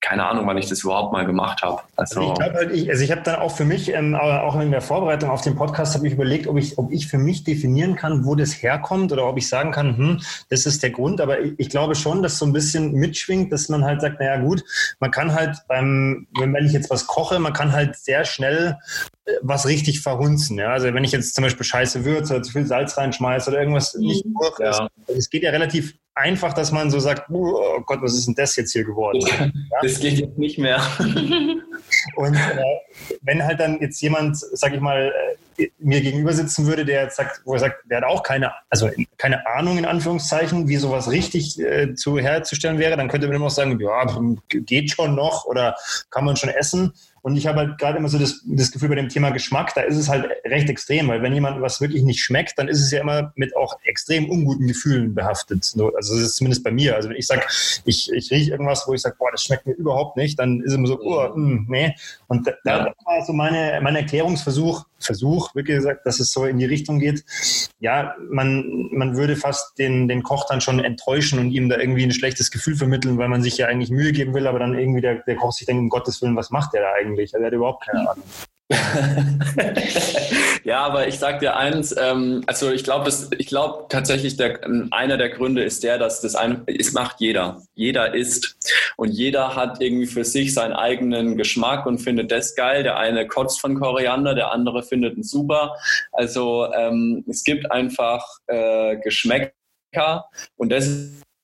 keine 0.05 0.27
Ahnung, 0.27 0.47
wann 0.47 0.59
ich 0.59 0.69
das 0.69 0.85
überhaupt 0.85 1.15
mal 1.15 1.25
gemacht 1.25 1.63
habe. 1.63 1.81
Also, 1.97 2.21
also 2.21 2.33
ich 2.33 2.39
glaube 2.39 2.55
halt, 2.55 2.73
ich, 2.73 2.91
also 2.91 3.03
ich 3.03 3.11
habe 3.11 3.23
dann 3.23 3.37
auch 3.37 3.57
für 3.57 3.65
mich, 3.65 3.89
ähm, 3.89 4.15
auch 4.15 4.61
in 4.61 4.71
der 4.71 4.83
Vorbereitung 4.83 5.31
auf 5.31 5.41
den 5.41 5.57
Podcast, 5.57 5.95
habe 5.95 6.07
ich 6.07 6.13
überlegt, 6.13 6.47
ob 6.47 6.59
ich, 6.59 6.77
ob 6.77 6.93
ich 6.93 7.07
für 7.07 7.17
mich 7.17 7.43
definieren 7.43 7.97
kann, 7.97 8.27
wo 8.27 8.35
das 8.35 8.63
herkommt 8.63 9.13
oder 9.13 9.27
ob 9.27 9.39
ich 9.39 9.49
sagen 9.49 9.71
kann, 9.71 9.97
hm, 9.97 10.21
das 10.51 10.67
ist 10.67 10.83
der 10.83 10.91
Grund. 10.91 11.23
Aber 11.23 11.41
ich, 11.41 11.55
ich 11.57 11.71
glaube 11.71 11.95
schon, 11.95 12.23
dass 12.23 12.39
so 12.39 12.45
ein 12.45 12.53
bisschen 12.53 12.93
mitschwingt, 12.93 13.51
dass 13.51 13.71
man 13.71 13.83
halt 13.83 14.03
sagt, 14.03 14.21
naja 14.21 14.37
gut, 14.37 14.63
man 15.01 15.11
kann 15.11 15.35
halt 15.35 15.57
beim, 15.69 16.27
wenn 16.39 16.55
ich 16.57 16.73
jetzt 16.73 16.91
was 16.91 17.07
koche, 17.07 17.39
man 17.39 17.55
kann 17.55 17.73
halt 17.73 17.97
sehr 17.97 18.27
schnell 18.27 18.77
äh, 19.25 19.33
was 19.41 19.67
richtig 19.67 20.03
verhunzen. 20.03 20.59
Ja? 20.59 20.73
Also 20.73 20.93
wenn 20.93 21.05
ich 21.05 21.13
jetzt 21.13 21.35
zum 21.35 21.45
Beispiel 21.45 21.65
scheiße 21.65 22.05
würze 22.05 22.35
oder 22.35 22.43
zu 22.43 22.53
viel 22.53 22.67
Salz 22.67 22.99
reinschmeiße 22.99 23.49
oder 23.49 23.61
irgendwas 23.61 23.95
mhm. 23.95 24.07
nicht 24.07 24.25
durch, 24.27 24.59
ja. 24.59 24.87
es 25.07 25.31
geht 25.31 25.45
ja 25.45 25.51
relativ 25.51 25.95
einfach, 26.15 26.53
dass 26.53 26.73
man 26.73 26.91
so 26.91 26.99
sagt, 26.99 27.31
oh 27.31 27.81
Gott, 27.87 28.01
was 28.03 28.15
ist 28.15 28.27
denn 28.27 28.35
das 28.35 28.57
jetzt 28.57 28.73
hier 28.73 28.85
geworden? 28.85 29.21
Ja, 29.21 29.51
das 29.83 29.99
geht 29.99 30.19
jetzt 30.19 30.39
nicht 30.39 30.59
mehr. 30.59 30.81
Und 32.17 32.35
äh, 32.35 32.63
wenn 33.23 33.45
halt 33.45 33.61
dann 33.61 33.81
jetzt 33.81 34.01
jemand, 34.01 34.37
sag 34.37 34.75
ich 34.75 34.81
mal, 34.81 35.13
äh, 35.59 35.71
mir 35.79 36.01
gegenüber 36.01 36.33
sitzen 36.33 36.67
würde, 36.67 36.85
der 36.85 37.05
jetzt 37.05 37.17
sagt, 37.17 37.43
wo 37.45 37.55
er 37.55 37.61
sagt, 37.61 37.89
der 37.89 37.99
hat 37.99 38.05
auch 38.05 38.23
keine, 38.23 38.53
also 38.71 38.91
keine 39.19 39.47
Ahnung 39.47 39.79
in 39.79 39.85
Anführungszeichen, 39.85 40.69
wie 40.69 40.77
sowas 40.77 41.11
richtig 41.11 41.61
äh, 41.61 41.95
zu 41.95 42.19
herzustellen 42.19 42.79
wäre, 42.79 42.97
dann 42.97 43.09
könnte 43.09 43.27
man 43.27 43.37
immer 43.37 43.47
auch 43.47 43.51
sagen, 43.51 43.79
ja, 43.81 44.07
geht 44.49 44.91
schon 44.91 45.15
noch 45.15 45.45
oder 45.45 45.77
kann 46.11 46.25
man 46.25 46.37
schon 46.37 46.51
essen. 46.51 46.93
Und 47.25 47.39
ich 47.39 47.47
habe 47.47 47.61
halt 47.61 47.79
gerade 47.79 47.97
immer 47.97 48.11
so 48.11 48.19
das, 48.19 48.43
das 48.45 48.71
Gefühl 48.71 48.91
bei 48.91 48.97
dem 48.97 49.09
Thema 49.09 49.31
Geschmack, 49.31 49.73
da 49.75 49.81
ist 49.81 49.97
es 49.97 50.11
halt 50.11 50.27
recht 50.45 50.69
extrem, 50.69 51.09
weil 51.09 51.23
wenn 51.23 51.33
jemand 51.33 51.59
was 51.63 51.81
wirklich 51.81 52.03
nicht 52.03 52.23
schmeckt, 52.23 52.59
dann 52.59 52.69
ist 52.69 52.83
es 52.83 52.91
ja 52.91 53.01
immer 53.01 53.33
mit 53.35 53.57
auch 53.57 53.79
extrem 53.85 54.29
unguten 54.29 54.67
Gefühlen 54.67 55.15
behaftet. 55.15 55.73
Also 55.75 55.91
das 55.95 56.11
ist 56.11 56.37
zumindest 56.37 56.63
bei 56.63 56.71
mir. 56.71 56.95
Also 56.95 57.09
wenn 57.09 57.17
ich 57.17 57.27
sage, 57.27 57.41
ich, 57.87 58.13
ich 58.13 58.31
rieche 58.31 58.51
irgendwas, 58.51 58.87
wo 58.87 58.93
ich 58.93 59.01
sage, 59.01 59.17
boah, 59.19 59.31
das 59.33 59.43
schmeckt 59.43 59.67
mir 59.67 59.73
überhaupt 59.73 60.19
nicht, 60.19 60.39
dann 60.39 60.61
ist 60.61 60.73
es 60.73 60.75
immer 60.75 60.87
so, 60.87 61.01
oh, 61.01 61.29
mh, 61.29 61.35
hm, 61.35 61.67
nee. 61.71 61.95
Und 62.27 62.47
da, 62.47 62.53
ja. 62.67 62.85
da 62.85 62.95
war 63.07 63.25
so 63.25 63.33
meine, 63.33 63.81
mein 63.83 63.97
Erklärungsversuch, 63.97 64.85
Versuch, 65.05 65.55
wirklich 65.55 65.77
gesagt, 65.77 66.07
dass 66.07 66.21
es 66.21 66.33
so 66.33 66.45
in 66.45 66.59
die 66.59 66.65
Richtung 66.65 66.99
geht. 66.99 67.25
Ja, 67.81 68.15
man, 68.31 68.89
man 68.93 69.17
würde 69.17 69.37
fast 69.37 69.79
den, 69.79 70.09
den 70.09 70.23
Koch 70.23 70.47
dann 70.49 70.61
schon 70.61 70.81
enttäuschen 70.81 71.39
und 71.39 71.51
ihm 71.51 71.69
da 71.69 71.79
irgendwie 71.79 72.05
ein 72.05 72.13
schlechtes 72.13 72.51
Gefühl 72.51 72.77
vermitteln, 72.77 73.19
weil 73.19 73.29
man 73.29 73.43
sich 73.43 73.59
ja 73.59 73.67
eigentlich 73.67 73.91
Mühe 73.91 74.13
geben 74.13 74.35
will, 74.35 74.47
aber 74.47 74.59
dann 74.59 74.79
irgendwie 74.79 75.01
der, 75.01 75.23
der 75.23 75.37
Koch 75.37 75.53
sich 75.53 75.67
denkt, 75.67 75.81
um 75.81 75.89
Gottes 75.89 76.23
Willen, 76.23 76.37
was 76.37 76.51
macht 76.51 76.75
der 76.75 76.83
da 76.83 76.93
eigentlich? 76.93 77.35
Er 77.35 77.45
hat 77.45 77.53
überhaupt 77.53 77.85
keine 77.85 78.09
Ahnung. 78.09 78.25
ja, 80.65 80.81
aber 80.81 81.09
ich 81.09 81.19
sag 81.19 81.41
dir 81.41 81.57
eins, 81.57 81.95
ähm, 81.99 82.43
also 82.47 82.71
ich 82.71 82.85
glaube, 82.85 83.11
ich 83.39 83.47
glaube 83.47 83.87
tatsächlich, 83.89 84.37
der, 84.37 84.61
einer 84.91 85.17
der 85.17 85.31
Gründe 85.31 85.63
ist 85.63 85.83
der, 85.85 85.99
dass 85.99 86.21
das 86.21 86.35
ein, 86.35 86.63
es 86.67 86.93
macht 86.93 87.21
jeder. 87.21 87.63
Jeder 87.75 88.15
isst 88.15 88.57
und 88.97 89.11
jeder 89.11 89.57
hat 89.57 89.81
irgendwie 89.81 90.07
für 90.07 90.25
sich 90.25 90.55
seinen 90.55 90.73
eigenen 90.73 91.37
Geschmack 91.37 91.87
und 91.87 91.99
findet 91.99 92.31
das 92.31 92.55
geil. 92.55 92.83
Der 92.83 92.99
eine 92.99 93.27
kotzt 93.27 93.61
von 93.61 93.79
Koriander, 93.79 94.35
der 94.35 94.53
andere 94.53 94.83
findet 94.83 95.17
ihn 95.17 95.23
super. 95.23 95.77
Also 96.13 96.73
ähm, 96.73 97.25
es 97.29 97.45
gibt 97.45 97.71
einfach 97.71 98.25
äh, 98.47 98.97
Geschmäcker 98.97 100.25
und 100.57 100.71
das 100.71 100.89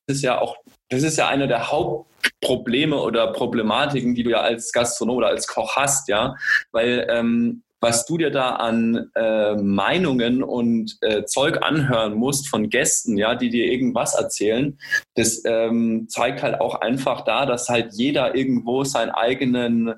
ist 0.06 0.22
ja 0.22 0.40
auch, 0.40 0.56
das 0.90 1.02
ist 1.02 1.16
ja 1.16 1.28
einer 1.28 1.46
der 1.46 1.70
Haupt 1.70 2.10
Probleme 2.42 3.00
oder 3.00 3.32
Problematiken, 3.32 4.14
die 4.14 4.22
du 4.22 4.30
ja 4.30 4.40
als 4.40 4.72
Gastronom 4.72 5.16
oder 5.16 5.28
als 5.28 5.46
Koch 5.46 5.76
hast, 5.76 6.08
ja, 6.08 6.34
weil 6.72 7.06
ähm, 7.08 7.62
was 7.80 8.04
du 8.04 8.18
dir 8.18 8.30
da 8.30 8.56
an 8.56 9.10
äh, 9.14 9.54
Meinungen 9.54 10.42
und 10.42 10.98
äh, 11.00 11.24
Zeug 11.24 11.62
anhören 11.62 12.14
musst 12.14 12.48
von 12.48 12.68
Gästen, 12.68 13.16
ja, 13.16 13.34
die 13.34 13.48
dir 13.48 13.72
irgendwas 13.72 14.14
erzählen, 14.14 14.78
das 15.14 15.42
ähm, 15.46 16.06
zeigt 16.08 16.42
halt 16.42 16.60
auch 16.60 16.74
einfach 16.82 17.22
da, 17.22 17.46
dass 17.46 17.70
halt 17.70 17.94
jeder 17.94 18.34
irgendwo 18.34 18.84
seinen 18.84 19.10
eigenen 19.10 19.94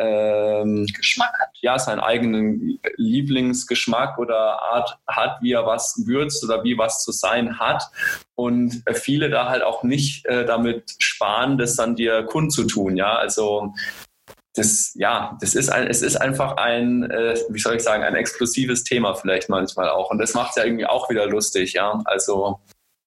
ähm, 0.00 0.86
Geschmack 0.86 1.32
hat. 1.38 1.50
Ja, 1.60 1.78
seinen 1.78 2.00
eigenen 2.00 2.80
Lieblingsgeschmack 2.96 4.18
oder 4.18 4.62
Art 4.62 4.98
hat, 5.06 5.38
wie 5.42 5.52
er 5.52 5.66
was 5.66 6.02
würzt 6.06 6.42
oder 6.44 6.64
wie 6.64 6.78
was 6.78 7.04
zu 7.04 7.12
sein 7.12 7.58
hat. 7.58 7.90
Und 8.34 8.82
viele 8.94 9.28
da 9.28 9.48
halt 9.48 9.62
auch 9.62 9.82
nicht 9.82 10.24
äh, 10.26 10.46
damit 10.46 10.94
sparen, 10.98 11.58
das 11.58 11.76
dann 11.76 11.96
dir 11.96 12.22
kundzutun. 12.22 12.96
Ja, 12.96 13.16
also 13.16 13.74
das, 14.54 14.92
ja, 14.94 15.36
das 15.40 15.54
ist 15.54 15.68
ein, 15.68 15.86
es 15.86 16.02
ist 16.02 16.16
einfach 16.16 16.56
ein, 16.56 17.08
äh, 17.10 17.36
wie 17.50 17.60
soll 17.60 17.76
ich 17.76 17.82
sagen, 17.82 18.02
ein 18.02 18.14
exklusives 18.14 18.82
Thema 18.84 19.14
vielleicht 19.14 19.48
manchmal 19.48 19.90
auch. 19.90 20.10
Und 20.10 20.18
das 20.18 20.34
macht 20.34 20.50
es 20.50 20.56
ja 20.56 20.64
irgendwie 20.64 20.86
auch 20.86 21.10
wieder 21.10 21.26
lustig, 21.26 21.74
ja. 21.74 22.00
Also 22.06 22.58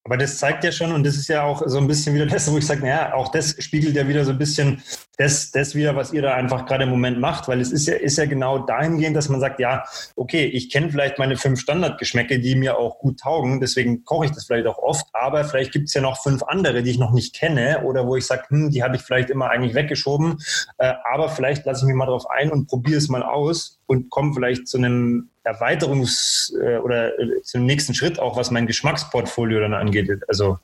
aber 0.05 0.17
das 0.17 0.37
zeigt 0.37 0.65
ja 0.65 0.71
schon, 0.71 0.91
und 0.91 1.05
das 1.05 1.15
ist 1.15 1.29
ja 1.29 1.43
auch 1.43 1.63
so 1.65 1.77
ein 1.77 1.87
bisschen 1.87 2.13
wieder 2.13 2.25
das, 2.25 2.51
wo 2.51 2.57
ich 2.57 2.65
sage, 2.65 2.81
naja, 2.81 3.13
auch 3.13 3.31
das 3.31 3.55
spiegelt 3.59 3.95
ja 3.95 4.05
wieder 4.05 4.25
so 4.25 4.31
ein 4.31 4.37
bisschen 4.37 4.83
das, 5.17 5.51
das 5.51 5.75
wieder, 5.75 5.95
was 5.95 6.11
ihr 6.11 6.21
da 6.21 6.33
einfach 6.33 6.65
gerade 6.65 6.83
im 6.85 6.89
Moment 6.89 7.19
macht, 7.19 7.47
weil 7.47 7.61
es 7.61 7.71
ist 7.71 7.87
ja, 7.87 7.95
ist 7.95 8.17
ja 8.17 8.25
genau 8.25 8.59
dahingehend, 8.59 9.15
dass 9.15 9.29
man 9.29 9.39
sagt, 9.39 9.59
ja, 9.59 9.83
okay, 10.15 10.45
ich 10.45 10.71
kenne 10.71 10.89
vielleicht 10.89 11.19
meine 11.19 11.37
fünf 11.37 11.59
Standardgeschmäcke, 11.59 12.39
die 12.39 12.55
mir 12.55 12.77
auch 12.77 12.97
gut 12.99 13.19
taugen, 13.19 13.59
deswegen 13.59 14.05
koche 14.05 14.25
ich 14.25 14.31
das 14.31 14.45
vielleicht 14.45 14.65
auch 14.65 14.79
oft, 14.79 15.05
aber 15.13 15.43
vielleicht 15.43 15.71
gibt 15.71 15.87
es 15.87 15.93
ja 15.93 16.01
noch 16.01 16.21
fünf 16.21 16.41
andere, 16.43 16.81
die 16.81 16.91
ich 16.91 16.97
noch 16.97 17.11
nicht 17.11 17.35
kenne 17.35 17.83
oder 17.83 18.07
wo 18.07 18.15
ich 18.15 18.25
sage, 18.25 18.43
hm, 18.47 18.71
die 18.71 18.83
habe 18.83 18.95
ich 18.95 19.03
vielleicht 19.03 19.29
immer 19.29 19.49
eigentlich 19.49 19.75
weggeschoben, 19.75 20.37
äh, 20.79 20.93
aber 21.11 21.29
vielleicht 21.29 21.65
lasse 21.65 21.83
ich 21.83 21.87
mich 21.87 21.95
mal 21.95 22.07
drauf 22.07 22.29
ein 22.29 22.51
und 22.51 22.67
probiere 22.67 22.97
es 22.97 23.09
mal 23.09 23.23
aus 23.23 23.79
und 23.85 24.09
komme 24.09 24.33
vielleicht 24.33 24.67
zu 24.67 24.77
einem 24.77 25.29
Erweiterungs- 25.43 26.57
äh, 26.59 26.77
oder 26.77 27.19
äh, 27.19 27.41
zum 27.43 27.65
nächsten 27.65 27.93
Schritt 27.93 28.19
auch, 28.19 28.37
was 28.37 28.49
mein 28.49 28.65
Geschmacksportfolio 28.65 29.59
dann 29.59 29.73
angeht. 29.73 30.09
Also, 30.27 30.57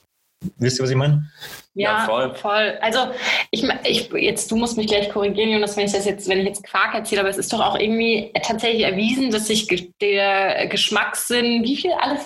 wisst 0.58 0.80
ihr, 0.80 0.84
was 0.84 0.90
ich 0.90 0.96
meine? 0.96 1.30
Ja, 1.76 2.00
ja, 2.00 2.06
voll. 2.06 2.36
voll. 2.36 2.78
Also 2.82 3.12
ich, 3.52 3.64
ich 3.86 4.12
jetzt, 4.12 4.52
du 4.52 4.58
musst 4.58 4.76
mich 4.76 4.88
gleich 4.88 5.10
korrigieren, 5.10 5.52
Jonas, 5.52 5.78
wenn 5.78 5.86
ich 5.86 5.94
das 5.94 6.06
jetzt, 6.06 6.28
wenn 6.28 6.40
ich 6.40 6.48
jetzt 6.48 6.64
Quark 6.64 6.94
erzähle, 6.94 7.22
aber 7.22 7.30
es 7.30 7.38
ist 7.38 7.54
doch 7.54 7.62
auch 7.62 7.80
irgendwie 7.80 8.34
tatsächlich 8.42 8.84
erwiesen, 8.84 9.32
dass 9.32 9.48
sich 9.48 9.68
der 10.02 10.68
Geschmackssinn, 10.68 11.64
wie 11.64 11.78
viel, 11.78 11.92
alle, 11.94 12.20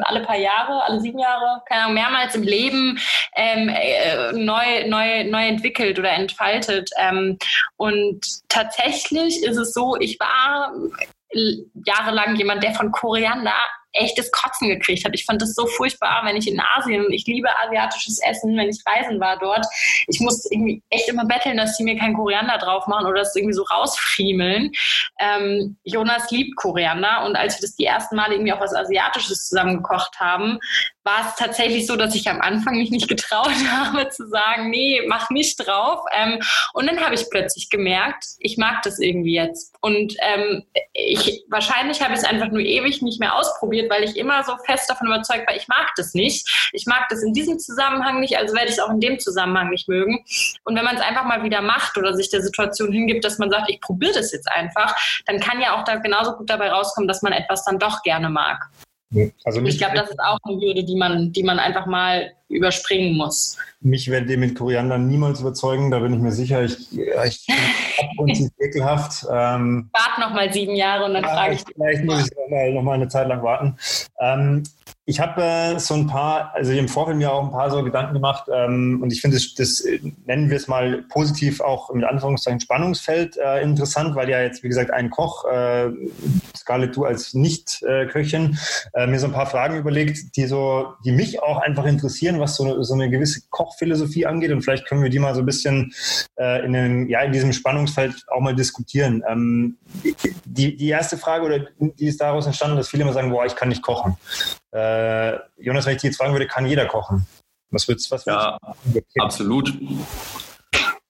alle 0.00 0.24
paar 0.24 0.36
Jahre, 0.36 0.82
alle 0.84 1.00
sieben 1.00 1.18
Jahre, 1.18 1.62
keine 1.66 1.82
Ahnung, 1.82 1.94
mehrmals 1.94 2.34
im 2.34 2.42
Leben 2.42 2.98
ähm, 3.36 3.68
äh, 3.68 4.32
neu, 4.32 4.86
neu, 4.88 5.24
neu 5.24 5.46
entwickelt 5.46 5.98
oder 5.98 6.10
entfaltet. 6.10 6.90
Ähm, 6.98 7.38
und 7.76 8.20
tatsächlich 8.48 9.42
ist 9.42 9.56
es 9.56 9.72
so, 9.72 9.96
ich 9.98 10.18
war 10.18 10.72
jahrelang 11.84 12.36
jemand, 12.36 12.62
der 12.62 12.74
von 12.74 12.90
Koriander 12.90 13.54
echtes 13.92 14.30
Kotzen 14.30 14.68
gekriegt 14.68 15.04
hat. 15.04 15.14
Ich 15.14 15.24
fand 15.24 15.42
das 15.42 15.54
so 15.54 15.66
furchtbar, 15.66 16.22
wenn 16.24 16.36
ich 16.36 16.48
in 16.48 16.60
Asien, 16.76 17.06
ich 17.10 17.26
liebe 17.26 17.48
asiatisches 17.64 18.20
Essen, 18.20 18.56
wenn 18.56 18.68
ich 18.68 18.82
reisen 18.86 19.20
war 19.20 19.38
dort, 19.38 19.66
ich 20.06 20.20
musste 20.20 20.48
irgendwie 20.52 20.82
echt 20.90 21.08
immer 21.08 21.24
betteln, 21.24 21.56
dass 21.56 21.76
sie 21.76 21.84
mir 21.84 21.98
kein 21.98 22.14
Koriander 22.14 22.58
drauf 22.58 22.86
machen 22.86 23.06
oder 23.06 23.20
das 23.20 23.34
irgendwie 23.34 23.54
so 23.54 23.62
rausfriemeln. 23.64 24.72
Ähm, 25.20 25.76
Jonas 25.84 26.30
liebt 26.30 26.56
Koriander 26.56 27.24
und 27.24 27.36
als 27.36 27.56
wir 27.56 27.62
das 27.62 27.76
die 27.76 27.86
ersten 27.86 28.16
Mal 28.16 28.32
irgendwie 28.32 28.52
auch 28.52 28.60
was 28.60 28.74
Asiatisches 28.74 29.48
zusammen 29.48 29.78
gekocht 29.78 30.18
haben, 30.20 30.58
war 31.08 31.26
es 31.26 31.36
tatsächlich 31.36 31.86
so, 31.86 31.96
dass 31.96 32.14
ich 32.14 32.28
am 32.28 32.40
Anfang 32.40 32.76
mich 32.76 32.90
nicht 32.90 33.08
getraut 33.08 33.48
habe 33.70 34.08
zu 34.10 34.28
sagen, 34.28 34.70
nee, 34.70 35.02
mach 35.06 35.30
nicht 35.30 35.56
drauf. 35.56 36.00
Ähm, 36.12 36.40
und 36.74 36.86
dann 36.86 37.00
habe 37.00 37.14
ich 37.14 37.30
plötzlich 37.30 37.70
gemerkt, 37.70 38.24
ich 38.38 38.58
mag 38.58 38.82
das 38.82 38.98
irgendwie 38.98 39.34
jetzt. 39.34 39.74
Und 39.80 40.14
ähm, 40.20 40.64
ich, 40.92 41.44
wahrscheinlich 41.48 42.02
habe 42.02 42.12
ich 42.12 42.20
es 42.20 42.24
einfach 42.24 42.48
nur 42.48 42.60
ewig 42.60 43.00
nicht 43.00 43.20
mehr 43.20 43.34
ausprobiert, 43.34 43.77
weil 43.88 44.04
ich 44.04 44.16
immer 44.16 44.42
so 44.44 44.56
fest 44.64 44.88
davon 44.90 45.06
überzeugt 45.06 45.46
war, 45.46 45.54
ich 45.54 45.68
mag 45.68 45.90
das 45.96 46.14
nicht. 46.14 46.70
Ich 46.72 46.86
mag 46.86 47.08
das 47.08 47.22
in 47.22 47.32
diesem 47.32 47.58
Zusammenhang 47.58 48.20
nicht, 48.20 48.36
also 48.36 48.54
werde 48.54 48.68
ich 48.68 48.74
es 48.74 48.80
auch 48.80 48.90
in 48.90 49.00
dem 49.00 49.18
Zusammenhang 49.18 49.70
nicht 49.70 49.88
mögen. 49.88 50.24
Und 50.64 50.76
wenn 50.76 50.84
man 50.84 50.96
es 50.96 51.02
einfach 51.02 51.24
mal 51.24 51.42
wieder 51.42 51.62
macht 51.62 51.96
oder 51.96 52.14
sich 52.14 52.30
der 52.30 52.42
Situation 52.42 52.92
hingibt, 52.92 53.24
dass 53.24 53.38
man 53.38 53.50
sagt, 53.50 53.70
ich 53.70 53.80
probiere 53.80 54.14
das 54.14 54.32
jetzt 54.32 54.50
einfach, 54.50 54.94
dann 55.26 55.40
kann 55.40 55.60
ja 55.60 55.78
auch 55.78 55.84
da 55.84 55.96
genauso 55.96 56.32
gut 56.36 56.50
dabei 56.50 56.70
rauskommen, 56.70 57.08
dass 57.08 57.22
man 57.22 57.32
etwas 57.32 57.64
dann 57.64 57.78
doch 57.78 58.02
gerne 58.02 58.30
mag. 58.30 58.68
Also 59.44 59.62
ich 59.62 59.78
glaube, 59.78 59.96
das 59.96 60.10
ist 60.10 60.20
auch 60.20 60.38
eine 60.44 60.60
Hürde, 60.60 60.84
die 60.84 60.96
man, 60.96 61.32
die 61.32 61.42
man 61.42 61.58
einfach 61.58 61.86
mal 61.86 62.32
überspringen 62.48 63.16
muss. 63.16 63.56
Mich 63.80 64.10
werdet 64.10 64.30
ihr 64.30 64.38
mit 64.38 64.56
Koriander 64.56 64.98
niemals 64.98 65.40
überzeugen, 65.40 65.90
da 65.90 65.98
bin 66.00 66.14
ich 66.14 66.20
mir 66.20 66.32
sicher. 66.32 66.64
Ich, 66.64 66.98
ich 66.98 67.46
und 68.16 68.30
ist 68.30 68.52
ekelhaft. 68.58 69.24
Ähm, 69.30 69.90
Wart 69.92 70.18
noch 70.18 70.34
mal 70.34 70.52
sieben 70.52 70.74
Jahre 70.74 71.04
und 71.04 71.14
dann 71.14 71.22
ja, 71.22 71.30
frage 71.30 71.54
ich 71.54 71.64
Vielleicht 71.74 72.04
muss 72.04 72.24
ich 72.24 72.36
noch 72.36 72.48
mal, 72.50 72.72
noch 72.72 72.82
mal 72.82 72.94
eine 72.94 73.08
Zeit 73.08 73.28
lang 73.28 73.42
warten. 73.42 73.76
Ähm, 74.20 74.64
ich 75.08 75.20
habe 75.20 75.42
äh, 75.42 75.78
so 75.78 75.94
ein 75.94 76.06
paar, 76.06 76.52
also 76.54 76.70
im 76.70 76.86
Vorfeld 76.86 77.16
mir 77.16 77.32
auch 77.32 77.42
ein 77.42 77.50
paar 77.50 77.70
so 77.70 77.82
Gedanken 77.82 78.12
gemacht 78.12 78.44
ähm, 78.52 79.00
und 79.02 79.10
ich 79.10 79.22
finde, 79.22 79.38
das, 79.38 79.54
das, 79.54 79.80
äh, 79.80 80.00
nennen 80.26 80.50
wir 80.50 80.58
es 80.58 80.68
mal 80.68 81.02
positiv 81.08 81.62
auch 81.62 81.90
mit 81.94 82.04
Anführungszeichen 82.04 82.60
Spannungsfeld 82.60 83.38
äh, 83.38 83.62
interessant, 83.62 84.14
weil 84.16 84.28
ja 84.28 84.42
jetzt, 84.42 84.62
wie 84.62 84.68
gesagt, 84.68 84.90
ein 84.90 85.08
Koch, 85.08 85.46
äh, 85.46 85.88
Scarlett, 86.54 86.94
du 86.94 87.06
als 87.06 87.32
Nicht-Köchin, 87.32 88.58
äh, 88.92 89.06
mir 89.06 89.18
so 89.18 89.28
ein 89.28 89.32
paar 89.32 89.46
Fragen 89.46 89.78
überlegt, 89.78 90.36
die 90.36 90.44
so, 90.44 90.92
die 91.06 91.12
mich 91.12 91.42
auch 91.42 91.56
einfach 91.56 91.86
interessieren, 91.86 92.37
was 92.40 92.56
so, 92.56 92.82
so 92.82 92.94
eine 92.94 93.10
gewisse 93.10 93.42
Kochphilosophie 93.50 94.26
angeht 94.26 94.50
und 94.52 94.62
vielleicht 94.62 94.86
können 94.86 95.02
wir 95.02 95.10
die 95.10 95.18
mal 95.18 95.34
so 95.34 95.40
ein 95.40 95.46
bisschen 95.46 95.92
äh, 96.38 96.64
in, 96.64 96.72
dem, 96.72 97.08
ja, 97.08 97.22
in 97.22 97.32
diesem 97.32 97.52
Spannungsfeld 97.52 98.14
auch 98.28 98.40
mal 98.40 98.54
diskutieren. 98.54 99.22
Ähm, 99.28 99.78
die, 100.44 100.76
die 100.76 100.88
erste 100.88 101.16
Frage 101.16 101.44
oder 101.44 101.66
die 101.78 102.06
ist 102.06 102.20
daraus 102.20 102.46
entstanden, 102.46 102.76
dass 102.76 102.88
viele 102.88 103.02
immer 103.02 103.12
sagen, 103.12 103.30
boah, 103.30 103.46
ich 103.46 103.56
kann 103.56 103.68
nicht 103.68 103.82
kochen. 103.82 104.16
Äh, 104.72 105.34
Jonas, 105.58 105.86
wenn 105.86 105.94
ich 105.94 106.02
dich 106.02 106.10
jetzt 106.10 106.18
fragen 106.18 106.32
würde, 106.32 106.46
kann 106.46 106.66
jeder 106.66 106.86
kochen? 106.86 107.26
Was 107.70 107.86
würdest 107.86 108.10
was 108.10 108.24
Ja, 108.24 108.58
absolut. 109.18 109.72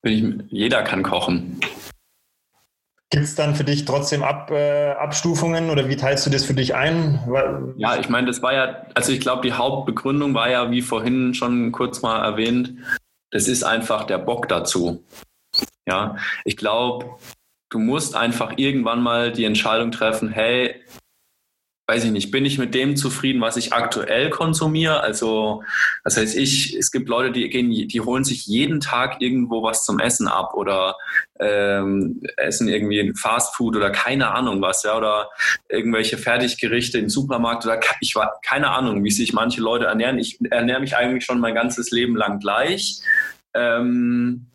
Ich, 0.03 0.23
jeder 0.49 0.83
kann 0.83 1.03
kochen. 1.03 1.59
Gibt 3.11 3.25
es 3.25 3.33
dann 3.33 3.55
für 3.55 3.63
dich 3.63 3.85
trotzdem 3.85 4.21
Ab, 4.21 4.51
äh, 4.51 4.91
Abstufungen 4.91 5.71
oder 5.71 5.89
wie 5.89 5.95
teilst 5.95 6.27
du 6.27 6.29
das 6.29 6.45
für 6.45 6.53
dich 6.53 6.75
ein? 6.75 7.19
Ja, 7.77 7.97
ich 7.99 8.07
meine, 8.07 8.27
das 8.27 8.43
war 8.43 8.53
ja, 8.53 8.85
also 8.93 9.11
ich 9.11 9.19
glaube, 9.19 9.41
die 9.41 9.53
Hauptbegründung 9.53 10.35
war 10.35 10.49
ja, 10.49 10.69
wie 10.69 10.83
vorhin 10.83 11.33
schon 11.33 11.71
kurz 11.71 12.03
mal 12.03 12.23
erwähnt, 12.23 12.73
das 13.31 13.47
ist 13.47 13.63
einfach 13.63 14.05
der 14.05 14.19
Bock 14.19 14.47
dazu. 14.47 15.03
Ja, 15.87 16.17
ich 16.45 16.55
glaube, 16.55 17.17
du 17.71 17.79
musst 17.79 18.15
einfach 18.15 18.53
irgendwann 18.57 19.01
mal 19.01 19.31
die 19.31 19.45
Entscheidung 19.45 19.91
treffen, 19.91 20.29
hey, 20.29 20.75
weiß 21.89 22.03
ich 22.03 22.11
nicht, 22.11 22.29
bin 22.29 22.45
ich 22.45 22.59
mit 22.59 22.75
dem 22.75 22.95
zufrieden, 22.95 23.41
was 23.41 23.57
ich 23.57 23.73
aktuell 23.73 24.29
konsumiere? 24.29 25.01
Also, 25.01 25.63
das 26.03 26.17
heißt, 26.17 26.37
ich, 26.37 26.75
es 26.75 26.91
gibt 26.91 27.09
Leute, 27.09 27.31
die 27.31 27.49
gehen, 27.49 27.71
die 27.71 28.01
holen 28.01 28.23
sich 28.23 28.45
jeden 28.45 28.79
Tag 28.79 29.23
irgendwo 29.23 29.63
was 29.63 29.85
zum 29.85 29.99
Essen 29.99 30.27
ab 30.27 30.53
oder 30.53 30.97
ähm, 31.39 32.21
essen 32.37 32.67
irgendwie 32.67 33.11
Fast 33.15 33.55
Food 33.55 33.75
oder 33.75 33.89
keine 33.89 34.29
Ahnung 34.29 34.61
was, 34.61 34.83
ja, 34.83 34.95
oder 34.95 35.29
irgendwelche 35.67 36.19
Fertiggerichte 36.19 36.99
im 36.99 37.09
Supermarkt 37.09 37.65
oder 37.65 37.79
ich 38.01 38.13
war 38.13 38.39
keine 38.45 38.69
Ahnung, 38.69 39.03
wie 39.03 39.09
sich 39.09 39.33
manche 39.33 39.61
Leute 39.61 39.85
ernähren. 39.85 40.19
Ich 40.19 40.37
ernähre 40.51 40.81
mich 40.81 40.95
eigentlich 40.95 41.25
schon 41.25 41.39
mein 41.39 41.55
ganzes 41.55 41.89
Leben 41.89 42.15
lang 42.15 42.39
gleich. 42.39 43.01
Ähm, 43.55 44.45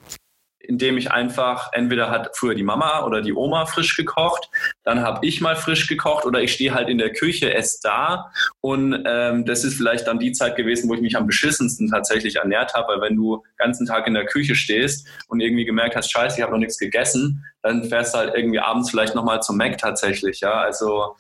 indem 0.67 0.99
ich 0.99 1.11
einfach, 1.13 1.71
entweder 1.73 2.11
hat 2.11 2.37
früher 2.37 2.55
die 2.55 2.63
Mama 2.63 3.05
oder 3.05 3.23
die 3.23 3.33
Oma 3.33 3.67
frisch 3.67 3.97
gekocht, 3.97 4.49
dann 4.83 5.03
habe 5.03 5.27
ich 5.27 5.41
mal 5.41 5.57
frisch 5.57 5.87
gekocht 5.87 6.25
oder 6.25 6.41
ich 6.41 6.53
stehe 6.53 6.75
halt 6.75 6.89
in 6.89 6.99
der 6.99 7.13
Küche, 7.13 7.53
esse 7.55 7.79
da 7.83 8.31
und 8.61 9.05
ähm, 9.07 9.45
das 9.45 9.65
ist 9.65 9.77
vielleicht 9.77 10.07
dann 10.07 10.19
die 10.19 10.33
Zeit 10.33 10.57
gewesen, 10.57 10.89
wo 10.89 10.95
ich 10.95 11.01
mich 11.01 11.17
am 11.17 11.27
beschissensten 11.27 11.89
tatsächlich 11.89 12.37
ernährt 12.37 12.75
habe, 12.75 12.95
weil 12.95 13.01
wenn 13.01 13.17
du 13.17 13.37
den 13.37 13.57
ganzen 13.59 13.87
Tag 13.87 14.07
in 14.07 14.15
der 14.15 14.27
Küche 14.27 14.55
stehst 14.55 15.07
und 15.29 15.41
irgendwie 15.41 15.65
gemerkt 15.65 15.97
hast, 15.97 16.11
scheiße, 16.11 16.37
ich 16.37 16.43
habe 16.43 16.53
noch 16.53 16.59
nichts 16.59 16.79
gegessen, 16.79 17.45
dann 17.63 17.85
fährst 17.85 18.15
du 18.15 18.19
halt 18.19 18.35
irgendwie 18.35 18.59
abends 18.59 18.91
vielleicht 18.91 19.15
nochmal 19.15 19.43
zum 19.43 19.57
Mac 19.57 19.79
tatsächlich, 19.79 20.41
ja, 20.41 20.53
also 20.61 21.17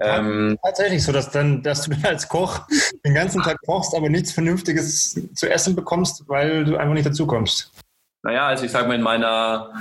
ähm, 0.00 0.58
tatsächlich 0.64 1.02
so, 1.02 1.12
dass, 1.12 1.30
dann, 1.30 1.62
dass 1.62 1.82
du 1.82 1.90
dann 1.90 2.04
als 2.04 2.28
Koch 2.28 2.60
den 3.04 3.14
ganzen 3.14 3.42
Tag 3.42 3.58
kochst, 3.66 3.94
aber 3.96 4.08
nichts 4.08 4.32
Vernünftiges 4.32 5.20
zu 5.34 5.50
essen 5.50 5.74
bekommst, 5.74 6.24
weil 6.28 6.64
du 6.64 6.76
einfach 6.76 6.94
nicht 6.94 7.06
dazu 7.06 7.26
kommst. 7.26 7.72
Naja, 8.28 8.46
also 8.48 8.66
ich 8.66 8.72
sage 8.72 8.86
mal, 8.86 8.96
in 8.96 9.00
meiner 9.00 9.72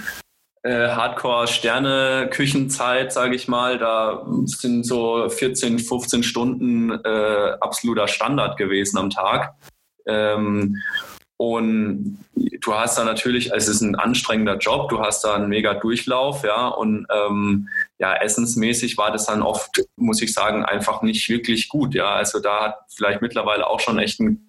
äh, 0.63 0.87
Hardcore-Sterne-Küchenzeit, 0.87 3.11
sage 3.11 3.35
ich 3.35 3.49
mal, 3.49 3.77
da 3.77 4.25
sind 4.45 4.85
so 4.85 5.27
14, 5.27 5.79
15 5.79 6.23
Stunden 6.23 6.91
äh, 6.91 7.57
absoluter 7.59 8.07
Standard 8.07 8.55
gewesen 8.55 8.99
am 8.99 9.09
Tag. 9.09 9.53
Ähm, 10.07 10.77
und 11.35 12.23
du 12.35 12.73
hast 12.73 12.97
da 12.97 13.03
natürlich, 13.03 13.51
es 13.51 13.67
ist 13.67 13.81
ein 13.81 13.97
anstrengender 13.97 14.55
Job, 14.55 14.87
du 14.87 15.01
hast 15.01 15.25
da 15.25 15.35
einen 15.35 15.49
mega 15.49 15.73
Durchlauf, 15.73 16.45
ja, 16.45 16.69
und 16.69 17.05
ähm, 17.13 17.67
ja, 17.99 18.15
essensmäßig 18.15 18.97
war 18.97 19.11
das 19.11 19.25
dann 19.25 19.41
oft, 19.41 19.83
muss 19.97 20.21
ich 20.21 20.33
sagen, 20.33 20.63
einfach 20.63 21.01
nicht 21.01 21.27
wirklich 21.27 21.67
gut, 21.67 21.93
ja. 21.93 22.15
Also 22.15 22.39
da 22.39 22.61
hat 22.61 22.77
vielleicht 22.95 23.21
mittlerweile 23.21 23.67
auch 23.67 23.81
schon 23.81 23.99
echt 23.99 24.21
ein 24.21 24.47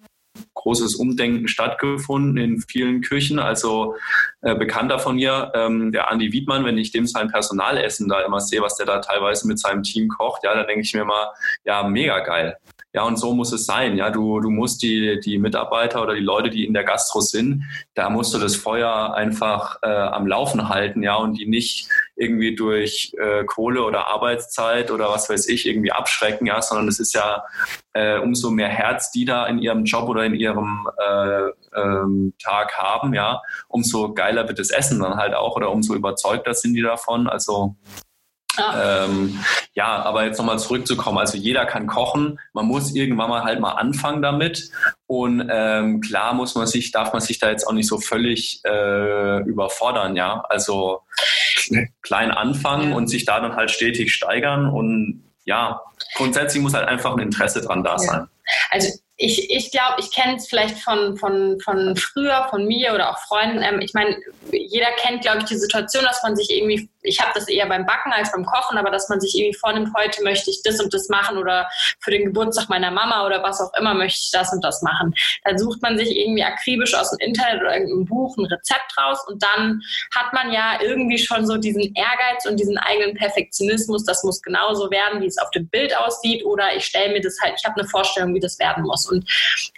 großes 0.53 0.95
Umdenken 0.95 1.47
stattgefunden 1.47 2.37
in 2.37 2.61
vielen 2.61 3.01
Küchen. 3.01 3.39
Also 3.39 3.95
äh, 4.41 4.55
Bekannter 4.55 4.99
von 4.99 5.15
mir, 5.15 5.51
ähm, 5.55 5.91
der 5.91 6.11
Andi 6.11 6.31
Wiedmann, 6.31 6.65
wenn 6.65 6.77
ich 6.77 6.91
dem 6.91 7.07
sein 7.07 7.29
Personalessen 7.29 8.09
da 8.09 8.21
immer 8.21 8.39
sehe, 8.39 8.61
was 8.61 8.75
der 8.75 8.85
da 8.85 8.99
teilweise 8.99 9.47
mit 9.47 9.59
seinem 9.59 9.83
Team 9.83 10.09
kocht, 10.09 10.43
ja, 10.43 10.53
da 10.53 10.63
denke 10.63 10.81
ich 10.81 10.93
mir 10.93 11.05
mal, 11.05 11.29
ja, 11.65 11.83
mega 11.83 12.19
geil. 12.19 12.57
Ja, 12.91 13.03
und 13.03 13.17
so 13.17 13.35
muss 13.35 13.51
es 13.51 13.65
sein. 13.67 13.97
Ja, 13.97 14.09
du, 14.09 14.39
du 14.39 14.49
musst 14.49 14.81
die, 14.81 15.19
die 15.19 15.37
Mitarbeiter 15.37 16.01
oder 16.01 16.15
die 16.15 16.21
Leute, 16.21 16.49
die 16.49 16.65
in 16.65 16.73
der 16.73 16.83
Gastro 16.83 17.21
sind, 17.21 17.65
da 17.93 18.09
musst 18.09 18.33
du 18.33 18.39
das 18.39 18.55
Feuer 18.55 19.13
einfach 19.13 19.77
äh, 19.83 19.87
am 19.87 20.25
Laufen 20.25 20.69
halten, 20.69 21.03
ja, 21.03 21.15
und 21.15 21.35
die 21.35 21.45
nicht 21.45 21.87
irgendwie 22.19 22.53
durch 22.53 23.13
äh, 23.17 23.45
Kohle 23.45 23.83
oder 23.83 24.07
Arbeitszeit 24.07 24.91
oder 24.91 25.09
was 25.09 25.29
weiß 25.29 25.47
ich 25.47 25.65
irgendwie 25.65 25.91
abschrecken, 25.91 26.45
ja, 26.47 26.61
sondern 26.61 26.87
es 26.87 26.99
ist 26.99 27.13
ja 27.13 27.43
äh, 27.93 28.19
umso 28.19 28.51
mehr 28.51 28.67
Herz, 28.67 29.11
die 29.11 29.25
da 29.25 29.47
in 29.47 29.59
ihrem 29.59 29.85
Job 29.85 30.09
oder 30.09 30.25
in 30.25 30.35
ihrem 30.35 30.87
äh, 30.97 31.79
ähm, 31.79 32.33
Tag 32.43 32.77
haben, 32.77 33.13
ja, 33.13 33.41
umso 33.67 34.13
geiler 34.13 34.47
wird 34.47 34.59
das 34.59 34.69
Essen 34.69 34.99
dann 34.99 35.15
halt 35.15 35.33
auch 35.33 35.55
oder 35.55 35.71
umso 35.71 35.95
überzeugter 35.95 36.53
sind 36.53 36.73
die 36.73 36.81
davon. 36.81 37.27
Also 37.27 37.75
Ah. 38.59 39.05
Ähm, 39.05 39.39
ja, 39.73 40.01
aber 40.03 40.25
jetzt 40.25 40.37
nochmal 40.37 40.59
zurückzukommen. 40.59 41.17
Also 41.17 41.37
jeder 41.37 41.65
kann 41.65 41.87
kochen. 41.87 42.39
Man 42.53 42.65
muss 42.65 42.93
irgendwann 42.93 43.29
mal 43.29 43.43
halt 43.43 43.59
mal 43.59 43.73
anfangen 43.73 44.21
damit. 44.21 44.69
Und 45.07 45.47
ähm, 45.49 46.01
klar 46.01 46.33
muss 46.33 46.55
man 46.55 46.67
sich, 46.67 46.91
darf 46.91 47.13
man 47.13 47.21
sich 47.21 47.39
da 47.39 47.49
jetzt 47.49 47.65
auch 47.65 47.73
nicht 47.73 47.87
so 47.87 47.99
völlig 47.99 48.61
äh, 48.65 49.39
überfordern, 49.43 50.15
ja. 50.15 50.43
Also 50.49 51.01
klein 52.01 52.31
anfangen 52.31 52.93
und 52.93 53.07
sich 53.07 53.25
da 53.25 53.39
dann 53.39 53.55
halt 53.55 53.71
stetig 53.71 54.13
steigern. 54.13 54.67
Und 54.67 55.23
ja, 55.45 55.81
grundsätzlich 56.15 56.61
muss 56.61 56.73
halt 56.73 56.87
einfach 56.87 57.13
ein 57.13 57.19
Interesse 57.19 57.61
dran 57.61 57.83
da 57.83 57.97
sein. 57.97 58.27
Also 58.71 58.89
ich, 59.21 59.49
ich 59.49 59.69
glaube, 59.71 59.95
ich 59.99 60.11
kenne 60.11 60.37
es 60.37 60.47
vielleicht 60.47 60.79
von, 60.79 61.17
von, 61.17 61.59
von 61.59 61.95
früher, 61.97 62.47
von 62.49 62.65
mir 62.65 62.93
oder 62.93 63.09
auch 63.09 63.19
Freunden. 63.27 63.61
Ähm, 63.61 63.81
ich 63.81 63.93
meine, 63.93 64.15
jeder 64.51 64.91
kennt, 64.93 65.21
glaube 65.23 65.39
ich, 65.39 65.43
die 65.45 65.57
Situation, 65.57 66.05
dass 66.05 66.23
man 66.23 66.37
sich 66.37 66.49
irgendwie 66.49 66.89
ich 67.01 67.19
habe 67.19 67.31
das 67.33 67.47
eher 67.47 67.67
beim 67.67 67.85
Backen 67.85 68.11
als 68.11 68.31
beim 68.31 68.45
Kochen, 68.45 68.77
aber 68.77 68.91
dass 68.91 69.09
man 69.09 69.21
sich 69.21 69.37
irgendwie 69.37 69.57
vornimmt, 69.57 69.89
heute 69.97 70.23
möchte 70.23 70.49
ich 70.49 70.61
das 70.63 70.79
und 70.79 70.93
das 70.93 71.09
machen 71.09 71.37
oder 71.37 71.69
für 71.99 72.11
den 72.11 72.25
Geburtstag 72.25 72.69
meiner 72.69 72.91
Mama 72.91 73.25
oder 73.25 73.41
was 73.43 73.61
auch 73.61 73.73
immer 73.79 73.93
möchte 73.93 74.19
ich 74.23 74.31
das 74.31 74.51
und 74.51 74.63
das 74.63 74.81
machen. 74.81 75.13
Dann 75.43 75.57
sucht 75.57 75.81
man 75.81 75.97
sich 75.97 76.15
irgendwie 76.15 76.43
akribisch 76.43 76.93
aus 76.93 77.11
dem 77.11 77.19
Internet 77.19 77.61
oder 77.61 77.73
irgendeinem 77.73 78.05
Buch 78.05 78.35
ein 78.37 78.45
Rezept 78.45 78.97
raus 78.97 79.19
und 79.27 79.41
dann 79.41 79.81
hat 80.15 80.33
man 80.33 80.51
ja 80.51 80.79
irgendwie 80.81 81.17
schon 81.17 81.45
so 81.45 81.57
diesen 81.57 81.81
Ehrgeiz 81.81 82.45
und 82.45 82.59
diesen 82.59 82.77
eigenen 82.77 83.15
Perfektionismus, 83.15 84.03
das 84.03 84.23
muss 84.23 84.41
genauso 84.41 84.91
werden, 84.91 85.21
wie 85.21 85.27
es 85.27 85.37
auf 85.37 85.51
dem 85.51 85.67
Bild 85.69 85.95
aussieht 85.97 86.43
oder 86.45 86.75
ich 86.75 86.85
stelle 86.85 87.13
mir 87.13 87.21
das 87.21 87.37
halt, 87.41 87.55
ich 87.57 87.65
habe 87.65 87.79
eine 87.79 87.87
Vorstellung, 87.87 88.33
wie 88.35 88.39
das 88.39 88.59
werden 88.59 88.83
muss. 88.83 89.09
Und 89.09 89.29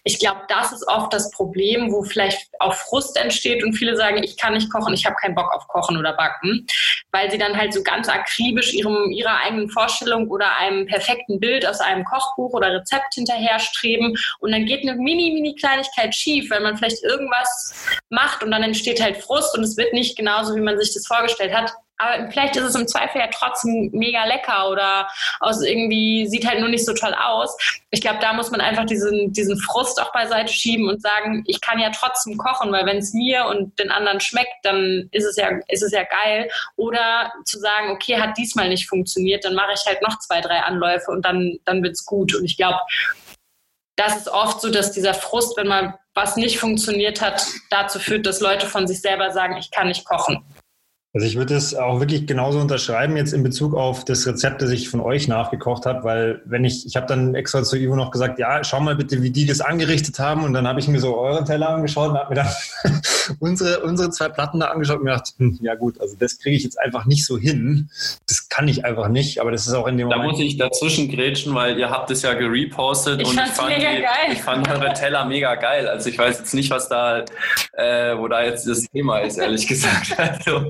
ich 0.04 0.20
glaube, 0.20 0.42
das 0.48 0.72
ist 0.72 0.88
oft 0.88 1.14
das 1.14 1.30
Problem, 1.32 1.92
wo 1.92 2.04
vielleicht 2.04 2.50
auch 2.60 2.74
Frust 2.74 3.18
entsteht 3.18 3.64
und 3.64 3.74
viele 3.74 3.96
sagen, 3.96 4.24
ich 4.24 4.38
kann 4.38 4.54
nicht 4.54 4.72
kochen, 4.72 4.94
ich 4.94 5.06
habe 5.06 5.16
keinen 5.16 5.36
Bock 5.36 5.54
auf 5.54 5.68
Kochen 5.68 5.98
oder 5.98 6.14
Backen 6.14 6.66
weil 7.12 7.30
sie 7.32 7.38
dann 7.38 7.58
halt 7.58 7.74
so 7.74 7.84
ganz 7.84 8.08
akribisch 8.10 8.74
ihrem, 8.74 9.12
ihrer 9.12 9.38
eigenen 9.38 9.70
Vorstellung 9.70 10.30
oder 10.30 10.58
einem 10.58 10.86
perfekten 10.86 11.40
Bild 11.40 11.66
aus 11.66 11.80
einem 11.80 12.04
Kochbuch 12.04 12.54
oder 12.54 12.74
Rezept 12.74 13.14
hinterher 13.14 13.60
streben 13.60 14.16
und 14.40 14.52
dann 14.52 14.66
geht 14.66 14.82
eine 14.82 14.96
mini, 14.96 15.32
mini 15.34 15.56
Kleinigkeit 15.56 16.16
schief, 16.16 16.50
weil 16.50 16.62
man 16.62 16.78
vielleicht 16.78 17.04
irgendwas 17.04 17.90
macht 18.10 18.44
und 18.44 18.52
dann 18.52 18.64
entsteht 18.64 19.02
halt 19.02 19.18
Frust 19.18 19.58
und 19.58 19.64
es 19.64 19.78
wird 19.78 19.94
nicht 19.94 20.18
genauso, 20.18 20.56
wie 20.56 20.62
man 20.62 20.78
sich 20.78 20.94
das 20.94 21.08
vorgestellt 21.08 21.54
hat. 21.54 21.72
Aber 22.02 22.32
vielleicht 22.32 22.56
ist 22.56 22.64
es 22.64 22.76
im 22.76 22.88
Zweifel 22.88 23.22
ja 23.22 23.28
trotzdem 23.32 23.92
mega 23.94 24.26
lecker 24.26 24.70
oder 24.70 25.08
aus 25.40 25.62
irgendwie 25.62 26.28
sieht 26.28 26.48
halt 26.48 26.60
nur 26.60 26.70
nicht 26.70 26.86
so 26.86 26.94
toll 26.94 27.14
aus. 27.14 27.56
Ich 27.92 28.02
glaube, 28.02 28.18
da 28.20 28.34
muss 28.34 28.50
man 28.50 28.60
einfach 28.60 28.86
diesen, 28.86 29.32
diesen 29.34 29.58
Frust 29.60 30.02
auch 30.02 30.12
beiseite 30.12 30.52
schieben 30.52 30.90
und 30.90 31.02
sagen, 31.02 31.44
ich 31.46 31.62
kann 31.62 31.80
ja 31.80 31.92
trotzdem 31.92 32.38
kochen, 32.38 32.72
weil 32.72 32.86
wenn 32.88 32.98
es 32.98 33.14
mir 33.14 33.46
und 33.46 33.78
den 33.78 33.92
anderen 33.92 34.20
schmeckt, 34.20 34.64
dann 34.64 35.10
ist 35.12 35.26
es 35.26 35.36
ja, 35.36 35.50
ist 35.68 35.84
es 35.84 35.92
ja 35.92 36.04
geil. 36.04 36.50
Oder 36.76 37.32
zu 37.46 37.60
sagen, 37.60 37.92
okay, 37.92 38.20
hat 38.20 38.38
diesmal 38.38 38.70
nicht 38.70 38.90
funktioniert, 38.90 39.46
dann 39.46 39.54
mache 39.54 39.74
ich 39.74 39.86
halt 39.86 40.02
noch 40.02 40.18
zwei, 40.20 40.42
drei 40.42 40.62
Anläufe 40.62 41.12
und 41.12 41.24
dann, 41.24 41.60
dann 41.66 41.86
es 41.86 42.06
gut. 42.06 42.34
Und 42.34 42.46
ich 42.46 42.58
glaube, 42.58 42.80
das 43.96 44.18
ist 44.18 44.30
oft 44.30 44.62
so, 44.62 44.72
dass 44.72 44.92
dieser 44.92 45.14
Frust, 45.14 45.56
wenn 45.58 45.68
mal 45.68 46.00
was 46.16 46.36
nicht 46.36 46.58
funktioniert 46.58 47.22
hat, 47.22 47.46
dazu 47.70 48.00
führt, 48.00 48.26
dass 48.26 48.40
Leute 48.40 48.66
von 48.66 48.88
sich 48.88 49.02
selber 49.02 49.32
sagen, 49.32 49.58
ich 49.58 49.70
kann 49.70 49.88
nicht 49.88 50.06
kochen. 50.06 50.44
Also 51.14 51.28
ich 51.28 51.36
würde 51.36 51.56
es 51.56 51.76
auch 51.76 52.00
wirklich 52.00 52.26
genauso 52.26 52.60
unterschreiben 52.60 53.18
jetzt 53.18 53.34
in 53.34 53.44
Bezug 53.44 53.76
auf 53.76 54.06
das 54.06 54.26
Rezept, 54.26 54.62
das 54.62 54.70
ich 54.70 54.88
von 54.88 55.02
euch 55.02 55.28
nachgekocht 55.28 55.86
habe, 55.86 56.06
weil 56.06 56.42
wenn 56.46 56.64
ich, 56.64 56.86
ich 56.86 56.96
habe 56.96 57.06
dann 57.06 57.36
extra 57.36 57.64
zu 57.64 57.76
Ivo 57.76 57.98
noch 57.98 58.12
gesagt, 58.12 58.40
ja, 58.40 58.64
schau 58.64 58.80
mal 58.80 58.96
bitte, 58.96 59.22
wie 59.22 59.30
die 59.30 59.46
das 59.46 59.60
angerichtet 59.60 60.20
haben 60.20 60.46
und 60.46 60.54
dann 60.54 60.66
habe 60.66 60.80
ich 60.80 60.88
mir 60.88 61.02
so 61.02 61.18
euren 61.18 61.44
Teller 61.44 61.68
angeschaut 61.70 62.12
und 62.12 62.18
habe 62.18 62.30
mir 62.30 62.44
dann 62.44 63.02
unsere, 63.40 63.82
unsere 63.82 64.10
zwei 64.12 64.30
Platten 64.30 64.62
da 64.62 64.68
angeschaut 64.68 65.00
und 65.00 65.04
mir 65.04 65.12
gedacht, 65.12 65.34
hm, 65.38 65.60
ja 65.62 65.76
gut, 65.76 66.00
also 66.00 66.16
das 66.18 66.40
kriege 66.40 66.56
ich 66.56 66.64
jetzt 66.64 66.80
einfach 66.80 67.06
nicht 67.06 67.26
so 67.26 67.38
hin. 67.38 67.90
Das 68.30 68.48
kann 68.48 68.70
ich 68.70 68.86
einfach 68.86 69.10
nicht, 69.10 69.40
aber 69.42 69.52
das 69.52 69.68
ist 69.68 69.74
auch 69.74 69.88
in 69.88 69.98
dem 69.98 70.10
Da 70.10 70.16
Moment. 70.16 70.32
muss 70.32 70.42
ich 70.42 70.56
dazwischen 70.56 71.10
grätschen, 71.10 71.54
weil 71.54 71.78
ihr 71.78 71.90
habt 71.90 72.10
es 72.10 72.22
ja 72.22 72.36
gerepostet 72.36 73.20
ich 73.20 73.28
und 73.28 73.34
ich 73.34 73.52
fand, 73.52 73.72
die, 73.76 74.32
ich 74.32 74.42
fand 74.42 74.70
eure 74.70 74.94
Teller 74.94 75.26
mega 75.26 75.56
geil. 75.56 75.90
Also 75.90 76.10
ich 76.10 76.18
weiß 76.18 76.40
jetzt 76.40 76.54
nicht, 76.54 76.72
was 76.72 76.88
da, 76.88 77.26
äh, 77.74 78.18
wo 78.18 78.30
da 78.30 78.46
jetzt 78.46 78.66
das 78.66 78.84
Thema 78.90 79.20
ist, 79.20 79.38
ehrlich 79.38 79.68
gesagt. 79.68 80.16
Also. 80.22 80.70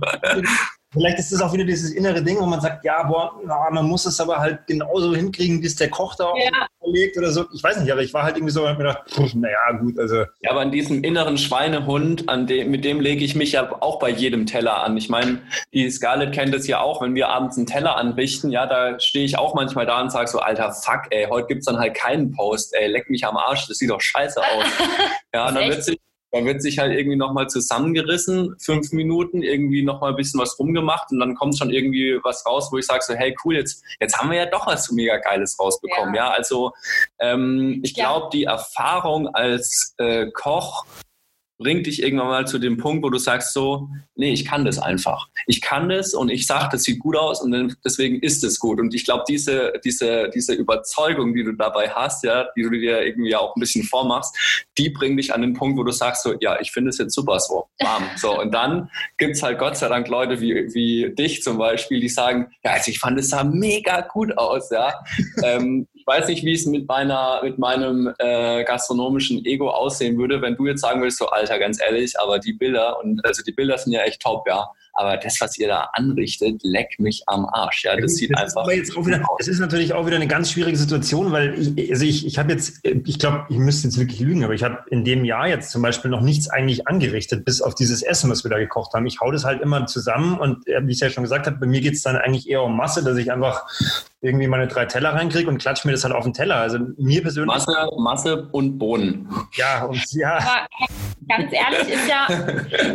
Vielleicht 0.94 1.20
ist 1.20 1.32
es 1.32 1.42
auch 1.42 1.54
wieder 1.54 1.64
dieses 1.64 1.92
innere 1.94 2.22
Ding, 2.22 2.38
wo 2.38 2.46
man 2.46 2.60
sagt, 2.60 2.84
ja, 2.84 3.04
boah, 3.04 3.40
na, 3.46 3.70
man 3.72 3.86
muss 3.86 4.06
es 4.06 4.20
aber 4.20 4.40
halt 4.40 4.68
genauso 4.68 5.16
hinkriegen, 5.16 5.62
wie 5.62 5.66
es 5.66 5.78
der 5.78 5.90
Koch 5.90 6.16
da 6.16 6.34
ja. 6.36 6.68
verlegt 6.80 7.18
oder 7.18 7.32
so. 7.32 7.46
Ich 7.54 7.64
weiß 7.64 7.80
nicht, 7.80 7.90
aber 7.90 8.02
ich 8.02 8.14
war 8.14 8.24
halt 8.24 8.36
irgendwie 8.36 8.52
so 8.52 8.68
und 8.68 8.78
mir 8.78 8.84
gedacht, 8.84 9.04
naja, 9.36 9.72
gut, 9.80 9.98
also. 9.98 10.26
Ja, 10.42 10.52
aber 10.52 10.60
an 10.60 10.72
diesem 10.72 11.02
inneren 11.06 11.38
Schweinehund, 11.38 12.28
an 12.28 12.46
dem, 12.46 12.72
mit 12.72 12.84
dem 12.84 13.00
lege 13.00 13.24
ich 13.24 13.36
mich 13.36 13.54
ja 13.54 13.72
auch 13.82 14.00
bei 14.00 14.10
jedem 14.10 14.46
Teller 14.46 14.84
an. 14.84 14.98
Ich 14.98 15.08
meine, 15.08 15.42
die 15.74 15.90
Scarlett 15.90 16.34
kennt 16.34 16.54
es 16.54 16.68
ja 16.68 16.82
auch, 16.82 17.02
wenn 17.02 17.16
wir 17.16 17.30
abends 17.30 17.56
einen 17.56 17.68
Teller 17.68 17.96
anrichten, 17.96 18.52
ja, 18.52 18.66
da 18.66 19.00
stehe 19.00 19.24
ich 19.24 19.38
auch 19.38 19.56
manchmal 19.56 19.86
da 19.86 20.02
und 20.02 20.12
sage 20.12 20.28
so, 20.28 20.40
alter, 20.40 20.74
fuck, 20.74 21.04
ey, 21.12 21.28
heute 21.30 21.48
gibt's 21.48 21.68
dann 21.68 21.80
halt 21.80 21.94
keinen 21.96 22.34
Post, 22.34 22.74
ey, 22.74 22.88
leck 22.88 23.10
mich 23.10 23.26
am 23.26 23.38
Arsch, 23.38 23.66
das 23.70 23.78
sieht 23.78 23.90
doch 23.90 24.02
scheiße 24.02 24.42
aus. 24.42 24.66
ja, 25.34 25.50
dann 25.54 25.70
wird 25.70 25.86
sich 25.86 25.98
da 26.32 26.46
wird 26.46 26.62
sich 26.62 26.80
halt 26.80 26.94
irgendwie 26.94 27.18
nochmal 27.18 27.48
zusammengerissen, 27.48 28.56
fünf 28.60 28.92
Minuten, 28.92 29.42
irgendwie 29.44 29.84
nochmal 29.84 30.12
ein 30.12 30.16
bisschen 30.16 30.40
was 30.40 30.58
rumgemacht 30.58 31.12
und 31.12 31.20
dann 31.20 31.36
kommt 31.36 31.58
schon 31.58 31.70
irgendwie 31.70 32.20
was 32.24 32.46
raus, 32.46 32.70
wo 32.72 32.78
ich 32.78 32.86
sage 32.86 33.02
so, 33.04 33.14
hey 33.14 33.36
cool, 33.44 33.56
jetzt, 33.56 33.84
jetzt 34.00 34.18
haben 34.18 34.32
wir 34.32 34.38
ja 34.38 34.46
doch 34.46 34.68
was 34.68 34.92
mega 34.92 35.18
Geiles 35.18 35.60
rausbekommen. 35.60 36.16
Ja, 36.16 36.28
ja 36.28 36.32
also 36.32 36.72
ähm, 37.20 37.82
ich 37.84 37.94
glaube, 37.94 38.30
die 38.32 38.46
Erfahrung 38.46 39.28
als 39.28 39.94
äh, 39.98 40.28
Koch 40.32 40.86
bringt 41.62 41.86
dich 41.86 42.02
irgendwann 42.02 42.28
mal 42.28 42.48
zu 42.48 42.58
dem 42.58 42.78
Punkt, 42.78 43.04
wo 43.04 43.10
du 43.10 43.20
sagst 43.20 43.54
so, 43.54 43.88
nee, 44.16 44.34
ich 44.34 44.46
kann 44.46 44.66
das 44.66 44.80
einfach. 44.80 45.30
Ich 45.46 45.62
kann 45.62 45.90
das 45.90 46.14
und 46.14 46.30
ich 46.30 46.48
sage, 46.48 46.70
das 46.72 46.84
sieht 46.84 47.00
gut 47.00 47.16
aus 47.16 47.42
und 47.42 47.78
deswegen 47.86 48.20
ist 48.20 48.44
es 48.44 48.60
gut. 48.60 48.80
Und 48.80 48.94
ich 48.94 49.06
glaube, 49.06 49.24
diese, 49.28 49.74
diese, 49.84 50.30
diese 50.34 50.54
Überzeugung, 50.54 51.34
die 51.34 51.44
du 51.44 51.54
dabei 51.54 51.90
hast, 51.90 52.24
ja, 52.24 52.48
die 52.56 52.64
du 52.64 52.72
dir 52.72 53.04
irgendwie 53.04 53.36
auch 53.36 53.56
ein 53.56 53.60
bisschen 53.60 53.84
vormachst, 53.84 54.36
die 54.78 54.90
bringt 54.90 55.20
dich 55.20 55.34
an 55.34 55.42
den 55.42 55.54
Punkt, 55.54 55.78
wo 55.78 55.84
du 55.84 55.92
sagst 55.92 56.24
so, 56.24 56.36
ja, 56.40 56.60
ich 56.60 56.72
finde 56.72 56.90
es 56.90 56.98
jetzt 56.98 57.14
super 57.14 57.40
so. 57.40 57.68
Bam. 57.80 58.04
So. 58.18 58.40
Und 58.40 58.54
dann 58.54 58.90
gibt 59.18 59.36
es 59.36 59.44
halt 59.44 59.60
Gott 59.60 59.78
sei 59.78 59.88
Dank 59.88 60.08
Leute 60.08 60.42
wie, 60.42 60.74
wie 60.74 61.14
dich 61.14 61.44
zum 61.44 61.58
Beispiel, 61.58 62.00
die 62.00 62.10
sagen, 62.10 62.52
ja, 62.64 62.72
also 62.72 62.90
ich 62.90 63.00
fand 63.00 63.20
es 63.20 63.30
sah 63.30 63.44
mega 63.44 64.02
gut 64.02 64.38
aus, 64.38 64.72
ja. 64.72 64.94
ähm, 65.44 65.88
ich 66.02 66.08
weiß 66.08 66.28
nicht, 66.30 66.44
wie 66.44 66.54
es 66.54 66.66
mit 66.66 66.88
meiner, 66.88 67.42
mit 67.44 67.60
meinem 67.60 68.12
äh, 68.18 68.64
gastronomischen 68.64 69.46
Ego 69.46 69.70
aussehen 69.70 70.18
würde, 70.18 70.42
wenn 70.42 70.56
du 70.56 70.66
jetzt 70.66 70.82
sagen 70.82 71.00
würdest, 71.00 71.20
so 71.20 71.28
Alter, 71.28 71.60
ganz 71.60 71.80
ehrlich, 71.80 72.20
aber 72.20 72.40
die 72.40 72.54
Bilder 72.54 73.00
und 73.00 73.24
also 73.24 73.44
die 73.44 73.52
Bilder 73.52 73.78
sind 73.78 73.94
ja 73.94 74.02
echt 74.02 74.20
top, 74.22 74.48
ja. 74.48 74.68
Aber 74.94 75.16
das, 75.16 75.40
was 75.40 75.58
ihr 75.58 75.68
da 75.68 75.90
anrichtet, 75.94 76.60
leck 76.64 77.00
mich 77.00 77.24
am 77.28 77.46
Arsch. 77.46 77.86
Ja, 77.86 77.96
das 77.96 78.16
sieht 78.16 78.34
das 78.34 78.56
einfach. 78.56 78.70
Jetzt 78.70 78.98
auch 78.98 79.06
wieder, 79.06 79.24
es 79.40 79.48
ist 79.48 79.60
natürlich 79.60 79.94
auch 79.94 80.06
wieder 80.06 80.18
eine 80.18 80.28
ganz 80.28 80.52
schwierige 80.52 80.76
Situation, 80.76 81.32
weil 81.32 81.58
ich, 81.58 81.92
also 81.92 82.04
ich, 82.04 82.26
ich 82.26 82.38
habe 82.38 82.52
jetzt, 82.52 82.82
ich 82.84 83.20
glaube, 83.20 83.46
ich 83.50 83.58
müsste 83.58 83.88
jetzt 83.88 83.98
wirklich 83.98 84.20
lügen, 84.20 84.44
aber 84.44 84.54
ich 84.54 84.64
habe 84.64 84.80
in 84.90 85.06
dem 85.06 85.24
Jahr 85.24 85.48
jetzt 85.48 85.72
zum 85.72 85.82
Beispiel 85.82 86.12
noch 86.12 86.22
nichts 86.22 86.50
eigentlich 86.50 86.88
angerichtet, 86.88 87.46
bis 87.46 87.62
auf 87.62 87.74
dieses 87.76 88.02
Essen, 88.02 88.30
was 88.30 88.44
wir 88.44 88.52
da 88.52 88.58
gekocht 88.58 88.94
haben. 88.94 89.06
Ich 89.06 89.22
hau 89.22 89.32
das 89.32 89.46
halt 89.46 89.62
immer 89.62 89.86
zusammen 89.86 90.38
und 90.38 90.68
äh, 90.68 90.86
wie 90.86 90.92
ich 90.92 91.00
ja 91.00 91.10
schon 91.10 91.24
gesagt 91.24 91.46
habe, 91.46 91.58
bei 91.58 91.68
mir 91.68 91.80
geht 91.80 91.94
es 91.94 92.02
dann 92.02 92.18
eigentlich 92.18 92.50
eher 92.50 92.64
um 92.64 92.76
Masse, 92.76 93.02
dass 93.04 93.18
ich 93.18 93.32
einfach 93.32 93.66
irgendwie 94.22 94.48
meine 94.48 94.68
drei 94.68 94.86
Teller 94.86 95.14
reinkriege 95.14 95.50
und 95.50 95.58
klatsche 95.58 95.88
mir 95.88 95.94
das 95.94 96.04
halt 96.04 96.14
auf 96.14 96.24
den 96.24 96.34
Teller. 96.34 96.58
Also 96.58 96.78
mir 96.98 97.22
persönlich. 97.24 97.48
Masse, 97.48 97.90
Masse 97.98 98.48
und 98.52 98.78
Bohnen. 98.78 99.28
Ja, 99.56 99.86
und 99.86 100.00
ja. 100.12 100.38
Aber 100.38 100.68
ganz 101.28 101.52
ehrlich, 101.52 101.90
ist 101.90 102.08
ja, 102.08 102.28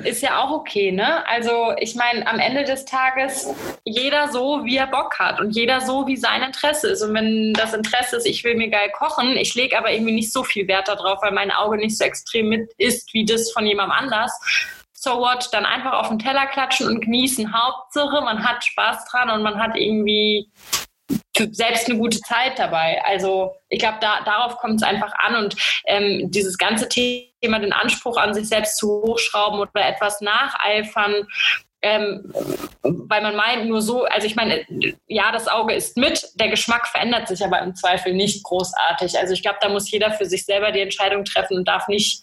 ist 0.04 0.22
ja 0.22 0.40
auch 0.40 0.52
okay, 0.52 0.92
ne? 0.92 1.26
Also 1.26 1.72
ich 1.78 1.96
meine, 1.96 2.26
am 2.28 2.38
Ende 2.38 2.62
des 2.62 2.84
Tages 2.84 3.48
jeder 3.84 4.28
so, 4.28 4.64
wie 4.64 4.76
er 4.76 4.86
Bock 4.86 5.18
hat 5.18 5.40
und 5.40 5.50
jeder 5.50 5.80
so, 5.80 6.06
wie 6.06 6.16
sein 6.16 6.42
Interesse 6.42 6.90
ist. 6.90 7.02
Und 7.02 7.14
wenn 7.14 7.52
das 7.54 7.74
Interesse 7.74 8.16
ist, 8.16 8.26
ich 8.26 8.44
will 8.44 8.54
mir 8.54 8.70
geil 8.70 8.90
kochen, 8.96 9.36
ich 9.36 9.54
lege 9.56 9.76
aber 9.76 9.90
irgendwie 9.90 10.14
nicht 10.14 10.32
so 10.32 10.44
viel 10.44 10.68
Wert 10.68 10.86
darauf, 10.86 11.20
weil 11.22 11.32
mein 11.32 11.50
Auge 11.50 11.76
nicht 11.76 11.98
so 11.98 12.04
extrem 12.04 12.50
mit 12.50 12.70
ist 12.78 13.12
wie 13.14 13.24
das 13.24 13.50
von 13.50 13.66
jemandem 13.66 13.98
anders, 13.98 14.32
so 14.92 15.18
what, 15.18 15.48
dann 15.52 15.64
einfach 15.64 15.92
auf 15.92 16.08
den 16.08 16.18
Teller 16.18 16.46
klatschen 16.46 16.88
und 16.88 17.00
genießen. 17.00 17.52
Hauptsache, 17.52 18.22
man 18.22 18.44
hat 18.44 18.64
Spaß 18.64 19.04
dran 19.10 19.30
und 19.30 19.42
man 19.42 19.60
hat 19.60 19.76
irgendwie 19.76 20.50
selbst 21.52 21.88
eine 21.88 21.98
gute 21.98 22.20
Zeit 22.20 22.58
dabei. 22.58 23.02
Also 23.04 23.52
ich 23.68 23.78
glaube, 23.78 23.98
da, 24.00 24.20
darauf 24.24 24.56
kommt 24.58 24.76
es 24.76 24.82
einfach 24.82 25.12
an 25.18 25.36
und 25.44 25.56
ähm, 25.86 26.30
dieses 26.30 26.58
ganze 26.58 26.88
Thema, 26.88 27.58
den 27.58 27.72
Anspruch 27.72 28.16
an 28.16 28.34
sich 28.34 28.48
selbst 28.48 28.78
zu 28.78 29.02
hochschrauben 29.02 29.60
oder 29.60 29.86
etwas 29.86 30.20
nacheifern, 30.20 31.26
ähm, 31.82 32.32
weil 32.82 33.22
man 33.22 33.36
meint, 33.36 33.66
nur 33.66 33.82
so, 33.82 34.04
also 34.04 34.26
ich 34.26 34.34
meine, 34.34 34.64
ja, 35.06 35.30
das 35.30 35.46
Auge 35.46 35.74
ist 35.74 35.96
mit, 35.96 36.26
der 36.34 36.48
Geschmack 36.48 36.88
verändert 36.88 37.28
sich 37.28 37.44
aber 37.44 37.60
im 37.60 37.74
Zweifel 37.74 38.14
nicht 38.14 38.42
großartig. 38.44 39.18
Also 39.18 39.34
ich 39.34 39.42
glaube, 39.42 39.58
da 39.60 39.68
muss 39.68 39.90
jeder 39.90 40.10
für 40.12 40.24
sich 40.24 40.44
selber 40.44 40.72
die 40.72 40.80
Entscheidung 40.80 41.24
treffen 41.24 41.58
und 41.58 41.68
darf 41.68 41.86
nicht 41.88 42.22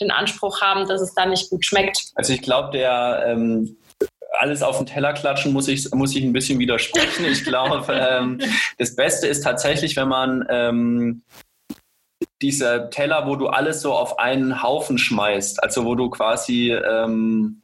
den 0.00 0.10
Anspruch 0.10 0.60
haben, 0.60 0.86
dass 0.86 1.00
es 1.00 1.14
dann 1.14 1.30
nicht 1.30 1.48
gut 1.48 1.64
schmeckt. 1.64 2.10
Also 2.16 2.32
ich 2.32 2.42
glaube, 2.42 2.70
der 2.76 3.24
ähm 3.28 3.76
alles 4.38 4.62
auf 4.62 4.76
den 4.76 4.86
Teller 4.86 5.12
klatschen, 5.12 5.52
muss 5.52 5.68
ich, 5.68 5.90
muss 5.92 6.14
ich 6.14 6.22
ein 6.22 6.32
bisschen 6.32 6.58
widersprechen. 6.58 7.24
Ich 7.24 7.44
glaube, 7.44 7.84
ähm, 7.92 8.40
das 8.78 8.94
Beste 8.94 9.26
ist 9.26 9.42
tatsächlich, 9.42 9.96
wenn 9.96 10.08
man 10.08 10.46
ähm, 10.48 11.22
dieser 12.42 12.90
Teller, 12.90 13.26
wo 13.26 13.36
du 13.36 13.48
alles 13.48 13.80
so 13.80 13.94
auf 13.94 14.18
einen 14.18 14.62
Haufen 14.62 14.98
schmeißt, 14.98 15.62
also 15.62 15.84
wo 15.84 15.94
du 15.94 16.10
quasi 16.10 16.72
ähm, 16.72 17.62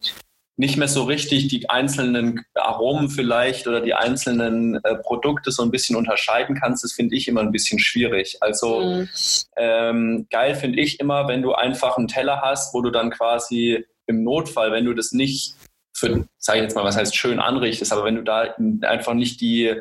nicht 0.57 0.77
mehr 0.77 0.89
so 0.89 1.05
richtig 1.05 1.49
die 1.49 1.69
einzelnen 1.69 2.45
Aromen 2.55 3.09
vielleicht 3.09 3.67
oder 3.67 3.81
die 3.81 3.95
einzelnen 3.95 4.77
äh, 4.85 4.95
Produkte 4.97 5.51
so 5.51 5.63
ein 5.63 5.71
bisschen 5.71 5.97
unterscheiden 5.97 6.57
kannst, 6.61 6.85
das 6.85 6.93
finde 6.93 7.17
ich 7.17 7.27
immer 7.27 7.41
ein 7.41 7.51
bisschen 7.51 7.81
schwierig. 7.81 8.39
Also 8.41 8.81
mhm. 8.81 9.09
ähm, 9.57 10.27
geil 10.31 10.55
finde 10.55 10.81
ich 10.81 11.01
immer, 11.01 11.27
wenn 11.27 11.43
du 11.43 11.55
einfach 11.55 11.99
einen 11.99 12.09
Teller 12.09 12.41
hast, 12.41 12.73
wo 12.73 12.83
du 12.83 12.91
dann 12.91 13.11
quasi 13.11 13.85
im 14.07 14.23
Notfall, 14.23 14.71
wenn 14.71 14.85
du 14.85 14.95
das 14.95 15.13
nicht 15.13 15.57
für, 15.97 16.27
sage 16.39 16.59
ich 16.59 16.65
jetzt 16.65 16.75
mal, 16.75 16.85
was 16.85 16.97
heißt 16.97 17.17
schön 17.17 17.39
anrichtest, 17.39 17.93
aber 17.93 18.05
wenn 18.05 18.17
du 18.17 18.23
da 18.23 18.55
einfach 18.83 19.15
nicht 19.15 19.41
die, 19.41 19.81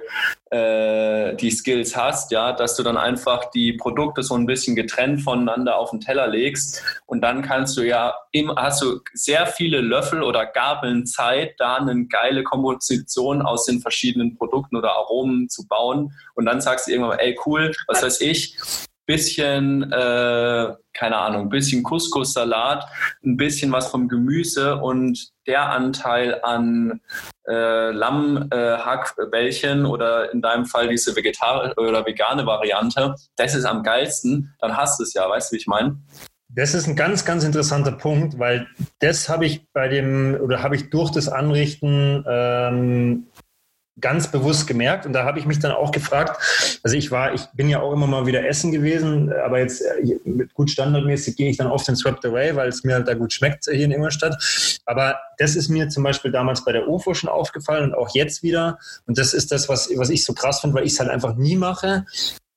äh, 0.52 1.36
die 1.36 1.50
Skills 1.50 1.98
hast, 1.98 2.32
ja, 2.32 2.54
dass 2.54 2.76
du 2.76 2.84
dann 2.84 2.98
einfach 2.98 3.50
die 3.50 3.74
Produkte 3.74 4.22
so 4.22 4.36
ein 4.36 4.46
bisschen 4.46 4.76
getrennt 4.76 5.22
voneinander 5.22 5.78
auf 5.78 5.90
den 5.90 6.02
Teller 6.02 6.28
legst 6.28 6.84
und 7.08 7.22
dann 7.22 7.42
kannst 7.42 7.76
du 7.78 7.82
ja, 7.82 8.14
im, 8.32 8.56
hast 8.56 8.84
du 8.84 9.00
sehr 9.14 9.48
viele 9.48 9.82
Löffel 9.82 10.22
oder 10.22 10.46
Gabeln 10.46 11.08
Zeit, 11.08 11.56
da 11.58 11.78
eine 11.78 12.06
geile 12.06 12.44
Komposition 12.44 13.42
aus 13.42 13.66
den 13.66 13.82
verschiedenen 13.82 14.38
Produkten 14.38 14.76
oder 14.76 14.92
Aromen 14.92 15.50
zu 15.50 15.68
bauen 15.68 16.14
und 16.36 16.46
dann 16.46 16.62
sagst 16.62 16.88
du 16.88 16.92
irgendwann, 16.92 17.18
ey 17.18 17.38
cool, 17.46 17.74
was 17.88 18.04
weiß 18.04 18.22
ich, 18.22 18.58
bisschen, 19.06 19.92
äh, 19.92 20.74
keine 20.94 21.18
Ahnung, 21.18 21.50
bisschen 21.50 21.84
Couscous-Salat, 21.84 22.86
ein 23.24 23.38
bisschen 23.38 23.72
was 23.72 23.88
vom 23.90 24.08
Gemüse 24.08 24.78
und 24.78 25.32
der 25.48 25.70
Anteil 25.70 26.40
an 26.44 27.02
äh, 27.48 27.92
Lammhackbällchen 27.92 29.86
äh, 29.86 29.88
oder 29.88 30.32
in 30.32 30.42
deinem 30.42 30.66
Fall 30.66 30.88
diese 30.88 31.16
vegetarische 31.16 31.76
oder 31.78 32.06
vegane 32.06 32.46
Variante, 32.46 33.16
das 33.36 33.56
ist 33.56 33.66
am 33.66 33.84
geilsten, 33.84 34.54
dann 34.60 34.78
hast 34.78 35.00
du 35.00 35.04
es 35.04 35.14
ja, 35.14 35.30
weißt 35.30 35.52
du, 35.52 35.56
wie 35.56 35.60
ich 35.60 35.68
meine? 35.68 35.98
Das 36.56 36.76
ist 36.76 36.88
ein 36.88 36.96
ganz, 36.96 37.26
ganz 37.26 37.44
interessanter 37.44 37.94
Punkt, 37.94 38.38
weil 38.38 38.68
das 39.00 39.28
habe 39.28 39.46
ich 39.46 39.68
bei 39.74 39.88
dem 39.88 40.38
oder 40.40 40.62
habe 40.62 40.76
ich 40.76 40.92
durch 40.92 41.10
das 41.10 41.28
Anrichten 41.28 42.24
ähm, 42.28 43.26
ganz 44.00 44.32
bewusst 44.32 44.66
gemerkt 44.66 45.06
und 45.06 45.14
da 45.14 45.24
habe 45.24 45.38
ich 45.38 45.46
mich 45.46 45.60
dann 45.60 45.72
auch 45.72 45.92
gefragt, 45.92 46.80
also 46.84 46.98
ich 46.98 47.12
war, 47.12 47.34
ich 47.34 47.46
bin 47.54 47.70
ja 47.70 47.80
auch 47.80 47.94
immer 47.94 48.08
mal 48.08 48.26
wieder 48.26 48.48
essen 48.48 48.72
gewesen, 48.72 49.32
aber 49.32 49.60
jetzt 49.60 49.82
äh, 49.82 50.18
gut 50.54 50.72
standardmäßig 50.72 51.36
gehe 51.36 51.50
ich 51.50 51.58
dann 51.58 51.68
oft 51.68 51.88
in 51.88 51.96
Swept 51.96 52.26
Away, 52.26 52.56
weil 52.56 52.70
es 52.70 52.84
mir 52.84 52.96
halt 52.96 53.08
da 53.08 53.14
gut 53.14 53.34
schmeckt 53.34 53.66
hier 53.66 53.86
in 53.86 53.92
Ingolstadt. 53.92 54.82
Aber 54.86 55.18
das 55.38 55.56
ist 55.56 55.70
mir 55.70 55.90
zum 55.90 56.04
Beispiel 56.04 56.32
damals 56.32 56.66
bei 56.66 56.72
der 56.72 56.88
UFO 56.88 57.14
schon 57.14 57.30
aufgefallen 57.30 57.92
und 57.92 57.96
auch 57.96 58.10
jetzt 58.16 58.42
wieder. 58.42 58.80
Und 59.06 59.18
das 59.18 59.34
ist 59.34 59.52
das, 59.52 59.70
was, 59.70 59.90
was 59.96 60.10
ich 60.10 60.26
so 60.26 60.34
krass 60.34 60.62
finde, 60.62 60.76
weil 60.76 60.86
ich 60.86 60.94
es 60.94 61.00
halt 61.00 61.10
einfach 61.10 61.36
nie 61.36 61.56
mache, 61.56 62.06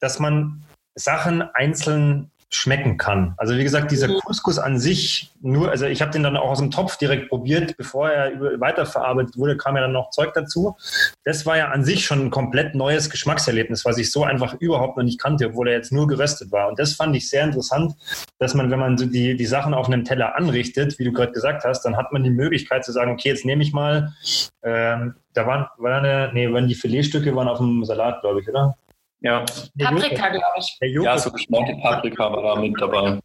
dass 0.01 0.19
man 0.19 0.65
Sachen 0.95 1.43
einzeln 1.43 2.31
schmecken 2.57 2.97
kann. 2.97 3.35
Also 3.37 3.57
wie 3.57 3.63
gesagt, 3.63 3.91
dieser 3.91 4.09
mhm. 4.09 4.21
Couscous 4.25 4.59
an 4.59 4.79
sich, 4.79 5.31
nur, 5.43 5.71
also 5.71 5.87
ich 5.87 6.01
habe 6.01 6.11
den 6.11 6.23
dann 6.23 6.37
auch 6.37 6.51
aus 6.51 6.59
dem 6.59 6.71
Topf 6.71 6.97
direkt 6.97 7.29
probiert, 7.29 7.77
bevor 7.77 8.11
er 8.11 8.61
weiterverarbeitet 8.61 9.37
wurde, 9.37 9.57
kam 9.57 9.77
ja 9.77 9.83
dann 9.83 9.93
noch 9.93 10.11
Zeug 10.11 10.33
dazu. 10.35 10.77
Das 11.25 11.45
war 11.47 11.57
ja 11.57 11.69
an 11.69 11.85
sich 11.85 12.05
schon 12.05 12.27
ein 12.27 12.31
komplett 12.31 12.75
neues 12.75 13.11
Geschmackserlebnis, 13.11 13.85
was 13.85 13.99
ich 13.99 14.11
so 14.11 14.25
einfach 14.25 14.55
überhaupt 14.55 14.97
noch 14.97 15.05
nicht 15.05 15.21
kannte, 15.21 15.49
obwohl 15.49 15.69
er 15.69 15.75
jetzt 15.75 15.93
nur 15.93 16.07
geröstet 16.07 16.51
war. 16.51 16.69
Und 16.69 16.79
das 16.79 16.95
fand 16.95 17.15
ich 17.15 17.29
sehr 17.29 17.45
interessant, 17.45 17.95
dass 18.39 18.55
man, 18.55 18.71
wenn 18.71 18.79
man 18.79 18.97
so 18.97 19.07
die, 19.07 19.37
die 19.37 19.47
Sachen 19.47 19.75
auf 19.75 19.87
einem 19.87 20.05
Teller 20.05 20.37
anrichtet, 20.37 20.99
wie 20.99 21.05
du 21.05 21.13
gerade 21.13 21.33
gesagt 21.33 21.65
hast, 21.65 21.83
dann 21.83 21.97
hat 21.97 22.13
man 22.13 22.25
die 22.25 22.31
Möglichkeit 22.31 22.85
zu 22.85 22.93
sagen, 22.93 23.13
okay, 23.13 23.29
jetzt 23.29 23.45
nehme 23.45 23.63
ich 23.63 23.73
mal, 23.73 24.15
ähm, 24.63 25.15
da 25.35 25.47
waren, 25.47 25.67
war 25.77 25.99
eine, 25.99 26.31
nee, 26.33 26.51
waren 26.53 26.69
die 26.69 26.75
Filetstücke 26.75 27.37
waren 27.37 27.49
auf 27.49 27.59
dem 27.59 27.85
Salat, 27.85 28.23
glaube 28.23 28.41
ich, 28.41 28.49
oder? 28.49 28.77
Ja. 29.21 29.45
Paprika, 29.79 30.29
glaube 30.29 30.59
ich. 30.59 30.79
Ja, 31.03 31.19
so 31.19 31.31
geschmorte 31.31 31.77
Paprika 31.83 32.31
war 32.33 32.55
da 32.55 32.61
mit 32.61 32.81
dabei. 32.81 33.19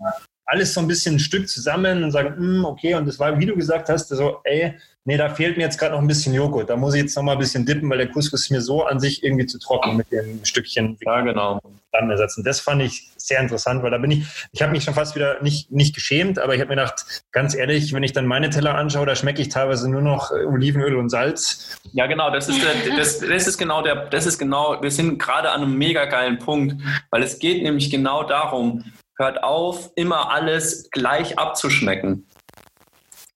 Alles 0.52 0.74
so 0.74 0.82
ein 0.82 0.88
bisschen 0.88 1.16
ein 1.16 1.20
Stück 1.20 1.48
zusammen 1.48 2.04
und 2.04 2.12
sagen, 2.12 2.36
mm, 2.38 2.66
okay, 2.66 2.96
und 2.96 3.08
das 3.08 3.18
war, 3.20 3.40
wie 3.40 3.46
du 3.46 3.56
gesagt 3.56 3.88
hast, 3.88 4.10
so, 4.10 4.40
ey, 4.44 4.74
nee, 5.06 5.16
da 5.16 5.30
fehlt 5.30 5.56
mir 5.56 5.64
jetzt 5.64 5.80
gerade 5.80 5.94
noch 5.94 6.02
ein 6.02 6.08
bisschen 6.08 6.34
Joghurt. 6.34 6.70
Da 6.70 6.76
muss 6.76 6.94
ich 6.94 7.02
jetzt 7.02 7.16
noch 7.16 7.24
mal 7.24 7.34
ein 7.34 7.40
bisschen 7.40 7.66
dippen, 7.66 7.90
weil 7.90 7.98
der 7.98 8.08
Couscous 8.08 8.42
ist 8.42 8.52
mir 8.52 8.62
so 8.62 8.84
an 8.84 9.00
sich 9.00 9.24
irgendwie 9.24 9.46
zu 9.46 9.60
trocken 9.60 9.96
mit 9.96 10.12
dem 10.12 10.44
Stückchen. 10.44 10.98
Ja, 11.06 11.22
genau. 11.22 11.62
Dann 11.94 12.10
ersetzen. 12.10 12.44
Das 12.44 12.60
fand 12.60 12.82
ich 12.82 13.10
sehr 13.16 13.40
interessant, 13.40 13.82
weil 13.82 13.92
da 13.92 13.98
bin 13.98 14.12
ich, 14.12 14.26
ich 14.52 14.62
habe 14.62 14.74
mich 14.74 14.84
schon 14.84 14.94
fast 14.94 15.16
wieder 15.16 15.42
nicht, 15.42 15.72
nicht 15.72 15.96
geschämt, 15.96 16.38
aber 16.38 16.54
ich 16.54 16.60
habe 16.60 16.70
mir 16.70 16.82
gedacht, 16.82 17.24
ganz 17.32 17.56
ehrlich, 17.56 17.94
wenn 17.94 18.04
ich 18.04 18.12
dann 18.12 18.26
meine 18.26 18.50
Teller 18.50 18.76
anschaue, 18.76 19.06
da 19.06 19.16
schmecke 19.16 19.42
ich 19.42 19.50
teilweise 19.50 19.90
nur 19.90 20.02
noch 20.02 20.32
äh, 20.32 20.46
Olivenöl 20.46 20.96
und 20.96 21.10
Salz. 21.10 21.80
Ja, 21.94 22.08
genau, 22.08 22.30
das 22.30 22.50
ist, 22.50 22.62
der, 22.62 22.98
das, 22.98 23.20
das 23.20 23.48
ist 23.48 23.58
genau 23.58 23.82
der, 23.82 24.08
das 24.08 24.26
ist 24.26 24.38
genau, 24.38 24.82
wir 24.82 24.92
sind 24.92 25.18
gerade 25.18 25.52
an 25.52 25.62
einem 25.62 25.78
mega 25.78 26.06
geilen 26.06 26.40
Punkt, 26.40 26.82
weil 27.10 27.24
es 27.24 27.40
geht 27.40 27.64
nämlich 27.64 27.90
genau 27.90 28.24
darum, 28.24 28.84
hört 29.22 29.44
auf, 29.44 29.92
immer 29.96 30.32
alles 30.32 30.90
gleich 30.92 31.40
abzuschmecken. 31.40 32.28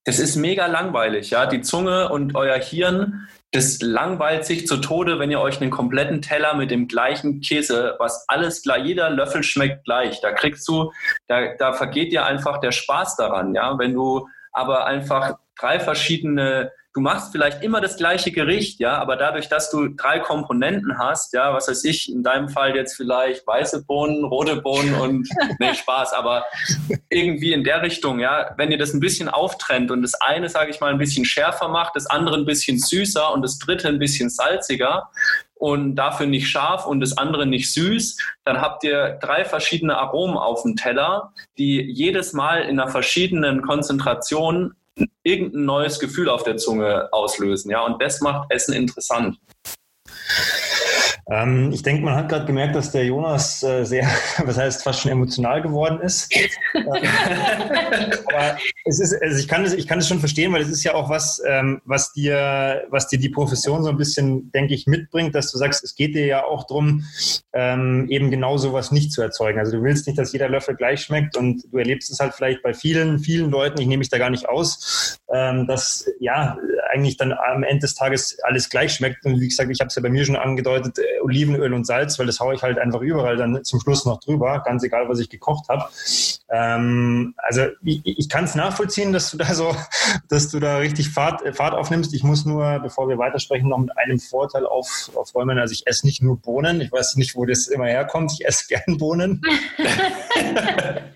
Das 0.04 0.20
ist 0.20 0.36
mega 0.36 0.68
langweilig, 0.68 1.32
ja. 1.32 1.46
Die 1.46 1.62
Zunge 1.62 2.10
und 2.10 2.36
euer 2.36 2.58
Hirn, 2.58 3.28
das 3.52 3.82
langweilt 3.82 4.46
sich 4.46 4.68
zu 4.68 4.78
Tode, 4.78 5.18
wenn 5.18 5.32
ihr 5.32 5.40
euch 5.40 5.62
einen 5.62 5.72
kompletten 5.72 6.22
Teller 6.22 6.56
mit 6.56 6.70
dem 6.70 6.88
gleichen 6.88 7.42
Käse, 7.42 7.96
was 8.00 8.26
alles 8.28 8.62
gleich, 8.62 8.86
jeder 8.86 9.10
Löffel 9.10 9.42
schmeckt 9.44 9.86
gleich. 9.86 10.22
Da 10.22 10.32
kriegst 10.32 10.68
du, 10.68 10.92
da, 11.28 11.56
da 11.58 11.74
vergeht 11.74 12.12
dir 12.12 12.26
einfach 12.26 12.60
der 12.60 12.72
Spaß 12.72 13.16
daran, 13.16 13.56
ja. 13.56 13.80
Wenn 13.80 13.94
du 13.94 14.28
aber 14.52 14.86
einfach 14.86 15.38
drei 15.58 15.80
verschiedene 15.80 16.72
du 16.96 17.02
machst 17.02 17.34
vielleicht 17.34 17.62
immer 17.62 17.82
das 17.82 17.98
gleiche 17.98 18.32
Gericht, 18.32 18.80
ja, 18.80 18.98
aber 18.98 19.18
dadurch, 19.18 19.50
dass 19.50 19.70
du 19.70 19.90
drei 19.90 20.20
Komponenten 20.20 20.98
hast, 20.98 21.34
ja, 21.34 21.54
was 21.54 21.68
weiß 21.68 21.84
ich, 21.84 22.10
in 22.10 22.24
deinem 22.24 22.48
Fall 22.48 22.74
jetzt 22.74 22.96
vielleicht 22.96 23.46
weiße 23.46 23.84
Bohnen, 23.84 24.24
rote 24.24 24.62
Bohnen 24.62 24.96
und 24.96 25.30
nee, 25.60 25.74
Spaß, 25.74 26.14
aber 26.14 26.46
irgendwie 27.10 27.52
in 27.52 27.66
der 27.66 27.82
Richtung, 27.82 28.20
ja, 28.20 28.54
wenn 28.56 28.72
ihr 28.72 28.78
das 28.78 28.94
ein 28.94 29.02
bisschen 29.02 29.28
auftrennt 29.28 29.92
und 29.92 30.04
das 30.04 30.14
eine, 30.22 30.48
sage 30.48 30.72
ich 30.72 30.80
mal, 30.80 30.90
ein 30.90 30.98
bisschen 30.98 31.26
schärfer 31.26 31.68
macht, 31.68 31.98
das 31.98 32.06
andere 32.06 32.38
ein 32.38 32.46
bisschen 32.46 32.80
süßer 32.80 33.34
und 33.34 33.42
das 33.42 33.60
dritte 33.60 33.90
ein 33.90 34.00
bisschen 34.00 34.30
salziger, 34.30 35.10
und 35.58 35.96
dafür 35.96 36.26
nicht 36.28 36.50
scharf 36.50 36.86
und 36.86 37.00
das 37.00 37.18
andere 37.18 37.46
nicht 37.46 37.74
süß, 37.74 38.18
dann 38.44 38.60
habt 38.60 38.84
ihr 38.84 39.18
drei 39.22 39.46
verschiedene 39.46 39.98
Aromen 39.98 40.38
auf 40.38 40.64
dem 40.64 40.76
Teller, 40.76 41.32
die 41.58 41.82
jedes 41.82 42.34
Mal 42.34 42.64
in 42.64 42.78
einer 42.78 42.90
verschiedenen 42.90 43.62
Konzentration 43.62 44.76
irgendein 45.24 45.66
neues 45.66 46.00
Gefühl 46.00 46.30
auf 46.30 46.44
der 46.44 46.58
Zunge 46.58 47.10
auslösen. 47.12 47.72
Ja, 47.72 47.86
und 47.86 48.02
das 48.02 48.22
macht 48.22 48.52
Essen 48.52 48.74
interessant. 48.74 49.38
Ähm, 51.28 51.72
ich 51.72 51.82
denke, 51.82 52.04
man 52.04 52.16
hat 52.16 52.30
gerade 52.30 52.46
gemerkt, 52.46 52.76
dass 52.76 52.92
der 52.92 53.04
Jonas 53.06 53.64
äh, 53.64 53.84
sehr, 53.84 54.08
was 54.46 54.58
heißt, 54.58 54.84
fast 54.84 55.02
schon 55.02 55.12
emotional 55.12 55.62
geworden 55.62 56.00
ist. 56.02 56.32
aber 56.76 58.58
es 58.86 59.00
ist, 59.00 59.20
also 59.22 59.38
ich 59.38 59.48
kann 59.48 59.66
es, 59.66 59.74
ich 59.74 59.88
kann 59.88 60.00
es 60.00 60.08
schon 60.08 60.20
verstehen, 60.20 60.54
weil 60.54 60.62
es 60.62 60.70
ist 60.70 60.84
ja 60.84 60.94
auch 60.94 61.10
was, 61.10 61.42
ähm, 61.48 61.82
was 61.86 62.14
dir, 62.14 62.84
was 62.90 63.08
dir 63.08 63.18
die 63.18 63.30
Profession 63.30 63.84
so 63.84 63.90
ein 63.90 63.98
bisschen, 63.98 64.52
denke 64.52 64.76
ich, 64.76 64.86
mitbringt, 64.86 65.34
dass 65.34 65.52
du 65.52 65.58
sagst, 65.58 65.84
es 65.84 65.96
geht 65.96 66.14
dir 66.14 66.28
ja 66.28 66.44
auch 66.44 66.68
darum, 66.68 67.04
ähm, 67.54 68.06
eben 68.10 68.30
genau 68.30 68.58
sowas 68.58 68.92
nicht 68.92 69.12
zu 69.12 69.24
erzeugen. 69.24 69.58
Also 69.58 69.78
du 69.78 69.84
willst 69.84 70.06
nicht, 70.06 70.20
dass 70.20 70.32
jeder 70.32 70.50
Löffel 70.50 70.76
gleich 70.76 71.02
schmeckt 71.02 71.38
und 71.38 71.64
du 71.72 71.78
erlebst 71.80 72.12
es 72.12 72.20
halt 72.20 72.36
vielleicht 72.36 72.62
bei 72.62 72.74
vielen, 72.76 73.18
vielen 73.18 73.50
Leuten, 73.50 73.82
ich 73.82 73.88
nehme 73.88 74.00
mich 74.00 74.10
da 74.10 74.20
gar 74.20 74.30
nicht 74.30 74.48
aus, 74.48 75.18
ähm, 75.34 75.66
dass 75.66 76.06
ja 76.20 76.58
eigentlich 76.92 77.18
dann 77.18 77.34
am 77.34 77.64
Ende 77.64 77.82
des 77.82 77.96
Tages 77.96 78.38
alles 78.44 78.70
gleich 78.70 78.94
schmeckt. 78.94 79.26
Und 79.26 79.40
wie 79.40 79.48
gesagt, 79.48 79.72
ich 79.72 79.80
habe 79.80 79.88
es 79.88 79.96
ja 79.96 80.02
bei 80.02 80.10
mir 80.10 80.24
schon 80.26 80.36
angedeutet, 80.36 80.98
Olivenöl 81.22 81.74
und 81.74 81.86
Salz, 81.86 82.18
weil 82.20 82.26
das 82.26 82.40
haue 82.40 82.56
ich 82.56 82.64
halt 82.64 82.78
einfach 82.78 83.02
überall 83.02 83.38
dann 83.38 83.64
zum 83.64 83.80
Schluss 83.80 84.06
noch 84.06 84.20
drüber, 84.20 84.62
ganz 84.66 84.84
egal, 84.84 85.08
was 85.10 85.20
ich 85.20 85.30
gekocht 85.30 85.70
habe. 85.70 85.86
Ähm, 86.50 87.34
also 87.38 87.68
ich, 87.84 88.02
ich 88.06 88.30
kann 88.30 88.46
es 88.46 88.56
nachvollziehen, 88.56 89.14
dass 89.14 89.32
du 89.32 89.38
da 89.38 89.54
so, 89.54 89.76
dass 90.30 90.50
du 90.50 90.60
da 90.60 90.78
richtig 90.78 91.10
Fahrt, 91.10 91.44
äh, 91.44 91.54
Fahrt 91.54 91.74
aufnimmst. 91.74 92.14
Ich 92.14 92.24
muss 92.24 92.46
nur, 92.46 92.80
bevor 92.80 93.10
wir 93.10 93.18
weitersprechen, 93.18 93.70
noch 93.70 93.80
mit 93.80 93.98
einem 93.98 94.20
Vorteil 94.20 94.66
auf, 94.66 95.12
aufräumen. 95.16 95.58
Also 95.58 95.74
ich 95.74 95.88
esse 95.88 96.06
nicht 96.06 96.22
nur 96.22 96.38
Bohnen. 96.40 96.82
Ich 96.82 96.92
weiß 96.92 97.16
nicht, 97.16 97.36
wo 97.36 97.46
das 97.46 97.68
immer 97.68 97.88
herkommt. 97.88 98.32
Ich 98.34 98.46
esse 98.46 98.68
gern 98.70 98.98
Bohnen. 98.98 99.42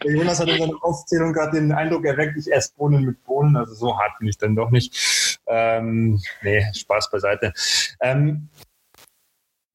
Der 0.04 0.12
Jonas 0.12 0.40
hat 0.40 0.48
in 0.48 0.60
seiner 0.60 0.84
Aufzählung 0.84 1.34
gerade 1.34 1.60
den 1.60 1.72
Eindruck 1.72 2.06
erweckt, 2.06 2.38
ich 2.38 2.52
esse 2.52 2.72
Bohnen 2.76 3.04
mit 3.04 3.24
Bohnen. 3.26 3.56
Also 3.58 3.74
so 3.74 3.98
hart 3.98 4.18
bin 4.20 4.28
ich 4.28 4.38
dann 4.38 4.56
doch 4.56 4.72
nicht. 4.72 5.40
Ähm, 5.46 6.22
nee, 6.42 6.66
Spaß 6.74 7.12
beiseite. 7.12 7.54
Ähm, 8.02 8.50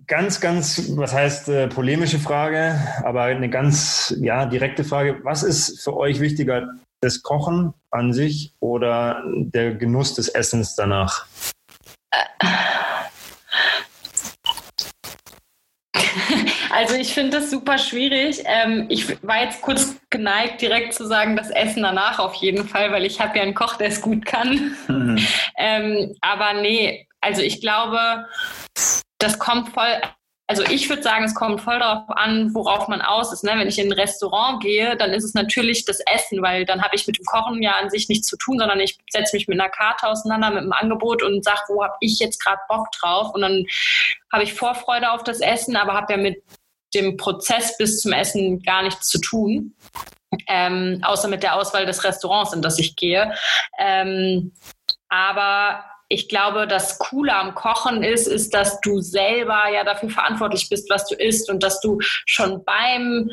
ganz, 0.06 0.40
ganz, 0.40 0.96
was 0.96 1.12
heißt 1.12 1.48
äh, 1.48 1.68
polemische 1.68 2.18
Frage, 2.18 2.78
aber 3.02 3.22
eine 3.22 3.48
ganz 3.48 4.14
ja, 4.20 4.46
direkte 4.46 4.84
Frage. 4.84 5.20
Was 5.22 5.42
ist 5.42 5.82
für 5.82 5.96
euch 5.96 6.20
wichtiger, 6.20 6.68
das 7.00 7.22
Kochen 7.22 7.74
an 7.90 8.12
sich 8.12 8.54
oder 8.60 9.22
der 9.26 9.74
Genuss 9.74 10.14
des 10.14 10.28
Essens 10.28 10.74
danach? 10.76 11.26
Also 16.76 16.96
ich 16.96 17.14
finde 17.14 17.38
das 17.38 17.52
super 17.52 17.78
schwierig. 17.78 18.42
Ähm, 18.46 18.86
ich 18.88 19.22
war 19.22 19.44
jetzt 19.44 19.62
kurz 19.62 19.94
geneigt, 20.10 20.60
direkt 20.60 20.92
zu 20.92 21.06
sagen, 21.06 21.36
das 21.36 21.50
Essen 21.50 21.84
danach 21.84 22.18
auf 22.18 22.34
jeden 22.34 22.66
Fall, 22.66 22.90
weil 22.90 23.04
ich 23.04 23.20
habe 23.20 23.36
ja 23.38 23.44
einen 23.44 23.54
Koch, 23.54 23.76
der 23.76 23.88
es 23.88 24.00
gut 24.00 24.26
kann. 24.26 24.74
Mhm. 24.88 25.24
ähm, 25.56 26.16
aber 26.20 26.54
nee, 26.54 27.06
also 27.20 27.42
ich 27.42 27.60
glaube, 27.60 28.26
das 29.18 29.38
kommt 29.38 29.70
voll, 29.70 30.00
also 30.46 30.62
ich 30.62 30.90
würde 30.90 31.02
sagen, 31.02 31.24
es 31.24 31.34
kommt 31.34 31.62
voll 31.62 31.78
darauf 31.78 32.08
an, 32.10 32.54
worauf 32.54 32.88
man 32.88 33.00
aus 33.00 33.32
ist. 33.32 33.44
Ne? 33.44 33.52
Wenn 33.56 33.68
ich 33.68 33.78
in 33.78 33.88
ein 33.88 33.98
Restaurant 33.98 34.62
gehe, 34.62 34.94
dann 34.96 35.12
ist 35.12 35.24
es 35.24 35.32
natürlich 35.32 35.86
das 35.86 36.00
Essen, 36.00 36.42
weil 36.42 36.66
dann 36.66 36.82
habe 36.82 36.94
ich 36.96 37.06
mit 37.06 37.16
dem 37.16 37.24
Kochen 37.24 37.62
ja 37.62 37.72
an 37.72 37.88
sich 37.88 38.08
nichts 38.10 38.28
zu 38.28 38.36
tun, 38.36 38.58
sondern 38.58 38.78
ich 38.80 38.98
setze 39.10 39.36
mich 39.36 39.48
mit 39.48 39.58
einer 39.58 39.70
Karte 39.70 40.06
auseinander, 40.06 40.50
mit 40.50 40.58
einem 40.58 40.72
Angebot 40.72 41.22
und 41.22 41.42
sage, 41.42 41.60
wo 41.68 41.82
habe 41.82 41.96
ich 42.00 42.18
jetzt 42.18 42.42
gerade 42.44 42.60
Bock 42.68 42.88
drauf? 42.92 43.34
Und 43.34 43.40
dann 43.40 43.64
habe 44.30 44.44
ich 44.44 44.52
Vorfreude 44.52 45.12
auf 45.12 45.24
das 45.24 45.40
Essen, 45.40 45.76
aber 45.76 45.94
habe 45.94 46.12
ja 46.12 46.18
mit 46.18 46.42
dem 46.94 47.16
Prozess 47.16 47.76
bis 47.78 48.00
zum 48.00 48.12
Essen 48.12 48.62
gar 48.62 48.82
nichts 48.82 49.08
zu 49.08 49.20
tun. 49.20 49.74
Ähm, 50.48 51.00
außer 51.02 51.28
mit 51.28 51.42
der 51.42 51.54
Auswahl 51.54 51.86
des 51.86 52.04
Restaurants, 52.04 52.52
in 52.52 52.60
das 52.60 52.78
ich 52.78 52.96
gehe. 52.96 53.32
Ähm, 53.78 54.52
aber 55.08 55.84
ich 56.14 56.28
glaube, 56.28 56.68
das 56.68 56.98
Coole 56.98 57.34
am 57.34 57.54
Kochen 57.56 58.04
ist, 58.04 58.28
ist, 58.28 58.54
dass 58.54 58.80
du 58.80 59.00
selber 59.00 59.62
ja 59.72 59.82
dafür 59.82 60.10
verantwortlich 60.10 60.68
bist, 60.68 60.88
was 60.88 61.06
du 61.06 61.16
isst 61.16 61.50
und 61.50 61.62
dass 61.62 61.80
du 61.80 61.98
schon 62.00 62.64
beim 62.64 63.30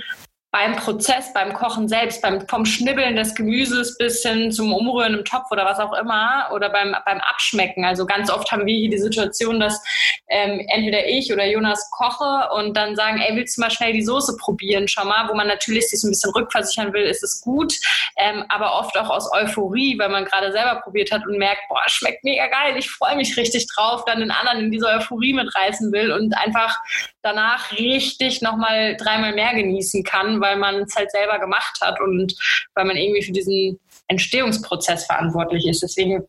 beim 0.52 0.76
Prozess, 0.76 1.32
beim 1.34 1.54
Kochen 1.54 1.88
selbst, 1.88 2.22
beim, 2.22 2.46
vom 2.48 2.66
Schnibbeln 2.66 3.16
des 3.16 3.36
Gemüses 3.36 3.98
bis 3.98 4.22
hin 4.22 4.52
zum 4.52 4.74
Umrühren 4.74 5.14
im 5.14 5.24
Topf 5.24 5.50
oder 5.50 5.64
was 5.64 5.80
auch 5.80 5.94
immer 5.94 6.50
oder 6.54 6.70
beim, 6.70 6.94
beim 7.06 7.20
Abschmecken. 7.22 7.86
Also 7.86 8.06
ganz 8.06 8.30
oft 8.30 8.52
haben 8.52 8.66
wir 8.66 8.76
hier 8.76 8.90
die 8.90 8.98
Situation, 8.98 9.62
dass 9.62 9.82
ähm, 10.28 10.60
entweder 10.68 11.08
ich 11.08 11.32
oder 11.32 11.46
Jonas 11.46 11.90
koche 11.92 12.50
und 12.54 12.76
dann 12.76 12.98
sagen, 12.98 13.22
ey, 13.22 13.34
willst 13.38 13.58
du 13.58 13.62
mal 13.62 13.72
schnell 13.72 13.94
die 13.94 14.04
Soße 14.04 14.36
probieren? 14.36 14.90
Schon 14.90 15.08
mal, 15.08 15.30
wo 15.30 15.36
man 15.36 15.48
natürlich 15.48 15.88
sich 15.90 16.04
ein 16.04 16.10
bisschen 16.10 16.34
rückversichern 16.34 16.92
will, 16.92 17.04
ist 17.04 17.24
es 17.24 17.40
gut, 17.40 17.74
ähm, 18.18 18.44
aber 18.50 18.78
oft 18.78 18.98
auch 18.98 19.10
aus 19.10 19.32
Euphorie, 19.32 19.98
weil 20.00 20.10
man 20.10 20.26
gerade 20.26 20.52
selber 20.52 20.82
probiert 20.82 21.14
hat 21.14 21.26
und 21.26 21.38
merkt, 21.38 21.62
boah, 21.70 21.82
schmeckt 21.88 22.26
mega 22.26 22.48
geil, 22.48 22.76
ich 22.78 22.90
freue 22.90 23.16
mich 23.16 23.38
richtig 23.38 23.68
drauf, 23.74 24.04
dann 24.04 24.20
den 24.20 24.32
anderen 24.32 24.66
in 24.66 24.72
diese 24.72 24.88
Euphorie 24.88 25.32
mitreißen 25.32 25.94
will 25.94 26.12
und 26.12 26.38
einfach 26.38 26.78
danach 27.22 27.72
richtig 27.72 28.42
nochmal 28.42 28.98
dreimal 28.98 29.34
mehr 29.34 29.54
genießen 29.54 30.04
kann, 30.04 30.41
weil 30.42 30.58
man 30.58 30.84
es 30.84 30.96
halt 30.96 31.12
selber 31.12 31.40
gemacht 31.40 31.80
hat 31.82 32.00
und 32.02 32.34
weil 32.76 32.86
man 32.86 32.98
irgendwie 32.98 33.24
für 33.24 33.32
diesen 33.32 33.80
Entstehungsprozess 34.08 35.06
verantwortlich 35.06 35.68
ist. 35.68 35.82
Deswegen 35.82 36.24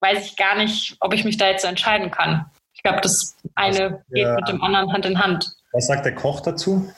weiß 0.00 0.26
ich 0.26 0.36
gar 0.36 0.56
nicht, 0.56 0.96
ob 1.00 1.14
ich 1.14 1.24
mich 1.24 1.36
da 1.36 1.48
jetzt 1.48 1.62
so 1.62 1.68
entscheiden 1.68 2.10
kann. 2.10 2.46
Ich 2.74 2.82
glaube, 2.82 3.00
das 3.00 3.36
eine 3.54 4.04
geht 4.10 4.24
ja. 4.24 4.34
mit 4.34 4.48
dem 4.48 4.62
anderen 4.62 4.92
Hand 4.92 5.06
in 5.06 5.18
Hand. 5.18 5.52
Was 5.72 5.86
sagt 5.86 6.04
der 6.04 6.14
Koch 6.14 6.40
dazu? 6.40 6.92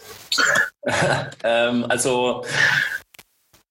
ähm, 1.45 1.87
also, 1.89 2.45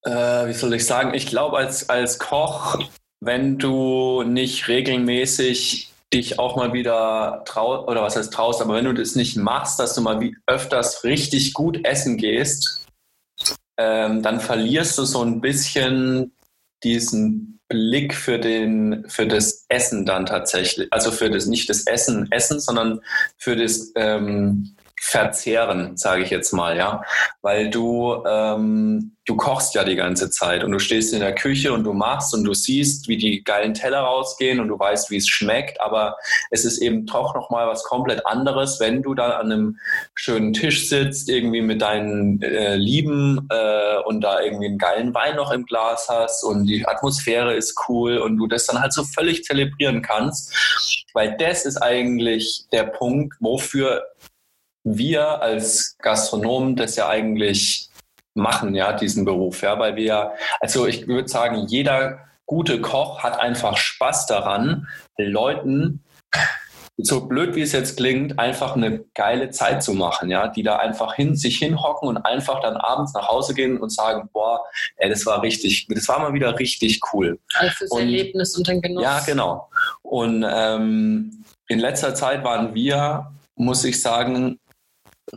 äh, 0.04 0.12
wie 0.48 0.54
soll 0.54 0.74
ich 0.74 0.86
sagen? 0.86 1.14
Ich 1.14 1.28
glaube, 1.28 1.58
als, 1.58 1.90
als 1.90 2.20
Koch, 2.20 2.80
wenn 3.20 3.58
du 3.58 4.24
nicht 4.24 4.68
regelmäßig 4.68 5.89
dich 6.14 6.40
auch 6.40 6.56
mal 6.56 6.74
wieder 6.74 7.44
traust, 7.46 7.88
oder 7.88 8.02
was 8.02 8.16
heißt 8.16 8.34
traust, 8.34 8.62
aber 8.62 8.76
wenn 8.76 8.86
du 8.86 8.94
das 8.94 9.16
nicht 9.16 9.38
machst, 9.38 9.80
dass 9.80 9.94
du 9.94 10.02
mal 10.02 10.20
wie 10.20 10.36
öfters 10.48 11.04
richtig 11.04 11.54
gut 11.54 11.86
essen 11.86 12.18
gehst, 12.18 12.86
ähm, 13.78 14.22
dann 14.24 14.40
verlierst 14.40 14.98
du 14.98 15.06
so 15.06 15.24
ein 15.24 15.40
bisschen 15.40 16.34
diesen 16.84 17.60
Blick 17.70 18.16
für 18.16 18.40
den, 18.40 19.06
für 19.08 19.28
das 19.28 19.66
Essen 19.70 20.06
dann 20.06 20.26
tatsächlich. 20.26 20.92
Also 20.92 21.12
für 21.12 21.30
das, 21.30 21.46
nicht 21.46 21.70
das 21.70 21.86
Essen, 21.86 22.32
Essen, 22.32 22.60
sondern 22.60 23.02
für 23.38 23.56
das, 23.56 23.92
ähm, 23.96 24.76
verzehren, 25.10 25.98
sage 25.98 26.24
ich 26.24 26.30
jetzt 26.30 26.54
mal, 26.54 26.78
ja, 26.78 27.04
weil 27.42 27.70
du 27.70 28.24
ähm, 28.28 29.16
du 29.30 29.36
kochst 29.36 29.76
ja 29.76 29.84
die 29.84 29.96
ganze 29.96 30.32
Zeit 30.32 30.64
und 30.64 30.72
du 30.72 30.80
stehst 30.80 31.14
in 31.14 31.20
der 31.20 31.36
Küche 31.36 31.72
und 31.72 31.84
du 31.84 31.94
machst 31.94 32.34
und 32.34 32.44
du 32.44 32.54
siehst, 32.56 33.08
wie 33.08 33.18
die 33.18 33.44
geilen 33.44 33.76
Teller 33.76 34.00
rausgehen 34.00 34.60
und 34.60 34.68
du 34.70 34.80
weißt, 34.80 35.12
wie 35.12 35.18
es 35.18 35.28
schmeckt, 35.28 35.80
aber 35.82 36.18
es 36.50 36.66
ist 36.66 36.80
eben 36.80 37.06
doch 37.06 37.36
noch 37.36 37.52
mal 37.52 37.68
was 37.68 37.84
komplett 37.84 38.26
anderes, 38.26 38.80
wenn 38.80 39.04
du 39.04 39.14
da 39.14 39.38
an 39.38 39.52
einem 39.52 39.78
schönen 40.16 40.54
Tisch 40.54 40.90
sitzt, 40.90 41.30
irgendwie 41.30 41.62
mit 41.62 41.82
deinen 41.82 42.42
äh, 42.42 42.76
Lieben 42.76 43.48
äh, 43.52 43.98
und 44.06 44.22
da 44.22 44.42
irgendwie 44.42 44.66
einen 44.66 44.80
geilen 44.80 45.14
Wein 45.14 45.36
noch 45.36 45.52
im 45.52 45.66
Glas 45.66 46.08
hast 46.10 46.44
und 46.44 46.66
die 46.66 46.88
Atmosphäre 46.88 47.54
ist 47.54 47.76
cool 47.88 48.18
und 48.18 48.38
du 48.38 48.48
das 48.48 48.66
dann 48.66 48.82
halt 48.82 48.94
so 48.94 49.04
völlig 49.04 49.44
zelebrieren 49.44 50.02
kannst, 50.02 51.06
weil 51.14 51.38
das 51.38 51.66
ist 51.66 51.78
eigentlich 51.78 52.66
der 52.72 52.84
Punkt, 52.84 53.36
wofür 53.40 54.04
wir 54.84 55.42
als 55.42 55.98
Gastronomen 56.00 56.76
das 56.76 56.96
ja 56.96 57.10
eigentlich 57.10 57.90
machen, 58.34 58.76
ja, 58.76 58.94
diesen 58.94 59.26
Beruf, 59.26 59.62
ja, 59.62 59.78
weil 59.80 59.96
wir, 59.96 60.34
also 60.60 60.88
ich 60.88 61.08
würde 61.08 61.28
sagen, 61.28 61.66
jeder 61.68 62.20
gute 62.46 62.82
Koch 62.82 63.22
hat 63.22 63.40
einfach 63.40 63.78
Spaß 63.78 64.28
daran, 64.28 64.88
Leuten 65.18 66.04
so 67.02 67.28
blöd 67.28 67.56
wie 67.56 67.62
es 67.62 67.72
jetzt 67.72 67.98
klingt, 67.98 68.38
einfach 68.40 68.76
eine 68.76 69.06
geile 69.16 69.52
Zeit 69.52 69.84
zu 69.84 69.94
machen, 69.94 70.30
ja, 70.30 70.48
die 70.48 70.64
da 70.64 70.78
einfach 70.78 71.16
hin, 71.16 71.36
sich 71.36 71.58
hinhocken 71.58 72.10
und 72.10 72.18
einfach 72.18 72.60
dann 72.62 72.76
abends 72.76 73.14
nach 73.14 73.28
Hause 73.28 73.54
gehen 73.54 73.78
und 73.78 73.90
sagen, 73.90 74.30
boah, 74.34 74.66
ey, 74.98 75.10
das 75.10 75.26
war 75.26 75.42
richtig, 75.42 75.88
das 75.90 76.08
war 76.10 76.20
mal 76.20 76.34
wieder 76.34 76.60
richtig 76.60 77.00
cool. 77.14 77.40
Also 77.54 77.74
fürs 77.74 77.92
und, 77.92 78.00
Erlebnis 78.02 78.58
und 78.58 78.68
den 78.68 78.82
Genuss. 78.82 79.04
Ja, 79.04 79.20
genau. 79.26 79.70
Und 80.02 80.46
ähm, 80.48 81.44
in 81.68 81.80
letzter 81.80 82.16
Zeit 82.16 82.44
waren 82.44 82.74
wir, 82.76 83.32
muss 83.56 83.86
ich 83.86 84.02
sagen, 84.02 84.60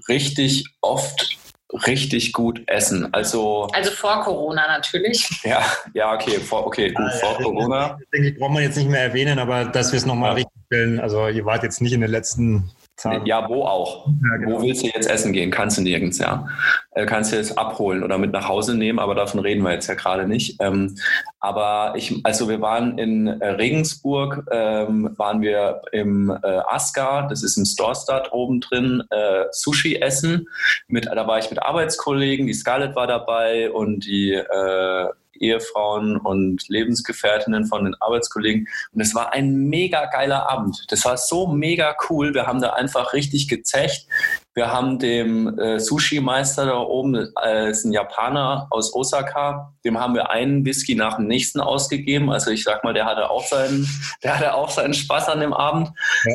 richtig 0.08 0.64
oft 0.80 1.38
richtig 1.86 2.32
gut 2.32 2.62
essen. 2.66 3.12
Also, 3.12 3.68
also 3.72 3.90
vor 3.90 4.22
Corona 4.22 4.66
natürlich. 4.68 5.28
Ja, 5.42 5.64
ja, 5.94 6.14
okay, 6.14 6.38
vor, 6.38 6.66
okay, 6.66 6.92
gut, 6.92 7.06
ah, 7.06 7.18
vor 7.18 7.32
ja, 7.32 7.42
Corona. 7.42 7.88
Das 7.98 8.10
denke 8.12 8.28
ich, 8.28 8.38
braucht 8.38 8.52
man 8.52 8.62
jetzt 8.62 8.76
nicht 8.76 8.90
mehr 8.90 9.02
erwähnen, 9.02 9.38
aber 9.38 9.64
dass 9.64 9.92
wir 9.92 9.96
es 9.96 10.06
nochmal 10.06 10.30
ja. 10.30 10.34
richtig 10.34 10.62
stellen. 10.66 11.00
Also 11.00 11.28
ihr 11.28 11.44
wart 11.44 11.62
jetzt 11.62 11.80
nicht 11.80 11.92
in 11.92 12.00
den 12.00 12.10
letzten 12.10 12.70
Tagen. 12.96 13.26
Ja, 13.26 13.48
wo 13.48 13.64
auch. 13.64 14.06
Ja, 14.06 14.36
genau. 14.36 14.58
Wo 14.58 14.62
willst 14.62 14.82
du 14.82 14.86
jetzt 14.86 15.08
essen 15.08 15.32
gehen? 15.32 15.50
Kannst 15.50 15.78
du 15.78 15.82
nirgends, 15.82 16.18
ja. 16.18 16.46
Äh, 16.92 17.06
kannst 17.06 17.32
du 17.32 17.36
jetzt 17.36 17.58
abholen 17.58 18.02
oder 18.02 18.18
mit 18.18 18.32
nach 18.32 18.48
Hause 18.48 18.76
nehmen, 18.76 18.98
aber 18.98 19.14
davon 19.14 19.40
reden 19.40 19.62
wir 19.62 19.72
jetzt 19.72 19.88
ja 19.88 19.94
gerade 19.94 20.26
nicht. 20.28 20.60
Ähm, 20.60 20.96
aber 21.40 21.94
ich, 21.96 22.20
also 22.24 22.48
wir 22.48 22.60
waren 22.60 22.98
in 22.98 23.26
äh, 23.26 23.48
Regensburg, 23.48 24.46
ähm, 24.52 25.14
waren 25.16 25.40
wir 25.40 25.82
im 25.92 26.30
äh, 26.30 26.58
Aska, 26.68 27.26
das 27.28 27.42
ist 27.42 27.56
im 27.56 27.64
Storstadt 27.64 28.32
oben 28.32 28.60
drin, 28.60 29.02
äh, 29.10 29.44
Sushi 29.50 29.96
essen. 29.96 30.46
Mit, 30.86 31.06
da 31.06 31.26
war 31.26 31.38
ich 31.38 31.50
mit 31.50 31.62
Arbeitskollegen, 31.62 32.46
die 32.46 32.54
Scarlett 32.54 32.94
war 32.94 33.06
dabei 33.06 33.70
und 33.70 34.04
die 34.04 34.34
äh, 34.34 35.06
Ehefrauen 35.42 36.16
und 36.16 36.68
Lebensgefährtinnen 36.68 37.66
von 37.66 37.84
den 37.84 37.94
Arbeitskollegen. 38.00 38.68
Und 38.92 39.00
es 39.00 39.14
war 39.14 39.32
ein 39.32 39.54
mega 39.54 40.06
geiler 40.06 40.48
Abend. 40.48 40.84
Das 40.88 41.04
war 41.04 41.16
so 41.16 41.46
mega 41.48 41.94
cool. 42.08 42.32
Wir 42.34 42.46
haben 42.46 42.60
da 42.60 42.70
einfach 42.70 43.12
richtig 43.12 43.48
gezecht. 43.48 44.06
Wir 44.54 44.70
haben 44.70 44.98
dem 44.98 45.58
äh, 45.58 45.80
Sushi-Meister 45.80 46.66
da 46.66 46.78
oben, 46.78 47.32
äh, 47.42 47.70
ist 47.70 47.84
ein 47.84 47.92
Japaner 47.92 48.66
aus 48.70 48.94
Osaka, 48.94 49.72
dem 49.82 49.98
haben 49.98 50.14
wir 50.14 50.30
einen 50.30 50.64
Whisky 50.66 50.94
nach 50.94 51.16
dem 51.16 51.26
nächsten 51.26 51.58
ausgegeben. 51.60 52.30
Also 52.30 52.50
ich 52.50 52.62
sag 52.62 52.84
mal, 52.84 52.92
der 52.92 53.06
hatte 53.06 53.30
auch 53.30 53.46
seinen, 53.46 53.88
der 54.22 54.36
hatte 54.36 54.54
auch 54.54 54.70
seinen 54.70 54.92
Spaß 54.92 55.30
an 55.30 55.40
dem 55.40 55.54
Abend. 55.54 55.90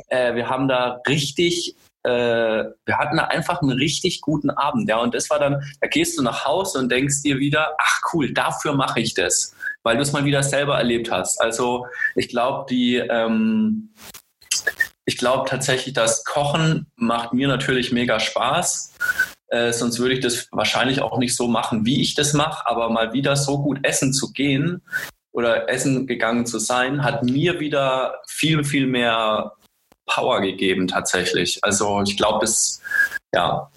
Äh, 0.08 0.34
wir 0.34 0.50
haben 0.50 0.68
da 0.68 1.00
richtig 1.08 1.76
äh, 2.08 2.72
wir 2.86 2.98
hatten 2.98 3.20
einfach 3.20 3.62
einen 3.62 3.72
richtig 3.72 4.22
guten 4.22 4.50
Abend. 4.50 4.88
Ja, 4.90 4.98
und 5.00 5.14
das 5.14 5.30
war 5.30 5.40
dann, 5.40 5.62
da 5.82 5.88
gehst 5.88 6.18
du 6.18 6.24
nach 6.24 6.46
Hause 6.46 6.80
und 6.80 6.90
denkst 6.90 7.22
dir 7.22 7.38
wieder, 7.38 7.76
ach 7.80 8.00
cool, 8.14 8.34
dafür 8.34 8.74
mache 8.74 9.02
ich 9.02 9.14
das, 9.14 9.54
weil 9.84 9.98
du 9.98 10.04
es 10.04 10.14
mal 10.14 10.24
wieder 10.24 10.42
selber 10.42 10.78
erlebt 10.78 11.12
hast. 11.12 11.42
Also 11.42 11.86
ich 12.16 12.30
glaube, 12.30 12.66
die, 12.70 12.96
ähm, 12.96 13.94
ich 15.06 15.18
glaube 15.18 15.50
tatsächlich, 15.50 15.94
das 15.94 16.24
Kochen 16.24 16.88
macht 16.96 17.34
mir 17.34 17.50
natürlich 17.50 17.92
mega 17.92 18.20
Spaß. 18.22 18.94
Äh, 19.50 19.74
sonst 19.74 20.00
würde 20.00 20.16
ich 20.16 20.22
das 20.22 20.48
wahrscheinlich 20.52 21.02
auch 21.02 21.18
nicht 21.18 21.36
so 21.36 21.48
machen, 21.50 21.86
wie 21.86 22.02
ich 22.02 22.16
das 22.16 22.34
mache. 22.34 22.66
Aber 22.68 22.90
mal 22.90 23.12
wieder 23.12 23.36
so 23.36 23.62
gut 23.62 23.80
essen 23.84 24.14
zu 24.14 24.32
gehen 24.32 24.82
oder 25.34 25.70
essen 25.70 26.08
gegangen 26.08 26.46
zu 26.46 26.58
sein, 26.58 27.04
hat 27.04 27.24
mir 27.24 27.60
wieder 27.60 28.22
viel, 28.28 28.64
viel 28.64 28.88
mehr 28.88 29.54
Power 30.08 30.42
gegeben 30.42 30.88
tatsächlich. 30.88 31.60
Also 31.62 32.02
ich 32.02 32.18
glaube, 32.18 32.46
es, 32.46 32.82
ja, 33.34 33.70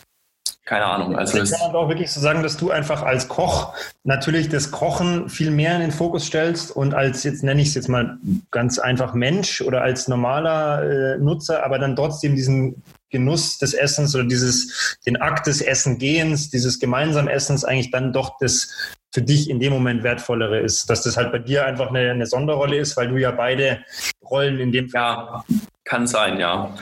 keine 0.70 0.84
Ahnung. 0.84 1.16
Also 1.16 1.36
kann 1.38 1.60
man 1.60 1.72
doch 1.72 1.88
wirklich 1.88 2.12
so 2.12 2.20
sagen, 2.20 2.44
dass 2.44 2.56
du 2.56 2.70
einfach 2.70 3.02
als 3.02 3.26
Koch 3.26 3.74
natürlich 4.04 4.48
das 4.48 4.70
Kochen 4.70 5.28
viel 5.28 5.50
mehr 5.50 5.74
in 5.74 5.80
den 5.80 5.90
Fokus 5.90 6.26
stellst 6.26 6.70
und 6.70 6.94
als, 6.94 7.24
jetzt 7.24 7.42
nenne 7.42 7.60
ich 7.60 7.68
es 7.68 7.74
jetzt 7.74 7.88
mal 7.88 8.18
ganz 8.52 8.78
einfach 8.78 9.12
Mensch 9.12 9.62
oder 9.62 9.82
als 9.82 10.06
normaler 10.06 10.84
äh, 10.84 11.18
Nutzer, 11.18 11.64
aber 11.64 11.80
dann 11.80 11.96
trotzdem 11.96 12.36
diesen 12.36 12.84
Genuss 13.10 13.58
des 13.58 13.74
Essens 13.74 14.14
oder 14.14 14.22
dieses, 14.22 14.96
den 15.04 15.20
Akt 15.20 15.48
des 15.48 15.60
Essengehens, 15.60 16.50
dieses 16.50 16.78
gemeinsamen 16.78 17.26
Essens 17.26 17.64
eigentlich 17.64 17.90
dann 17.90 18.12
doch 18.12 18.36
das 18.38 18.70
für 19.12 19.22
dich 19.22 19.50
in 19.50 19.58
dem 19.58 19.72
Moment 19.72 20.04
wertvollere 20.04 20.60
ist. 20.60 20.88
Dass 20.88 21.02
das 21.02 21.16
halt 21.16 21.32
bei 21.32 21.40
dir 21.40 21.66
einfach 21.66 21.88
eine, 21.88 22.12
eine 22.12 22.26
Sonderrolle 22.26 22.76
ist, 22.76 22.96
weil 22.96 23.08
du 23.08 23.16
ja 23.16 23.32
beide 23.32 23.80
Rollen 24.22 24.60
in 24.60 24.70
dem 24.70 24.88
Fall 24.88 25.02
ja. 25.02 25.44
Kann 25.90 26.06
sein, 26.06 26.38
ja. 26.38 26.72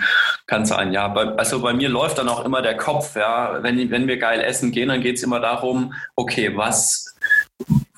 Kann 0.46 0.66
sein, 0.66 0.92
ja. 0.92 1.10
Also 1.14 1.62
bei 1.62 1.72
mir 1.72 1.88
läuft 1.88 2.18
dann 2.18 2.28
auch 2.28 2.44
immer 2.44 2.60
der 2.60 2.76
Kopf, 2.76 3.16
ja. 3.16 3.62
Wenn, 3.62 3.90
wenn 3.90 4.06
wir 4.06 4.18
geil 4.18 4.42
essen 4.42 4.70
gehen, 4.70 4.90
dann 4.90 5.00
geht 5.00 5.16
es 5.16 5.22
immer 5.22 5.40
darum, 5.40 5.94
okay, 6.14 6.54
was, 6.54 7.16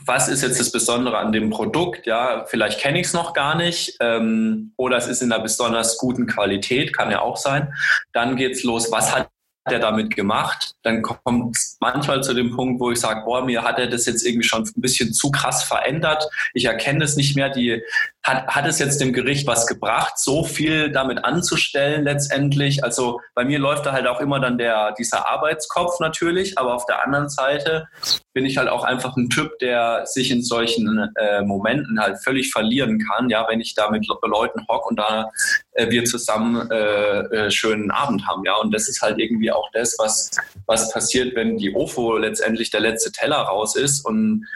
was 0.06 0.28
ist 0.28 0.44
jetzt 0.44 0.60
das 0.60 0.70
Besondere 0.70 1.18
an 1.18 1.32
dem 1.32 1.50
Produkt? 1.50 2.06
Ja, 2.06 2.44
vielleicht 2.46 2.78
kenne 2.78 3.00
ich 3.00 3.08
es 3.08 3.12
noch 3.12 3.32
gar 3.32 3.56
nicht 3.56 3.96
ähm, 3.98 4.72
oder 4.76 4.98
es 4.98 5.08
ist 5.08 5.20
in 5.20 5.32
einer 5.32 5.42
besonders 5.42 5.98
guten 5.98 6.28
Qualität, 6.28 6.96
kann 6.96 7.10
ja 7.10 7.22
auch 7.22 7.36
sein. 7.36 7.74
Dann 8.12 8.36
geht 8.36 8.52
es 8.52 8.62
los, 8.62 8.92
was 8.92 9.12
hat 9.12 9.28
er 9.64 9.80
damit 9.80 10.14
gemacht? 10.14 10.74
Dann 10.82 11.02
kommt 11.02 11.56
es 11.56 11.76
manchmal 11.80 12.22
zu 12.22 12.34
dem 12.34 12.54
Punkt, 12.54 12.80
wo 12.80 12.90
ich 12.90 13.00
sage, 13.00 13.22
boah, 13.24 13.44
mir 13.44 13.62
hat 13.62 13.78
er 13.78 13.88
das 13.88 14.06
jetzt 14.06 14.24
irgendwie 14.24 14.46
schon 14.46 14.62
ein 14.62 14.80
bisschen 14.80 15.12
zu 15.12 15.30
krass 15.30 15.62
verändert. 15.64 16.24
Ich 16.54 16.64
erkenne 16.64 17.04
es 17.04 17.16
nicht 17.16 17.36
mehr. 17.36 17.50
Die, 17.50 17.82
hat, 18.22 18.46
hat 18.48 18.66
es 18.66 18.78
jetzt 18.78 19.00
dem 19.00 19.12
Gericht 19.12 19.46
was 19.46 19.66
gebracht, 19.66 20.18
so 20.18 20.44
viel 20.44 20.90
damit 20.92 21.24
anzustellen 21.24 22.04
letztendlich? 22.04 22.84
Also 22.84 23.20
bei 23.34 23.44
mir 23.44 23.58
läuft 23.58 23.86
da 23.86 23.92
halt 23.92 24.06
auch 24.06 24.20
immer 24.20 24.40
dann 24.40 24.58
der, 24.58 24.92
dieser 24.92 25.28
Arbeitskopf 25.28 26.00
natürlich, 26.00 26.58
aber 26.58 26.74
auf 26.74 26.84
der 26.84 27.02
anderen 27.02 27.30
Seite 27.30 27.88
bin 28.34 28.44
ich 28.44 28.58
halt 28.58 28.68
auch 28.68 28.84
einfach 28.84 29.16
ein 29.16 29.30
Typ, 29.30 29.58
der 29.58 30.04
sich 30.06 30.30
in 30.30 30.42
solchen 30.42 31.10
äh, 31.16 31.42
Momenten 31.42 31.98
halt 31.98 32.22
völlig 32.22 32.52
verlieren 32.52 32.98
kann, 32.98 33.30
ja, 33.30 33.46
wenn 33.48 33.60
ich 33.60 33.74
da 33.74 33.90
mit 33.90 34.06
Leuten 34.06 34.66
hock 34.68 34.88
und 34.88 34.98
da 34.98 35.30
äh, 35.72 35.90
wir 35.90 36.04
zusammen 36.04 36.70
äh, 36.70 37.20
äh, 37.20 37.50
schönen 37.50 37.90
Abend 37.90 38.26
haben, 38.26 38.44
ja, 38.44 38.54
und 38.56 38.72
das 38.72 38.88
ist 38.88 39.00
halt 39.00 39.18
irgendwie 39.18 39.50
auch 39.50 39.68
das, 39.72 39.96
was, 39.98 40.30
was 40.66 40.92
passiert, 40.92 41.34
wenn 41.34 41.56
die 41.56 41.74
OFO 41.74 42.18
letztendlich 42.18 42.70
der 42.70 42.80
letzte 42.80 43.10
Teller 43.12 43.38
raus 43.38 43.76
ist 43.76 44.04
und 44.04 44.46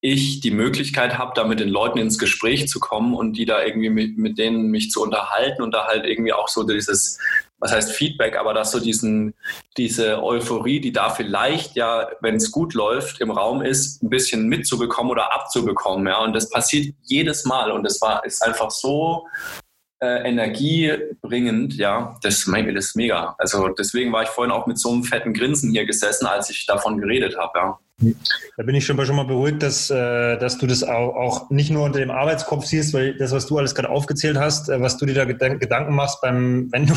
ich 0.00 0.40
die 0.40 0.52
Möglichkeit 0.52 1.18
habe, 1.18 1.32
da 1.34 1.44
mit 1.44 1.58
den 1.58 1.68
Leuten 1.68 1.98
ins 1.98 2.18
Gespräch 2.18 2.68
zu 2.68 2.78
kommen 2.78 3.14
und 3.14 3.32
die 3.34 3.46
da 3.46 3.64
irgendwie 3.64 3.90
mit, 3.90 4.16
mit 4.16 4.38
denen 4.38 4.70
mich 4.70 4.90
zu 4.90 5.02
unterhalten 5.02 5.62
und 5.62 5.72
da 5.72 5.86
halt 5.86 6.06
irgendwie 6.06 6.32
auch 6.32 6.48
so 6.48 6.62
dieses, 6.62 7.18
was 7.58 7.72
heißt 7.72 7.92
Feedback, 7.92 8.36
aber 8.36 8.54
dass 8.54 8.70
so 8.70 8.78
diesen, 8.78 9.34
diese 9.76 10.22
Euphorie, 10.22 10.80
die 10.80 10.92
da 10.92 11.10
vielleicht 11.10 11.74
ja, 11.74 12.08
wenn 12.20 12.36
es 12.36 12.52
gut 12.52 12.74
läuft, 12.74 13.20
im 13.20 13.32
Raum 13.32 13.60
ist, 13.62 14.02
ein 14.02 14.10
bisschen 14.10 14.48
mitzubekommen 14.48 15.10
oder 15.10 15.34
abzubekommen, 15.34 16.06
ja. 16.06 16.18
Und 16.18 16.32
das 16.32 16.48
passiert 16.48 16.94
jedes 17.02 17.44
Mal 17.44 17.72
und 17.72 17.82
das 17.82 18.00
war, 18.00 18.24
ist 18.24 18.42
einfach 18.44 18.70
so 18.70 19.26
äh, 20.00 20.28
energiebringend, 20.28 21.74
ja, 21.74 22.16
das, 22.22 22.44
das 22.44 22.84
ist 22.84 22.96
mega. 22.96 23.34
Also 23.38 23.68
deswegen 23.68 24.12
war 24.12 24.22
ich 24.22 24.28
vorhin 24.28 24.52
auch 24.52 24.68
mit 24.68 24.78
so 24.78 24.92
einem 24.92 25.02
fetten 25.02 25.34
Grinsen 25.34 25.72
hier 25.72 25.86
gesessen, 25.86 26.26
als 26.26 26.50
ich 26.50 26.66
davon 26.66 27.00
geredet 27.00 27.36
habe, 27.36 27.58
ja. 27.58 27.78
Da 28.00 28.62
bin 28.62 28.76
ich 28.76 28.86
schon 28.86 28.96
mal, 28.96 29.06
schon 29.06 29.16
mal 29.16 29.24
beruhigt, 29.24 29.60
dass, 29.60 29.90
äh, 29.90 30.36
dass 30.38 30.58
du 30.58 30.68
das 30.68 30.84
auch, 30.84 31.50
nicht 31.50 31.70
nur 31.70 31.84
unter 31.84 31.98
dem 31.98 32.12
Arbeitskopf 32.12 32.64
siehst, 32.64 32.94
weil 32.94 33.14
das, 33.14 33.32
was 33.32 33.46
du 33.46 33.58
alles 33.58 33.74
gerade 33.74 33.90
aufgezählt 33.90 34.36
hast, 34.38 34.68
äh, 34.68 34.80
was 34.80 34.98
du 34.98 35.06
dir 35.06 35.14
da 35.14 35.24
Gedanken 35.24 35.94
machst 35.94 36.20
beim, 36.20 36.68
wenn 36.72 36.86
du 36.86 36.94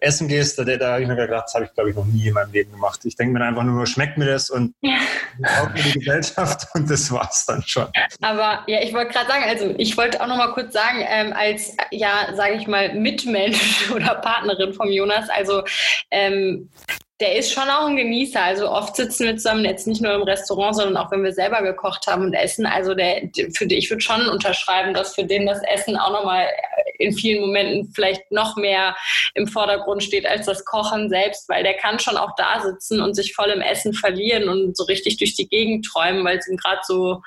essen 0.00 0.26
gehst, 0.26 0.58
da, 0.58 0.64
da 0.64 0.92
habe 0.92 1.02
ich 1.02 1.08
mir 1.08 1.14
gedacht, 1.14 1.44
das 1.46 1.54
habe 1.54 1.66
ich, 1.66 1.74
glaube 1.74 1.90
ich, 1.90 1.96
noch 1.96 2.04
nie 2.06 2.26
in 2.26 2.34
meinem 2.34 2.52
Leben 2.52 2.72
gemacht. 2.72 3.00
Ich 3.04 3.14
denke 3.14 3.38
mir 3.38 3.44
einfach 3.44 3.62
nur, 3.62 3.86
schmeckt 3.86 4.18
mir 4.18 4.26
das 4.26 4.50
und 4.50 4.74
ja. 4.80 4.98
mir 5.38 5.82
die 5.82 6.00
Gesellschaft 6.00 6.66
und 6.74 6.90
das 6.90 7.10
war's 7.12 7.46
dann 7.46 7.62
schon. 7.62 7.86
Aber 8.20 8.64
ja, 8.66 8.82
ich 8.82 8.92
wollte 8.92 9.12
gerade 9.12 9.28
sagen, 9.28 9.44
also 9.46 9.74
ich 9.78 9.96
wollte 9.96 10.20
auch 10.20 10.26
noch 10.26 10.36
mal 10.36 10.52
kurz 10.52 10.72
sagen, 10.72 10.98
ähm, 11.06 11.32
als, 11.32 11.76
ja, 11.92 12.34
sage 12.34 12.54
ich 12.54 12.66
mal, 12.66 12.92
Mitmensch 12.94 13.90
oder 13.94 14.16
Partnerin 14.16 14.74
vom 14.74 14.90
Jonas, 14.90 15.28
also 15.30 15.62
ähm, 16.10 16.70
der 17.20 17.36
ist 17.36 17.52
schon 17.52 17.68
auch 17.70 17.86
ein 17.86 17.96
Genießer. 17.96 18.42
Also 18.42 18.68
oft 18.68 18.96
sitzen 18.96 19.26
wir 19.26 19.36
zusammen, 19.36 19.64
jetzt 19.64 19.86
nicht 19.86 20.02
nur 20.02 20.14
im 20.14 20.22
Restaurant, 20.22 20.74
sondern 20.76 20.96
auch 20.96 21.12
wenn 21.12 21.22
wir 21.22 21.32
selber 21.32 21.62
gekocht 21.62 22.06
haben 22.08 22.24
und 22.24 22.34
essen. 22.34 22.66
Also 22.66 22.94
der, 22.94 23.30
für 23.54 23.66
ich 23.66 23.88
würde 23.88 24.02
schon 24.02 24.28
unterschreiben, 24.28 24.94
dass 24.94 25.14
für 25.14 25.24
den 25.24 25.46
das 25.46 25.60
Essen 25.62 25.96
auch 25.96 26.10
nochmal 26.10 26.48
in 26.98 27.12
vielen 27.12 27.42
Momenten 27.42 27.92
vielleicht 27.94 28.30
noch 28.32 28.56
mehr 28.56 28.96
im 29.34 29.46
Vordergrund 29.46 30.02
steht 30.02 30.26
als 30.26 30.46
das 30.46 30.64
Kochen 30.64 31.08
selbst, 31.08 31.48
weil 31.48 31.62
der 31.62 31.74
kann 31.74 32.00
schon 32.00 32.16
auch 32.16 32.34
da 32.36 32.60
sitzen 32.60 33.00
und 33.00 33.14
sich 33.14 33.32
voll 33.34 33.50
im 33.50 33.60
Essen 33.60 33.92
verlieren 33.92 34.48
und 34.48 34.76
so 34.76 34.84
richtig 34.84 35.16
durch 35.18 35.34
die 35.36 35.48
Gegend 35.48 35.86
träumen, 35.86 36.24
weil 36.24 36.38
es 36.38 36.48
ihm 36.48 36.56
gerade 36.56 36.80
so 36.84 37.22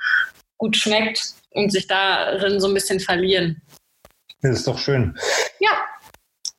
gut 0.57 0.75
schmeckt 0.75 1.21
und 1.51 1.71
sich 1.71 1.87
darin 1.87 2.59
so 2.59 2.67
ein 2.67 2.73
bisschen 2.73 2.99
verlieren. 2.99 3.61
Das 4.41 4.57
ist 4.57 4.67
doch 4.67 4.77
schön. 4.77 5.17
Ja. 5.59 5.69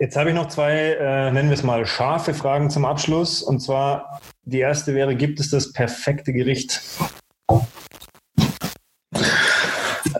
Jetzt 0.00 0.16
habe 0.16 0.30
ich 0.30 0.36
noch 0.36 0.46
zwei, 0.46 0.92
äh, 0.92 1.32
nennen 1.32 1.48
wir 1.48 1.56
es 1.56 1.64
mal, 1.64 1.84
scharfe 1.84 2.32
Fragen 2.32 2.70
zum 2.70 2.84
Abschluss. 2.84 3.42
Und 3.42 3.58
zwar, 3.58 4.20
die 4.44 4.60
erste 4.60 4.94
wäre, 4.94 5.16
gibt 5.16 5.40
es 5.40 5.50
das 5.50 5.72
perfekte 5.72 6.32
Gericht? 6.32 6.80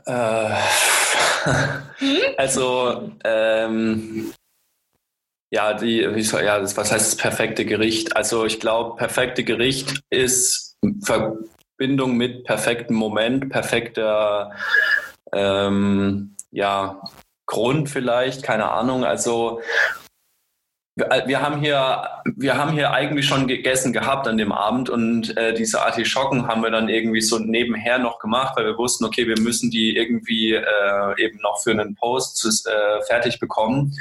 Äh, 0.04 0.54
also, 2.36 3.12
ähm, 3.22 4.32
ja, 5.52 5.74
die, 5.74 6.00
ja, 6.00 6.58
das, 6.58 6.76
was 6.76 6.90
heißt 6.90 7.12
das 7.12 7.16
perfekte 7.16 7.64
Gericht? 7.64 8.16
Also 8.16 8.46
ich 8.46 8.58
glaube, 8.58 8.96
perfekte 8.96 9.44
Gericht 9.44 10.00
ist 10.10 10.76
Verbindung 11.04 12.16
mit 12.16 12.42
perfektem 12.42 12.96
Moment, 12.96 13.48
perfekter 13.50 14.50
ähm, 15.32 16.34
ja, 16.50 17.00
Grund 17.48 17.88
vielleicht, 17.88 18.42
keine 18.42 18.70
Ahnung. 18.70 19.04
Also 19.04 19.60
wir 20.96 21.40
haben 21.40 21.60
hier, 21.60 22.08
wir 22.36 22.56
haben 22.58 22.72
hier 22.72 22.90
eigentlich 22.90 23.26
schon 23.26 23.46
gegessen 23.46 23.92
gehabt 23.92 24.26
an 24.26 24.36
dem 24.36 24.52
Abend 24.52 24.90
und 24.90 25.36
äh, 25.36 25.54
diese 25.54 25.82
Artischocken 25.82 26.46
haben 26.46 26.62
wir 26.62 26.70
dann 26.70 26.88
irgendwie 26.88 27.20
so 27.20 27.38
nebenher 27.38 27.98
noch 27.98 28.18
gemacht, 28.18 28.56
weil 28.56 28.66
wir 28.66 28.78
wussten, 28.78 29.04
okay, 29.04 29.26
wir 29.26 29.40
müssen 29.40 29.70
die 29.70 29.96
irgendwie 29.96 30.54
äh, 30.54 31.24
eben 31.24 31.40
noch 31.40 31.60
für 31.62 31.70
einen 31.70 31.94
Post 31.94 32.44
äh, 32.66 33.02
fertig 33.06 33.38
bekommen. 33.38 33.94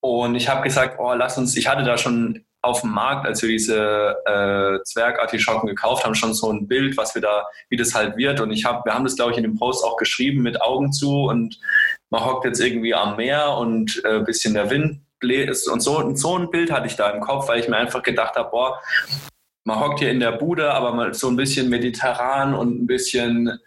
Und 0.00 0.34
ich 0.34 0.48
habe 0.48 0.62
gesagt, 0.62 0.98
oh, 0.98 1.14
lass 1.14 1.38
uns, 1.38 1.56
ich 1.56 1.66
hatte 1.66 1.82
da 1.82 1.96
schon 1.96 2.44
auf 2.64 2.80
dem 2.80 2.90
Markt, 2.90 3.26
als 3.26 3.42
wir 3.42 3.48
diese 3.48 4.16
äh, 4.24 4.82
Zwergartischocken 4.84 5.68
gekauft 5.68 6.04
haben, 6.04 6.14
schon 6.14 6.34
so 6.34 6.50
ein 6.50 6.66
Bild, 6.66 6.96
was 6.96 7.14
wir 7.14 7.22
da, 7.22 7.46
wie 7.68 7.76
das 7.76 7.94
halt 7.94 8.16
wird. 8.16 8.40
Und 8.40 8.50
ich 8.50 8.64
habe, 8.64 8.84
wir 8.84 8.94
haben 8.94 9.04
das, 9.04 9.16
glaube 9.16 9.32
ich, 9.32 9.36
in 9.36 9.44
dem 9.44 9.58
Post 9.58 9.84
auch 9.84 9.96
geschrieben 9.96 10.42
mit 10.42 10.60
Augen 10.62 10.92
zu 10.92 11.24
und 11.24 11.60
man 12.10 12.24
hockt 12.24 12.44
jetzt 12.44 12.60
irgendwie 12.60 12.94
am 12.94 13.16
Meer 13.16 13.56
und 13.56 14.02
ein 14.04 14.22
äh, 14.22 14.24
bisschen 14.24 14.54
der 14.54 14.70
Wind 14.70 15.00
bläst 15.20 15.68
und 15.68 15.80
so. 15.80 15.98
Und 15.98 16.16
so 16.16 16.38
ein 16.38 16.50
Bild 16.50 16.70
hatte 16.70 16.86
ich 16.86 16.96
da 16.96 17.10
im 17.10 17.20
Kopf, 17.20 17.48
weil 17.48 17.60
ich 17.60 17.68
mir 17.68 17.76
einfach 17.76 18.02
gedacht 18.02 18.36
habe, 18.36 18.50
boah, 18.50 18.80
man 19.64 19.80
hockt 19.80 20.00
hier 20.00 20.10
in 20.10 20.20
der 20.20 20.32
Bude, 20.32 20.72
aber 20.72 20.92
mal 20.92 21.14
so 21.14 21.28
ein 21.28 21.36
bisschen 21.36 21.68
mediterran 21.68 22.54
und 22.54 22.82
ein 22.82 22.86
bisschen 22.86 23.58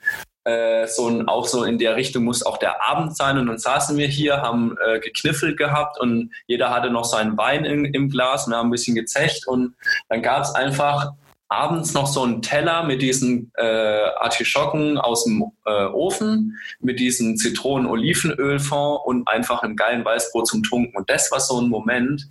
äh, 0.48 0.88
so 0.88 1.10
ein, 1.10 1.28
auch 1.28 1.46
so 1.46 1.66
in 1.66 1.78
der 1.78 1.98
Richtung 1.98 2.24
muss 2.24 2.46
auch 2.46 2.58
der 2.58 2.88
Abend 2.88 3.18
sein. 3.18 3.38
Und 3.38 3.48
dann 3.48 3.58
saßen 3.58 3.98
wir 3.98 4.08
hier, 4.08 4.42
haben 4.42 4.78
äh, 4.86 5.00
gekniffelt 5.00 5.58
gehabt 5.58 6.00
und 6.00 6.32
jeder 6.48 6.70
hatte 6.70 6.90
noch 6.90 7.04
seinen 7.04 7.38
Wein 7.38 7.66
in, 7.66 7.84
im 7.86 8.10
Glas 8.10 8.48
und 8.48 8.56
haben 8.56 8.70
ein 8.70 8.72
bisschen 8.72 8.96
gezecht. 8.96 9.46
Und 9.46 9.76
dann 10.08 10.22
gab 10.22 10.44
es 10.44 10.56
einfach 10.56 11.12
abends 11.50 11.94
noch 11.94 12.08
so 12.08 12.24
einen 12.24 12.42
Teller 12.42 12.84
mit 12.84 13.02
diesen 13.02 13.52
äh, 13.58 14.10
Artischocken 14.20 14.98
aus 14.98 15.26
dem 15.26 15.52
äh, 15.66 15.86
Ofen, 15.88 16.58
mit 16.80 17.00
diesem 17.00 17.36
Zitronen-Olivenölfond 17.36 19.02
und 19.06 19.28
einfach 19.28 19.64
einem 19.64 19.76
geilen 19.76 20.06
Weißbrot 20.06 20.48
zum 20.48 20.64
Tunken. 20.64 20.96
Und 20.96 21.10
das 21.10 21.30
war 21.30 21.42
so 21.42 21.60
ein 21.60 21.68
Moment, 21.68 22.28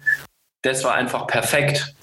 das 0.62 0.84
war 0.84 0.94
einfach 0.94 1.26
perfekt. 1.26 1.94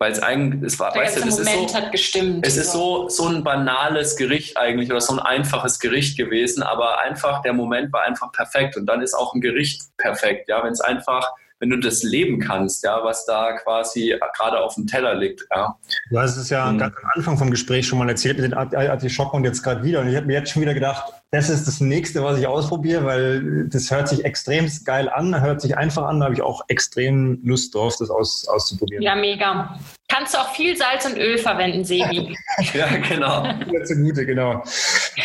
Weil 0.00 0.12
es 0.12 0.22
eigentlich, 0.22 0.62
es 0.62 0.78
war, 0.78 0.92
Der 0.92 1.02
weißt 1.02 1.16
du, 1.16 1.24
das 1.24 1.38
Moment 1.38 1.64
ist 1.64 1.70
so, 1.70 1.76
hat 1.76 1.92
gestimmt. 1.92 2.46
es 2.46 2.56
ist 2.56 2.72
so, 2.72 3.08
so 3.08 3.26
ein 3.26 3.42
banales 3.42 4.16
Gericht 4.16 4.56
eigentlich 4.56 4.90
oder 4.90 5.00
so 5.00 5.14
ein 5.14 5.18
einfaches 5.18 5.80
Gericht 5.80 6.16
gewesen, 6.16 6.62
aber 6.62 7.00
einfach 7.00 7.42
der 7.42 7.52
Moment 7.52 7.92
war 7.92 8.02
einfach 8.02 8.30
perfekt 8.30 8.76
und 8.76 8.86
dann 8.86 9.02
ist 9.02 9.14
auch 9.14 9.34
ein 9.34 9.40
Gericht 9.40 9.82
perfekt, 9.96 10.48
ja, 10.48 10.62
wenn 10.62 10.72
es 10.72 10.80
einfach 10.80 11.32
wenn 11.60 11.70
du 11.70 11.76
das 11.78 12.02
leben 12.02 12.38
kannst, 12.38 12.84
ja, 12.84 13.00
was 13.02 13.24
da 13.24 13.52
quasi 13.58 14.14
gerade 14.36 14.60
auf 14.60 14.74
dem 14.74 14.86
Teller 14.86 15.14
liegt. 15.14 15.44
Ja. 15.54 15.76
Du 16.10 16.18
hast 16.18 16.36
es 16.36 16.50
ja 16.50 16.70
mhm. 16.70 16.78
ganz 16.78 16.96
am 16.96 17.10
Anfang 17.14 17.38
vom 17.38 17.50
Gespräch 17.50 17.86
schon 17.86 17.98
mal 17.98 18.08
erzählt 18.08 18.38
mit 18.38 18.52
den 18.52 18.54
Artischocken 18.54 19.38
und 19.38 19.44
jetzt 19.44 19.62
gerade 19.62 19.82
wieder. 19.82 20.00
Und 20.00 20.08
ich 20.08 20.16
habe 20.16 20.26
mir 20.26 20.34
jetzt 20.34 20.50
schon 20.50 20.62
wieder 20.62 20.74
gedacht, 20.74 21.12
das 21.30 21.50
ist 21.50 21.66
das 21.66 21.80
nächste, 21.80 22.22
was 22.22 22.38
ich 22.38 22.46
ausprobiere, 22.46 23.04
weil 23.04 23.68
das 23.68 23.90
hört 23.90 24.08
sich 24.08 24.24
extrem 24.24 24.70
geil 24.84 25.08
an, 25.08 25.40
hört 25.40 25.60
sich 25.60 25.76
einfach 25.76 26.04
an, 26.04 26.20
da 26.20 26.26
habe 26.26 26.34
ich 26.34 26.42
auch 26.42 26.62
extrem 26.68 27.40
Lust 27.44 27.74
drauf, 27.74 27.96
das 27.98 28.10
aus, 28.10 28.46
auszuprobieren. 28.48 29.02
Ja, 29.02 29.14
mega. 29.14 29.78
Kannst 30.08 30.32
du 30.32 30.38
auch 30.38 30.54
viel 30.54 30.74
Salz 30.74 31.04
und 31.04 31.18
Öl 31.18 31.36
verwenden, 31.36 31.84
Sebi. 31.84 32.34
ja, 32.74 32.86
genau. 32.96 33.46
Zugute, 33.84 34.24
genau. 34.24 34.62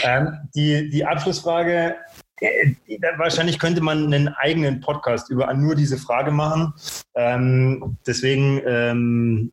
Ähm, 0.03 0.37
die, 0.53 0.89
die 0.89 1.05
Abschlussfrage, 1.05 1.95
wahrscheinlich 3.17 3.59
könnte 3.59 3.81
man 3.81 4.05
einen 4.05 4.27
eigenen 4.29 4.81
Podcast 4.81 5.29
über 5.29 5.53
nur 5.53 5.75
diese 5.75 5.97
Frage 5.97 6.31
machen. 6.31 6.73
Ähm, 7.15 7.97
deswegen 8.05 8.61
ähm, 8.65 9.51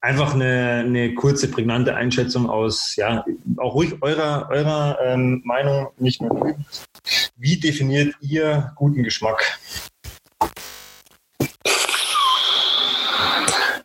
einfach 0.00 0.34
eine, 0.34 0.84
eine, 0.86 1.14
kurze, 1.14 1.50
prägnante 1.50 1.94
Einschätzung 1.94 2.48
aus, 2.48 2.96
ja, 2.96 3.24
auch 3.58 3.74
ruhig 3.74 4.02
eurer, 4.02 4.48
eurer 4.50 4.98
ähm, 5.04 5.42
Meinung, 5.44 5.88
nicht 5.98 6.22
nur 6.22 6.56
Wie 7.36 7.58
definiert 7.58 8.14
ihr 8.20 8.72
guten 8.76 9.02
Geschmack? 9.02 9.58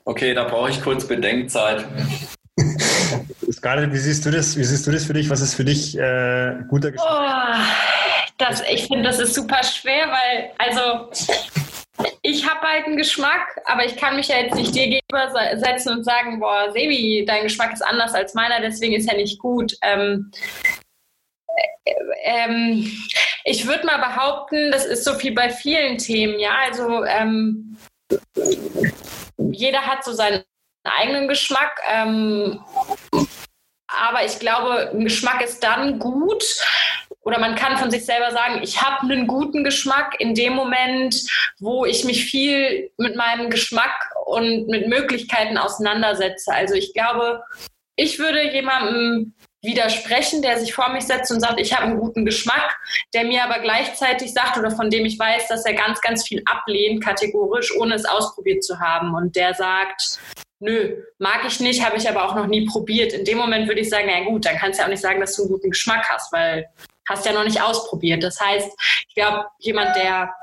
Okay, 0.05 0.33
da 0.33 0.43
brauche 0.43 0.69
ich 0.69 0.81
kurz 0.81 1.07
Bedenkzeit. 1.07 1.85
Scarlett, 3.51 3.91
wie 3.91 3.97
siehst 3.97 4.25
du 4.25 4.31
das? 4.31 4.55
Wie 4.55 4.63
siehst 4.63 4.85
du 4.87 4.91
das 4.91 5.05
für 5.05 5.13
dich? 5.13 5.29
Was 5.29 5.41
ist 5.41 5.55
für 5.55 5.65
dich 5.65 5.97
äh, 5.97 6.55
guter 6.69 6.91
Geschmack? 6.91 7.09
Oh. 7.11 8.04
Das, 8.37 8.61
ich 8.69 8.87
finde, 8.87 9.03
das 9.03 9.19
ist 9.19 9.33
super 9.33 9.63
schwer, 9.63 10.07
weil, 10.09 10.51
also, 10.57 11.09
ich 12.21 12.47
habe 12.49 12.67
halt 12.67 12.85
einen 12.85 12.97
Geschmack, 12.97 13.61
aber 13.65 13.85
ich 13.85 13.95
kann 13.95 14.15
mich 14.15 14.27
ja 14.27 14.37
jetzt 14.37 14.55
nicht 14.55 14.75
dir 14.75 14.87
gegenübersetzen 14.87 15.93
und 15.93 16.03
sagen, 16.03 16.39
boah, 16.39 16.71
Sebi, 16.71 17.23
dein 17.25 17.43
Geschmack 17.43 17.71
ist 17.71 17.81
anders 17.81 18.13
als 18.13 18.33
meiner, 18.33 18.59
deswegen 18.59 18.95
ist 18.95 19.09
er 19.09 19.15
nicht 19.15 19.39
gut. 19.39 19.73
Ähm, 19.81 20.31
äh, 21.85 21.93
ähm, 22.23 22.91
ich 23.45 23.67
würde 23.67 23.85
mal 23.85 23.99
behaupten, 23.99 24.71
das 24.71 24.85
ist 24.85 25.05
so 25.05 25.13
viel 25.13 25.33
bei 25.33 25.49
vielen 25.49 25.97
Themen, 25.97 26.39
ja. 26.39 26.55
Also 26.65 27.05
ähm, 27.05 27.77
jeder 29.37 29.85
hat 29.85 30.03
so 30.03 30.13
seinen 30.13 30.43
eigenen 30.83 31.27
Geschmack. 31.27 31.79
Ähm, 31.89 32.59
aber 33.87 34.25
ich 34.25 34.39
glaube, 34.39 34.91
ein 34.91 35.03
Geschmack 35.03 35.41
ist 35.41 35.63
dann 35.63 35.99
gut, 35.99 36.43
oder 37.25 37.39
man 37.39 37.55
kann 37.55 37.77
von 37.77 37.89
sich 37.89 38.05
selber 38.05 38.31
sagen, 38.31 38.61
ich 38.61 38.81
habe 38.81 39.01
einen 39.01 39.25
guten 39.25 39.63
Geschmack 39.63 40.15
in 40.19 40.35
dem 40.35 40.53
Moment, 40.53 41.27
wo 41.59 41.83
ich 41.83 42.05
mich 42.05 42.25
viel 42.25 42.91
mit 42.97 43.15
meinem 43.15 43.49
Geschmack 43.49 44.11
und 44.25 44.67
mit 44.67 44.87
Möglichkeiten 44.87 45.57
auseinandersetze. 45.57 46.53
Also 46.53 46.75
ich 46.75 46.93
glaube, 46.93 47.43
ich 47.95 48.19
würde 48.19 48.53
jemandem 48.53 49.33
widersprechen, 49.63 50.43
der 50.43 50.59
sich 50.59 50.75
vor 50.75 50.89
mich 50.89 51.05
setzt 51.05 51.31
und 51.31 51.39
sagt, 51.39 51.59
ich 51.59 51.73
habe 51.73 51.85
einen 51.85 51.99
guten 51.99 52.25
Geschmack, 52.25 52.77
der 53.15 53.23
mir 53.23 53.43
aber 53.43 53.59
gleichzeitig 53.59 54.31
sagt 54.31 54.57
oder 54.57 54.69
von 54.69 54.91
dem 54.91 55.05
ich 55.05 55.17
weiß, 55.17 55.47
dass 55.47 55.65
er 55.65 55.73
ganz, 55.73 56.01
ganz 56.01 56.27
viel 56.27 56.43
ablehnt, 56.45 57.03
kategorisch, 57.03 57.75
ohne 57.75 57.95
es 57.95 58.05
ausprobiert 58.05 58.63
zu 58.63 58.79
haben. 58.79 59.15
Und 59.15 59.35
der 59.35 59.55
sagt, 59.55 60.19
nö, 60.59 61.01
mag 61.17 61.43
ich 61.47 61.59
nicht, 61.59 61.83
habe 61.83 61.97
ich 61.97 62.07
aber 62.07 62.25
auch 62.25 62.35
noch 62.35 62.45
nie 62.45 62.67
probiert. 62.67 63.13
In 63.13 63.25
dem 63.25 63.39
Moment 63.39 63.67
würde 63.67 63.81
ich 63.81 63.89
sagen, 63.89 64.07
na 64.07 64.23
gut, 64.23 64.45
dann 64.45 64.57
kannst 64.57 64.77
du 64.77 64.81
ja 64.81 64.85
auch 64.85 64.91
nicht 64.91 65.01
sagen, 65.01 65.19
dass 65.19 65.35
du 65.35 65.41
einen 65.41 65.51
guten 65.53 65.71
Geschmack 65.71 66.07
hast, 66.07 66.31
weil 66.31 66.67
hast 67.07 67.25
ja 67.25 67.33
noch 67.33 67.43
nicht 67.43 67.61
ausprobiert. 67.61 68.23
Das 68.23 68.39
heißt, 68.39 68.71
ich 69.07 69.15
glaube, 69.15 69.45
jemand, 69.59 69.95
der 69.95 70.33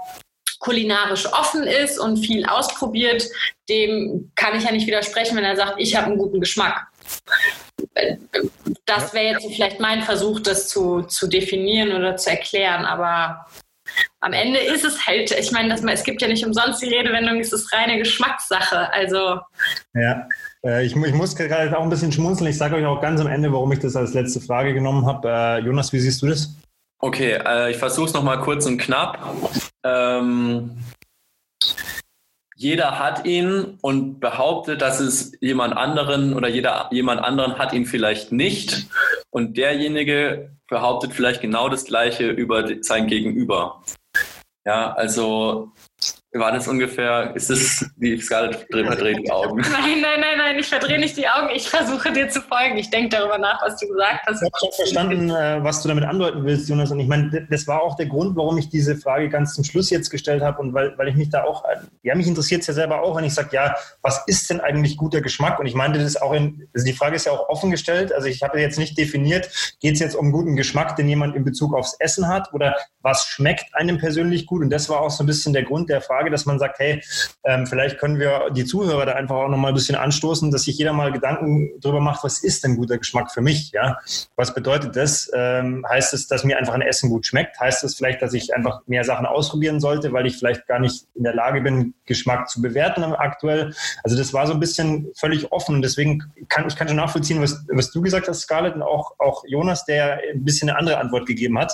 kulinarisch 0.59 1.27
offen 1.27 1.65
ist 1.65 1.99
und 1.99 2.19
viel 2.19 2.47
ausprobiert, 2.47 3.29
dem 3.69 4.33
kann 4.37 4.57
ich 4.57 4.65
ja 4.65 4.71
nicht 4.71 4.87
widersprechen, 4.87 5.37
wenn 5.37 5.45
er 5.45 5.57
sagt, 5.57 5.75
ich 5.79 5.97
habe 5.97 6.07
einen 6.07 6.19
guten 6.19 6.41
Geschmack. 6.41 6.87
Das 8.87 9.13
wäre 9.13 9.35
jetzt 9.35 9.55
vielleicht 9.55 9.81
mein 9.81 10.03
Versuch, 10.03 10.41
das 10.41 10.69
zu, 10.69 11.03
zu 11.03 11.27
definieren 11.27 11.93
oder 11.93 12.17
zu 12.17 12.31
erklären, 12.31 12.85
aber 12.85 13.45
am 14.21 14.33
Ende 14.33 14.61
ist 14.61 14.85
es 14.85 15.07
halt, 15.07 15.33
ich 15.33 15.51
meine, 15.51 15.75
es 15.75 16.05
gibt 16.05 16.23
ja 16.23 16.29
nicht 16.29 16.47
umsonst 16.47 16.81
die 16.81 16.95
Redewendung, 16.95 17.41
es 17.41 17.53
ist 17.53 17.73
reine 17.73 17.99
Geschmackssache. 17.99 18.93
Also. 18.93 19.41
Ja. 19.95 20.27
Äh, 20.65 20.85
ich, 20.85 20.95
ich, 20.95 21.15
muss 21.15 21.35
gerade 21.35 21.77
auch 21.77 21.83
ein 21.83 21.91
bisschen 21.91 22.13
schmunzeln. 22.13 22.51
Ich 22.51 22.59
sage 22.59 22.77
euch 22.77 22.87
auch 22.87 23.01
ganz 23.01 23.21
am 23.21 23.27
Ende, 23.27 23.53
warum 23.53 23.73
ich 23.73 23.81
das 23.81 23.97
als 23.97 24.15
letzte 24.15 24.41
Frage 24.41 24.75
genommen 24.75 25.07
habe. 25.07 25.29
Äh, 25.29 25.59
Jonas, 25.61 25.93
wie 25.93 26.01
siehst 26.01 26.23
du 26.23 26.29
das? 26.29 26.57
Okay, 26.99 27.33
äh, 27.45 27.71
ich 27.71 27.79
versuche 27.79 28.07
es 28.07 28.13
nochmal 28.15 28.41
kurz 28.41 28.65
und 28.67 28.79
knapp. 28.79 29.35
Ähm, 29.85 30.79
jeder 32.55 33.01
hat 33.01 33.27
ihn 33.27 33.79
und 33.81 34.21
behauptet, 34.21 34.83
dass 34.83 35.01
es 35.01 35.33
jemand 35.41 35.77
anderen 35.77 36.33
oder 36.35 36.49
jeder 36.49 36.89
jemand 36.93 37.21
anderen 37.21 37.59
hat 37.59 37.73
ihn 37.73 37.87
vielleicht 37.87 38.31
nicht. 38.31 38.87
Und 39.31 39.57
derjenige 39.57 40.53
behauptet 40.69 41.13
vielleicht 41.13 41.41
genau 41.41 41.69
das 41.69 41.85
Gleiche 41.85 42.29
über 42.29 42.69
sein 42.83 43.09
Gegenüber. 43.09 43.83
Ja, 44.65 44.93
also 44.93 45.73
war 46.41 46.51
das 46.51 46.67
ungefähr, 46.67 47.35
ist 47.35 47.51
es, 47.51 47.91
die 47.97 48.19
Scarlett 48.19 48.67
verdreht 48.71 49.19
die 49.19 49.31
Augen? 49.31 49.61
Nein, 49.73 50.01
nein, 50.01 50.21
nein, 50.21 50.39
nein, 50.39 50.59
ich 50.59 50.67
verdrehe 50.67 50.99
nicht 50.99 51.17
die 51.17 51.29
Augen. 51.29 51.51
Ich 51.55 51.69
versuche 51.69 52.11
dir 52.11 52.29
zu 52.31 52.41
folgen. 52.41 52.79
Ich 52.79 52.89
denke 52.89 53.11
darüber 53.11 53.37
nach, 53.37 53.61
was 53.63 53.79
du 53.79 53.87
gesagt 53.89 54.21
hast. 54.27 54.43
Ich 54.43 54.47
habe 54.47 54.59
schon 54.59 54.73
verstanden, 54.73 55.31
äh, 55.31 55.63
was 55.63 55.83
du 55.83 55.89
damit 55.89 56.05
andeuten 56.05 56.45
willst, 56.45 56.69
Jonas. 56.69 56.91
Und 56.91 57.01
ich 57.01 57.09
meine, 57.09 57.47
das 57.51 57.67
war 57.67 57.83
auch 57.83 57.97
der 57.97 58.07
Grund, 58.07 58.35
warum 58.37 58.57
ich 58.57 58.71
diese 58.71 58.97
Frage 58.97 59.29
ganz 59.29 59.55
zum 59.55 59.65
Schluss 59.65 59.91
jetzt 59.91 60.09
gestellt 60.09 60.43
habe. 60.43 60.61
Und 60.63 60.73
weil, 60.73 60.97
weil 60.97 61.09
ich 61.09 61.17
mich 61.17 61.29
da 61.29 61.45
auch, 61.45 61.65
ja, 62.03 62.15
mich 62.15 62.27
interessiert 62.27 62.63
es 62.63 62.67
ja 62.67 62.75
selber 62.75 63.03
auch, 63.03 63.17
wenn 63.17 63.25
ich 63.25 63.35
sage, 63.35 63.51
ja, 63.53 63.75
was 64.01 64.23
ist 64.27 64.49
denn 64.49 64.61
eigentlich 64.61 64.97
guter 64.97 65.21
Geschmack? 65.21 65.59
Und 65.59 65.67
ich 65.67 65.75
meinte 65.75 65.99
das 65.99 66.17
auch 66.17 66.33
in, 66.33 66.67
also 66.75 66.87
die 66.87 66.95
Frage 66.95 67.17
ist 67.17 67.27
ja 67.27 67.33
auch 67.33 67.49
offen 67.51 67.71
gestellt. 67.71 68.13
Also 68.13 68.29
ich 68.29 68.43
habe 68.43 68.59
jetzt 68.59 68.79
nicht 68.79 68.97
definiert, 68.97 69.51
geht 69.81 69.95
es 69.95 70.01
jetzt 70.01 70.17
um 70.17 70.33
guten 70.33 70.57
Geschmack, 70.57 70.97
den 70.97 71.09
jemand 71.09 71.37
in 71.37 71.45
Bezug 71.45 71.75
aufs 71.75 71.95
Essen 71.99 72.29
hat 72.29 72.55
oder 72.55 72.77
was 73.03 73.27
schmeckt 73.27 73.75
einem 73.75 73.99
persönlich 73.99 74.47
gut? 74.47 74.63
Und 74.63 74.71
das 74.71 74.89
war 74.89 75.01
auch 75.01 75.11
so 75.11 75.23
ein 75.23 75.27
bisschen 75.27 75.53
der 75.53 75.65
Grund 75.65 75.91
der 75.91 76.01
Frage, 76.01 76.31
dass 76.31 76.47
man 76.47 76.59
sagt, 76.59 76.79
hey, 76.79 77.03
ähm, 77.45 77.67
vielleicht 77.67 77.99
können 77.99 78.19
wir 78.19 78.51
die 78.51 78.65
Zuhörer 78.65 79.07
da 79.07 79.13
einfach 79.13 79.37
auch 79.37 79.49
noch 79.49 79.59
mal 79.59 79.69
ein 79.69 79.75
bisschen 79.75 79.97
anstoßen, 79.97 80.51
dass 80.51 80.63
sich 80.63 80.79
jeder 80.79 80.93
mal 80.93 81.13
Gedanken 81.13 81.73
darüber 81.81 82.01
macht, 82.01 82.25
was 82.25 82.43
ist 82.43 82.65
denn 82.65 82.77
guter 82.77 82.99
Geschmack 82.99 83.31
für 83.31 83.43
mich? 83.43 83.73
Ja, 83.73 83.99
was 84.37 84.55
bedeutet 84.55 84.97
das? 84.97 85.31
Ähm, 85.35 85.85
heißt 85.89 86.15
es, 86.15 86.27
dass 86.29 86.45
mir 86.45 86.57
einfach 86.57 86.75
ein 86.75 86.83
Essen 86.83 87.11
gut 87.11 87.27
schmeckt? 87.27 87.61
Heißt 87.61 87.85
es 87.85 87.97
vielleicht, 87.97 88.23
dass 88.23 88.33
ich 88.33 88.55
einfach 88.55 88.81
mehr 88.87 89.05
Sachen 89.05 89.27
ausprobieren 89.27 89.81
sollte, 89.81 90.13
weil 90.13 90.27
ich 90.27 90.37
vielleicht 90.37 90.67
gar 90.67 90.79
nicht 90.79 91.07
in 91.15 91.25
der 91.25 91.35
Lage 91.35 91.61
bin, 91.61 91.95
Geschmack 92.07 92.49
zu 92.49 92.63
bewerten 92.63 93.03
aktuell? 93.03 93.75
Also 94.05 94.17
das 94.17 94.33
war 94.33 94.47
so 94.47 94.55
ein 94.55 94.61
bisschen 94.61 95.11
völlig 95.17 95.53
offen 95.53 95.83
deswegen 95.83 96.23
kann 96.49 96.67
ich 96.67 96.77
kann 96.77 96.89
schon 96.89 96.97
nachvollziehen, 96.97 97.43
was, 97.43 97.65
was 97.69 97.91
du 97.91 98.01
gesagt 98.01 98.29
hast, 98.29 98.41
Scarlett, 98.41 98.75
und 98.75 98.83
auch, 98.83 99.19
auch 99.19 99.45
Jonas, 99.47 99.85
der 99.85 100.21
ein 100.33 100.45
bisschen 100.45 100.71
eine 100.71 100.79
andere 100.79 100.99
Antwort 100.99 101.27
gegeben 101.27 101.59
hat. 101.59 101.73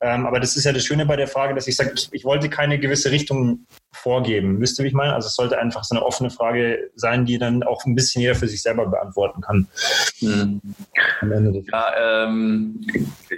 Ähm, 0.00 0.26
aber 0.26 0.38
das 0.38 0.56
ist 0.56 0.57
ja 0.64 0.72
das 0.72 0.84
Schöne 0.84 1.06
bei 1.06 1.16
der 1.16 1.28
Frage, 1.28 1.54
dass 1.54 1.68
ich 1.68 1.76
sage, 1.76 1.92
ich, 1.94 2.08
ich 2.12 2.24
wollte 2.24 2.48
keine 2.48 2.78
gewisse 2.78 3.10
Richtung 3.10 3.66
vorgeben. 3.92 4.60
Wisst 4.60 4.78
ihr, 4.78 4.84
wie 4.84 4.88
ich 4.88 4.94
meine? 4.94 5.14
Also 5.14 5.26
es 5.26 5.34
sollte 5.34 5.58
einfach 5.58 5.84
so 5.84 5.94
eine 5.94 6.04
offene 6.04 6.30
Frage 6.30 6.90
sein, 6.94 7.24
die 7.24 7.38
dann 7.38 7.62
auch 7.62 7.84
ein 7.84 7.94
bisschen 7.94 8.22
jeder 8.22 8.34
für 8.34 8.48
sich 8.48 8.62
selber 8.62 8.86
beantworten 8.86 9.40
kann. 9.40 9.66
Mhm. 10.20 10.60
Ja, 11.70 12.24
ähm, 12.26 12.80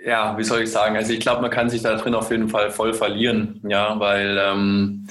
ja, 0.05 0.37
wie 0.39 0.45
soll 0.45 0.63
ich 0.63 0.71
sagen? 0.71 0.97
Also 0.97 1.13
ich 1.13 1.21
glaube, 1.21 1.43
man 1.43 1.51
kann 1.51 1.71
sich 1.71 1.83
da 1.83 1.97
drin 1.97 2.15
auf 2.15 2.31
jeden 2.31 2.49
Fall 2.49 2.71
voll 2.71 2.95
verlieren, 2.95 3.61
ja, 3.69 3.99
weil 3.99 4.39
ähm, 4.39 5.07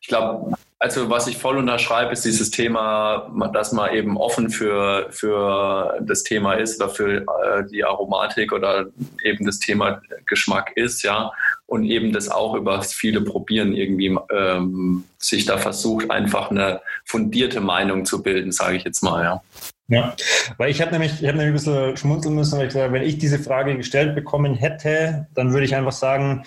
ich 0.00 0.08
glaube, 0.08 0.56
also 0.78 1.08
was 1.08 1.26
ich 1.26 1.38
voll 1.38 1.56
unterschreibe, 1.56 2.12
ist 2.12 2.24
dieses 2.24 2.50
Thema, 2.50 3.30
dass 3.52 3.72
man 3.72 3.94
eben 3.94 4.18
offen 4.18 4.50
für, 4.50 5.06
für 5.10 5.98
das 6.02 6.22
Thema 6.22 6.54
ist 6.54 6.80
oder 6.80 6.90
für 6.90 7.16
äh, 7.22 7.66
die 7.70 7.82
Aromatik 7.82 8.52
oder 8.52 8.86
eben 9.22 9.46
das 9.46 9.58
Thema 9.58 10.02
Geschmack 10.26 10.72
ist, 10.76 11.02
ja. 11.02 11.32
Und 11.64 11.84
eben 11.84 12.12
das 12.12 12.28
auch 12.28 12.54
über 12.54 12.82
viele 12.82 13.22
Probieren 13.22 13.72
irgendwie 13.72 14.16
ähm, 14.30 15.04
sich 15.18 15.46
da 15.46 15.56
versucht, 15.56 16.10
einfach 16.10 16.50
eine 16.50 16.80
fundierte 17.04 17.60
Meinung 17.60 18.04
zu 18.04 18.22
bilden, 18.22 18.52
sage 18.52 18.76
ich 18.76 18.84
jetzt 18.84 19.02
mal, 19.02 19.24
ja. 19.24 19.42
Ja, 19.88 20.14
weil 20.58 20.70
ich 20.70 20.82
habe 20.82 20.90
nämlich, 20.90 21.22
ich 21.22 21.28
habe 21.28 21.38
nämlich 21.38 21.52
ein 21.66 21.72
bisschen 21.72 21.96
schmunzeln 21.96 22.34
müssen, 22.34 22.58
weil 22.58 22.66
ich 22.66 22.72
glaube, 22.72 22.92
wenn 22.92 23.02
ich 23.02 23.18
diese 23.18 23.38
Frage 23.38 23.76
gestellt 23.76 24.16
bekommen 24.16 24.54
hätte, 24.54 25.28
dann 25.34 25.52
würde 25.52 25.64
ich 25.64 25.76
einfach 25.76 25.92
sagen, 25.92 26.44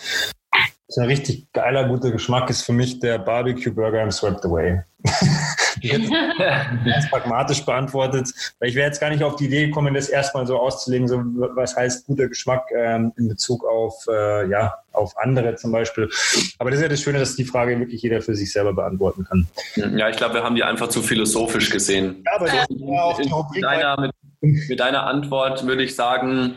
ein 0.97 1.05
richtig 1.05 1.51
geiler, 1.53 1.87
guter 1.87 2.11
Geschmack 2.11 2.49
ist 2.49 2.63
für 2.63 2.73
mich 2.73 2.99
der 2.99 3.19
Barbecue 3.19 3.71
Burger 3.71 4.01
im 4.01 4.11
Swept 4.11 4.43
Away. 4.45 4.81
jetzt 5.81 6.09
ganz 6.09 7.09
pragmatisch 7.09 7.63
beantwortet, 7.63 8.29
weil 8.59 8.69
ich 8.69 8.75
wäre 8.75 8.87
jetzt 8.87 8.99
gar 8.99 9.09
nicht 9.09 9.23
auf 9.23 9.35
die 9.35 9.45
Idee 9.45 9.67
gekommen, 9.67 9.93
das 9.93 10.09
erstmal 10.09 10.45
so 10.45 10.59
auszulegen, 10.59 11.07
so 11.07 11.17
was 11.55 11.75
heißt 11.75 12.07
guter 12.07 12.27
Geschmack 12.27 12.65
ähm, 12.75 13.13
in 13.17 13.27
Bezug 13.27 13.65
auf, 13.65 14.05
äh, 14.09 14.49
ja, 14.49 14.75
auf 14.91 15.17
andere 15.17 15.55
zum 15.55 15.71
Beispiel. 15.71 16.09
Aber 16.57 16.71
das 16.71 16.79
ist 16.79 16.83
ja 16.83 16.89
das 16.89 17.01
Schöne, 17.01 17.19
dass 17.19 17.35
die 17.35 17.45
Frage 17.45 17.79
wirklich 17.79 18.01
jeder 18.01 18.21
für 18.21 18.35
sich 18.35 18.51
selber 18.51 18.73
beantworten 18.73 19.25
kann. 19.25 19.47
Ja, 19.75 20.09
ich 20.09 20.17
glaube, 20.17 20.35
wir 20.35 20.43
haben 20.43 20.55
die 20.55 20.63
einfach 20.63 20.89
zu 20.89 21.01
philosophisch 21.01 21.69
gesehen. 21.69 22.23
Ja, 22.25 22.35
aber 22.35 22.47
das 22.47 22.69
ist 22.69 22.81
ja 22.81 23.01
auch 23.01 23.21
die 23.21 23.29
Rubrik 23.29 23.55
mit, 23.55 23.63
deiner, 23.63 24.01
mit, 24.41 24.69
mit 24.69 24.79
deiner 24.79 25.05
Antwort 25.05 25.65
würde 25.65 25.83
ich 25.83 25.95
sagen, 25.95 26.55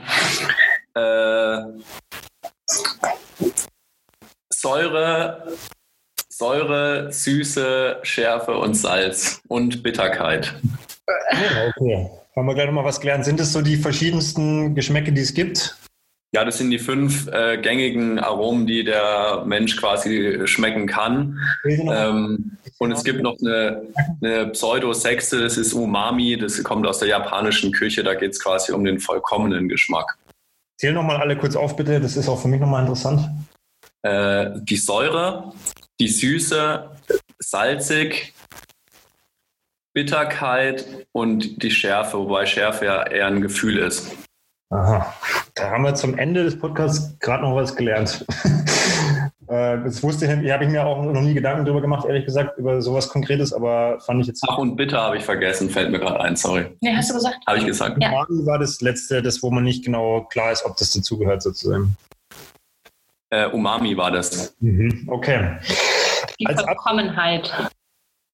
äh, 0.94 1.58
Säure, 4.62 5.42
Säure, 6.28 7.10
Süße, 7.10 7.96
Schärfe 8.02 8.56
und 8.56 8.74
Salz 8.74 9.42
und 9.48 9.82
Bitterkeit. 9.82 10.54
Okay, 11.76 12.08
haben 12.36 12.46
wir 12.46 12.54
gleich 12.54 12.66
nochmal 12.66 12.84
was 12.84 13.00
gelernt. 13.00 13.24
Sind 13.24 13.40
es 13.40 13.52
so 13.52 13.60
die 13.60 13.76
verschiedensten 13.76 14.76
Geschmäcke, 14.76 15.12
die 15.12 15.22
es 15.22 15.34
gibt? 15.34 15.76
Ja, 16.32 16.44
das 16.44 16.58
sind 16.58 16.70
die 16.70 16.78
fünf 16.78 17.26
äh, 17.26 17.58
gängigen 17.60 18.20
Aromen, 18.20 18.68
die 18.68 18.84
der 18.84 19.42
Mensch 19.44 19.76
quasi 19.76 20.40
schmecken 20.44 20.86
kann. 20.86 21.40
Ähm, 21.64 22.56
und 22.78 22.92
es 22.92 23.02
gibt 23.02 23.20
noch 23.20 23.36
eine, 23.40 23.82
eine 24.22 24.46
Pseudo-Sechste, 24.46 25.40
das 25.40 25.56
ist 25.56 25.72
Umami, 25.72 26.38
das 26.38 26.62
kommt 26.62 26.86
aus 26.86 27.00
der 27.00 27.08
japanischen 27.08 27.72
Küche, 27.72 28.04
da 28.04 28.14
geht 28.14 28.30
es 28.30 28.40
quasi 28.40 28.70
um 28.70 28.84
den 28.84 29.00
vollkommenen 29.00 29.68
Geschmack. 29.68 30.16
Zähl 30.78 30.92
nochmal 30.92 31.16
alle 31.16 31.36
kurz 31.36 31.56
auf, 31.56 31.74
bitte, 31.74 32.00
das 32.00 32.16
ist 32.16 32.28
auch 32.28 32.40
für 32.40 32.48
mich 32.48 32.60
nochmal 32.60 32.82
interessant 32.82 33.28
äh, 34.02 34.50
die 34.54 34.76
Säure, 34.76 35.52
die 36.00 36.08
Süße, 36.08 36.90
salzig, 37.38 38.34
Bitterkeit 39.94 40.86
und 41.12 41.62
die 41.62 41.70
Schärfe, 41.70 42.18
wobei 42.18 42.46
Schärfe 42.46 42.86
ja 42.86 43.06
eher 43.06 43.26
ein 43.26 43.42
Gefühl 43.42 43.78
ist. 43.78 44.10
Aha, 44.70 45.12
da 45.54 45.70
haben 45.70 45.84
wir 45.84 45.94
zum 45.94 46.16
Ende 46.16 46.44
des 46.44 46.58
Podcasts 46.58 47.18
gerade 47.18 47.42
noch 47.42 47.54
was 47.54 47.76
gelernt. 47.76 48.24
Äh, 49.48 49.82
das 49.84 50.02
wusste 50.02 50.24
ich, 50.24 50.50
habe 50.50 50.64
ich 50.64 50.70
mir 50.70 50.86
auch 50.86 51.02
noch 51.02 51.20
nie 51.20 51.34
Gedanken 51.34 51.66
darüber 51.66 51.82
gemacht, 51.82 52.06
ehrlich 52.06 52.24
gesagt, 52.24 52.56
über 52.56 52.80
sowas 52.80 53.08
Konkretes, 53.08 53.52
aber 53.52 54.00
fand 54.00 54.22
ich 54.22 54.28
jetzt. 54.28 54.42
Ach, 54.48 54.56
und 54.56 54.76
bitter 54.76 55.02
habe 55.02 55.18
ich 55.18 55.24
vergessen, 55.24 55.68
fällt 55.68 55.90
mir 55.90 55.98
gerade 55.98 56.20
ein, 56.20 56.36
sorry. 56.36 56.66
Nee, 56.80 56.94
hast 56.96 57.10
du 57.10 57.14
gesagt? 57.14 57.36
Habe 57.46 57.58
ich 57.58 57.66
gesagt. 57.66 58.00
Ja. 58.00 58.24
war 58.28 58.58
das 58.58 58.80
letzte, 58.80 59.20
das, 59.20 59.42
wo 59.42 59.50
man 59.50 59.64
nicht 59.64 59.84
genau 59.84 60.22
klar 60.30 60.52
ist, 60.52 60.64
ob 60.64 60.78
das 60.78 60.92
dazugehört 60.92 61.42
sozusagen. 61.42 61.96
Äh, 63.32 63.46
Umami 63.46 63.96
war 63.96 64.10
das. 64.10 64.54
Mhm. 64.60 65.08
Okay. 65.10 65.56
Die 66.38 66.46
Als 66.46 66.60
Vollkommenheit. 66.60 67.50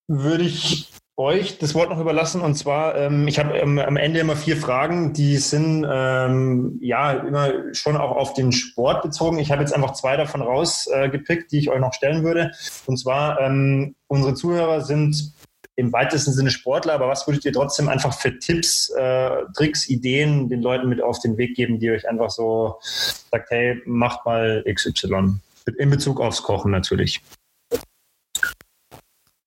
Würde 0.09 0.43
ich 0.43 0.91
euch 1.17 1.59
das 1.59 1.75
Wort 1.77 1.91
noch 1.91 2.01
überlassen. 2.01 2.41
Und 2.41 2.57
zwar, 2.57 2.97
ähm, 2.97 3.29
ich 3.29 3.39
habe 3.39 3.57
ähm, 3.57 3.79
am 3.79 3.97
Ende 3.97 4.19
immer 4.19 4.35
vier 4.35 4.57
Fragen, 4.57 5.13
die 5.13 5.37
sind 5.37 5.87
ähm, 5.89 6.79
ja 6.81 7.13
immer 7.13 7.75
schon 7.75 7.97
auch 7.97 8.17
auf 8.17 8.35
den 8.35 8.51
Sport 8.51 9.03
bezogen. 9.03 9.39
Ich 9.39 9.53
habe 9.53 9.63
jetzt 9.63 9.73
einfach 9.73 9.93
zwei 9.93 10.17
davon 10.17 10.43
rausgepickt, 10.43 11.45
äh, 11.45 11.47
die 11.51 11.59
ich 11.59 11.71
euch 11.71 11.81
noch 11.81 11.93
stellen 11.93 12.25
würde. 12.25 12.51
Und 12.87 12.97
zwar, 12.97 13.41
ähm, 13.41 13.95
unsere 14.09 14.35
Zuhörer 14.35 14.81
sind 14.81 15.33
im 15.79 15.93
weitesten 15.93 16.33
Sinne 16.33 16.51
Sportler, 16.51 16.95
aber 16.95 17.07
was 17.07 17.25
würdet 17.29 17.45
ihr 17.45 17.53
trotzdem 17.53 17.89
einfach 17.89 18.13
für 18.13 18.37
Tipps, 18.37 18.91
äh, 18.99 19.45
Tricks, 19.57 19.89
Ideen 19.89 20.49
den 20.49 20.61
Leuten 20.61 20.89
mit 20.89 21.01
auf 21.01 21.21
den 21.21 21.39
Weg 21.39 21.55
geben, 21.55 21.79
die 21.79 21.93
euch 21.93 22.09
einfach 22.09 22.31
so 22.31 22.81
sagt, 22.83 23.49
hey, 23.51 23.81
macht 23.87 24.27
mal 24.27 24.65
XY. 24.69 25.37
In 25.79 25.91
Bezug 25.91 26.21
aufs 26.21 26.43
Kochen 26.43 26.73
natürlich. 26.73 27.23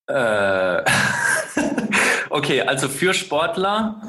Äh, 0.07 0.83
okay, 2.29 2.61
also 2.61 2.87
für 2.87 3.13
Sportler, 3.13 4.01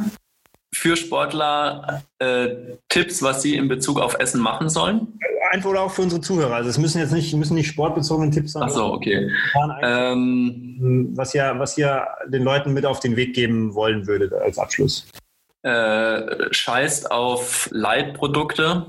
für 0.75 0.97
Sportler 0.97 2.03
äh, 2.19 2.49
Tipps, 2.89 3.23
was 3.23 3.43
sie 3.43 3.57
in 3.57 3.69
Bezug 3.69 4.01
auf 4.01 4.19
Essen 4.19 4.41
machen 4.41 4.69
sollen? 4.69 5.19
einfach 5.53 5.71
oder 5.71 5.83
auch 5.83 5.91
für 5.91 6.03
unsere 6.03 6.21
Zuhörer. 6.21 6.55
Also 6.55 6.71
es 6.71 6.79
müssen 6.79 6.99
jetzt 6.99 7.13
nicht, 7.13 7.33
müssen 7.35 7.55
nicht 7.55 7.69
sportbezogene 7.69 8.31
Tipps 8.31 8.53
sein. 8.53 8.65
Ach 8.65 8.71
so, 8.71 8.87
okay. 8.87 9.31
Ähm, 9.83 11.11
was, 11.15 11.35
ihr, 11.35 11.55
was 11.59 11.77
ihr 11.77 12.07
den 12.27 12.43
Leuten 12.43 12.73
mit 12.73 12.87
auf 12.87 13.01
den 13.01 13.17
Weg 13.17 13.35
geben 13.35 13.75
wollen 13.75 14.07
würdet 14.07 14.33
als 14.33 14.59
Abschluss. 14.59 15.07
Äh, 15.63 16.53
scheißt 16.53 17.11
auf 17.11 17.69
Leitprodukte. 17.71 18.87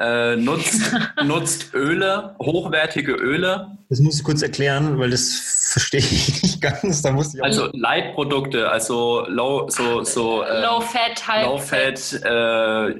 Äh, 0.00 0.36
nutzt, 0.36 0.96
nutzt 1.24 1.74
Öle, 1.74 2.34
hochwertige 2.38 3.12
Öle. 3.12 3.76
Das 3.90 4.00
muss 4.00 4.16
ich 4.16 4.24
kurz 4.24 4.40
erklären, 4.40 4.98
weil 4.98 5.10
das 5.10 5.68
verstehe 5.72 6.00
ich 6.00 6.42
nicht 6.42 6.62
ganz. 6.62 7.02
Da 7.02 7.12
muss 7.12 7.34
ich 7.34 7.44
also 7.44 7.68
Leitprodukte, 7.74 8.70
also 8.70 9.26
low, 9.28 9.68
so, 9.68 10.02
so 10.02 10.42
äh, 10.42 10.62
Low 10.62 10.80
Fat, 10.80 11.28
High 11.28 11.44
Low 11.44 11.58
Fat, 11.58 12.12
äh, 12.14 12.94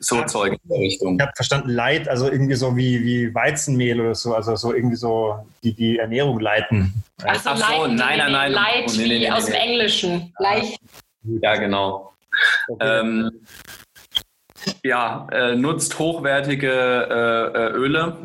so 0.00 0.16
ja, 0.16 0.26
Zeug 0.26 0.54
in 0.54 0.68
der 0.68 0.80
Richtung. 0.80 1.14
Ich 1.14 1.22
habe 1.22 1.32
verstanden, 1.36 1.68
Light, 1.68 2.08
also 2.08 2.28
irgendwie 2.28 2.56
so 2.56 2.76
wie, 2.76 3.04
wie 3.04 3.32
Weizenmehl 3.32 4.00
oder 4.00 4.16
so, 4.16 4.34
also 4.34 4.56
so 4.56 4.74
irgendwie 4.74 4.96
so 4.96 5.38
die, 5.62 5.72
die 5.72 5.98
Ernährung 5.98 6.40
leiten. 6.40 7.04
Ach 7.24 7.36
so, 7.36 7.50
Ach 7.50 7.56
so 7.56 7.86
nein, 7.86 8.18
nein, 8.18 8.32
nein. 8.32 8.50
Light 8.50 8.88
oh, 8.88 8.92
nee, 8.96 9.06
nee, 9.06 9.18
nee, 9.20 9.30
aus 9.30 9.46
dem 9.46 9.54
Englischen. 9.54 10.32
Leicht. 10.40 10.80
Ja, 11.22 11.54
genau. 11.54 12.12
Okay. 12.66 13.00
Ähm, 13.00 13.30
ja, 14.82 15.26
äh, 15.32 15.56
nutzt 15.56 15.98
hochwertige 15.98 16.70
äh, 16.70 17.58
äh, 17.58 17.70
Öle. 17.72 18.16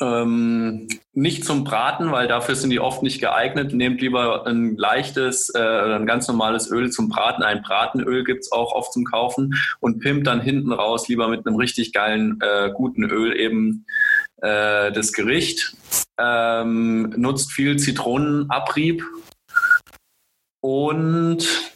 Ähm, 0.00 0.88
nicht 1.12 1.44
zum 1.44 1.64
Braten, 1.64 2.12
weil 2.12 2.28
dafür 2.28 2.54
sind 2.54 2.70
die 2.70 2.80
oft 2.80 3.02
nicht 3.02 3.20
geeignet. 3.20 3.72
Nehmt 3.72 4.00
lieber 4.00 4.46
ein 4.46 4.76
leichtes, 4.76 5.50
äh, 5.54 5.58
ein 5.60 6.06
ganz 6.06 6.28
normales 6.28 6.70
Öl 6.70 6.90
zum 6.90 7.08
Braten. 7.08 7.42
Ein 7.42 7.62
Bratenöl 7.62 8.24
gibt 8.24 8.40
es 8.44 8.52
auch 8.52 8.72
oft 8.72 8.92
zum 8.92 9.04
Kaufen 9.04 9.54
und 9.80 10.00
pimpt 10.00 10.26
dann 10.26 10.40
hinten 10.40 10.72
raus 10.72 11.08
lieber 11.08 11.28
mit 11.28 11.46
einem 11.46 11.56
richtig 11.56 11.92
geilen, 11.92 12.38
äh, 12.40 12.70
guten 12.72 13.04
Öl 13.04 13.38
eben 13.38 13.86
äh, 14.36 14.92
das 14.92 15.12
Gericht. 15.12 15.76
ähm, 16.18 17.14
nutzt 17.16 17.52
viel 17.52 17.78
Zitronenabrieb 17.78 19.04
und 20.60 21.71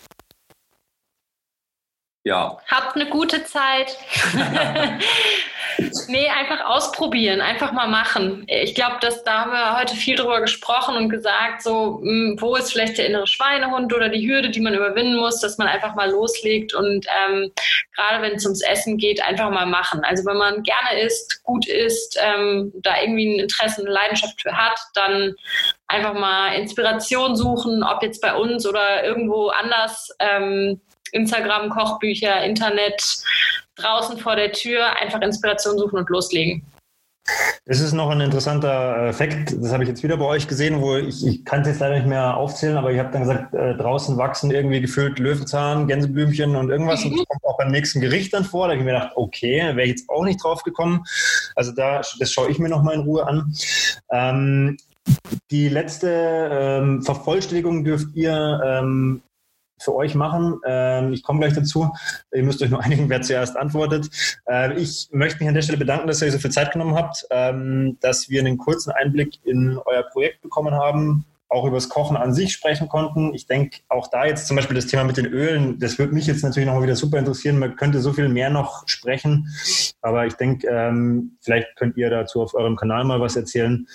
ja. 2.27 2.59
Habt 2.67 2.97
eine 2.97 3.09
gute 3.09 3.45
Zeit. 3.45 3.97
nee, 6.09 6.29
einfach 6.29 6.65
ausprobieren, 6.67 7.41
einfach 7.41 7.71
mal 7.71 7.87
machen. 7.87 8.43
Ich 8.49 8.75
glaube, 8.75 8.97
dass 9.01 9.23
da 9.23 9.43
haben 9.43 9.53
wir 9.53 9.79
heute 9.79 9.95
viel 9.95 10.17
drüber 10.17 10.41
gesprochen 10.41 10.97
und 10.97 11.09
gesagt, 11.09 11.63
so, 11.63 12.01
hm, 12.03 12.37
wo 12.41 12.57
ist 12.57 12.73
vielleicht 12.73 12.99
der 12.99 13.07
innere 13.07 13.29
Schweinehund 13.29 13.95
oder 13.95 14.09
die 14.09 14.29
Hürde, 14.29 14.51
die 14.51 14.61
man 14.61 14.75
überwinden 14.75 15.15
muss, 15.15 15.39
dass 15.39 15.57
man 15.57 15.69
einfach 15.69 15.95
mal 15.95 16.11
loslegt 16.11 16.75
und 16.75 17.07
ähm, 17.07 17.53
gerade 17.95 18.23
wenn 18.23 18.35
es 18.35 18.45
ums 18.45 18.63
Essen 18.63 18.99
geht, 18.99 19.23
einfach 19.23 19.49
mal 19.51 19.67
machen. 19.67 20.03
Also 20.03 20.27
wenn 20.27 20.37
man 20.37 20.65
gerne 20.65 21.01
isst, 21.01 21.45
gut 21.45 21.69
isst, 21.69 22.19
ähm, 22.21 22.73
da 22.83 23.01
irgendwie 23.01 23.37
ein 23.37 23.39
Interesse, 23.39 23.83
eine 23.83 23.91
Leidenschaft 23.91 24.43
für 24.43 24.57
hat, 24.57 24.81
dann 24.95 25.37
einfach 25.87 26.15
mal 26.15 26.55
Inspiration 26.55 27.37
suchen, 27.37 27.85
ob 27.85 28.03
jetzt 28.03 28.21
bei 28.21 28.35
uns 28.35 28.67
oder 28.67 29.05
irgendwo 29.05 29.51
anders. 29.51 30.11
Ähm, 30.19 30.81
Instagram, 31.13 31.71
Kochbücher, 31.71 32.43
Internet, 32.45 33.03
draußen 33.77 34.19
vor 34.19 34.37
der 34.37 34.53
Tür, 34.53 34.97
einfach 34.97 35.21
Inspiration 35.21 35.79
suchen 35.79 35.99
und 35.99 36.09
loslegen. 36.09 36.65
Das 37.65 37.81
ist 37.81 37.93
noch 37.93 38.11
ein 38.11 38.21
interessanter 38.21 39.09
äh, 39.09 39.13
Fakt. 39.13 39.57
Das 39.61 39.73
habe 39.73 39.83
ich 39.83 39.89
jetzt 39.89 40.05
wieder 40.05 40.17
bei 40.17 40.25
euch 40.25 40.47
gesehen, 40.47 40.81
wo 40.81 40.97
ich, 40.97 41.27
ich 41.27 41.45
kann 41.45 41.63
es 41.63 41.69
jetzt 41.69 41.81
leider 41.81 41.97
nicht 41.97 42.07
mehr 42.07 42.37
aufzählen, 42.37 42.77
aber 42.77 42.93
ich 42.93 42.99
habe 43.01 43.11
dann 43.11 43.23
gesagt, 43.23 43.53
äh, 43.55 43.75
draußen 43.75 44.17
wachsen 44.17 44.53
irgendwie 44.53 44.81
gefüllt 44.81 45.19
Löwenzahn, 45.19 45.89
Gänseblümchen 45.89 46.55
und 46.55 46.71
irgendwas. 46.71 47.05
Mhm. 47.05 47.13
Und 47.13 47.19
das 47.19 47.27
kommt 47.27 47.45
auch 47.45 47.59
beim 47.59 47.73
nächsten 47.73 48.01
Gericht 48.01 48.33
dann 48.33 48.45
vor. 48.45 48.67
Da 48.67 48.73
habe 48.73 48.79
ich 48.79 48.85
mir 48.85 48.93
gedacht, 48.93 49.13
okay, 49.17 49.59
wäre 49.75 49.83
ich 49.83 49.91
jetzt 49.91 50.09
auch 50.09 50.25
nicht 50.25 50.43
drauf 50.43 50.63
gekommen. 50.63 51.03
Also 51.57 51.73
da, 51.73 52.03
das 52.19 52.33
schaue 52.33 52.51
ich 52.51 52.61
mir 52.61 52.69
noch 52.69 52.85
mal 52.85 52.95
in 52.95 53.01
Ruhe 53.01 53.27
an. 53.27 53.53
Ähm, 54.13 54.77
die 55.51 55.69
letzte 55.69 56.49
ähm, 56.53 57.03
Vervollständigung 57.03 57.85
dürft 57.85 58.15
ihr 58.15 58.61
ähm, 58.65 59.23
für 59.79 59.95
euch 59.95 60.15
machen. 60.15 60.61
Ähm, 60.65 61.13
ich 61.13 61.23
komme 61.23 61.41
gleich 61.41 61.55
dazu. 61.55 61.93
Ihr 62.33 62.43
müsst 62.43 62.63
euch 62.63 62.71
nur 62.71 62.81
einigen, 62.85 63.09
wer 63.09 63.23
zuerst 63.23 63.57
antwortet. 63.57 64.09
Äh, 64.49 64.75
ich 64.75 65.09
möchte 65.13 65.41
mich 65.41 65.49
an 65.49 65.55
der 65.55 65.63
Stelle 65.63 65.79
bedanken, 65.79 66.07
dass 66.07 66.23
ihr 66.23 66.33
so 66.33 66.39
viel 66.39 66.51
Zeit 66.51 66.73
genommen 66.73 66.95
habt, 66.95 67.27
ähm, 67.31 67.99
dass 68.01 68.29
wir 68.29 68.41
einen 68.41 68.59
kurzen 68.59 68.91
Einblick 68.91 69.45
in 69.45 69.79
euer 69.85 70.03
Projekt 70.03 70.43
bekommen 70.43 70.75
haben 70.75 71.25
auch 71.49 71.65
über 71.65 71.77
das 71.77 71.89
Kochen 71.89 72.17
an 72.17 72.35
sich 72.35 72.53
sprechen 72.53 72.89
konnten. 72.89 73.33
Ich 73.35 73.47
denke, 73.47 73.79
auch 73.89 74.09
da 74.09 74.27
jetzt 74.27 74.47
zum 74.47 74.57
Beispiel 74.57 74.75
das 74.75 74.87
Thema 74.87 75.05
mit 75.05 75.17
den 75.17 75.27
Ölen, 75.27 75.79
das 75.79 75.99
würde 75.99 76.15
mich 76.15 76.27
jetzt 76.27 76.43
natürlich 76.43 76.67
nochmal 76.67 76.83
wieder 76.83 76.97
super 76.97 77.19
interessieren. 77.19 77.59
Man 77.59 77.77
könnte 77.77 78.01
so 78.01 78.13
viel 78.13 78.29
mehr 78.29 78.51
noch 78.51 78.87
sprechen, 78.89 79.49
aber 80.03 80.27
ich 80.27 80.35
denke, 80.35 80.67
ähm, 80.69 81.37
vielleicht 81.41 81.69
könnt 81.77 81.97
ihr 81.97 82.11
dazu 82.11 82.43
auf 82.43 82.55
eurem 82.55 82.77
Kanal 82.77 83.05
mal 83.05 83.21
was 83.21 83.37
erzählen. 83.37 83.87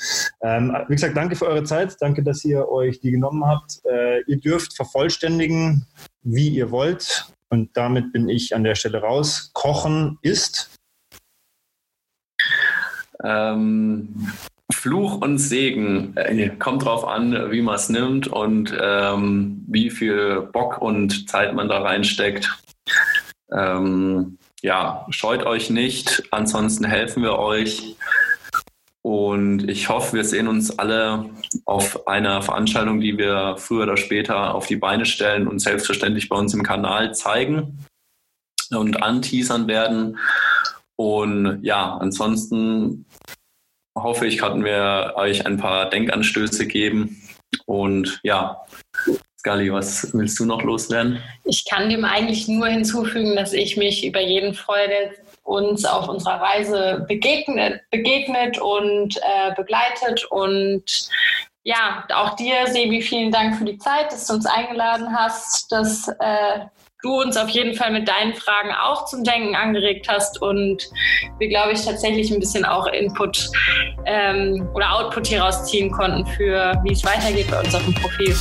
Ähm, 0.42 0.76
wie 0.88 0.96
gesagt, 0.96 1.18
danke 1.18 1.36
für 1.36 1.48
eure 1.48 1.64
Zeit. 1.64 1.98
Danke, 2.00 2.24
dass 2.24 2.46
ihr 2.46 2.70
euch 2.70 3.00
die 3.02 3.12
genommen 3.12 3.46
habt. 3.46 3.82
Äh, 3.86 4.22
ihr 4.28 4.40
dürft 4.40 4.74
vervollständigen, 4.76 5.86
wie 6.24 6.50
ihr 6.50 6.72
wollt. 6.72 7.32
Und 7.50 7.76
damit 7.76 8.14
bin 8.14 8.30
ich 8.30 8.56
an 8.56 8.64
der 8.64 8.76
Stelle 8.76 9.02
raus. 9.02 9.52
Kochen 9.54 10.18
ist. 10.22 10.72
Ähm, 13.24 14.32
Fluch 14.72 15.22
und 15.22 15.38
Segen 15.38 16.16
äh, 16.16 16.50
kommt 16.58 16.86
drauf 16.86 17.08
an, 17.08 17.52
wie 17.52 17.62
man 17.62 17.76
es 17.76 17.90
nimmt 17.90 18.28
und 18.28 18.76
ähm, 18.80 19.64
wie 19.68 19.90
viel 19.90 20.42
Bock 20.52 20.82
und 20.82 21.30
Zeit 21.30 21.54
man 21.54 21.70
da 21.70 21.82
reinsteckt. 21.82 22.50
Ähm, 23.52 24.38
ja, 24.62 25.06
scheut 25.10 25.46
euch 25.46 25.70
nicht, 25.70 26.24
ansonsten 26.32 26.86
helfen 26.86 27.24
wir 27.24 27.40
euch. 27.40 27.96
Und 29.04 29.68
ich 29.68 29.90
hoffe, 29.90 30.18
wir 30.18 30.24
sehen 30.24 30.48
uns 30.48 30.78
alle 30.78 31.32
auf 31.66 32.08
einer 32.08 32.44
Veranstaltung, 32.44 33.02
die 33.02 33.18
wir 33.18 33.56
früher 33.58 33.84
oder 33.84 33.98
später 33.98 34.54
auf 34.54 34.68
die 34.68 34.76
Beine 34.76 35.06
stellen 35.06 35.48
und 35.48 35.60
selbstverständlich 35.60 36.30
bei 36.30 36.36
uns 36.36 36.54
im 36.54 36.62
Kanal 36.62 37.16
zeigen 37.16 37.80
und 38.70 39.02
anteasern 39.02 39.68
werden. 39.68 40.20
Und 40.96 41.64
ja, 41.64 41.98
ansonsten 41.98 43.06
hoffe 43.96 44.28
ich, 44.28 44.40
konnten 44.40 44.64
wir 44.64 45.14
euch 45.16 45.46
ein 45.46 45.58
paar 45.58 45.90
Denkanstöße 45.90 46.68
geben. 46.68 47.22
Und 47.66 48.20
ja, 48.24 48.62
Scully, 49.40 49.74
was 49.74 50.14
willst 50.14 50.40
du 50.40 50.46
noch 50.46 50.62
loswerden? 50.62 51.20
Ich 51.46 51.66
kann 51.68 51.90
dem 51.90 52.06
eigentlich 52.06 52.48
nur 52.48 52.68
hinzufügen, 52.68 53.36
dass 53.36 53.54
ich 53.54 53.76
mich 53.76 54.06
über 54.06 54.22
jeden 54.22 54.54
freue, 54.54 54.88
der 54.88 55.12
uns 55.44 55.84
auf 55.84 56.08
unserer 56.08 56.40
Reise 56.40 57.06
begegnet, 57.08 57.82
begegnet 57.90 58.60
und 58.60 59.18
äh, 59.18 59.54
begleitet. 59.56 60.26
Und 60.30 61.10
ja, 61.64 62.06
auch 62.14 62.36
dir, 62.36 62.68
Sebi, 62.68 63.02
vielen 63.02 63.32
Dank 63.32 63.58
für 63.58 63.66
die 63.66 63.80
Zeit, 63.80 64.12
dass 64.12 64.28
du 64.28 64.34
uns 64.34 64.46
eingeladen 64.46 65.08
hast, 65.12 65.72
dass 65.72 66.08
äh, 66.20 66.60
du 67.02 67.22
uns 67.22 67.38
auf 67.38 67.50
jeden 67.50 67.76
Fall 67.76 67.92
mit 67.92 68.08
deinen 68.08 68.34
Fragen 68.36 68.72
auch 68.72 69.06
zum 69.06 69.24
Denken 69.24 69.56
angeregt 69.56 70.08
hast 70.10 70.42
und 70.42 70.88
wir, 71.40 71.50
glaube 71.50 71.74
ich, 71.74 71.84
tatsächlich 71.84 72.32
ein 72.32 72.40
bisschen 72.40 72.66
auch 72.66 72.88
Input 72.88 73.50
ähm, 74.06 74.70
oder 74.74 74.96
Output 74.96 75.28
hier 75.28 75.42
rausziehen 75.42 75.92
konnten 75.92 76.26
für, 76.26 76.80
wie 76.84 76.94
es 76.94 77.04
weitergeht 77.04 77.50
bei 77.50 77.60
uns 77.60 77.74
auf 77.74 77.84
dem 77.84 77.94
Profil. 77.96 78.36